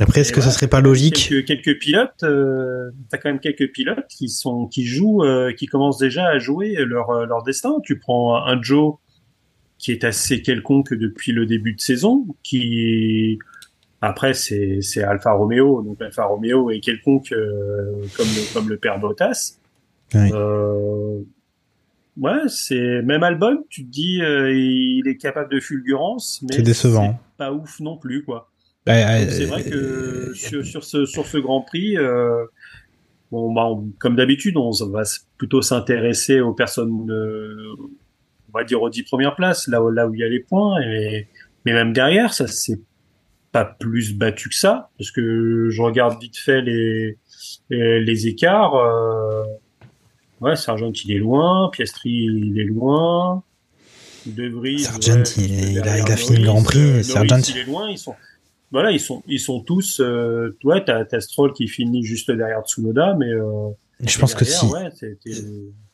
Après, 0.00 0.20
est-ce 0.20 0.32
que 0.32 0.40
ça 0.40 0.46
voilà, 0.46 0.54
serait 0.54 0.68
pas 0.68 0.80
logique 0.80 1.28
Quelques, 1.28 1.46
quelques 1.46 1.78
pilotes, 1.80 2.22
euh, 2.22 2.90
t'as 3.10 3.18
quand 3.18 3.30
même 3.30 3.40
quelques 3.40 3.72
pilotes 3.72 4.06
qui 4.08 4.28
sont 4.28 4.66
qui 4.66 4.86
jouent, 4.86 5.24
euh, 5.24 5.52
qui 5.52 5.66
commencent 5.66 5.98
déjà 5.98 6.26
à 6.26 6.38
jouer 6.38 6.76
leur 6.86 7.10
euh, 7.10 7.26
leur 7.26 7.42
destin. 7.42 7.80
Tu 7.84 7.98
prends 7.98 8.36
un 8.36 8.62
Joe 8.62 8.94
qui 9.76 9.92
est 9.92 10.04
assez 10.04 10.40
quelconque 10.40 10.94
depuis 10.94 11.32
le 11.32 11.46
début 11.46 11.74
de 11.74 11.80
saison, 11.80 12.26
qui 12.42 13.38
après 14.00 14.34
c'est 14.34 14.80
c'est 14.80 15.02
Alfa 15.02 15.32
Romeo, 15.32 15.82
donc 15.82 16.00
Alfa 16.00 16.24
Romeo 16.24 16.70
est 16.70 16.80
quelconque 16.80 17.32
euh, 17.32 18.02
comme 18.16 18.26
le, 18.26 18.54
comme 18.54 18.68
le 18.68 18.76
père 18.76 18.98
Bottas. 18.98 19.58
Oui. 20.14 20.30
Euh, 20.32 21.18
ouais, 22.20 22.48
c'est 22.48 23.02
même 23.02 23.22
Albon, 23.22 23.64
tu 23.68 23.84
te 23.84 23.90
dis 23.90 24.22
euh, 24.22 24.52
il 24.54 25.06
est 25.06 25.16
capable 25.16 25.52
de 25.52 25.60
fulgurance, 25.60 26.40
mais 26.48 26.56
C'est 26.56 26.62
décevant. 26.62 27.18
c'est 27.32 27.36
pas 27.38 27.52
ouf 27.52 27.80
non 27.80 27.96
plus 27.98 28.24
quoi. 28.24 28.50
Bah, 28.86 29.20
Donc, 29.20 29.30
c'est 29.30 29.44
vrai 29.44 29.62
que 29.64 30.32
sur, 30.34 30.64
sur 30.64 30.84
ce 30.84 31.04
sur 31.04 31.26
ce 31.26 31.36
Grand 31.38 31.60
Prix, 31.60 31.98
euh, 31.98 32.44
bon 33.30 33.52
bah 33.52 33.66
on- 33.66 33.90
comme 33.98 34.16
d'habitude, 34.16 34.56
on 34.56 34.70
va 34.90 35.02
plutôt 35.36 35.60
s'intéresser 35.60 36.40
aux 36.40 36.54
personnes, 36.54 37.10
euh, 37.10 37.54
on 38.48 38.56
va 38.58 38.64
dire 38.64 38.80
aux 38.80 38.88
dix 38.88 39.02
premières 39.02 39.34
places, 39.36 39.68
là 39.68 39.82
où 39.82 39.90
là 39.90 40.08
où 40.08 40.14
il 40.14 40.20
y 40.20 40.24
a 40.24 40.28
les 40.28 40.40
points. 40.40 40.80
Et, 40.80 41.26
mais 41.66 41.74
même 41.74 41.92
derrière, 41.92 42.32
ça 42.32 42.46
c'est 42.46 42.80
pas 43.52 43.64
plus 43.64 44.14
battu 44.14 44.48
que 44.48 44.54
ça, 44.54 44.90
parce 44.98 45.10
que 45.10 45.68
je 45.70 45.82
regarde 45.82 46.20
vite 46.20 46.36
fait 46.36 46.60
les 46.62 47.16
les, 47.70 48.00
les 48.00 48.26
écarts. 48.26 48.74
Euh, 48.76 49.44
ouais, 50.40 50.56
Sargent 50.56 50.92
il 51.04 51.12
est 51.12 51.18
loin, 51.18 51.70
Piastri 51.72 52.10
il 52.10 52.58
est 52.60 52.64
loin. 52.64 53.42
De 54.26 54.48
Vries, 54.48 54.80
Sargent, 54.80 55.14
ouais, 55.22 55.22
il, 55.38 55.54
est- 55.64 55.72
il 55.72 55.78
a, 55.80 55.98
il 55.98 56.10
a 56.12 56.16
fini 56.16 56.38
le 56.38 56.44
Grand 56.44 56.62
Prix. 56.62 56.78
euh, 56.80 56.90
Norris, 56.92 57.04
Sargent, 57.04 57.40
il 57.48 57.56
est 57.58 57.64
loin, 57.64 57.88
ils 57.90 57.98
sont 57.98 58.14
voilà, 58.70 58.90
ils 58.90 59.00
sont 59.00 59.22
ils 59.26 59.40
sont 59.40 59.60
tous 59.60 60.00
euh, 60.00 60.54
ouais, 60.64 60.84
t'as 60.84 61.04
t'as 61.06 61.20
Stroll 61.20 61.54
qui 61.54 61.68
finit 61.68 62.02
juste 62.04 62.30
derrière 62.30 62.60
Tsunoda 62.66 63.14
mais 63.18 63.30
euh, 63.30 63.70
je 64.00 64.18
pense 64.18 64.34
que 64.34 64.44
si. 64.44 64.66
ouais, 64.66 64.90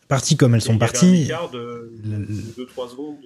Parties 0.08 0.36
comme 0.36 0.54
elles 0.54 0.60
sont 0.60 0.76
parties, 0.76 1.28
de 1.52 1.92
2 2.56 2.66
3 2.66 2.88
secondes 2.90 3.16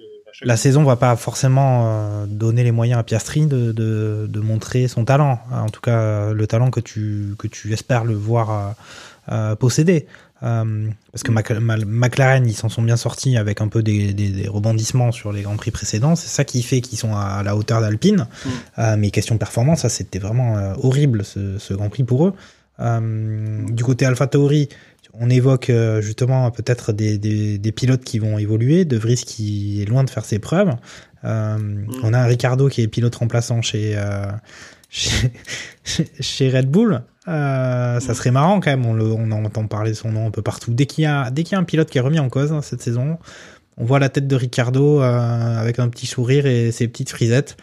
la 0.41 0.57
saison 0.57 0.83
va 0.83 0.95
pas 0.95 1.15
forcément 1.15 1.83
euh, 1.85 2.25
donner 2.27 2.63
les 2.63 2.71
moyens 2.71 2.99
à 2.99 3.03
Piastri 3.03 3.45
de, 3.45 3.71
de, 3.71 4.27
de, 4.29 4.39
montrer 4.39 4.87
son 4.87 5.05
talent. 5.05 5.39
En 5.51 5.69
tout 5.69 5.81
cas, 5.81 6.31
le 6.31 6.47
talent 6.47 6.71
que 6.71 6.79
tu, 6.79 7.35
que 7.37 7.47
tu 7.47 7.73
espères 7.73 8.05
le 8.05 8.15
voir 8.15 8.75
euh, 9.31 9.55
posséder. 9.55 10.07
Euh, 10.41 10.89
parce 11.11 11.23
que 11.23 11.31
McLaren, 11.31 12.47
ils 12.47 12.53
s'en 12.53 12.69
sont 12.69 12.81
bien 12.81 12.95
sortis 12.95 13.35
avec 13.37 13.59
un 13.61 13.67
peu 13.67 13.83
des, 13.83 14.13
des, 14.13 14.29
des, 14.29 14.47
rebondissements 14.47 15.11
sur 15.11 15.31
les 15.33 15.41
grands 15.41 15.57
prix 15.57 15.71
précédents. 15.71 16.15
C'est 16.15 16.29
ça 16.29 16.45
qui 16.45 16.63
fait 16.63 16.81
qu'ils 16.81 16.97
sont 16.97 17.15
à, 17.15 17.43
la 17.43 17.55
hauteur 17.55 17.81
d'Alpine. 17.81 18.27
Mm. 18.45 18.49
Euh, 18.79 18.95
mais 18.97 19.11
question 19.11 19.35
de 19.35 19.39
performance, 19.39 19.81
ça 19.81 19.89
c'était 19.89 20.19
vraiment 20.19 20.57
euh, 20.57 20.73
horrible 20.81 21.25
ce, 21.25 21.57
ce, 21.57 21.73
grand 21.73 21.89
prix 21.89 22.03
pour 22.03 22.27
eux. 22.27 22.33
Euh, 22.79 23.65
du 23.67 23.83
côté 23.83 24.05
Alpha 24.05 24.27
Tauri, 24.27 24.69
on 25.13 25.29
évoque 25.29 25.69
euh, 25.69 26.01
justement 26.01 26.49
peut-être 26.51 26.93
des, 26.93 27.17
des, 27.17 27.57
des, 27.57 27.71
pilotes 27.71 28.03
qui 28.03 28.19
vont 28.19 28.37
évoluer. 28.37 28.85
De 28.85 28.97
Vries 28.97 29.15
qui 29.15 29.81
est 29.81 29.85
loin 29.85 30.03
de 30.03 30.09
faire 30.09 30.25
ses 30.25 30.39
preuves. 30.39 30.75
Mm. 31.23 31.87
On 32.03 32.13
a 32.13 32.19
un 32.19 32.25
Ricardo 32.25 32.69
qui 32.69 32.81
est 32.81 32.87
pilote 32.87 33.15
remplaçant 33.15 33.61
chez, 33.61 34.01
chez, 34.89 35.31
chez 36.19 36.49
Red 36.49 36.69
Bull. 36.69 37.01
Euh, 37.29 37.99
ça 37.99 38.13
serait 38.15 38.31
marrant 38.31 38.59
quand 38.59 38.71
même, 38.71 38.85
on, 38.85 38.93
le, 38.93 39.05
on 39.05 39.31
entend 39.31 39.67
parler 39.67 39.91
de 39.91 39.95
son 39.95 40.11
nom 40.11 40.27
un 40.27 40.31
peu 40.31 40.41
partout. 40.41 40.73
Dès 40.73 40.87
qu'il 40.87 41.03
y 41.03 41.07
a, 41.07 41.29
dès 41.29 41.43
qu'il 41.43 41.53
y 41.53 41.55
a 41.55 41.59
un 41.59 41.63
pilote 41.63 41.89
qui 41.89 41.99
est 41.99 42.01
remis 42.01 42.19
en 42.19 42.29
cause 42.29 42.51
hein, 42.51 42.61
cette 42.61 42.81
saison, 42.81 43.19
on 43.77 43.85
voit 43.85 43.99
la 43.99 44.09
tête 44.09 44.27
de 44.27 44.35
Ricardo 44.35 45.01
euh, 45.01 45.59
avec 45.59 45.79
un 45.79 45.89
petit 45.89 46.07
sourire 46.07 46.47
et 46.47 46.71
ses 46.71 46.87
petites 46.87 47.11
frisettes. 47.11 47.55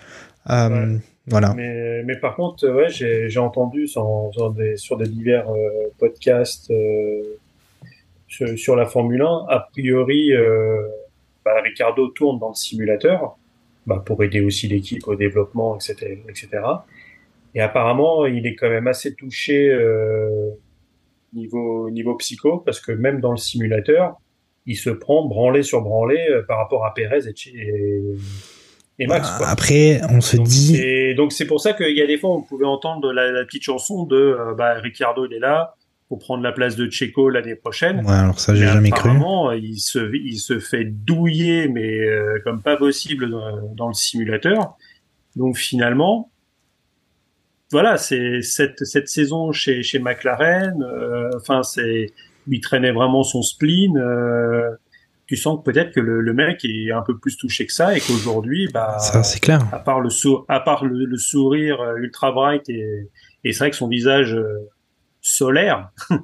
Euh, 0.51 0.69
ouais. 0.69 1.01
Voilà. 1.29 1.55
Mais, 1.55 2.03
mais, 2.05 2.17
par 2.17 2.37
contre, 2.37 2.69
ouais, 2.69 2.89
j'ai 2.89 3.39
entendu 3.39 3.89
sur, 3.89 4.31
sur, 4.33 4.51
des, 4.51 4.77
sur 4.77 4.97
des 4.97 5.09
divers 5.09 5.49
euh, 5.51 5.93
podcasts 5.99 6.71
euh, 6.71 7.23
sur, 8.29 8.57
sur, 8.59 8.77
la 8.77 8.87
Formule 8.87 9.23
1, 9.23 9.47
a 9.49 9.69
priori, 9.73 10.33
bah, 11.45 11.61
Ricardo 11.63 12.09
tourne 12.09 12.39
dans 12.39 12.49
le 12.49 12.55
simulateur 12.55 13.37
bah, 13.87 14.03
pour 14.05 14.23
aider 14.25 14.41
aussi 14.41 14.67
l'équipe 14.67 15.07
au 15.07 15.15
développement, 15.15 15.77
etc., 15.77 16.21
etc. 16.29 16.49
Et 17.55 17.61
apparemment, 17.61 18.27
il 18.27 18.47
est 18.47 18.55
quand 18.55 18.69
même 18.69 18.89
assez 18.89 19.15
touché 19.15 19.71
euh, 19.71 20.51
niveau 21.33 21.89
niveau 21.91 22.15
psycho 22.17 22.59
parce 22.59 22.81
que 22.81 22.93
même 22.93 23.21
dans 23.21 23.31
le 23.31 23.37
simulateur, 23.37 24.17
il 24.67 24.77
se 24.77 24.91
prend 24.91 25.27
branlé 25.27 25.63
sur 25.63 25.83
branlé 25.83 26.19
euh, 26.29 26.43
par 26.43 26.59
rapport 26.59 26.85
à 26.85 26.93
Perez 26.93 27.29
et, 27.29 27.49
et 27.55 28.03
Max. 29.01 29.31
Quoi. 29.37 29.49
Après, 29.49 30.01
on 30.09 30.23
se 30.23 30.37
donc, 30.39 30.47
dit. 30.47 31.15
Donc 31.17 31.33
c'est 31.33 31.47
pour 31.47 31.61
ça 31.61 31.75
qu'il 31.75 31.95
y 31.95 32.01
a 32.01 32.07
des 32.07 32.17
fois, 32.17 32.35
on 32.35 32.43
pouvait 32.43 32.65
entendre 32.65 33.13
la, 33.13 33.31
la 33.31 33.45
petite 33.45 33.65
chanson 33.65 34.05
de 34.05 34.17
euh, 34.17 34.55
bah, 34.55 34.75
Ricciardo, 34.75 35.27
il 35.27 35.35
est 35.35 35.39
là 35.39 35.75
pour 36.09 36.19
prendre 36.21 36.43
la 36.43 36.53
place 36.53 36.77
de 36.77 36.89
Checo 36.89 37.29
l'année 37.29 37.57
prochaine. 37.57 38.07
Ouais, 38.07 38.15
alors 38.15 38.39
ça, 38.39 38.55
j'ai 38.55 38.65
jamais 38.65 38.91
cru. 38.91 39.11
Il 39.61 39.79
se 39.79 40.15
il 40.15 40.39
se 40.39 40.61
fait 40.61 40.85
douiller, 40.85 41.69
mais 41.69 42.01
euh, 42.01 42.39
comme 42.45 42.63
pas 42.63 42.77
possible 42.77 43.29
dans, 43.29 43.75
dans 43.75 43.89
le 43.89 43.95
simulateur. 43.95 44.77
Donc 45.35 45.59
finalement, 45.59 46.31
voilà, 47.73 47.99
c'est 47.99 48.41
cette, 48.43 48.85
cette 48.85 49.09
saison 49.09 49.51
chez, 49.53 49.83
chez 49.83 49.99
McLaren, 49.99 50.83
euh, 50.83 51.29
enfin, 51.37 51.65
c'est, 51.65 52.13
il 52.49 52.61
traînait 52.61 52.93
vraiment 52.93 53.25
son 53.25 53.43
spleen. 53.43 53.99
Euh, 55.27 55.35
tu 55.35 55.37
sens 55.37 55.59
que 55.59 55.71
peut-être 55.71 55.93
que 55.93 56.01
le, 56.01 56.21
le, 56.21 56.33
mec 56.33 56.65
est 56.65 56.93
un 56.93 57.03
peu 57.03 57.19
plus 57.19 57.37
touché 57.37 57.67
que 57.67 57.73
ça 57.73 57.97
et 57.97 58.01
qu'aujourd'hui, 58.01 58.69
bah, 58.73 58.99
ça 58.99 59.23
c'est 59.23 59.41
clair. 59.41 59.67
À 59.73 59.79
part 59.79 60.01
le 60.01 60.11
sou 60.11 60.45
à 60.49 60.61
part 60.61 60.85
le, 60.85 61.05
le 61.05 61.17
sourire 61.17 61.79
ultra 61.97 62.33
bright 62.33 62.69
et, 62.69 63.09
et 63.45 63.53
c'est 63.53 63.59
vrai 63.59 63.71
que 63.71 63.77
son 63.77 63.89
visage 63.89 64.35
euh, 64.35 64.69
solaire 65.21 65.91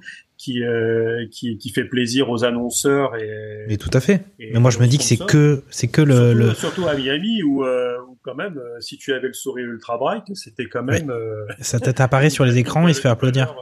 qui, 0.42 0.64
euh, 0.64 1.26
qui, 1.30 1.57
qui 1.57 1.70
fait 1.70 1.84
plaisir 1.84 2.28
aux 2.28 2.44
annonceurs 2.44 3.14
et. 3.16 3.64
Mais 3.68 3.76
tout 3.76 3.90
à 3.92 4.00
fait. 4.00 4.24
Mais 4.40 4.59
moi 4.59 4.70
je 4.72 4.80
me 4.80 4.86
dis 4.86 4.98
que 4.98 5.05
c'est 5.05 5.16
que 5.24 5.62
c'est 5.70 5.86
que 5.86 6.03
le 6.03 6.14
surtout, 6.14 6.38
le 6.38 6.55
surtout 6.55 6.88
à 6.88 6.94
Miami 6.94 7.42
où, 7.44 7.64
euh, 7.64 7.96
où 8.09 8.18
quand 8.22 8.34
même 8.34 8.59
euh, 8.59 8.80
si 8.80 8.96
tu 8.98 9.12
avais 9.12 9.28
le 9.28 9.34
sourire 9.34 9.66
ultra 9.66 9.98
bright 9.98 10.24
c'était 10.34 10.66
quand 10.66 10.82
même. 10.82 11.09
Ouais. 11.09 11.14
Euh, 11.14 11.46
Sa 11.61 11.78
tête 11.78 12.00
apparaît 12.00 12.30
sur 12.30 12.44
les 12.44 12.59
écrans, 12.59 12.88
il 12.88 12.94
se 12.94 13.00
fait 13.00 13.09
applaudir. 13.09 13.55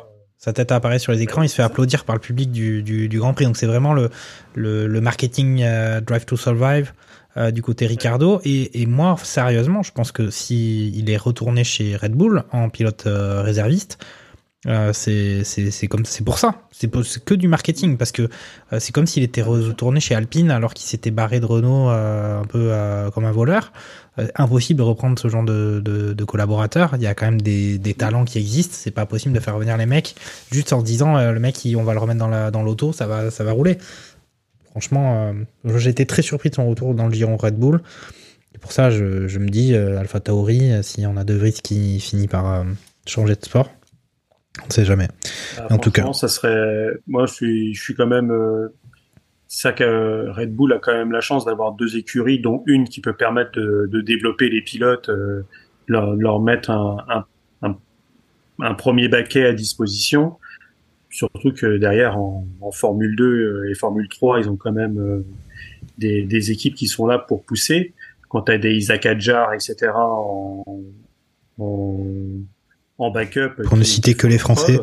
Sa 0.42 0.54
tête 0.54 0.72
apparaît 0.72 0.98
sur 0.98 1.12
les 1.12 1.20
écrans, 1.20 1.42
il 1.42 1.50
se 1.50 1.54
fait 1.54 1.62
applaudir 1.62 2.04
par 2.04 2.16
le 2.16 2.20
public 2.20 2.50
du, 2.50 2.82
du, 2.82 3.10
du 3.10 3.18
Grand 3.18 3.34
Prix. 3.34 3.44
Donc 3.44 3.58
c'est 3.58 3.66
vraiment 3.66 3.92
le, 3.92 4.08
le, 4.54 4.86
le 4.86 5.00
marketing 5.02 5.62
euh, 5.62 6.00
Drive 6.00 6.24
to 6.24 6.38
Survive 6.38 6.94
euh, 7.36 7.50
du 7.50 7.60
côté 7.60 7.86
Ricardo. 7.86 8.40
Et, 8.46 8.80
et, 8.80 8.86
moi, 8.86 9.16
sérieusement, 9.22 9.82
je 9.82 9.92
pense 9.92 10.12
que 10.12 10.30
si 10.30 10.92
il 10.96 11.10
est 11.10 11.18
retourné 11.18 11.62
chez 11.62 11.94
Red 11.94 12.12
Bull 12.12 12.44
en 12.52 12.70
pilote 12.70 13.04
euh, 13.06 13.42
réserviste, 13.42 13.98
euh, 14.66 14.92
c'est 14.92 15.86
comme 15.88 16.04
c'est 16.04 16.22
pour 16.22 16.38
ça. 16.38 16.62
C'est 16.70 16.90
que 17.24 17.34
du 17.34 17.48
marketing 17.48 17.96
parce 17.96 18.12
que 18.12 18.28
euh, 18.72 18.78
c'est 18.78 18.92
comme 18.92 19.06
s'il 19.06 19.22
était 19.22 19.40
retourné 19.42 20.00
chez 20.00 20.14
Alpine 20.14 20.50
alors 20.50 20.74
qu'il 20.74 20.86
s'était 20.86 21.10
barré 21.10 21.40
de 21.40 21.46
Renault 21.46 21.88
euh, 21.88 22.40
un 22.40 22.44
peu 22.44 22.70
comme 23.14 23.24
un 23.24 23.32
voleur. 23.32 23.72
Impossible 24.34 24.78
de 24.78 24.82
reprendre 24.82 25.18
ce 25.18 25.28
genre 25.28 25.44
de, 25.44 25.80
de, 25.82 26.12
de, 26.12 26.26
il 26.96 27.02
y 27.02 27.06
a 27.06 27.14
quand 27.14 27.24
même 27.24 27.40
des, 27.40 27.78
des 27.78 27.94
talents 27.94 28.26
qui 28.26 28.38
existent. 28.38 28.74
C'est 28.78 28.90
pas 28.90 29.06
possible 29.06 29.34
de 29.34 29.40
faire 29.40 29.54
revenir 29.54 29.78
les 29.78 29.86
mecs 29.86 30.14
juste 30.52 30.74
en 30.74 30.82
disant 30.82 31.16
le 31.18 31.40
mec 31.40 31.66
on 31.74 31.82
va 31.82 31.94
le 31.94 32.00
remettre 32.00 32.18
dans 32.18 32.28
la 32.28 32.50
dans 32.50 32.62
l'auto 32.62 32.92
ça 32.92 33.06
va 33.06 33.30
ça 33.30 33.44
va 33.44 33.52
rouler. 33.52 33.78
Franchement 34.72 35.32
j'étais 35.76 36.04
très 36.04 36.20
surpris 36.20 36.50
de 36.50 36.56
son 36.56 36.68
retour 36.68 36.94
dans 36.94 37.06
le 37.06 37.14
giron 37.14 37.38
Red 37.38 37.56
Bull. 37.56 37.80
Et 38.54 38.58
pour 38.58 38.72
ça 38.72 38.90
je, 38.90 39.26
je 39.26 39.38
me 39.38 39.48
dis 39.48 39.74
Alpha 39.74 40.20
Tauri 40.20 40.70
si 40.82 41.06
on 41.06 41.16
a 41.16 41.24
De 41.24 41.32
Vries 41.32 41.52
qui 41.52 41.98
finit 41.98 42.28
par 42.28 42.66
changer 43.06 43.36
de 43.36 43.44
sport 43.44 43.70
on 44.58 44.66
ne 44.66 44.72
sait 44.72 44.84
jamais. 44.84 45.08
Ah, 45.56 45.72
en 45.72 45.78
tout 45.78 45.90
cas, 45.90 46.12
ça 46.12 46.28
serait. 46.28 46.92
Moi, 47.06 47.26
je 47.26 47.34
suis, 47.34 47.74
je 47.74 47.82
suis 47.82 47.94
quand 47.94 48.06
même. 48.06 48.30
Euh... 48.30 48.68
ça 49.46 49.72
que 49.72 50.28
Red 50.30 50.54
Bull 50.54 50.72
a 50.72 50.78
quand 50.78 50.92
même 50.92 51.12
la 51.12 51.20
chance 51.20 51.44
d'avoir 51.44 51.72
deux 51.72 51.96
écuries, 51.96 52.40
dont 52.40 52.62
une 52.66 52.88
qui 52.88 53.00
peut 53.00 53.14
permettre 53.14 53.52
de, 53.52 53.88
de 53.90 54.00
développer 54.00 54.48
les 54.48 54.62
pilotes, 54.62 55.08
euh, 55.08 55.42
leur, 55.86 56.14
leur, 56.14 56.40
mettre 56.40 56.70
un, 56.70 56.98
un, 57.08 57.24
un, 57.62 57.76
un, 58.60 58.74
premier 58.74 59.08
baquet 59.08 59.46
à 59.46 59.52
disposition. 59.52 60.36
Surtout 61.10 61.52
que 61.52 61.78
derrière, 61.78 62.18
en, 62.18 62.46
en 62.60 62.70
Formule 62.70 63.16
2 63.16 63.66
et 63.70 63.74
Formule 63.74 64.08
3, 64.08 64.40
ils 64.40 64.48
ont 64.48 64.56
quand 64.56 64.72
même 64.72 64.98
euh, 64.98 65.24
des, 65.98 66.22
des, 66.22 66.50
équipes 66.52 66.74
qui 66.74 66.86
sont 66.86 67.06
là 67.06 67.18
pour 67.18 67.44
pousser. 67.44 67.92
Quand 68.28 68.42
tu 68.42 68.52
as 68.52 68.58
des 68.58 68.74
Isaac 68.74 69.06
Adjar, 69.06 69.52
etc., 69.54 69.90
en, 69.94 70.64
en 71.58 71.96
en 73.00 73.10
backup. 73.10 73.62
Pour 73.64 73.76
ne 73.76 73.82
citer 73.82 74.14
que 74.14 74.26
les 74.26 74.38
Français. 74.38 74.78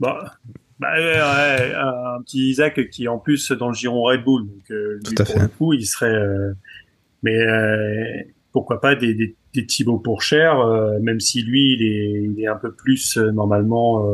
Bah, 0.00 0.34
bah 0.80 0.92
ouais, 0.96 1.72
un 1.74 2.22
petit 2.22 2.50
Isaac 2.50 2.88
qui 2.90 3.04
est 3.04 3.08
en 3.08 3.18
plus 3.18 3.50
dans 3.52 3.68
le 3.68 3.74
giron 3.74 4.02
Red 4.02 4.24
Bull. 4.24 4.42
Donc, 4.46 4.70
euh, 4.70 5.00
Tout 5.04 5.14
à 5.18 5.24
pour 5.24 5.34
fait. 5.34 5.40
le 5.40 5.48
coup, 5.48 5.72
il 5.72 5.86
serait. 5.86 6.12
Euh, 6.12 6.52
mais 7.22 7.36
euh, 7.36 8.22
pourquoi 8.52 8.80
pas 8.80 8.94
des, 8.94 9.14
des, 9.14 9.34
des 9.54 9.66
Thibaut 9.66 9.98
pour 9.98 10.22
cher, 10.22 10.60
euh, 10.60 10.98
même 11.00 11.18
si 11.20 11.42
lui, 11.42 11.74
il 11.74 11.82
est, 11.82 12.22
il 12.22 12.40
est 12.40 12.46
un 12.46 12.56
peu 12.56 12.72
plus 12.72 13.16
normalement. 13.16 14.04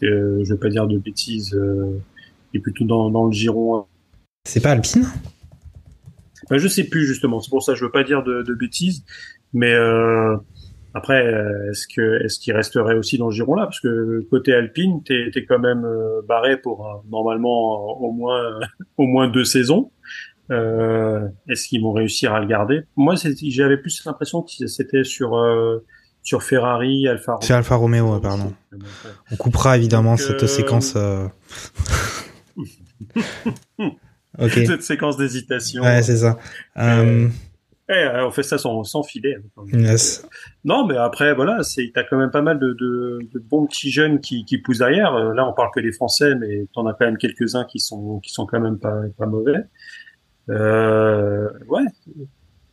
je 0.00 0.48
vais 0.52 0.58
pas 0.58 0.68
dire 0.68 0.86
de 0.86 0.98
bêtises. 0.98 1.58
il 2.52 2.58
est 2.58 2.62
plutôt 2.62 2.84
dans, 2.84 3.10
dans 3.10 3.26
le 3.26 3.32
giron. 3.32 3.84
C'est 4.46 4.60
pas 4.60 4.70
Alpine? 4.70 5.06
Bah, 6.48 6.56
Je 6.56 6.66
sais 6.68 6.84
plus 6.84 7.06
justement. 7.06 7.40
C'est 7.40 7.50
pour 7.50 7.62
ça 7.62 7.72
que 7.72 7.78
je 7.78 7.84
veux 7.84 7.90
pas 7.90 8.04
dire 8.04 8.22
de, 8.22 8.42
de 8.42 8.54
bêtises, 8.54 9.04
mais. 9.52 9.74
Après, 10.94 11.24
est-ce 11.70 11.86
que 11.86 12.24
est-ce 12.24 12.40
qu'il 12.40 12.54
resterait 12.54 12.94
aussi 12.94 13.18
dans 13.18 13.30
ce 13.30 13.36
giron 13.36 13.54
là 13.54 13.64
Parce 13.64 13.80
que 13.80 14.26
côté 14.30 14.52
Alpine, 14.52 15.02
t'es 15.04 15.30
es 15.34 15.44
quand 15.44 15.58
même 15.58 15.84
euh, 15.84 16.22
barré 16.26 16.56
pour 16.56 16.86
euh, 16.86 16.94
normalement 17.10 18.00
au 18.00 18.12
moins 18.12 18.60
au 18.96 19.06
moins 19.06 19.28
deux 19.28 19.44
saisons. 19.44 19.92
Euh, 20.50 21.28
est-ce 21.48 21.68
qu'ils 21.68 21.82
vont 21.82 21.92
réussir 21.92 22.34
à 22.34 22.40
le 22.40 22.46
garder? 22.46 22.82
Moi, 22.96 23.14
j'avais 23.42 23.76
plus 23.76 24.04
l'impression 24.04 24.42
que 24.42 24.66
c'était 24.66 25.04
sur 25.04 25.36
euh, 25.36 25.84
sur 26.22 26.42
Ferrari, 26.42 27.06
Alfa. 27.06 27.38
C'est 27.40 27.54
Alfa 27.54 27.76
Romeo, 27.76 28.18
pardon. 28.18 28.52
On 29.30 29.36
coupera 29.36 29.76
évidemment 29.76 30.12
Donc, 30.12 30.20
cette 30.20 30.46
séquence. 30.46 30.96
ok. 33.78 34.50
Cette 34.50 34.82
séquence 34.82 35.16
d'hésitation. 35.16 35.82
Ouais, 35.82 36.02
c'est 36.02 36.18
ça. 36.18 36.38
Euh... 36.78 37.28
Eh, 37.92 38.06
on 38.20 38.30
fait 38.30 38.44
ça 38.44 38.56
sans, 38.56 38.84
sans 38.84 39.02
filet. 39.02 39.36
Yes. 39.72 40.24
Non, 40.64 40.86
mais 40.86 40.96
après, 40.96 41.34
voilà, 41.34 41.64
c'est, 41.64 41.90
t'as 41.92 42.04
quand 42.04 42.18
même 42.18 42.30
pas 42.30 42.40
mal 42.40 42.60
de, 42.60 42.72
de, 42.74 43.18
de, 43.32 43.38
bons 43.40 43.66
petits 43.66 43.90
jeunes 43.90 44.20
qui, 44.20 44.44
qui 44.44 44.58
poussent 44.58 44.78
derrière. 44.78 45.12
Là, 45.34 45.48
on 45.48 45.52
parle 45.52 45.70
que 45.74 45.80
des 45.80 45.90
Français, 45.90 46.36
mais 46.36 46.66
t'en 46.72 46.86
as 46.86 46.92
quand 46.92 47.06
même 47.06 47.18
quelques-uns 47.18 47.64
qui 47.64 47.80
sont, 47.80 48.20
qui 48.20 48.32
sont 48.32 48.46
quand 48.46 48.60
même 48.60 48.78
pas, 48.78 49.00
pas 49.18 49.26
mauvais. 49.26 49.64
Euh, 50.50 51.48
ouais. 51.68 51.82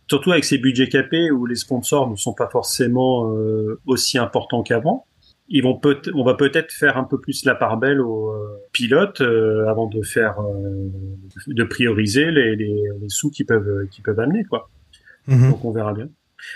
Surtout 0.08 0.32
avec 0.32 0.46
ces 0.46 0.60
budgets 0.60 0.88
capés 0.88 1.32
où 1.32 1.48
les 1.48 1.56
sponsors 1.56 2.10
ne 2.10 2.16
sont 2.16 2.34
pas 2.34 2.48
forcément 2.48 3.34
euh, 3.34 3.80
aussi 3.88 4.20
importants 4.20 4.62
qu'avant. 4.62 5.06
Ils 5.50 5.64
vont 5.64 5.78
peut 5.78 6.02
on 6.14 6.24
va 6.24 6.36
peut-être 6.36 6.72
faire 6.72 6.98
un 6.98 7.06
peu 7.06 7.20
plus 7.20 7.46
la 7.46 7.56
part 7.56 7.78
belle 7.78 8.02
aux 8.02 8.32
euh, 8.32 8.62
pilotes 8.72 9.22
euh, 9.22 9.68
avant 9.68 9.88
de 9.88 10.02
faire, 10.02 10.42
euh, 10.42 10.92
de 11.48 11.64
prioriser 11.64 12.32
les, 12.32 12.56
les, 12.56 12.84
les 13.02 13.10
sous 13.10 13.32
qu'ils 13.32 13.46
peuvent, 13.46 13.88
qu'ils 13.90 14.04
peuvent 14.04 14.20
amener, 14.20 14.44
quoi. 14.44 14.70
Mmh. 15.28 15.52
Donc 15.52 15.66
on 15.66 15.72
verra 15.72 15.94
bien. 15.94 16.10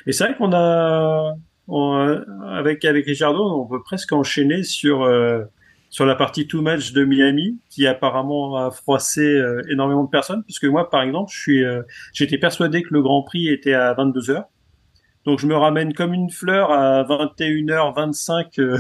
Et 0.07 0.11
c'est 0.11 0.25
vrai 0.25 0.35
qu'on 0.35 0.53
a 0.53 1.35
on, 1.67 2.23
avec 2.49 2.85
avec 2.85 3.05
Richardo, 3.05 3.43
on 3.43 3.67
peut 3.67 3.81
presque 3.83 4.11
enchaîner 4.13 4.63
sur 4.63 5.03
euh, 5.03 5.43
sur 5.89 6.05
la 6.05 6.15
partie 6.15 6.47
two 6.47 6.61
match 6.61 6.93
de 6.93 7.03
Miami, 7.03 7.59
qui 7.69 7.85
apparemment 7.85 8.55
a 8.55 8.71
froissé 8.71 9.21
euh, 9.21 9.61
énormément 9.69 10.05
de 10.05 10.09
personnes, 10.09 10.41
puisque 10.43 10.63
moi, 10.63 10.89
par 10.89 11.01
exemple, 11.01 11.31
je 11.33 11.39
suis, 11.39 11.63
euh, 11.65 11.83
j'étais 12.13 12.37
persuadé 12.37 12.81
que 12.81 12.93
le 12.93 13.01
Grand 13.01 13.23
Prix 13.23 13.49
était 13.49 13.73
à 13.73 13.93
22 13.93 14.31
heures. 14.31 14.45
Donc 15.25 15.39
je 15.39 15.47
me 15.47 15.55
ramène 15.55 15.93
comme 15.93 16.13
une 16.13 16.31
fleur 16.31 16.71
à 16.71 17.03
21h25. 17.03 18.79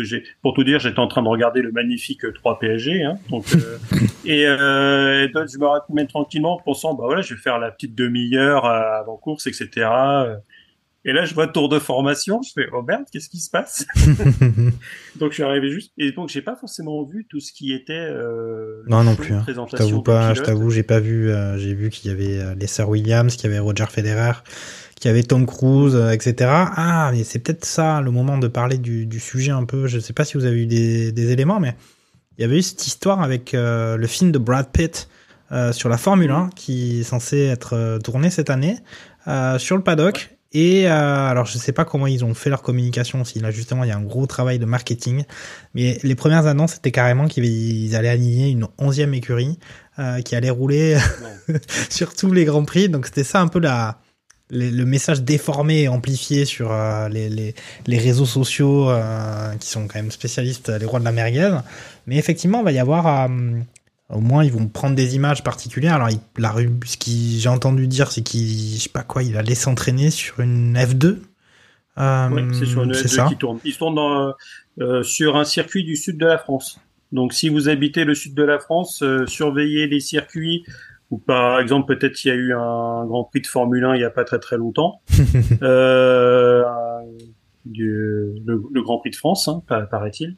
Euh, 0.00 0.22
pour 0.42 0.54
tout 0.54 0.64
dire, 0.64 0.78
j'étais 0.80 0.98
en 0.98 1.08
train 1.08 1.22
de 1.22 1.28
regarder 1.28 1.62
le 1.62 1.72
magnifique 1.72 2.20
3 2.34 2.58
PSG. 2.58 3.02
Hein, 3.04 3.18
donc, 3.30 3.44
euh, 3.54 3.78
et, 4.24 4.46
euh, 4.46 5.28
donc, 5.34 5.48
je 5.52 5.58
me 5.58 5.66
ramène 5.66 6.06
tranquillement 6.06 6.54
en 6.54 6.58
pensant, 6.60 6.94
bah 6.94 7.04
voilà, 7.06 7.22
je 7.22 7.34
vais 7.34 7.40
faire 7.40 7.58
la 7.58 7.70
petite 7.70 7.94
demi-heure 7.94 8.64
euh, 8.66 9.00
avant 9.00 9.16
course, 9.16 9.46
etc. 9.46 9.86
Et 11.06 11.12
là, 11.12 11.26
je 11.26 11.34
vois 11.34 11.46
tour 11.46 11.68
de 11.68 11.78
formation. 11.78 12.40
Je 12.40 12.50
fais, 12.54 12.66
oh 12.72 12.80
merde, 12.80 13.04
qu'est-ce 13.12 13.28
qui 13.28 13.38
se 13.38 13.50
passe? 13.50 13.84
Donc 15.16 15.30
je 15.30 15.34
suis 15.34 15.42
arrivé 15.42 15.70
juste. 15.70 15.92
Et 15.98 16.12
donc 16.12 16.30
j'ai 16.30 16.40
pas 16.40 16.56
forcément 16.56 17.02
vu 17.04 17.26
tout 17.28 17.40
ce 17.40 17.52
qui 17.52 17.74
était. 17.74 17.92
Euh, 17.92 18.82
Non, 18.86 19.04
non 19.04 19.14
plus. 19.14 19.34
hein. 19.34 19.44
Je 19.46 19.76
t'avoue 19.76 20.02
pas, 20.02 20.32
je 20.32 20.40
t'avoue, 20.42 20.70
j'ai 20.70 20.82
pas 20.82 21.00
vu. 21.00 21.28
euh, 21.30 21.58
j'ai 21.58 21.74
vu 21.74 21.90
qu'il 21.90 22.10
y 22.10 22.14
avait 22.14 22.38
euh, 22.42 22.54
les 22.54 22.66
sœurs 22.66 22.88
Williams, 22.88 23.36
qu'il 23.36 23.50
y 23.50 23.52
avait 23.52 23.58
Roger 23.58 23.84
Federer, 23.90 24.32
qu'il 24.96 25.08
y 25.08 25.12
avait 25.12 25.22
Tom 25.22 25.46
Cruise, 25.46 25.94
euh, 25.94 26.10
etc. 26.10 26.50
Ah, 26.50 27.10
mais 27.12 27.24
c'est 27.24 27.38
peut-être 27.38 27.64
ça 27.64 28.00
le 28.00 28.10
moment 28.10 28.38
de 28.38 28.48
parler 28.48 28.78
du, 28.78 29.06
du 29.06 29.20
sujet 29.20 29.52
un 29.52 29.64
peu. 29.64 29.86
Je 29.86 29.98
sais 29.98 30.12
pas 30.12 30.24
si 30.24 30.36
vous 30.36 30.44
avez 30.44 30.62
eu 30.62 30.66
des, 30.66 31.12
des 31.12 31.30
éléments, 31.30 31.60
mais 31.60 31.74
il 32.38 32.42
y 32.42 32.44
avait 32.44 32.58
eu 32.58 32.62
cette 32.62 32.86
histoire 32.86 33.22
avec 33.22 33.54
euh, 33.54 33.96
le 33.96 34.06
film 34.06 34.32
de 34.32 34.38
Brad 34.38 34.70
Pitt 34.70 35.08
euh, 35.52 35.72
sur 35.72 35.88
la 35.88 35.98
Formule 35.98 36.30
1 36.30 36.50
qui 36.56 37.00
est 37.00 37.04
censé 37.04 37.44
être 37.44 37.98
tourné 38.02 38.30
cette 38.30 38.50
année 38.50 38.78
sur 39.58 39.76
le 39.76 39.82
paddock. 39.82 40.34
Et 40.54 40.88
euh, 40.88 40.92
alors 40.92 41.46
je 41.46 41.58
sais 41.58 41.72
pas 41.72 41.84
comment 41.84 42.06
ils 42.06 42.24
ont 42.24 42.32
fait 42.32 42.48
leur 42.48 42.62
communication, 42.62 43.24
si 43.24 43.40
là 43.40 43.50
justement 43.50 43.82
il 43.82 43.88
y 43.88 43.90
a 43.90 43.96
un 43.96 44.04
gros 44.04 44.26
travail 44.26 44.60
de 44.60 44.64
marketing, 44.64 45.24
mais 45.74 45.98
les 46.04 46.14
premières 46.14 46.46
annonces 46.46 46.74
c'était 46.74 46.92
carrément 46.92 47.26
qu'ils 47.26 47.96
allaient 47.96 48.08
aligner 48.08 48.50
une 48.50 48.68
onzième 48.78 49.14
écurie 49.14 49.58
euh, 49.98 50.20
qui 50.22 50.36
allait 50.36 50.50
rouler 50.50 50.96
sur 51.90 52.14
tous 52.14 52.32
les 52.32 52.44
grands 52.44 52.64
prix. 52.64 52.88
Donc 52.88 53.06
c'était 53.06 53.24
ça 53.24 53.40
un 53.40 53.48
peu 53.48 53.58
la 53.58 53.98
les- 54.54 54.70
le 54.70 54.84
message 54.86 55.22
déformé 55.22 55.82
et 55.82 55.88
amplifié 55.88 56.44
sur 56.46 56.72
euh, 56.72 57.08
les, 57.10 57.28
les, 57.28 57.54
les 57.86 57.98
réseaux 57.98 58.24
sociaux 58.26 58.88
euh, 58.90 59.54
qui 59.60 59.68
sont 59.68 59.86
quand 59.88 59.96
même 59.98 60.10
spécialistes, 60.10 60.68
les 60.70 60.86
rois 60.86 61.00
de 61.00 61.04
la 61.04 61.12
merguez. 61.12 61.58
Mais 62.06 62.16
effectivement, 62.16 62.60
il 62.60 62.64
va 62.64 62.72
y 62.72 62.78
avoir 62.78 63.06
euh, 63.28 63.28
au 64.10 64.20
moins 64.20 64.44
ils 64.44 64.52
vont 64.52 64.66
prendre 64.66 64.94
des 64.94 65.14
images 65.16 65.42
particulières. 65.44 65.94
Alors 65.94 66.10
il- 66.10 66.20
la 66.38 66.54
ce 66.86 66.96
que 66.96 67.10
j'ai 67.40 67.48
entendu 67.48 67.86
dire, 67.86 68.10
c'est 68.12 68.22
qu'il 68.22 68.76
je 68.76 68.82
sais 68.82 68.88
pas 68.88 69.02
quoi, 69.02 69.22
il 69.22 69.36
allait 69.36 69.54
s'entraîner 69.54 70.10
sur 70.10 70.40
une 70.40 70.76
F2. 70.76 71.18
Euh, 71.98 72.28
Oui, 72.32 72.42
c'est 72.58 72.66
sur 72.66 72.82
une 72.82 72.94
c'est 72.94 73.06
F2 73.08 73.08
ça. 73.16 73.26
qui 73.28 73.36
tourne. 73.36 73.58
Ils 73.64 73.72
se 73.72 73.78
tournent 73.78 73.94
dans, 73.94 74.32
euh, 74.80 75.02
sur 75.02 75.36
un 75.36 75.44
circuit 75.44 75.84
du 75.84 75.96
sud 75.96 76.18
de 76.18 76.26
la 76.26 76.38
France. 76.38 76.78
Donc, 77.12 77.32
si 77.32 77.48
vous 77.48 77.68
habitez 77.68 78.02
le 78.04 78.14
sud 78.16 78.34
de 78.34 78.42
la 78.42 78.58
France, 78.58 79.00
euh, 79.02 79.26
surveillez 79.26 79.86
les 79.86 80.00
circuits. 80.00 80.64
Ou 81.10 81.18
par 81.18 81.60
exemple, 81.60 81.94
peut-être 81.96 82.24
il 82.24 82.28
y 82.28 82.30
a 82.30 82.34
eu 82.34 82.52
un 82.54 83.04
Grand 83.06 83.24
Prix 83.24 83.42
de 83.42 83.46
Formule 83.46 83.84
1 83.84 83.94
il 83.96 84.00
y 84.00 84.04
a 84.04 84.10
pas 84.10 84.24
très 84.24 84.38
très 84.38 84.56
longtemps. 84.56 85.00
euh, 85.62 86.62
du, 87.64 87.88
le, 88.44 88.62
le 88.72 88.82
Grand 88.82 88.98
Prix 88.98 89.10
de 89.10 89.16
France, 89.16 89.48
hein, 89.48 89.62
pa- 89.66 89.86
paraît-il. 89.86 90.36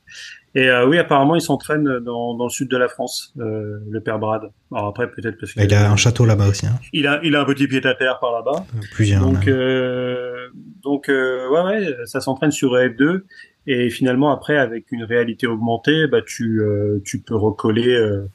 Et 0.54 0.68
euh, 0.70 0.86
oui, 0.86 0.96
apparemment, 0.98 1.34
ils 1.34 1.40
s'entraînent 1.42 1.98
dans, 1.98 2.34
dans 2.34 2.44
le 2.44 2.50
sud 2.50 2.70
de 2.70 2.76
la 2.76 2.88
France, 2.88 3.34
euh, 3.38 3.78
le 3.90 4.00
père 4.00 4.18
Brad. 4.18 4.42
Alors 4.72 4.86
après, 4.86 5.10
peut-être 5.10 5.36
parce 5.38 5.52
que 5.52 5.60
Il 5.60 5.74
a 5.74 5.90
un 5.90 5.96
château 5.96 6.24
là-bas 6.24 6.48
aussi. 6.48 6.66
Hein. 6.66 6.78
il 6.92 7.06
a, 7.06 7.20
il 7.24 7.34
a 7.36 7.42
un 7.42 7.44
petit 7.44 7.66
pied 7.68 7.84
à 7.84 7.94
terre 7.94 8.18
par 8.20 8.32
là-bas. 8.32 8.64
Plusieurs. 8.92 9.20
Donc, 9.22 9.46
même. 9.46 9.54
euh, 9.56 10.46
donc 10.82 11.08
euh, 11.08 11.48
ouais, 11.50 11.62
ouais, 11.62 11.96
ça 12.06 12.20
s'entraîne 12.20 12.52
sur 12.52 12.72
F2 12.74 13.22
et 13.66 13.90
finalement 13.90 14.30
après 14.32 14.56
avec 14.56 14.92
une 14.92 15.02
réalité 15.02 15.46
augmentée, 15.48 16.06
bah 16.06 16.20
tu 16.24 16.60
euh, 16.62 17.00
tu 17.04 17.18
peux 17.18 17.34
recoller, 17.36 17.92
euh, 17.94 18.26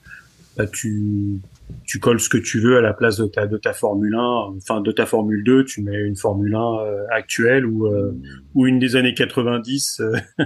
bah, 0.58 0.68
tu 0.68 1.40
tu 1.86 2.00
colles 2.00 2.20
ce 2.20 2.30
que 2.30 2.38
tu 2.38 2.60
veux 2.60 2.78
à 2.78 2.82
la 2.82 2.94
place 2.94 3.18
de 3.18 3.26
ta 3.26 3.48
de 3.48 3.58
ta 3.58 3.74
Formule 3.74 4.16
1, 4.16 4.20
enfin 4.58 4.82
de 4.82 4.92
ta 4.92 5.06
Formule 5.06 5.44
2, 5.44 5.66
tu 5.66 5.82
mets 5.82 6.00
une 6.00 6.16
Formule 6.16 6.56
1 6.56 6.60
euh, 6.60 7.04
actuelle 7.12 7.66
ou 7.66 7.88
euh, 7.88 8.16
ou 8.56 8.68
une 8.68 8.80
des 8.80 8.96
années 8.96 9.14
90. 9.14 10.02
euh. 10.02 10.14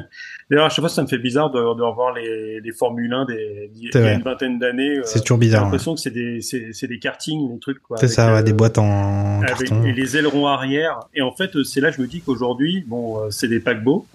D'ailleurs, 0.50 0.66
à 0.66 0.70
chaque 0.70 0.82
fois, 0.82 0.90
ça 0.90 1.02
me 1.02 1.08
fait 1.08 1.18
bizarre 1.18 1.50
de, 1.52 1.58
de 1.60 1.82
revoir 1.84 2.14
les, 2.14 2.60
les 2.62 2.72
Formule 2.72 3.14
1 3.14 3.26
des 3.26 3.70
d'il 3.74 3.90
y 3.94 3.98
a 3.98 4.14
une 4.14 4.22
vingtaine 4.22 4.60
d'années. 4.60 5.00
C'est 5.04 5.22
toujours 5.22 5.38
J'ai 5.38 5.48
bizarre. 5.48 5.62
ouais. 5.62 5.66
l'impression 5.66 5.96
que 5.96 6.02
c'est 6.02 6.12
des 6.12 6.42
c'est 6.42 6.70
c'est 6.74 6.88
des 6.88 7.00
kartings, 7.00 7.52
les 7.54 7.60
trucs 7.60 7.82
quoi. 7.82 7.98
C'est 7.98 8.08
ça, 8.08 8.34
ouais, 8.34 8.40
euh, 8.40 8.44
des 8.44 8.54
boîtes 8.54 8.78
en 8.78 9.42
avec 9.42 9.70
carton. 9.70 9.84
et 9.86 9.94
les 9.94 10.18
ailerons 10.18 10.48
arrière. 10.48 11.00
Et 11.14 11.22
en 11.22 11.32
fait, 11.32 11.52
c'est 11.64 11.82
là 11.82 11.92
que 11.92 11.98
je 11.98 12.02
me 12.02 12.08
dis 12.08 12.22
qu'aujourd'hui, 12.22 12.84
bon, 12.88 13.30
c'est 13.32 13.48
des 13.48 13.60
paquebots 13.60 14.06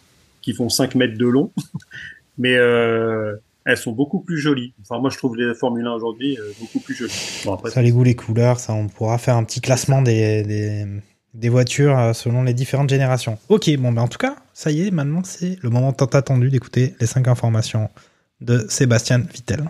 qui 0.42 0.54
font 0.54 0.68
5 0.68 0.94
mètres 0.94 1.18
de 1.18 1.26
long, 1.26 1.52
mais 2.38 2.56
euh, 2.56 3.34
elles 3.64 3.76
sont 3.76 3.92
beaucoup 3.92 4.20
plus 4.20 4.38
jolies. 4.38 4.74
Enfin, 4.80 5.00
moi, 5.00 5.10
je 5.10 5.18
trouve 5.18 5.36
les 5.36 5.54
Formule 5.54 5.86
1 5.86 5.92
aujourd'hui 5.92 6.38
euh, 6.38 6.52
beaucoup 6.60 6.80
plus 6.80 6.94
jolies. 6.94 7.42
Bon, 7.44 7.54
après, 7.54 7.70
Ça, 7.70 7.82
les 7.82 7.90
goûts, 7.90 8.04
les 8.04 8.14
couleurs, 8.14 8.58
ça, 8.58 8.72
on 8.72 8.88
pourra 8.88 9.18
faire 9.18 9.36
un 9.36 9.44
petit 9.44 9.60
classement 9.60 10.02
des, 10.02 10.42
des, 10.42 10.86
des 11.34 11.48
voitures 11.48 11.98
euh, 11.98 12.12
selon 12.12 12.42
les 12.42 12.54
différentes 12.54 12.90
générations. 12.90 13.38
Ok, 13.48 13.70
bon, 13.76 13.92
ben 13.92 14.02
en 14.02 14.08
tout 14.08 14.18
cas, 14.18 14.36
ça 14.54 14.70
y 14.70 14.86
est, 14.86 14.90
maintenant, 14.90 15.22
c'est 15.24 15.58
le 15.62 15.70
moment 15.70 15.92
tant 15.92 16.06
attendu 16.06 16.50
d'écouter 16.50 16.94
les 17.00 17.06
cinq 17.06 17.28
informations 17.28 17.90
de 18.40 18.64
Sébastien 18.68 19.18
Vittel. 19.18 19.64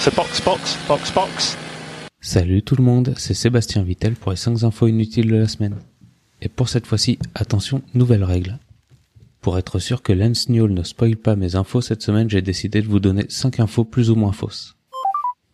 C'est 0.00 0.14
box, 0.16 0.42
box, 0.42 0.78
box, 0.88 1.12
box. 1.12 1.56
Salut 2.20 2.62
tout 2.62 2.76
le 2.76 2.84
monde, 2.84 3.14
c'est 3.16 3.34
Sébastien 3.34 3.82
Vittel 3.82 4.14
pour 4.14 4.30
les 4.30 4.36
5 4.36 4.62
infos 4.62 4.86
inutiles 4.86 5.30
de 5.30 5.36
la 5.36 5.48
semaine. 5.48 5.76
Et 6.40 6.48
pour 6.48 6.68
cette 6.68 6.86
fois-ci, 6.86 7.18
attention, 7.34 7.82
nouvelle 7.94 8.24
règle. 8.24 8.58
Pour 9.42 9.58
être 9.58 9.80
sûr 9.80 10.02
que 10.02 10.12
Lance 10.12 10.48
Newell 10.48 10.72
ne 10.72 10.84
spoil 10.84 11.16
pas 11.16 11.34
mes 11.34 11.56
infos 11.56 11.80
cette 11.80 12.02
semaine, 12.02 12.30
j'ai 12.30 12.42
décidé 12.42 12.80
de 12.80 12.86
vous 12.86 13.00
donner 13.00 13.26
5 13.28 13.58
infos 13.58 13.84
plus 13.84 14.08
ou 14.08 14.14
moins 14.14 14.30
fausses. 14.30 14.76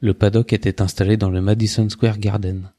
Le 0.00 0.12
paddock 0.12 0.52
était 0.52 0.82
installé 0.82 1.16
dans 1.16 1.30
le 1.30 1.40
Madison 1.40 1.88
Square 1.88 2.18
Garden. 2.18 2.70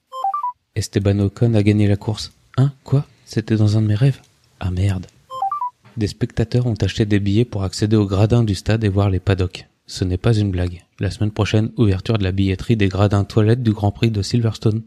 Esteban 0.76 1.18
Ocon 1.18 1.56
a 1.56 1.64
gagné 1.64 1.88
la 1.88 1.98
course. 1.98 2.32
Hein? 2.58 2.74
Quoi? 2.84 3.08
C'était 3.26 3.56
dans 3.56 3.76
un 3.76 3.82
de 3.82 3.88
mes 3.88 3.96
rêves? 3.96 4.22
Ah 4.60 4.70
merde. 4.70 5.08
Des 5.98 6.06
spectateurs 6.06 6.68
ont 6.68 6.76
acheté 6.80 7.06
des 7.06 7.20
billets 7.20 7.44
pour 7.44 7.64
accéder 7.64 7.96
au 7.96 8.06
gradin 8.06 8.44
du 8.44 8.54
stade 8.54 8.84
et 8.84 8.90
voir 8.90 9.10
les 9.10 9.20
paddocks. 9.20 9.68
Ce 9.88 10.06
n'est 10.06 10.18
pas 10.18 10.38
une 10.38 10.52
blague. 10.52 10.84
La 11.00 11.10
semaine 11.10 11.32
prochaine, 11.32 11.72
ouverture 11.76 12.20
de 12.20 12.24
la 12.24 12.32
billetterie 12.32 12.78
des 12.78 12.88
gradins 12.88 13.24
toilettes 13.24 13.64
du 13.64 13.74
Grand 13.74 13.92
Prix 13.92 14.12
de 14.12 14.22
Silverstone. 14.22 14.84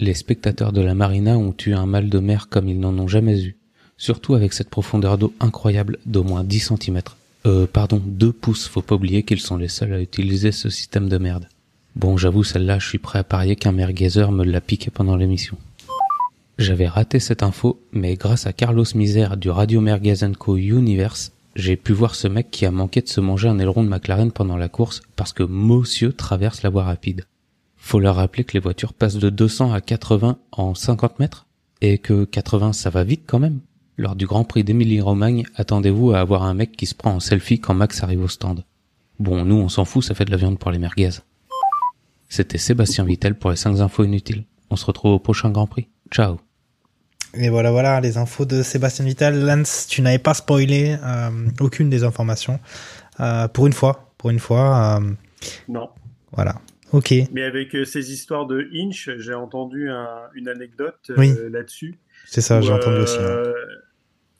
Les 0.00 0.14
spectateurs 0.14 0.72
de 0.72 0.80
la 0.80 0.94
marina 0.94 1.36
ont 1.36 1.54
eu 1.66 1.74
un 1.74 1.84
mal 1.84 2.08
de 2.08 2.18
mer 2.20 2.48
comme 2.48 2.68
ils 2.68 2.80
n'en 2.80 2.98
ont 2.98 3.08
jamais 3.08 3.44
eu. 3.44 3.58
Surtout 3.98 4.34
avec 4.34 4.52
cette 4.52 4.70
profondeur 4.70 5.16
d'eau 5.18 5.34
incroyable 5.40 5.98
d'au 6.04 6.22
moins 6.22 6.44
10 6.44 6.72
cm. 6.74 7.00
Euh, 7.46 7.66
pardon, 7.66 8.02
2 8.04 8.32
pouces, 8.32 8.68
faut 8.68 8.82
pas 8.82 8.96
oublier 8.96 9.22
qu'ils 9.22 9.40
sont 9.40 9.56
les 9.56 9.68
seuls 9.68 9.92
à 9.92 10.00
utiliser 10.00 10.52
ce 10.52 10.68
système 10.68 11.08
de 11.08 11.18
merde. 11.18 11.48
Bon, 11.94 12.16
j'avoue, 12.16 12.44
celle-là, 12.44 12.78
je 12.78 12.86
suis 12.88 12.98
prêt 12.98 13.18
à 13.18 13.24
parier 13.24 13.56
qu'un 13.56 13.72
merguezer 13.72 14.32
me 14.32 14.44
l'a 14.44 14.60
piqué 14.60 14.90
pendant 14.90 15.16
l'émission. 15.16 15.56
J'avais 16.58 16.88
raté 16.88 17.20
cette 17.20 17.42
info, 17.42 17.80
mais 17.92 18.16
grâce 18.16 18.46
à 18.46 18.52
Carlos 18.52 18.84
Misère 18.94 19.36
du 19.36 19.48
Radio 19.48 19.80
Merguez 19.80 20.30
Co 20.38 20.56
Universe, 20.56 21.32
j'ai 21.54 21.76
pu 21.76 21.92
voir 21.92 22.14
ce 22.14 22.28
mec 22.28 22.50
qui 22.50 22.66
a 22.66 22.70
manqué 22.70 23.00
de 23.00 23.08
se 23.08 23.20
manger 23.20 23.48
un 23.48 23.58
aileron 23.58 23.82
de 23.82 23.88
McLaren 23.88 24.30
pendant 24.30 24.58
la 24.58 24.68
course 24.68 25.00
parce 25.16 25.32
que 25.32 25.42
Monsieur 25.42 26.12
traverse 26.12 26.62
la 26.62 26.68
voie 26.68 26.84
rapide. 26.84 27.24
Faut 27.76 28.00
leur 28.00 28.16
rappeler 28.16 28.44
que 28.44 28.52
les 28.52 28.60
voitures 28.60 28.92
passent 28.92 29.16
de 29.16 29.30
200 29.30 29.72
à 29.72 29.80
80 29.80 30.38
en 30.52 30.74
50 30.74 31.18
mètres 31.18 31.46
et 31.80 31.96
que 31.96 32.24
80 32.24 32.74
ça 32.74 32.90
va 32.90 33.04
vite 33.04 33.22
quand 33.26 33.38
même. 33.38 33.60
Lors 33.98 34.14
du 34.14 34.26
Grand 34.26 34.44
Prix 34.44 34.62
d'Émilie-Romagne, 34.62 35.44
attendez-vous 35.56 36.12
à 36.12 36.20
avoir 36.20 36.42
un 36.42 36.52
mec 36.54 36.72
qui 36.72 36.86
se 36.86 36.94
prend 36.94 37.14
en 37.14 37.20
selfie 37.20 37.60
quand 37.60 37.74
Max 37.74 38.02
arrive 38.02 38.22
au 38.22 38.28
stand. 38.28 38.64
Bon, 39.18 39.44
nous 39.44 39.56
on 39.56 39.68
s'en 39.70 39.86
fout, 39.86 40.04
ça 40.04 40.14
fait 40.14 40.26
de 40.26 40.30
la 40.30 40.36
viande 40.36 40.58
pour 40.58 40.70
les 40.70 40.78
merguez. 40.78 41.10
C'était 42.28 42.58
Sébastien 42.58 43.04
Vittel 43.04 43.34
pour 43.34 43.50
les 43.50 43.56
5 43.56 43.80
infos 43.80 44.04
inutiles. 44.04 44.44
On 44.70 44.76
se 44.76 44.84
retrouve 44.84 45.12
au 45.12 45.18
prochain 45.18 45.50
Grand 45.50 45.66
Prix. 45.66 45.88
Ciao. 46.10 46.38
Et 47.34 47.48
voilà, 47.48 47.70
voilà, 47.70 48.00
les 48.00 48.18
infos 48.18 48.44
de 48.44 48.62
Sébastien 48.62 49.04
Vittel. 49.04 49.44
Lance, 49.44 49.86
tu 49.88 50.02
n'avais 50.02 50.18
pas 50.18 50.34
spoilé 50.34 50.96
euh, 51.02 51.30
aucune 51.60 51.88
des 51.88 52.04
informations. 52.04 52.58
Euh, 53.20 53.48
pour 53.48 53.66
une 53.66 53.72
fois, 53.72 54.12
pour 54.18 54.30
une 54.30 54.38
fois. 54.38 54.98
euh, 55.00 55.10
non. 55.68 55.88
voilà. 56.32 56.56
Ok. 56.92 57.14
Mais 57.32 57.42
avec 57.44 57.74
euh, 57.74 57.84
ces 57.84 58.12
histoires 58.12 58.46
de 58.46 58.68
Inch, 58.74 59.08
j'ai 59.18 59.34
entendu 59.34 59.88
un- 59.90 60.28
une 60.34 60.48
anecdote 60.48 60.98
euh, 61.10 61.14
Oui. 61.18 61.32
là-dessus. 61.50 61.96
C'est 62.26 62.40
ça, 62.40 62.60
j'ai 62.60 62.72
entendu 62.72 62.98
aussi. 63.02 63.18
euh, 63.20 63.52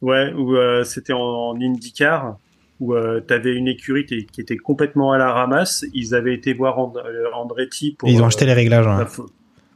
Ouais, 0.03 0.33
où 0.35 0.57
euh, 0.57 0.85
c'était 0.85 1.13
en, 1.15 1.21
en 1.21 1.61
IndyCar, 1.61 2.37
où 2.81 2.95
euh, 2.95 3.21
t'avais 3.21 3.55
une 3.55 3.67
écurie 3.69 4.05
qui, 4.05 4.27
qui 4.27 4.41
était 4.43 4.57
complètement 4.59 5.13
à 5.13 5.19
la 5.19 5.33
ramasse. 5.33 5.85
Ils 5.95 6.15
avaient 6.15 6.35
été 6.35 6.53
voir 6.53 6.79
And- 6.79 6.93
euh, 6.97 7.31
Andretti 7.35 7.93
pour. 7.99 8.09
Et 8.09 8.13
ils 8.13 8.21
ont 8.21 8.25
euh, 8.25 8.27
acheté 8.27 8.45
les 8.45 8.53
réglages. 8.53 8.87
fo- 9.07 9.29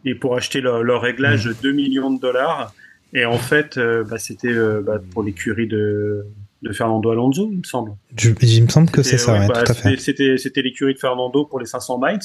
Et 0.04 0.14
pour 0.14 0.36
acheter 0.36 0.60
leur, 0.60 0.82
leur 0.82 1.00
réglage 1.02 1.44
de 1.46 1.54
2 1.62 1.72
millions 1.72 2.10
de 2.10 2.20
dollars. 2.20 2.74
Et 3.12 3.24
en 3.24 3.38
fait, 3.38 3.76
euh, 3.78 4.04
bah, 4.04 4.18
c'était 4.18 4.54
bah, 4.82 5.00
pour 5.12 5.22
l'écurie 5.22 5.66
de, 5.66 6.26
de 6.62 6.72
Fernando 6.72 7.10
Alonso, 7.10 7.48
il 7.50 7.58
me 7.58 7.64
semble. 7.64 7.92
Je- 8.16 8.30
il 8.42 8.62
me 8.64 8.68
semble 8.68 8.90
que 8.90 9.02
c'est 9.02 9.18
ça, 9.18 9.32
ouais, 9.32 9.48
bah, 9.48 9.62
tout 9.64 9.72
à 9.72 9.74
c'était- 9.74 10.12
fait. 10.12 10.38
C'était 10.38 10.62
l'écurie 10.62 10.94
de 10.94 10.98
Fernando 10.98 11.44
pour 11.46 11.58
les 11.60 11.66
500 11.66 11.98
miles. 12.00 12.18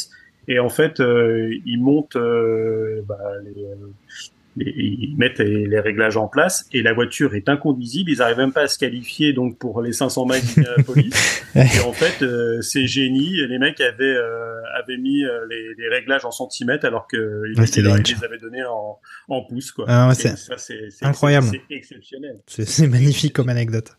Et 0.48 0.60
en 0.60 0.70
fait, 0.70 1.00
euh, 1.00 1.50
ils 1.66 1.82
montent 1.82 2.18
euh, 2.18 3.02
bah, 3.08 3.18
les, 3.44 3.64
euh, 3.64 3.74
les- 3.76 4.30
ils 4.58 5.16
mettent 5.18 5.40
les, 5.40 5.66
les 5.68 5.80
réglages 5.80 6.18
en 6.18 6.28
place 6.28 6.66
et 6.72 6.82
la 6.82 6.94
voiture 6.94 7.36
est 7.36 7.50
incondisible. 7.50 8.10
Ils 8.12 8.22
arrivent 8.22 8.38
même 8.38 8.54
pas 8.54 8.62
à 8.62 8.68
se 8.68 8.78
qualifier 8.78 9.34
donc 9.34 9.58
pour 9.58 9.82
les 9.82 9.92
500 9.94 10.26
miles 10.26 10.42
d'Indianapolis. 10.56 11.14
et 11.56 11.80
en 11.86 11.92
fait, 11.94 12.22
euh, 12.24 12.62
c'est 12.62 12.88
génie. 12.88 13.36
Les 13.48 13.60
mecs 13.60 13.82
avaient 13.82 14.04
euh, 14.04 14.56
avaient 14.82 14.98
mis 14.98 15.24
euh, 15.24 15.46
les, 15.50 15.74
les 15.78 15.90
réglages 15.90 16.26
en 16.26 16.32
centimètres 16.32 16.86
alors 16.86 17.08
que 17.08 17.18
Ouais, 17.18 17.66
ils 17.66 17.80
ils 17.80 17.84
les 18.18 18.24
avaient 18.24 18.38
donnés 18.38 18.64
en, 18.64 18.98
en 19.30 19.42
pouces 19.44 19.72
quoi. 19.72 19.86
Ah 19.88 20.10
ouais, 20.10 20.16
c'est 20.16 20.36
ça, 20.38 20.58
c'est- 20.58 20.90
c'est- 20.90 21.06
incroyable. 21.06 21.48
C'est 21.52 21.76
exceptionnel. 21.76 22.40
C'est 22.48 22.88
magnifique 22.88 23.34
comme 23.34 23.50
anecdote. 23.50 23.92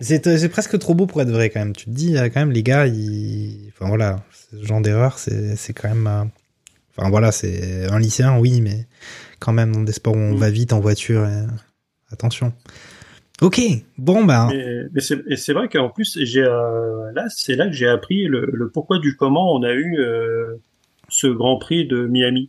C'est 0.00 0.36
c'est 0.38 0.48
presque 0.48 0.78
trop 0.78 0.94
beau 0.94 1.06
pour 1.06 1.22
être 1.22 1.30
vrai 1.30 1.48
quand 1.50 1.60
même. 1.60 1.74
Tu 1.74 1.84
te 1.86 1.90
dis 1.90 2.16
euh, 2.18 2.28
quand 2.28 2.40
même 2.40 2.50
les 2.52 2.62
gars, 2.62 2.86
ils... 2.86 3.70
enfin 3.72 3.88
voilà, 3.88 4.16
ce 4.50 4.62
genre 4.64 4.80
d'erreur, 4.80 5.18
c'est 5.18 5.56
c'est 5.56 5.72
quand 5.72 5.88
même. 5.88 6.06
euh, 6.06 6.24
Enfin 6.98 7.10
voilà, 7.10 7.30
c'est 7.30 7.84
un 7.90 7.98
lycéen, 7.98 8.38
oui, 8.38 8.62
mais 8.62 8.86
quand 9.40 9.52
même 9.52 9.72
dans 9.74 9.82
des 9.82 9.92
sports 9.92 10.14
où 10.14 10.18
on 10.18 10.34
va 10.34 10.50
vite 10.50 10.72
en 10.72 10.80
voiture. 10.80 11.24
et- 11.26 11.46
Attention. 12.12 12.52
Ok, 13.42 13.60
bon 13.98 14.24
bah. 14.24 14.48
Mais, 14.50 14.84
mais 14.92 15.00
c'est 15.00 15.18
et 15.28 15.36
c'est 15.36 15.52
vrai 15.52 15.68
qu'en 15.68 15.90
plus, 15.90 16.18
j'ai 16.22 16.42
euh, 16.44 17.10
là, 17.12 17.26
c'est 17.28 17.54
là 17.56 17.66
que 17.66 17.72
j'ai 17.72 17.88
appris 17.88 18.24
le, 18.26 18.48
le 18.52 18.70
pourquoi 18.70 18.98
du 18.98 19.16
comment 19.16 19.52
on 19.54 19.62
a 19.62 19.72
eu 19.72 19.96
euh, 19.98 20.54
ce 21.08 21.26
Grand 21.26 21.58
Prix 21.58 21.86
de 21.86 22.06
Miami. 22.06 22.48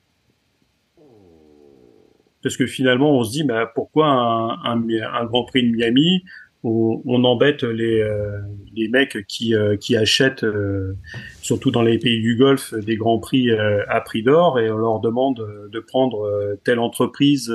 Parce 2.44 2.56
que 2.56 2.66
finalement, 2.68 3.18
on 3.18 3.24
se 3.24 3.32
dit, 3.32 3.44
bah, 3.44 3.70
pourquoi 3.74 4.08
un, 4.08 4.50
un, 4.64 4.82
un 5.14 5.26
Grand 5.26 5.44
Prix 5.44 5.64
de 5.70 5.76
Miami 5.76 6.24
on, 6.68 7.02
on 7.06 7.24
embête 7.24 7.64
les, 7.64 8.02
euh, 8.02 8.40
les 8.76 8.88
mecs 8.88 9.26
qui, 9.28 9.56
euh, 9.56 9.78
qui 9.78 9.96
achètent, 9.96 10.44
euh, 10.44 10.96
surtout 11.42 11.72
dans 11.72 11.82
les 11.82 11.98
pays 11.98 12.20
du 12.22 12.36
Golfe, 12.36 12.74
des 12.74 12.96
grands 12.96 13.20
prix 13.20 13.50
à 13.52 14.02
prix 14.02 14.24
d'or 14.24 14.60
et 14.60 14.70
on 14.70 14.78
leur 14.78 15.00
demande 15.00 15.70
de 15.72 15.80
prendre 15.80 16.58
telle 16.64 16.80
entreprise 16.80 17.54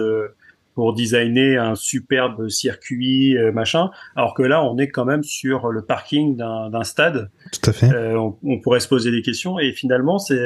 pour 0.74 0.94
designer 0.94 1.58
un 1.58 1.74
superbe 1.74 2.48
circuit, 2.48 3.36
machin. 3.52 3.90
Alors 4.16 4.34
que 4.34 4.42
là, 4.42 4.64
on 4.64 4.78
est 4.78 4.88
quand 4.88 5.04
même 5.04 5.22
sur 5.22 5.68
le 5.68 5.82
parking 5.82 6.36
d'un 6.36 6.84
stade. 6.84 7.30
Tout 7.52 7.70
à 7.70 7.72
fait. 7.72 7.94
On, 8.16 8.36
on 8.42 8.60
pourrait 8.60 8.80
se 8.80 8.88
poser 8.88 9.10
des 9.10 9.22
questions. 9.22 9.58
Et 9.58 9.72
finalement, 9.72 10.18
c'est 10.18 10.40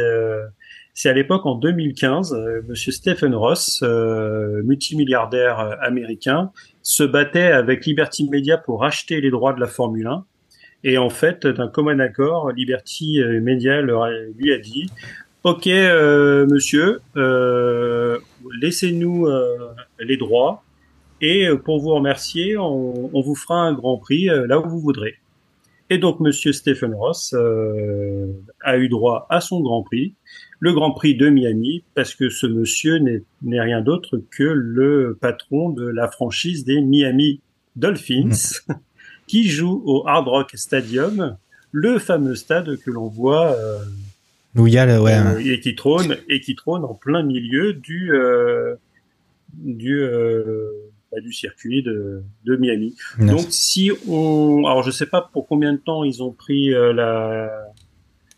c'est 0.96 1.10
à 1.10 1.12
l'époque 1.12 1.44
en 1.44 1.56
2015, 1.56 2.32
euh, 2.32 2.74
Stephen 2.74 3.34
Ross, 3.34 3.80
euh, 3.82 4.62
multimilliardaire 4.62 5.60
euh, 5.60 5.74
américain, 5.82 6.50
se 6.82 7.02
battait 7.04 7.52
avec 7.52 7.84
Liberty 7.84 8.26
Media 8.30 8.56
pour 8.56 8.82
acheter 8.82 9.20
les 9.20 9.28
droits 9.28 9.52
de 9.52 9.60
la 9.60 9.66
Formule 9.66 10.06
1. 10.06 10.24
Et 10.84 10.96
en 10.96 11.10
fait, 11.10 11.46
d'un 11.46 11.68
commun 11.68 11.98
accord, 11.98 12.50
Liberty 12.50 13.20
euh, 13.20 13.42
Media 13.42 13.82
lui 13.82 14.54
a 14.54 14.58
dit 14.58 14.88
Ok, 15.42 15.66
monsieur, 15.66 17.00
laissez-nous 18.62 19.28
les 20.00 20.16
droits 20.16 20.64
et 21.20 21.46
pour 21.62 21.78
vous 21.78 21.90
remercier, 21.90 22.56
on, 22.56 23.10
vous 23.12 23.34
fera 23.36 23.60
un 23.60 23.72
grand 23.72 23.98
prix 23.98 24.24
là 24.24 24.58
où 24.58 24.68
vous 24.68 24.80
voudrez. 24.80 25.14
Et 25.88 25.98
donc, 25.98 26.18
monsieur 26.18 26.52
Stephen 26.52 26.94
Ross 26.94 27.32
a 28.62 28.76
eu 28.76 28.88
droit 28.88 29.28
à 29.30 29.40
son 29.40 29.60
grand 29.60 29.84
prix, 29.84 30.14
le 30.58 30.72
grand 30.72 30.92
prix 30.92 31.14
de 31.14 31.28
Miami, 31.28 31.84
parce 31.94 32.14
que 32.14 32.30
ce 32.30 32.46
monsieur 32.46 32.98
n'est 32.98 33.22
n'est 33.42 33.60
rien 33.60 33.82
d'autre 33.82 34.22
que 34.30 34.44
le 34.44 35.16
patron 35.20 35.70
de 35.70 35.86
la 35.86 36.08
franchise 36.08 36.64
des 36.64 36.80
Miami 36.80 37.40
Dolphins, 37.76 38.62
qui 39.26 39.48
joue 39.48 39.82
au 39.84 40.06
Hard 40.06 40.28
Rock 40.28 40.52
Stadium, 40.54 41.36
le 41.72 41.98
fameux 41.98 42.34
stade 42.34 42.76
que 42.78 42.90
l'on 42.90 43.08
voit 43.08 43.52
euh, 43.52 43.78
Où 44.56 44.66
il 44.66 44.72
y 44.72 44.78
a 44.78 44.86
le, 44.86 45.00
ouais, 45.00 45.14
euh, 45.14 45.38
et 45.38 45.60
qui 45.60 45.74
trône 45.74 46.16
et 46.28 46.40
qui 46.40 46.54
trône 46.54 46.84
en 46.84 46.94
plein 46.94 47.22
milieu 47.22 47.74
du 47.74 48.14
euh, 48.14 48.76
du 49.52 50.00
euh, 50.00 50.70
bah, 51.12 51.20
du 51.20 51.32
circuit 51.32 51.82
de, 51.82 52.22
de 52.44 52.56
Miami. 52.56 52.96
Donc 53.18 53.46
si 53.50 53.90
on 54.08 54.64
alors 54.66 54.82
je 54.82 54.90
sais 54.90 55.06
pas 55.06 55.28
pour 55.32 55.46
combien 55.46 55.72
de 55.72 55.78
temps 55.78 56.02
ils 56.04 56.22
ont 56.22 56.32
pris 56.32 56.74
euh, 56.74 56.92
la 56.92 57.50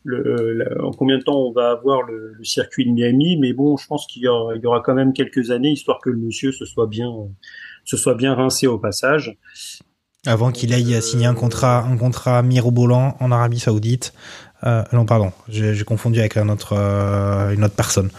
le, 0.09 0.55
la- 0.55 0.85
en 0.85 0.93
combien 0.93 1.19
de 1.19 1.23
temps 1.23 1.39
on 1.49 1.53
va 1.53 1.71
avoir 1.71 2.03
le, 2.03 2.33
le 2.39 2.45
circuit 2.45 2.85
de 2.87 2.91
Miami, 2.91 3.37
mais 3.37 3.53
bon, 3.53 3.77
je 3.77 3.87
pense 3.87 4.07
qu'il 4.07 4.23
y, 4.23 4.29
aura- 4.29 4.55
il 4.57 4.63
y 4.63 4.67
aura 4.67 4.81
quand 4.81 4.95
même 4.95 5.13
quelques 5.13 5.51
années 5.51 5.71
histoire 5.71 6.01
que 6.01 6.11
le 6.11 6.17
monsieur 6.17 6.51
se 6.53 6.65
soit 6.65 6.87
bien 6.87 7.11
se 7.85 7.97
soit 7.97 8.15
bien 8.15 8.35
rincé 8.35 8.67
au 8.67 8.79
passage. 8.79 9.37
Avant 10.27 10.51
qu'il 10.51 10.75
aille 10.75 11.01
signer 11.01 11.27
un 11.27 11.35
contrat, 11.35 11.85
un 11.85 11.97
contrat 11.97 12.43
mirobolant 12.43 13.17
en 13.21 13.31
Arabie 13.31 13.61
Saoudite. 13.61 14.13
Euh, 14.65 14.83
non, 14.93 15.07
pardon, 15.07 15.31
j'ai 15.49 15.85
confondu 15.85 16.19
avec 16.19 16.37
un 16.37 16.49
autre, 16.49 16.75
euh, 16.77 17.55
une 17.55 17.65
autre 17.65 17.77
personne. 17.77 18.11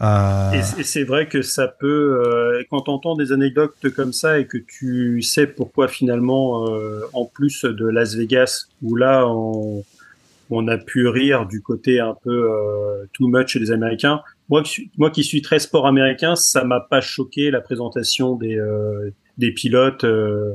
Euh, 0.00 0.50
Et, 0.54 0.80
et 0.80 0.84
c'est 0.84 1.04
vrai 1.04 1.28
que 1.28 1.42
ça 1.42 1.68
peut, 1.68 2.64
quand 2.70 2.80
tu 2.82 2.90
entends 2.90 3.14
des 3.14 3.30
anecdotes 3.30 3.76
comme 3.94 4.12
ça 4.12 4.38
et 4.40 4.46
que 4.46 4.58
tu 4.58 5.22
sais 5.22 5.46
pourquoi 5.46 5.86
finalement, 5.86 6.64
en 7.12 7.24
plus 7.26 7.64
de 7.64 7.86
Las 7.86 8.14
Vegas, 8.16 8.66
où 8.82 8.96
là 8.96 9.26
on, 9.28 9.84
on 10.54 10.68
a 10.68 10.78
pu 10.78 11.08
rire 11.08 11.46
du 11.46 11.62
côté 11.62 12.00
un 12.00 12.14
peu 12.22 12.50
euh, 12.50 13.06
too 13.12 13.28
much 13.28 13.56
des 13.56 13.70
Américains, 13.70 14.20
moi, 14.48 14.62
moi 14.98 15.10
qui 15.10 15.24
suis 15.24 15.40
très 15.40 15.58
sport 15.58 15.86
américain, 15.86 16.36
ça 16.36 16.64
m'a 16.64 16.80
pas 16.80 17.00
choqué 17.00 17.50
la 17.50 17.60
présentation 17.60 18.36
des, 18.36 18.56
euh, 18.56 19.10
des 19.38 19.52
pilotes 19.52 20.04
euh, 20.04 20.52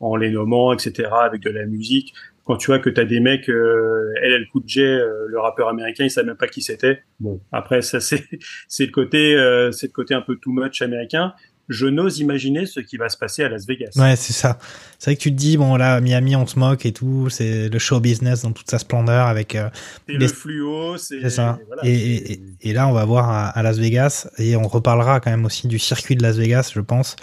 en 0.00 0.16
les 0.16 0.30
nommant, 0.30 0.72
etc., 0.72 1.08
avec 1.12 1.42
de 1.42 1.50
la 1.50 1.66
musique. 1.66 2.12
Quand 2.44 2.56
tu 2.56 2.66
vois 2.66 2.78
que 2.78 2.90
tu 2.90 3.00
as 3.00 3.04
des 3.04 3.20
mecs, 3.20 3.48
euh, 3.48 4.12
LL 4.22 4.48
Cool 4.50 4.62
J, 4.66 4.80
euh, 4.80 5.26
le 5.28 5.38
rappeur 5.38 5.68
américain, 5.68 6.04
il 6.04 6.10
savait 6.10 6.26
même 6.26 6.36
pas 6.36 6.48
qui 6.48 6.62
c'était. 6.62 7.02
Bon, 7.20 7.40
après 7.52 7.80
ça 7.80 8.00
c'est 8.00 8.24
c'est 8.68 8.86
le 8.86 8.92
côté 8.92 9.36
euh, 9.36 9.70
c'est 9.72 9.86
le 9.86 9.92
côté 9.92 10.14
un 10.14 10.22
peu 10.22 10.36
too 10.36 10.50
much 10.50 10.82
américain. 10.82 11.32
Je 11.70 11.86
n'ose 11.86 12.18
imaginer 12.18 12.66
ce 12.66 12.80
qui 12.80 12.96
va 12.98 13.08
se 13.08 13.16
passer 13.16 13.42
à 13.44 13.48
Las 13.48 13.64
Vegas. 13.66 13.92
Ouais, 13.96 14.16
c'est 14.16 14.32
ça. 14.32 14.58
C'est 14.98 15.10
vrai 15.12 15.16
que 15.16 15.22
tu 15.22 15.30
te 15.30 15.36
dis, 15.36 15.56
bon, 15.56 15.76
là, 15.76 16.00
Miami, 16.00 16.34
on 16.36 16.46
se 16.46 16.58
moque 16.58 16.84
et 16.84 16.92
tout, 16.92 17.28
c'est 17.30 17.68
le 17.68 17.78
show 17.78 18.00
business 18.00 18.42
dans 18.42 18.50
toute 18.52 18.68
sa 18.68 18.78
splendeur 18.78 19.26
avec 19.28 19.54
euh, 19.54 19.70
les- 20.08 20.18
le 20.18 20.26
fluo, 20.28 20.96
c'est 20.98 21.30
ça. 21.30 21.58
voilà, 21.68 21.82
et, 21.86 21.94
et, 21.94 22.32
et- 22.32 22.40
et 22.62 22.72
là, 22.72 22.88
on 22.88 22.92
va 22.92 23.04
voir 23.04 23.30
à, 23.30 23.48
à 23.48 23.62
Las 23.62 23.78
Vegas, 23.78 24.28
et 24.36 24.56
on 24.56 24.66
reparlera 24.68 25.20
quand 25.20 25.30
même 25.30 25.44
aussi 25.46 25.68
du 25.68 25.78
circuit 25.78 26.16
de 26.16 26.22
Las 26.22 26.36
Vegas, 26.36 26.72
je 26.74 26.80
pense. 26.80 27.16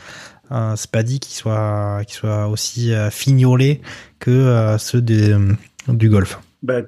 Euh, 0.52 0.74
c'est 0.78 0.90
pas 0.92 1.04
dit 1.04 1.20
qu'il 1.20 1.36
soit, 1.36 2.02
qu'il 2.08 2.16
soit 2.16 2.48
aussi 2.48 2.94
euh, 2.94 3.10
fignolé 3.12 3.82
que 4.20 4.32
euh, 4.32 4.78
ceux 4.78 5.02
des, 5.02 5.32
euh, 5.34 5.54
du 5.90 6.10
golf. 6.10 6.40
Bah, 6.64 6.84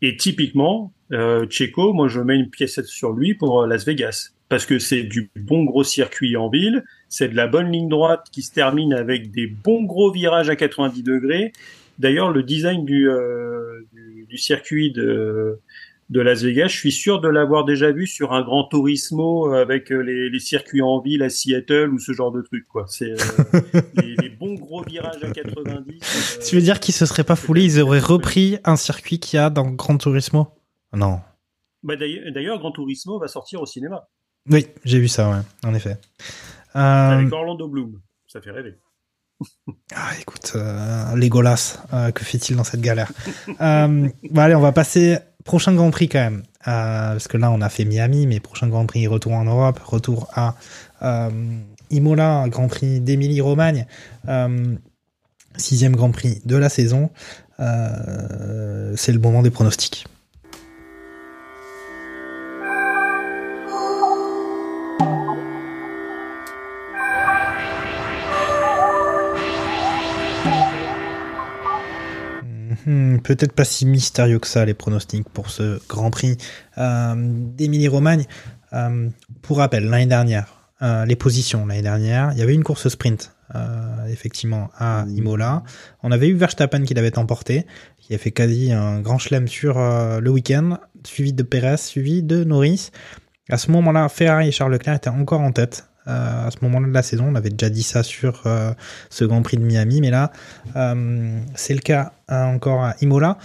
et 0.00 0.16
typiquement, 0.16 0.92
euh, 1.12 1.44
Checo, 1.50 1.92
moi 1.92 2.06
je 2.06 2.20
mets 2.20 2.36
une 2.36 2.48
pièce 2.50 2.80
sur 2.84 3.10
lui 3.12 3.34
pour 3.34 3.66
Las 3.66 3.84
Vegas. 3.84 4.30
Parce 4.48 4.66
que 4.66 4.78
c'est 4.80 5.02
du 5.04 5.30
bon 5.36 5.62
gros 5.64 5.84
circuit 5.84 6.36
en 6.36 6.48
ville, 6.50 6.82
c'est 7.10 7.28
de 7.28 7.36
la 7.36 7.46
bonne 7.48 7.70
ligne 7.70 7.88
droite 7.90 8.28
qui 8.32 8.40
se 8.40 8.52
termine 8.54 8.94
avec 8.94 9.30
des 9.30 9.46
bons 9.46 9.82
gros 9.82 10.10
virages 10.10 10.48
à 10.48 10.56
90 10.56 11.02
degrés. 11.02 11.52
D'ailleurs, 11.98 12.30
le 12.30 12.42
design 12.42 12.86
du, 12.86 13.10
euh, 13.10 13.86
du, 13.92 14.24
du 14.26 14.38
circuit 14.38 14.90
de, 14.92 15.60
de 16.08 16.20
Las 16.20 16.42
Vegas, 16.42 16.68
je 16.68 16.76
suis 16.78 16.92
sûr 16.92 17.20
de 17.20 17.28
l'avoir 17.28 17.64
déjà 17.66 17.92
vu 17.92 18.06
sur 18.06 18.32
un 18.32 18.42
grand 18.42 18.64
Turismo 18.68 19.52
avec 19.52 19.92
euh, 19.92 19.98
les, 20.00 20.30
les 20.30 20.38
circuits 20.38 20.80
en 20.82 21.00
ville 21.00 21.22
à 21.22 21.28
Seattle 21.28 21.90
ou 21.92 21.98
ce 21.98 22.12
genre 22.12 22.32
de 22.32 22.40
truc. 22.40 22.66
quoi. 22.68 22.86
C'est 22.88 23.10
euh, 23.12 23.60
les, 24.02 24.14
les 24.22 24.28
bons 24.30 24.54
gros 24.54 24.82
virages 24.82 25.22
à 25.22 25.30
90. 25.30 26.40
euh, 26.40 26.42
Tu 26.48 26.54
veux 26.56 26.62
dire 26.62 26.80
qu'ils 26.80 26.94
se 26.94 27.04
seraient 27.04 27.24
pas 27.24 27.36
foulés, 27.36 27.64
ils 27.64 27.80
auraient 27.82 27.98
repris 28.00 28.56
un 28.64 28.76
circuit 28.76 29.18
qu'il 29.18 29.36
y 29.36 29.40
a 29.40 29.50
dans 29.50 29.68
Gran 29.70 29.98
Turismo? 29.98 30.48
Non. 30.94 31.20
Bah, 31.82 31.96
d'ailleurs, 31.96 32.32
d'ailleurs, 32.32 32.58
Gran 32.60 32.72
Turismo 32.72 33.18
va 33.18 33.28
sortir 33.28 33.60
au 33.60 33.66
cinéma. 33.66 34.08
Oui, 34.50 34.66
j'ai 34.84 34.98
vu 34.98 35.08
ça, 35.08 35.28
ouais, 35.30 35.68
en 35.68 35.74
effet. 35.74 35.98
Euh, 36.76 37.10
Avec 37.10 37.32
Orlando 37.32 37.68
Bloom. 37.68 38.00
Ça 38.26 38.40
fait 38.40 38.50
rêver. 38.50 38.76
Ah, 39.94 40.10
écoute, 40.20 40.52
euh, 40.54 41.16
Legolas, 41.16 41.82
euh, 41.92 42.10
que 42.12 42.24
fait-il 42.24 42.56
dans 42.56 42.64
cette 42.64 42.80
galère? 42.80 43.10
Euh, 43.60 44.08
bon, 44.30 44.40
Allez, 44.40 44.54
on 44.54 44.60
va 44.60 44.72
passer 44.72 45.18
prochain 45.44 45.74
Grand 45.74 45.90
Prix 45.90 46.08
quand 46.08 46.20
même. 46.20 46.42
Euh, 46.68 47.12
parce 47.12 47.26
que 47.26 47.36
là, 47.36 47.50
on 47.50 47.60
a 47.60 47.68
fait 47.68 47.84
Miami, 47.84 48.26
mais 48.26 48.38
prochain 48.38 48.68
Grand 48.68 48.86
Prix, 48.86 49.06
retour 49.06 49.32
en 49.32 49.44
Europe, 49.44 49.80
retour 49.84 50.28
à 50.34 50.54
Imola, 51.90 52.44
Grand 52.48 52.68
Prix 52.68 53.00
d'Émilie-Romagne, 53.00 53.86
sixième 55.56 55.96
Grand 55.96 56.10
Prix 56.10 56.40
de 56.44 56.56
la 56.56 56.68
saison. 56.68 57.10
C'est 57.58 59.12
le 59.12 59.18
moment 59.18 59.42
des 59.42 59.50
pronostics. 59.50 60.06
Hmm, 72.86 73.18
Peut-être 73.18 73.52
pas 73.52 73.64
si 73.64 73.86
mystérieux 73.86 74.38
que 74.38 74.46
ça 74.46 74.64
les 74.64 74.74
pronostics 74.74 75.28
pour 75.28 75.50
ce 75.50 75.80
Grand 75.88 76.10
Prix 76.10 76.36
euh, 76.78 77.14
d'Émilie-Romagne. 77.16 78.26
Euh, 78.72 79.08
pour 79.42 79.58
rappel, 79.58 79.84
l'année 79.84 80.06
dernière, 80.06 80.70
euh, 80.82 81.04
les 81.04 81.16
positions 81.16 81.66
l'année 81.66 81.82
dernière, 81.82 82.30
il 82.32 82.38
y 82.38 82.42
avait 82.42 82.54
une 82.54 82.64
course 82.64 82.88
sprint 82.88 83.34
euh, 83.54 84.06
effectivement 84.06 84.70
à 84.78 85.04
Imola. 85.08 85.62
On 86.02 86.12
avait 86.12 86.28
eu 86.28 86.34
Verstappen 86.34 86.84
qui 86.84 86.94
l'avait 86.94 87.18
emporté, 87.18 87.66
qui 87.98 88.14
a 88.14 88.18
fait 88.18 88.30
quasi 88.30 88.72
un 88.72 89.00
grand 89.00 89.18
chelem 89.18 89.48
sur 89.48 89.78
le 89.78 90.30
week-end, 90.30 90.78
suivi 91.04 91.32
de 91.32 91.42
Perez, 91.42 91.78
suivi 91.78 92.22
de 92.22 92.44
Norris. 92.44 92.90
À 93.50 93.58
ce 93.58 93.70
moment-là, 93.72 94.08
Ferrari 94.08 94.48
et 94.48 94.52
Charles 94.52 94.72
Leclerc 94.72 94.94
étaient 94.94 95.08
encore 95.08 95.40
en 95.40 95.50
tête. 95.50 95.89
Euh, 96.10 96.46
à 96.46 96.50
ce 96.50 96.56
moment-là 96.62 96.88
de 96.88 96.92
la 96.92 97.02
saison. 97.02 97.26
On 97.28 97.34
avait 97.36 97.50
déjà 97.50 97.70
dit 97.70 97.82
ça 97.82 98.02
sur 98.02 98.42
euh, 98.46 98.72
ce 99.10 99.24
Grand 99.24 99.42
Prix 99.42 99.58
de 99.58 99.62
Miami, 99.62 100.00
mais 100.00 100.10
là, 100.10 100.32
euh, 100.74 101.38
c'est 101.54 101.74
le 101.74 101.80
cas 101.80 102.12
hein, 102.28 102.46
encore 102.46 102.82
à 102.82 102.96
Imola. 103.00 103.38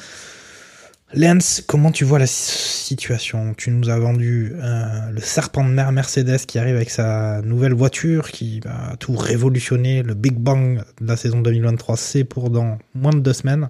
Lance, 1.13 1.63
comment 1.65 1.91
tu 1.91 2.03
vois 2.03 2.17
la 2.17 2.27
situation? 2.27 3.53
Tu 3.53 3.69
nous 3.69 3.89
as 3.89 3.99
vendu 3.99 4.53
le 4.57 5.21
serpent 5.21 5.63
de 5.63 5.69
mer 5.69 5.91
Mercedes 5.93 6.39
qui 6.45 6.59
arrive 6.59 6.75
avec 6.75 6.89
sa 6.89 7.41
nouvelle 7.43 7.73
voiture 7.73 8.31
qui 8.31 8.59
va 8.59 8.95
tout 8.99 9.15
révolutionner. 9.15 10.03
Le 10.03 10.13
Big 10.13 10.33
Bang 10.33 10.83
de 10.99 11.07
la 11.07 11.15
saison 11.15 11.41
2023, 11.41 11.95
c'est 11.95 12.23
pour 12.25 12.49
dans 12.49 12.79
moins 12.95 13.13
de 13.13 13.19
deux 13.19 13.33
semaines. 13.33 13.69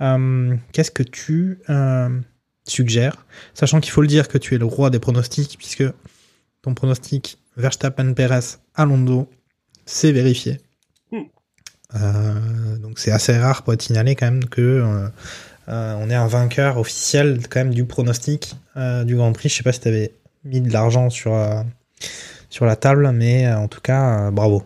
Qu'est-ce 0.00 0.90
que 0.90 1.04
tu 1.04 1.60
suggères? 2.66 3.26
Sachant 3.54 3.78
qu'il 3.78 3.92
faut 3.92 4.02
le 4.02 4.08
dire 4.08 4.26
que 4.26 4.38
tu 4.38 4.56
es 4.56 4.58
le 4.58 4.64
roi 4.64 4.90
des 4.90 4.98
pronostics, 4.98 5.56
puisque 5.58 5.84
ton 6.62 6.74
pronostic 6.74 7.39
Verstappen-Perez 7.56 8.58
Alonso, 8.74 9.28
c'est 9.84 10.12
vérifié. 10.12 10.58
Euh, 11.96 12.78
donc 12.78 13.00
c'est 13.00 13.10
assez 13.10 13.36
rare 13.36 13.64
pour 13.64 13.72
être 13.72 13.82
signalé 13.82 14.14
quand 14.14 14.26
même 14.26 14.44
que 14.44 14.60
euh, 14.60 15.08
euh, 15.68 15.94
on 15.98 16.08
est 16.08 16.14
un 16.14 16.28
vainqueur 16.28 16.78
officiel 16.78 17.40
quand 17.48 17.60
même 17.64 17.74
du 17.74 17.84
pronostic 17.84 18.54
euh, 18.76 19.02
du 19.02 19.16
Grand 19.16 19.32
Prix. 19.32 19.48
Je 19.48 19.56
sais 19.56 19.62
pas 19.64 19.72
si 19.72 19.80
tu 19.80 19.88
avais 19.88 20.14
mis 20.44 20.60
de 20.60 20.72
l'argent 20.72 21.10
sur 21.10 21.32
sur 22.48 22.64
la 22.64 22.76
table, 22.76 23.10
mais 23.12 23.52
en 23.52 23.68
tout 23.68 23.80
cas, 23.80 24.30
bravo. 24.30 24.62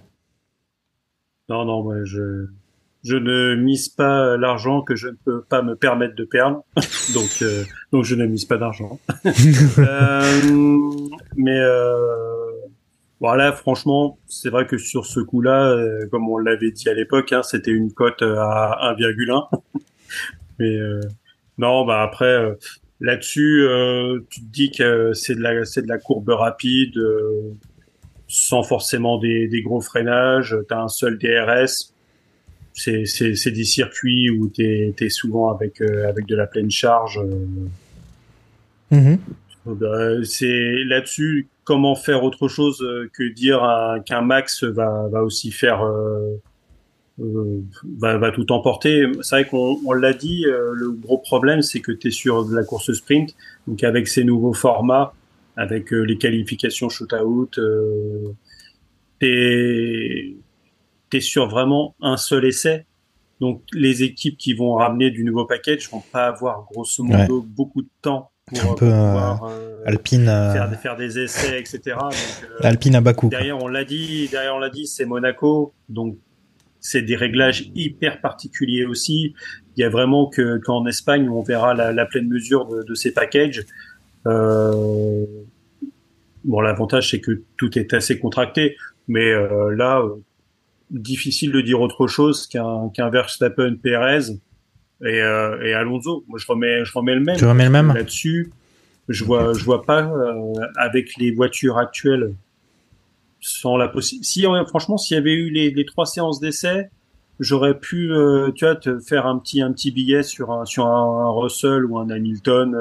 Non, 1.48 1.64
non, 1.64 1.82
moi, 1.82 1.96
je, 2.04 2.46
je 3.04 3.16
ne 3.16 3.54
mise 3.54 3.90
pas 3.90 4.36
l'argent 4.38 4.80
que 4.80 4.96
je 4.96 5.08
ne 5.08 5.16
peux 5.24 5.42
pas 5.42 5.60
me 5.60 5.76
permettre 5.76 6.16
de 6.16 6.24
perdre. 6.24 6.64
donc, 7.14 7.42
euh, 7.42 7.62
donc 7.92 8.04
je 8.04 8.14
ne 8.14 8.24
mise 8.26 8.46
pas 8.46 8.56
d'argent. 8.56 8.98
Euh, 9.78 10.40
mais 11.36 11.58
euh, 11.58 12.43
voilà, 13.24 13.52
franchement, 13.52 14.18
c'est 14.26 14.50
vrai 14.50 14.66
que 14.66 14.76
sur 14.76 15.06
ce 15.06 15.18
coup-là, 15.20 15.70
euh, 15.70 16.06
comme 16.10 16.28
on 16.28 16.36
l'avait 16.36 16.70
dit 16.72 16.90
à 16.90 16.94
l'époque, 16.94 17.32
hein, 17.32 17.42
c'était 17.42 17.70
une 17.70 17.90
cote 17.90 18.20
à 18.20 18.94
1,1. 18.98 19.48
mais 20.58 20.76
euh, 20.76 21.00
non, 21.56 21.86
bah 21.86 22.02
après 22.02 22.26
euh, 22.26 22.54
là-dessus, 23.00 23.62
euh, 23.62 24.20
tu 24.28 24.40
te 24.40 24.46
dis 24.52 24.70
que 24.70 25.14
c'est 25.14 25.34
de 25.36 25.40
la 25.40 25.64
c'est 25.64 25.80
de 25.82 25.88
la 25.88 25.96
courbe 25.96 26.28
rapide, 26.28 26.98
euh, 26.98 27.54
sans 28.28 28.62
forcément 28.62 29.18
des, 29.18 29.48
des 29.48 29.62
gros 29.62 29.80
freinages. 29.80 30.54
T'as 30.68 30.82
un 30.82 30.88
seul 30.88 31.16
DRS. 31.18 31.94
C'est 32.74 33.06
c'est 33.06 33.34
c'est 33.36 33.52
des 33.52 33.64
circuits 33.64 34.28
où 34.30 34.48
t'es 34.48 34.92
t'es 34.98 35.08
souvent 35.08 35.48
avec 35.50 35.80
euh, 35.80 36.08
avec 36.08 36.26
de 36.26 36.36
la 36.36 36.46
pleine 36.46 36.70
charge. 36.70 37.18
euh, 37.18 37.46
Mhm. 38.90 39.18
bah, 39.64 40.22
c'est 40.24 40.84
là-dessus 40.84 41.48
comment 41.64 41.94
faire 41.96 42.22
autre 42.24 42.48
chose 42.48 42.80
euh, 42.82 43.08
que 43.12 43.24
dire 43.24 43.62
un- 43.64 44.00
qu'un 44.00 44.20
Max 44.22 44.64
va, 44.64 45.08
va 45.08 45.22
aussi 45.24 45.50
faire 45.50 45.82
euh, 45.82 46.34
euh, 47.20 47.60
va, 47.98 48.18
va 48.18 48.30
tout 48.32 48.50
emporter. 48.52 49.06
C'est 49.22 49.36
vrai 49.36 49.48
qu'on 49.48 49.78
on 49.86 49.92
l'a 49.92 50.12
dit, 50.12 50.46
euh, 50.46 50.72
le 50.74 50.90
gros 50.90 51.18
problème 51.18 51.62
c'est 51.62 51.80
que 51.80 51.92
tu 51.92 52.08
es 52.08 52.10
sur 52.10 52.44
de 52.44 52.54
la 52.54 52.64
course 52.64 52.92
sprint, 52.92 53.34
donc 53.66 53.82
avec 53.84 54.08
ces 54.08 54.24
nouveaux 54.24 54.52
formats, 54.54 55.12
avec 55.56 55.90
les 55.92 56.18
qualifications 56.18 56.88
shootout, 56.88 57.50
euh, 57.58 58.32
t'es 59.20 60.34
es 61.12 61.20
sur 61.20 61.48
vraiment 61.48 61.94
un 62.00 62.16
seul 62.16 62.44
essai. 62.44 62.86
Donc 63.40 63.62
les 63.72 64.02
équipes 64.02 64.36
qui 64.36 64.52
vont 64.54 64.74
ramener 64.74 65.10
du 65.12 65.22
nouveau 65.24 65.44
package 65.44 65.88
vont 65.90 66.02
pas 66.12 66.26
avoir 66.26 66.66
grosso 66.72 67.04
modo 67.04 67.40
beaucoup 67.42 67.82
de 67.82 67.88
temps 68.02 68.30
pour, 68.46 68.58
Un 68.58 68.72
euh, 68.72 68.74
peu 68.74 68.86
euh, 68.86 68.90
pouvoir 68.90 69.44
euh, 69.44 69.82
Alpine, 69.86 70.26
faire, 70.26 70.80
faire 70.80 70.96
des 70.96 71.18
essais, 71.18 71.60
etc. 71.60 71.80
Donc, 72.00 72.14
Alpine 72.60 72.94
à 72.96 73.00
bas 73.00 73.14
coût, 73.14 73.28
quoi. 73.28 73.38
Derrière, 73.38 73.62
on 73.62 73.68
l'a 73.68 73.84
dit, 73.84 74.28
derrière, 74.28 74.56
on 74.56 74.58
l'a 74.58 74.70
dit, 74.70 74.86
c'est 74.86 75.04
Monaco. 75.04 75.72
Donc, 75.88 76.16
c'est 76.80 77.02
des 77.02 77.16
réglages 77.16 77.70
hyper 77.74 78.20
particuliers 78.20 78.84
aussi. 78.84 79.34
Il 79.76 79.80
y 79.80 79.84
a 79.84 79.88
vraiment 79.88 80.26
que, 80.26 80.58
qu'en 80.58 80.86
Espagne, 80.86 81.28
on 81.28 81.42
verra 81.42 81.74
la, 81.74 81.92
la 81.92 82.06
pleine 82.06 82.28
mesure 82.28 82.66
de, 82.66 82.82
de 82.82 82.94
ces 82.94 83.12
packages. 83.12 83.64
Euh, 84.26 85.24
bon, 86.44 86.60
l'avantage, 86.60 87.10
c'est 87.10 87.20
que 87.20 87.42
tout 87.56 87.78
est 87.78 87.94
assez 87.94 88.18
contracté. 88.18 88.76
Mais 89.08 89.30
euh, 89.30 89.74
là, 89.74 90.00
euh, 90.00 90.16
difficile 90.90 91.52
de 91.52 91.60
dire 91.60 91.80
autre 91.80 92.06
chose 92.06 92.46
qu'un, 92.46 92.90
qu'un 92.90 93.10
Verstappen 93.10 93.76
Perez 93.82 94.32
et, 95.02 95.20
euh, 95.20 95.62
et 95.62 95.74
Alonso. 95.74 96.24
Moi, 96.28 96.38
je 96.38 96.46
remets, 96.46 96.84
je 96.84 96.92
remets 96.92 97.14
le 97.14 97.20
même. 97.20 97.36
Tu 97.36 97.44
remets 97.44 97.64
le 97.64 97.70
même 97.70 97.92
Là-dessus, 97.92 98.52
je 99.08 99.24
vois, 99.24 99.52
je 99.52 99.64
vois 99.64 99.84
pas 99.84 100.02
euh, 100.02 100.54
avec 100.76 101.16
les 101.16 101.32
voitures 101.32 101.78
actuelles 101.78 102.34
sans 103.40 103.76
la 103.76 103.88
possibilité. 103.88 104.26
Si 104.26 104.46
euh, 104.46 104.64
franchement, 104.64 104.96
s'il 104.96 105.16
y 105.16 105.18
avait 105.18 105.34
eu 105.34 105.50
les, 105.50 105.70
les 105.70 105.84
trois 105.84 106.06
séances 106.06 106.40
d'essai, 106.40 106.88
j'aurais 107.40 107.78
pu, 107.78 108.10
euh, 108.10 108.50
tu 108.52 108.64
vois, 108.64 108.76
te 108.76 108.98
faire 108.98 109.26
un 109.26 109.38
petit 109.38 109.60
un 109.60 109.72
petit 109.72 109.90
billet 109.90 110.22
sur 110.22 110.52
un 110.52 110.64
sur 110.64 110.86
un, 110.86 111.30
Russell 111.30 111.84
ou 111.84 111.98
un 111.98 112.08
Hamilton, 112.08 112.76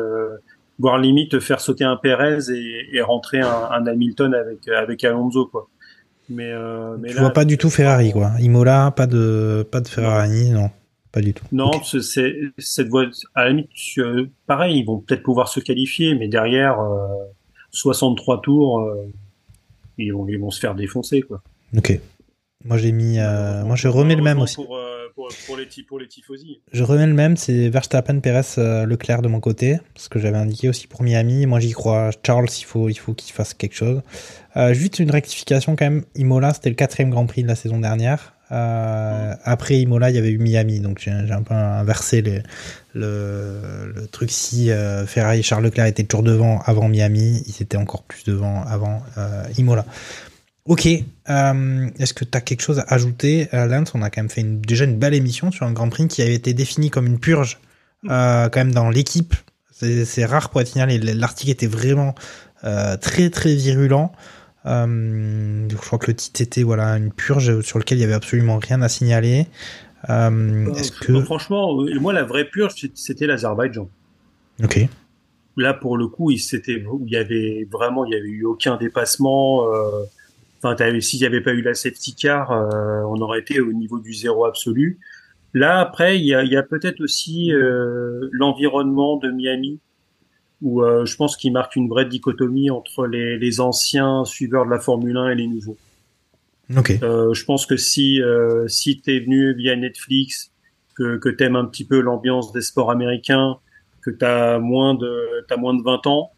voire 0.80 0.98
limite 0.98 1.32
te 1.32 1.40
faire 1.40 1.60
sauter 1.60 1.84
un 1.84 1.98
Perez 1.98 2.52
et, 2.52 2.96
et 2.96 3.02
rentrer 3.02 3.42
un, 3.42 3.70
un 3.72 3.86
Hamilton 3.86 4.34
avec 4.34 4.68
avec 4.68 5.04
Alonso 5.04 5.48
quoi. 5.48 5.68
Mais 6.30 6.54
mais 7.00 7.12
là, 7.12 7.20
vois 7.20 7.32
pas 7.32 7.44
du 7.44 7.58
tout 7.58 7.70
Ferrari, 7.70 8.14
quoi. 8.14 8.32
Imola, 8.40 8.94
pas 8.96 9.08
de, 9.08 9.68
pas 9.70 9.82
de 9.82 9.90
Ferrari, 9.90 10.52
non, 10.52 10.70
pas 11.14 11.22
du 11.22 11.34
tout. 11.34 11.46
Non, 11.52 11.72
c'est 11.84 12.02
cette 12.58 12.88
voie. 12.90 13.06
À 13.36 13.46
la 13.46 13.50
limite, 13.52 13.70
euh, 14.00 14.28
pareil, 14.48 14.80
ils 14.80 14.84
vont 14.84 14.98
peut-être 15.00 15.24
pouvoir 15.24 15.48
se 15.48 15.60
qualifier, 15.60 16.16
mais 16.16 16.28
derrière 16.28 16.82
euh, 16.82 17.08
63 17.72 18.42
tours, 18.42 18.82
euh, 18.82 19.06
ils 19.98 20.12
vont 20.12 20.28
ils 20.28 20.40
vont 20.40 20.52
se 20.52 20.60
faire 20.60 20.76
défoncer 20.76 21.22
quoi. 21.22 21.42
Ok. 21.78 22.00
Moi 22.66 22.78
j'ai 22.78 22.92
mis, 22.92 23.20
euh, 23.20 23.64
moi 23.64 23.76
je 23.76 23.88
remets 23.88 24.16
le 24.16 24.24
même 24.24 24.40
aussi. 24.40 24.56
Pour, 24.56 24.76
euh, 24.76 24.94
pour, 25.14 25.28
pour 25.46 25.58
les 25.58 25.68
pour 25.88 26.00
les 26.00 26.08
tifosi. 26.08 26.62
Je 26.72 26.84
remets 26.84 27.06
le 27.06 27.14
même, 27.14 27.38
c'est 27.38 27.70
Verstappen, 27.70 28.20
Perez, 28.20 28.58
euh, 28.58 28.86
Leclerc 28.86 29.22
de 29.22 29.28
mon 29.28 29.40
côté, 29.40 29.80
parce 29.94 30.08
que 30.08 30.18
j'avais 30.18 30.38
indiqué 30.38 30.70
aussi 30.70 30.88
pour 30.88 31.04
Miami. 31.04 31.46
Moi, 31.46 31.60
j'y 31.60 31.72
crois. 31.72 32.10
Charles, 32.26 32.48
il 32.58 32.64
faut, 32.64 32.90
il 32.90 32.98
faut 32.98 33.14
qu'il 33.14 33.34
fasse 33.34 33.54
quelque 33.54 33.76
chose. 33.76 34.02
Euh, 34.56 34.74
juste 34.74 35.00
une 35.00 35.12
rectification 35.12 35.76
quand 35.76 35.86
même. 35.86 36.06
Imola, 36.16 36.54
c'était 36.54 36.70
le 36.70 36.76
quatrième 36.76 37.10
Grand 37.10 37.26
Prix 37.26 37.44
de 37.44 37.48
la 37.48 37.56
saison 37.56 37.80
dernière. 37.80 38.34
Euh, 38.54 39.34
après 39.44 39.80
Imola, 39.80 40.12
il 40.12 40.16
y 40.16 40.20
avait 40.20 40.30
eu 40.30 40.38
Miami, 40.38 40.80
donc 40.80 41.00
j'ai 41.00 41.12
un 41.12 41.42
peu 41.42 41.56
inversé 41.56 42.24
le, 42.94 43.94
truc. 44.12 44.30
Si 44.32 44.70
euh, 44.70 45.08
Ferrari 45.08 45.40
et 45.40 45.44
Charles 45.44 45.64
Leclerc 45.64 45.88
étaient 45.88 46.04
toujours 46.04 46.24
devant 46.24 46.62
avant 46.66 46.88
Miami, 46.88 47.44
ils 47.48 47.62
étaient 47.64 47.78
encore 47.78 48.04
plus 48.04 48.24
devant 48.26 48.64
avant 48.64 49.02
euh, 49.18 49.44
Imola. 49.58 49.86
Ok, 50.66 50.88
euh, 50.88 51.90
est-ce 52.00 52.14
que 52.14 52.24
tu 52.24 52.38
as 52.38 52.42
quelque 52.42 52.62
chose 52.62 52.80
à 52.80 52.94
ajouter, 52.94 53.50
Lance? 53.52 53.92
On 53.96 54.02
a 54.02 54.10
quand 54.10 54.22
même 54.22 54.30
fait 54.30 54.42
une- 54.42 54.62
déjà 54.62 54.86
une 54.86 54.98
belle 54.98 55.16
émission 55.16 55.52
sur 55.52 55.66
un 55.66 55.72
Grand 55.72 55.90
Prix 55.90 56.08
qui 56.08 56.22
avait 56.22 56.36
été 56.36 56.54
défini 56.54 56.90
comme 56.90 57.08
une 57.08 57.20
purge, 57.20 57.60
quand 58.08 58.56
même 58.56 58.72
dans 58.72 58.90
l'équipe. 58.90 59.36
C'est 59.72 60.26
rare 60.26 60.50
pour 60.52 60.62
être 60.62 60.68
signalé. 60.68 61.00
L'article 61.00 61.52
était 61.52 61.68
vraiment 61.68 62.14
très 62.62 63.30
très 63.30 63.56
virulent. 63.56 64.14
Euh, 64.66 65.68
je 65.70 65.76
crois 65.76 66.00
que 66.00 66.08
le 66.08 66.16
titre 66.16 66.42
était 66.42 66.64
voilà 66.64 66.98
une 66.98 67.12
purge 67.12 67.62
sur 67.62 67.80
lequel 67.80 67.98
il 67.98 68.02
y 68.02 68.04
avait 68.06 68.14
absolument 68.14 68.58
rien 68.60 68.82
à 68.82 68.90
signaler. 68.90 69.48
Euh, 70.10 70.74
est-ce 70.74 70.92
que 70.92 71.12
Donc, 71.12 71.26
franchement, 71.26 71.82
euh, 71.82 72.00
moi 72.00 72.14
la 72.14 72.24
vraie 72.24 72.46
purge, 72.46 72.74
c'était 72.94 73.28
l'Azerbaïdjan. 73.28 73.90
ok 74.64 74.88
Là, 75.56 75.74
pour 75.74 75.98
le 75.98 76.08
coup, 76.08 76.32
il 76.32 76.40
s'était, 76.40 76.84
il 77.06 77.12
y 77.12 77.16
avait 77.16 77.68
vraiment, 77.72 78.06
il 78.06 78.14
y 78.14 78.16
avait 78.16 78.28
eu 78.28 78.44
aucun 78.46 78.76
dépassement. 78.78 79.72
euh, 79.72 80.04
Enfin, 80.66 80.78
s'il 81.02 81.20
n'y 81.20 81.26
avait 81.26 81.42
pas 81.42 81.52
eu 81.52 81.62
la 81.62 81.74
safety 81.74 82.16
car, 82.16 82.52
euh, 82.52 83.02
on 83.10 83.20
aurait 83.20 83.40
été 83.40 83.60
au 83.60 83.74
niveau 83.74 84.00
du 84.00 84.14
zéro 84.14 84.46
absolu. 84.46 84.98
Là, 85.54 85.80
après, 85.82 86.18
il 86.18 86.26
y 86.26 86.34
a, 86.34 86.44
il 86.44 86.52
y 86.52 86.56
a 86.56 86.64
peut-être 86.64 87.02
aussi 87.02 87.52
euh, 87.52 88.30
l'environnement 88.32 89.18
de 89.18 89.30
Miami, 89.30 89.80
où 90.64 90.82
euh, 90.82 91.06
je 91.06 91.16
pense 91.16 91.38
qu'il 91.38 91.52
marque 91.52 91.76
une 91.76 91.90
vraie 91.90 92.06
dichotomie 92.06 92.72
entre 92.72 93.06
les, 93.06 93.38
les 93.38 93.60
anciens 93.60 94.26
suiveurs 94.26 94.66
de 94.66 94.72
la 94.72 94.80
Formule 94.80 95.18
1 95.18 95.30
et 95.30 95.36
les 95.36 95.48
nouveaux. 95.48 95.78
ok 96.76 97.00
Euh, 97.04 97.34
je 97.34 97.44
pense 97.44 97.66
que 97.66 97.78
si 97.78 98.22
euh, 98.22 98.68
si 98.68 99.02
t'es 99.02 99.20
venu 99.20 99.54
via 99.54 99.76
Netflix, 99.76 100.52
que 100.96 101.18
que 101.18 101.30
t'aimes 101.30 101.58
un 101.58 101.66
petit 101.66 101.86
peu 101.86 102.00
l'ambiance 102.00 102.54
des 102.54 102.62
sports 102.62 102.90
américains, 102.90 103.58
que 104.02 104.10
t'as 104.10 104.58
moins 104.58 104.96
de 104.96 105.46
t'as 105.48 105.58
moins 105.58 105.76
de 105.76 105.84
20 105.84 106.08
ans, 106.08 106.32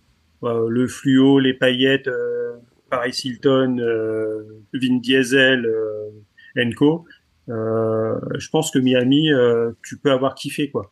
euh, 0.44 0.68
le 0.70 0.88
fluo, 0.88 1.40
les 1.40 1.54
paillettes, 1.54 2.08
euh, 2.08 2.54
Paris 2.90 3.22
Hilton, 3.24 3.78
euh, 3.80 4.44
Vin 4.74 4.98
Diesel, 4.98 5.66
euh, 5.68 6.10
Enco, 6.58 7.06
euh, 7.50 8.20
je 8.38 8.50
pense 8.50 8.72
que 8.72 8.80
Miami, 8.80 9.32
euh, 9.32 9.72
tu 9.84 9.98
peux 9.98 10.12
avoir 10.12 10.34
kiffé 10.34 10.72
quoi. 10.72 10.92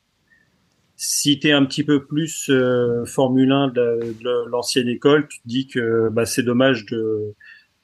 Si 1.06 1.38
t'es 1.38 1.52
un 1.52 1.66
petit 1.66 1.84
peu 1.84 2.06
plus 2.06 2.50
euh, 2.50 3.04
Formule 3.06 3.52
1 3.52 3.68
de, 3.70 3.82
la- 3.82 3.96
de 4.46 4.50
l'ancienne 4.50 4.88
école, 4.88 5.28
tu 5.28 5.40
te 5.42 5.48
dis 5.48 5.68
que 5.68 6.08
bah, 6.10 6.26
c'est 6.26 6.44
dommage 6.44 6.86
de 6.86 7.34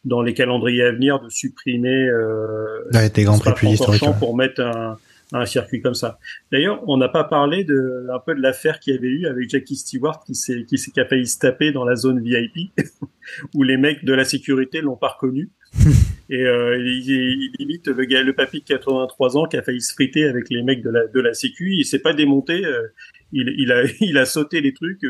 dans 0.05 0.21
les 0.21 0.33
calendriers 0.33 0.83
à 0.85 0.91
venir 0.93 1.19
de 1.19 1.27
supprimer 1.29 2.07
euh, 2.07 2.81
Ouais, 2.93 3.09
grands 3.25 3.37
prix 3.37 3.51
plus 3.53 3.75
Spa-Francorchamps 3.75 3.93
historiques, 4.05 4.13
ouais. 4.13 4.19
pour 4.19 4.37
mettre 4.37 4.61
un, 4.61 4.97
un 5.31 5.45
circuit 5.45 5.81
comme 5.81 5.93
ça. 5.93 6.19
D'ailleurs, 6.51 6.81
on 6.87 6.97
n'a 6.97 7.07
pas 7.09 7.23
parlé 7.23 7.63
de 7.63 8.07
un 8.11 8.19
peu 8.19 8.33
de 8.33 8.41
l'affaire 8.41 8.79
qu'il 8.79 8.95
y 8.95 8.97
avait 8.97 9.07
eu 9.07 9.27
avec 9.27 9.49
Jackie 9.49 9.75
Stewart 9.75 10.23
qui 10.25 10.33
s'est 10.35 10.65
qui 10.65 10.77
s'est 10.77 10.91
qui 10.91 10.99
a 10.99 11.05
failli 11.05 11.27
se 11.27 11.37
taper 11.37 11.71
dans 11.71 11.85
la 11.85 11.95
zone 11.95 12.21
VIP 12.21 12.71
où 13.53 13.63
les 13.63 13.77
mecs 13.77 14.03
de 14.05 14.13
la 14.13 14.23
sécurité 14.23 14.81
l'ont 14.81 14.97
pas 14.97 15.09
reconnu. 15.09 15.49
et 16.29 16.45
euh, 16.45 16.77
il, 16.79 17.09
il 17.09 17.51
imite 17.59 17.87
le 17.87 18.05
gars, 18.05 18.23
le 18.23 18.33
papy 18.33 18.61
de 18.61 18.65
83 18.65 19.37
ans 19.37 19.45
qui 19.45 19.57
a 19.57 19.61
failli 19.61 19.81
se 19.81 19.93
friter 19.93 20.27
avec 20.27 20.49
les 20.49 20.63
mecs 20.63 20.81
de 20.81 20.89
la 20.89 21.05
de 21.05 21.19
la 21.19 21.33
Sécu. 21.33 21.75
Il 21.75 21.85
s'est 21.85 21.99
pas 21.99 22.13
démonté. 22.13 22.65
euh, 22.65 22.87
il, 23.31 23.53
il 23.57 23.71
a 23.71 23.83
il 24.01 24.17
a 24.17 24.25
sauté 24.25 24.61
les 24.61 24.73
trucs. 24.73 25.01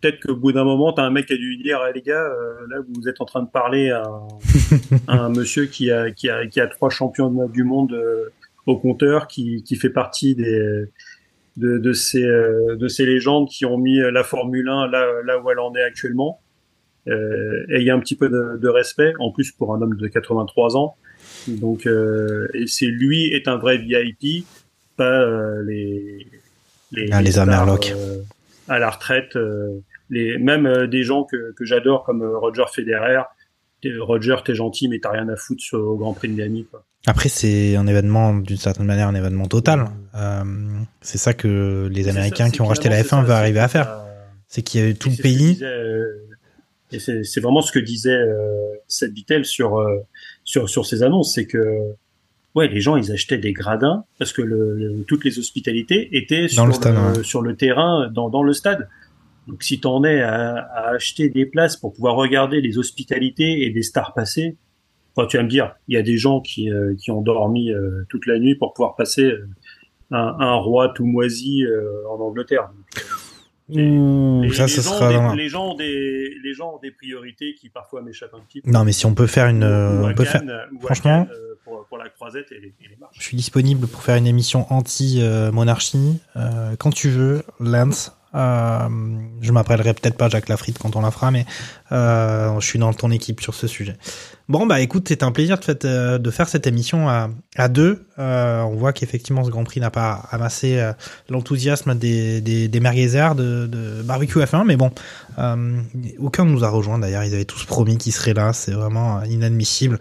Peut-être 0.00 0.20
qu'au 0.20 0.34
bout 0.34 0.50
d'un 0.50 0.64
moment, 0.64 0.92
t'as 0.92 1.04
un 1.04 1.10
mec 1.10 1.26
qui 1.26 1.34
a 1.34 1.36
dû 1.36 1.56
dire, 1.58 1.78
Eh, 1.88 1.92
les 1.92 2.02
gars, 2.02 2.24
euh, 2.24 2.66
là 2.70 2.78
vous 2.88 3.08
êtes 3.08 3.20
en 3.20 3.24
train 3.24 3.42
de 3.42 3.48
parler 3.48 3.90
à 3.90 4.02
un, 4.02 4.28
à 5.06 5.20
un 5.20 5.28
monsieur 5.28 5.66
qui 5.66 5.90
a 5.90 6.10
qui 6.10 6.28
a 6.28 6.46
qui 6.46 6.60
a 6.60 6.66
trois 6.66 6.90
champions 6.90 7.30
du 7.48 7.62
monde 7.62 7.92
euh, 7.92 8.30
au 8.66 8.76
compteur, 8.78 9.26
qui 9.26 9.62
qui 9.64 9.76
fait 9.76 9.90
partie 9.90 10.34
des 10.34 10.84
de, 11.56 11.78
de 11.78 11.92
ces 11.92 12.24
euh, 12.24 12.76
de 12.76 12.88
ces 12.88 13.04
légendes 13.06 13.48
qui 13.48 13.64
ont 13.66 13.76
mis 13.78 13.98
la 13.98 14.24
Formule 14.24 14.68
1 14.68 14.88
là 14.88 15.06
là 15.24 15.38
où 15.38 15.50
elle 15.50 15.58
en 15.58 15.74
est 15.74 15.82
actuellement. 15.82 16.40
Euh, 17.08 17.64
et 17.68 17.80
il 17.80 17.82
y 17.84 17.90
a 17.90 17.94
un 17.94 17.98
petit 18.00 18.14
peu 18.14 18.28
de, 18.28 18.56
de 18.58 18.68
respect, 18.68 19.12
en 19.18 19.32
plus 19.32 19.50
pour 19.50 19.74
un 19.74 19.82
homme 19.82 19.96
de 19.96 20.06
83 20.08 20.76
ans. 20.76 20.94
Donc, 21.48 21.86
euh, 21.86 22.46
c'est 22.66 22.86
lui 22.86 23.26
est 23.32 23.48
un 23.48 23.56
vrai 23.56 23.78
VIP, 23.78 24.46
pas 24.96 25.20
euh, 25.22 25.62
les 25.64 26.26
les, 26.92 27.08
Ah, 27.10 27.20
les 27.20 27.38
Amerlocs. 27.40 27.92
euh, 27.96 28.18
à 28.68 28.78
la 28.78 28.90
retraite. 28.90 29.34
euh, 29.36 29.80
les 30.10 30.38
même 30.38 30.86
des 30.86 31.02
gens 31.04 31.24
que 31.24 31.52
que 31.52 31.64
j'adore 31.64 32.04
comme 32.04 32.22
Roger 32.22 32.64
Federer. 32.72 33.22
Roger, 34.00 34.36
t'es 34.44 34.54
gentil, 34.54 34.88
mais 34.88 34.98
t'as 35.00 35.10
rien 35.10 35.28
à 35.28 35.36
foutre 35.36 35.62
au 35.74 35.96
Grand 35.96 36.12
Prix 36.14 36.28
de 36.28 36.34
Miami. 36.34 36.66
Quoi. 36.70 36.84
Après, 37.06 37.28
c'est 37.28 37.74
un 37.76 37.86
événement, 37.86 38.34
d'une 38.34 38.56
certaine 38.56 38.86
manière, 38.86 39.08
un 39.08 39.14
événement 39.14 39.46
total. 39.48 39.86
Euh, 40.14 40.42
c'est 41.00 41.18
ça 41.18 41.34
que 41.34 41.88
les 41.90 42.08
Américains 42.08 42.46
ça, 42.46 42.50
qui 42.52 42.60
ont 42.60 42.66
racheté 42.66 42.88
la 42.88 43.02
finalement, 43.02 43.08
F1 43.08 43.22
c'est 43.22 43.28
ça, 43.28 43.34
veulent 43.34 43.42
arriver 43.42 43.60
à 43.60 43.68
faire. 43.68 43.98
C'est 44.46 44.62
qu'il 44.62 44.80
y 44.80 44.84
a 44.84 44.88
eu 44.88 44.94
tout 44.94 45.08
le 45.10 45.20
pays. 45.20 45.54
disait, 45.54 45.64
euh, 45.66 46.04
et 46.92 46.98
c'est 47.00 47.40
vraiment 47.40 47.62
ce 47.62 47.72
que 47.72 47.78
disait 47.78 48.10
euh, 48.12 48.52
Seth 48.86 49.12
Vittel 49.12 49.44
sur 49.46 49.82
sur 50.44 50.68
sur 50.68 50.84
ces 50.86 51.02
annonces, 51.02 51.34
c'est 51.34 51.46
que 51.46 51.94
ouais, 52.54 52.68
les 52.68 52.80
gens 52.82 52.96
ils 52.96 53.10
achetaient 53.10 53.38
des 53.38 53.54
gradins 53.54 54.04
parce 54.18 54.32
que 54.34 54.42
le, 54.42 54.74
le- 54.76 55.02
toutes 55.04 55.24
les 55.24 55.38
hospitalités 55.38 56.10
étaient 56.16 56.42
Dans 56.42 56.48
sur 56.48 56.66
le 56.66 56.72
stade, 56.74 57.16
ouais. 57.16 57.24
sur 57.24 57.40
le 57.40 57.56
terrain 57.56 58.10
dans 58.12 58.28
dans 58.28 58.42
le 58.42 58.52
stade. 58.52 58.88
Donc 59.48 59.62
si 59.62 59.80
t'en 59.80 60.04
es 60.04 60.20
à, 60.22 60.54
à 60.56 60.90
acheter 60.90 61.28
des 61.28 61.46
places 61.46 61.76
pour 61.76 61.92
pouvoir 61.92 62.14
regarder 62.16 62.60
les 62.60 62.78
hospitalités 62.78 63.64
et 63.64 63.70
des 63.70 63.82
stars 63.82 64.14
passer, 64.14 64.56
enfin, 65.16 65.26
tu 65.26 65.36
vas 65.36 65.42
me 65.42 65.48
dire, 65.48 65.74
il 65.88 65.94
y 65.94 65.98
a 65.98 66.02
des 66.02 66.16
gens 66.16 66.40
qui 66.40 66.70
euh, 66.70 66.94
qui 66.96 67.10
ont 67.10 67.22
dormi 67.22 67.70
euh, 67.72 68.04
toute 68.08 68.26
la 68.26 68.38
nuit 68.38 68.54
pour 68.54 68.72
pouvoir 68.72 68.94
passer 68.94 69.24
euh, 69.24 69.46
un, 70.12 70.36
un 70.38 70.54
roi 70.54 70.90
tout 70.94 71.06
moisi 71.06 71.64
en 72.10 72.20
Angleterre. 72.20 72.68
Donc, 73.68 73.78
Ouh, 73.78 74.42
les, 74.42 74.50
ça, 74.52 74.64
les 74.64 74.68
ce 74.68 74.80
gens 74.82 74.90
sera 74.92 75.06
ont 75.06 75.08
des, 75.08 75.14
la- 75.16 75.34
les 75.34 75.48
gens 75.48 75.70
ont 75.70 75.74
des 75.76 76.34
les 76.44 76.52
gens 76.52 76.74
ont 76.74 76.78
des 76.82 76.90
priorités 76.90 77.54
qui 77.54 77.68
parfois 77.70 78.02
m'échappent 78.02 78.34
un 78.34 78.40
petit 78.40 78.60
peu. 78.60 78.70
Non, 78.70 78.84
mais 78.84 78.92
si 78.92 79.06
on 79.06 79.14
peut 79.14 79.26
faire 79.28 79.46
une, 79.46 79.64
on 79.64 80.12
peut 80.14 80.24
faire, 80.24 80.42
franchement, 80.82 81.26
euh, 81.30 81.54
pour, 81.64 81.86
pour 81.86 81.96
la 81.96 82.08
croisette 82.10 82.52
et 82.52 82.60
les, 82.60 82.66
et 82.68 82.96
marches. 83.00 83.16
je 83.18 83.22
suis 83.22 83.36
disponible 83.36 83.86
pour 83.86 84.02
faire 84.02 84.16
une 84.16 84.26
émission 84.26 84.66
anti-monarchie, 84.70 86.20
euh, 86.36 86.74
quand 86.78 86.90
tu 86.90 87.08
veux, 87.08 87.42
Lance. 87.60 88.12
Euh, 88.34 88.88
je 89.42 89.52
m'appellerai 89.52 89.92
peut-être 89.94 90.16
pas 90.16 90.28
Jacques 90.28 90.48
Lafritte 90.48 90.78
quand 90.78 90.96
on 90.96 91.02
la 91.02 91.10
fera, 91.10 91.30
mais 91.30 91.44
euh, 91.92 92.58
je 92.60 92.66
suis 92.66 92.78
dans 92.78 92.92
ton 92.92 93.10
équipe 93.10 93.40
sur 93.40 93.54
ce 93.54 93.66
sujet. 93.66 93.96
Bon 94.48 94.66
bah 94.66 94.80
écoute, 94.80 95.06
c'est 95.08 95.22
un 95.22 95.32
plaisir 95.32 95.58
de, 95.58 95.76
euh, 95.84 96.30
faire 96.30 96.48
cette 96.48 96.66
émission 96.66 97.08
à, 97.08 97.68
deux. 97.68 98.06
Euh, 98.18 98.62
on 98.62 98.76
voit 98.76 98.92
qu'effectivement 98.92 99.44
ce 99.44 99.50
Grand 99.50 99.64
Prix 99.64 99.80
n'a 99.80 99.90
pas 99.90 100.26
amassé 100.30 100.82
l'enthousiasme 101.28 101.94
des, 101.94 102.40
des, 102.40 102.68
des 102.68 102.80
de, 102.80 103.66
de 103.66 104.02
barbecue 104.02 104.38
F1, 104.38 104.64
mais 104.66 104.76
bon, 104.76 104.90
aucun 106.18 106.44
ne 106.44 106.50
nous 106.50 106.64
a 106.64 106.68
rejoint 106.68 106.98
d'ailleurs. 106.98 107.24
Ils 107.24 107.34
avaient 107.34 107.44
tous 107.44 107.64
promis 107.64 107.98
qu'ils 107.98 108.12
seraient 108.12 108.34
là. 108.34 108.52
C'est 108.52 108.72
vraiment 108.72 109.22
inadmissible. 109.24 109.98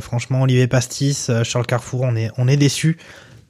Franchement, 0.00 0.42
Olivier 0.42 0.66
Pastis, 0.68 1.30
Charles 1.42 1.66
Carrefour, 1.66 2.02
on 2.02 2.16
est 2.16 2.30
on 2.36 2.46
est 2.46 2.56
déçus. 2.56 2.98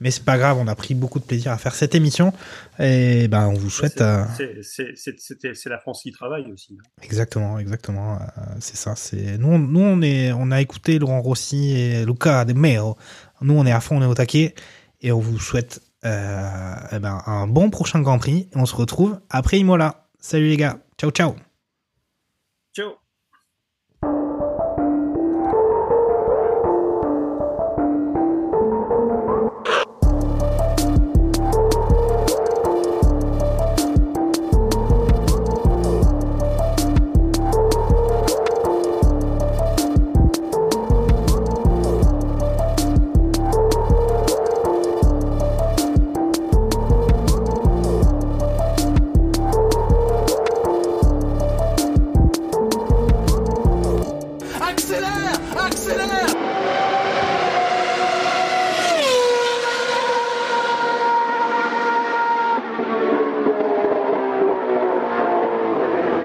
Mais 0.01 0.11
c'est 0.11 0.23
pas 0.23 0.37
grave, 0.37 0.57
on 0.59 0.67
a 0.67 0.75
pris 0.75 0.93
beaucoup 0.95 1.19
de 1.19 1.25
plaisir 1.25 1.51
à 1.51 1.57
faire 1.57 1.75
cette 1.75 1.93
émission 1.95 2.31
et 2.79 3.27
ben 3.27 3.47
on 3.47 3.53
vous 3.53 3.69
souhaite 3.69 3.99
euh, 4.01 4.23
C'est- 4.63 5.53
c'est 5.55 5.69
la 5.69 5.77
France 5.79 6.01
qui 6.03 6.11
travaille 6.11 6.51
aussi. 6.51 6.77
hein. 6.79 6.83
Exactement, 7.01 7.59
exactement. 7.59 8.15
euh, 8.15 8.41
c'est 8.59 8.77
ça. 8.77 8.95
C'est 8.95 9.37
nous, 9.37 9.49
on- 9.49 9.59
nous 9.59 9.81
on 9.81 10.01
est, 10.01 10.31
on 10.31 10.51
a 10.51 10.61
écouté 10.61 10.99
Laurent 10.99 11.21
Rossi 11.21 11.71
et 11.71 12.05
Luca 12.05 12.45
De 12.45 12.53
Meo. 12.53 12.95
Nous 13.41 13.53
on 13.53 13.65
est 13.65 13.71
à 13.71 13.79
fond, 13.81 13.97
on 13.97 14.01
est 14.01 14.05
au 14.05 14.13
taquet 14.15 14.55
et 15.01 15.11
on 15.11 15.19
vous 15.19 15.39
souhaite 15.39 15.81
euh, 16.05 16.75
eh 16.93 16.99
ben, 16.99 17.21
un 17.25 17.45
bon 17.47 17.69
prochain 17.69 17.99
Grand 18.01 18.19
Prix. 18.19 18.47
Et 18.53 18.57
on 18.57 18.65
se 18.65 18.75
retrouve 18.75 19.19
après 19.29 19.59
Imola. 19.59 20.05
Salut 20.21 20.47
les 20.47 20.57
gars, 20.57 20.79
ciao. 20.97 21.11
Ciao. 21.11 21.35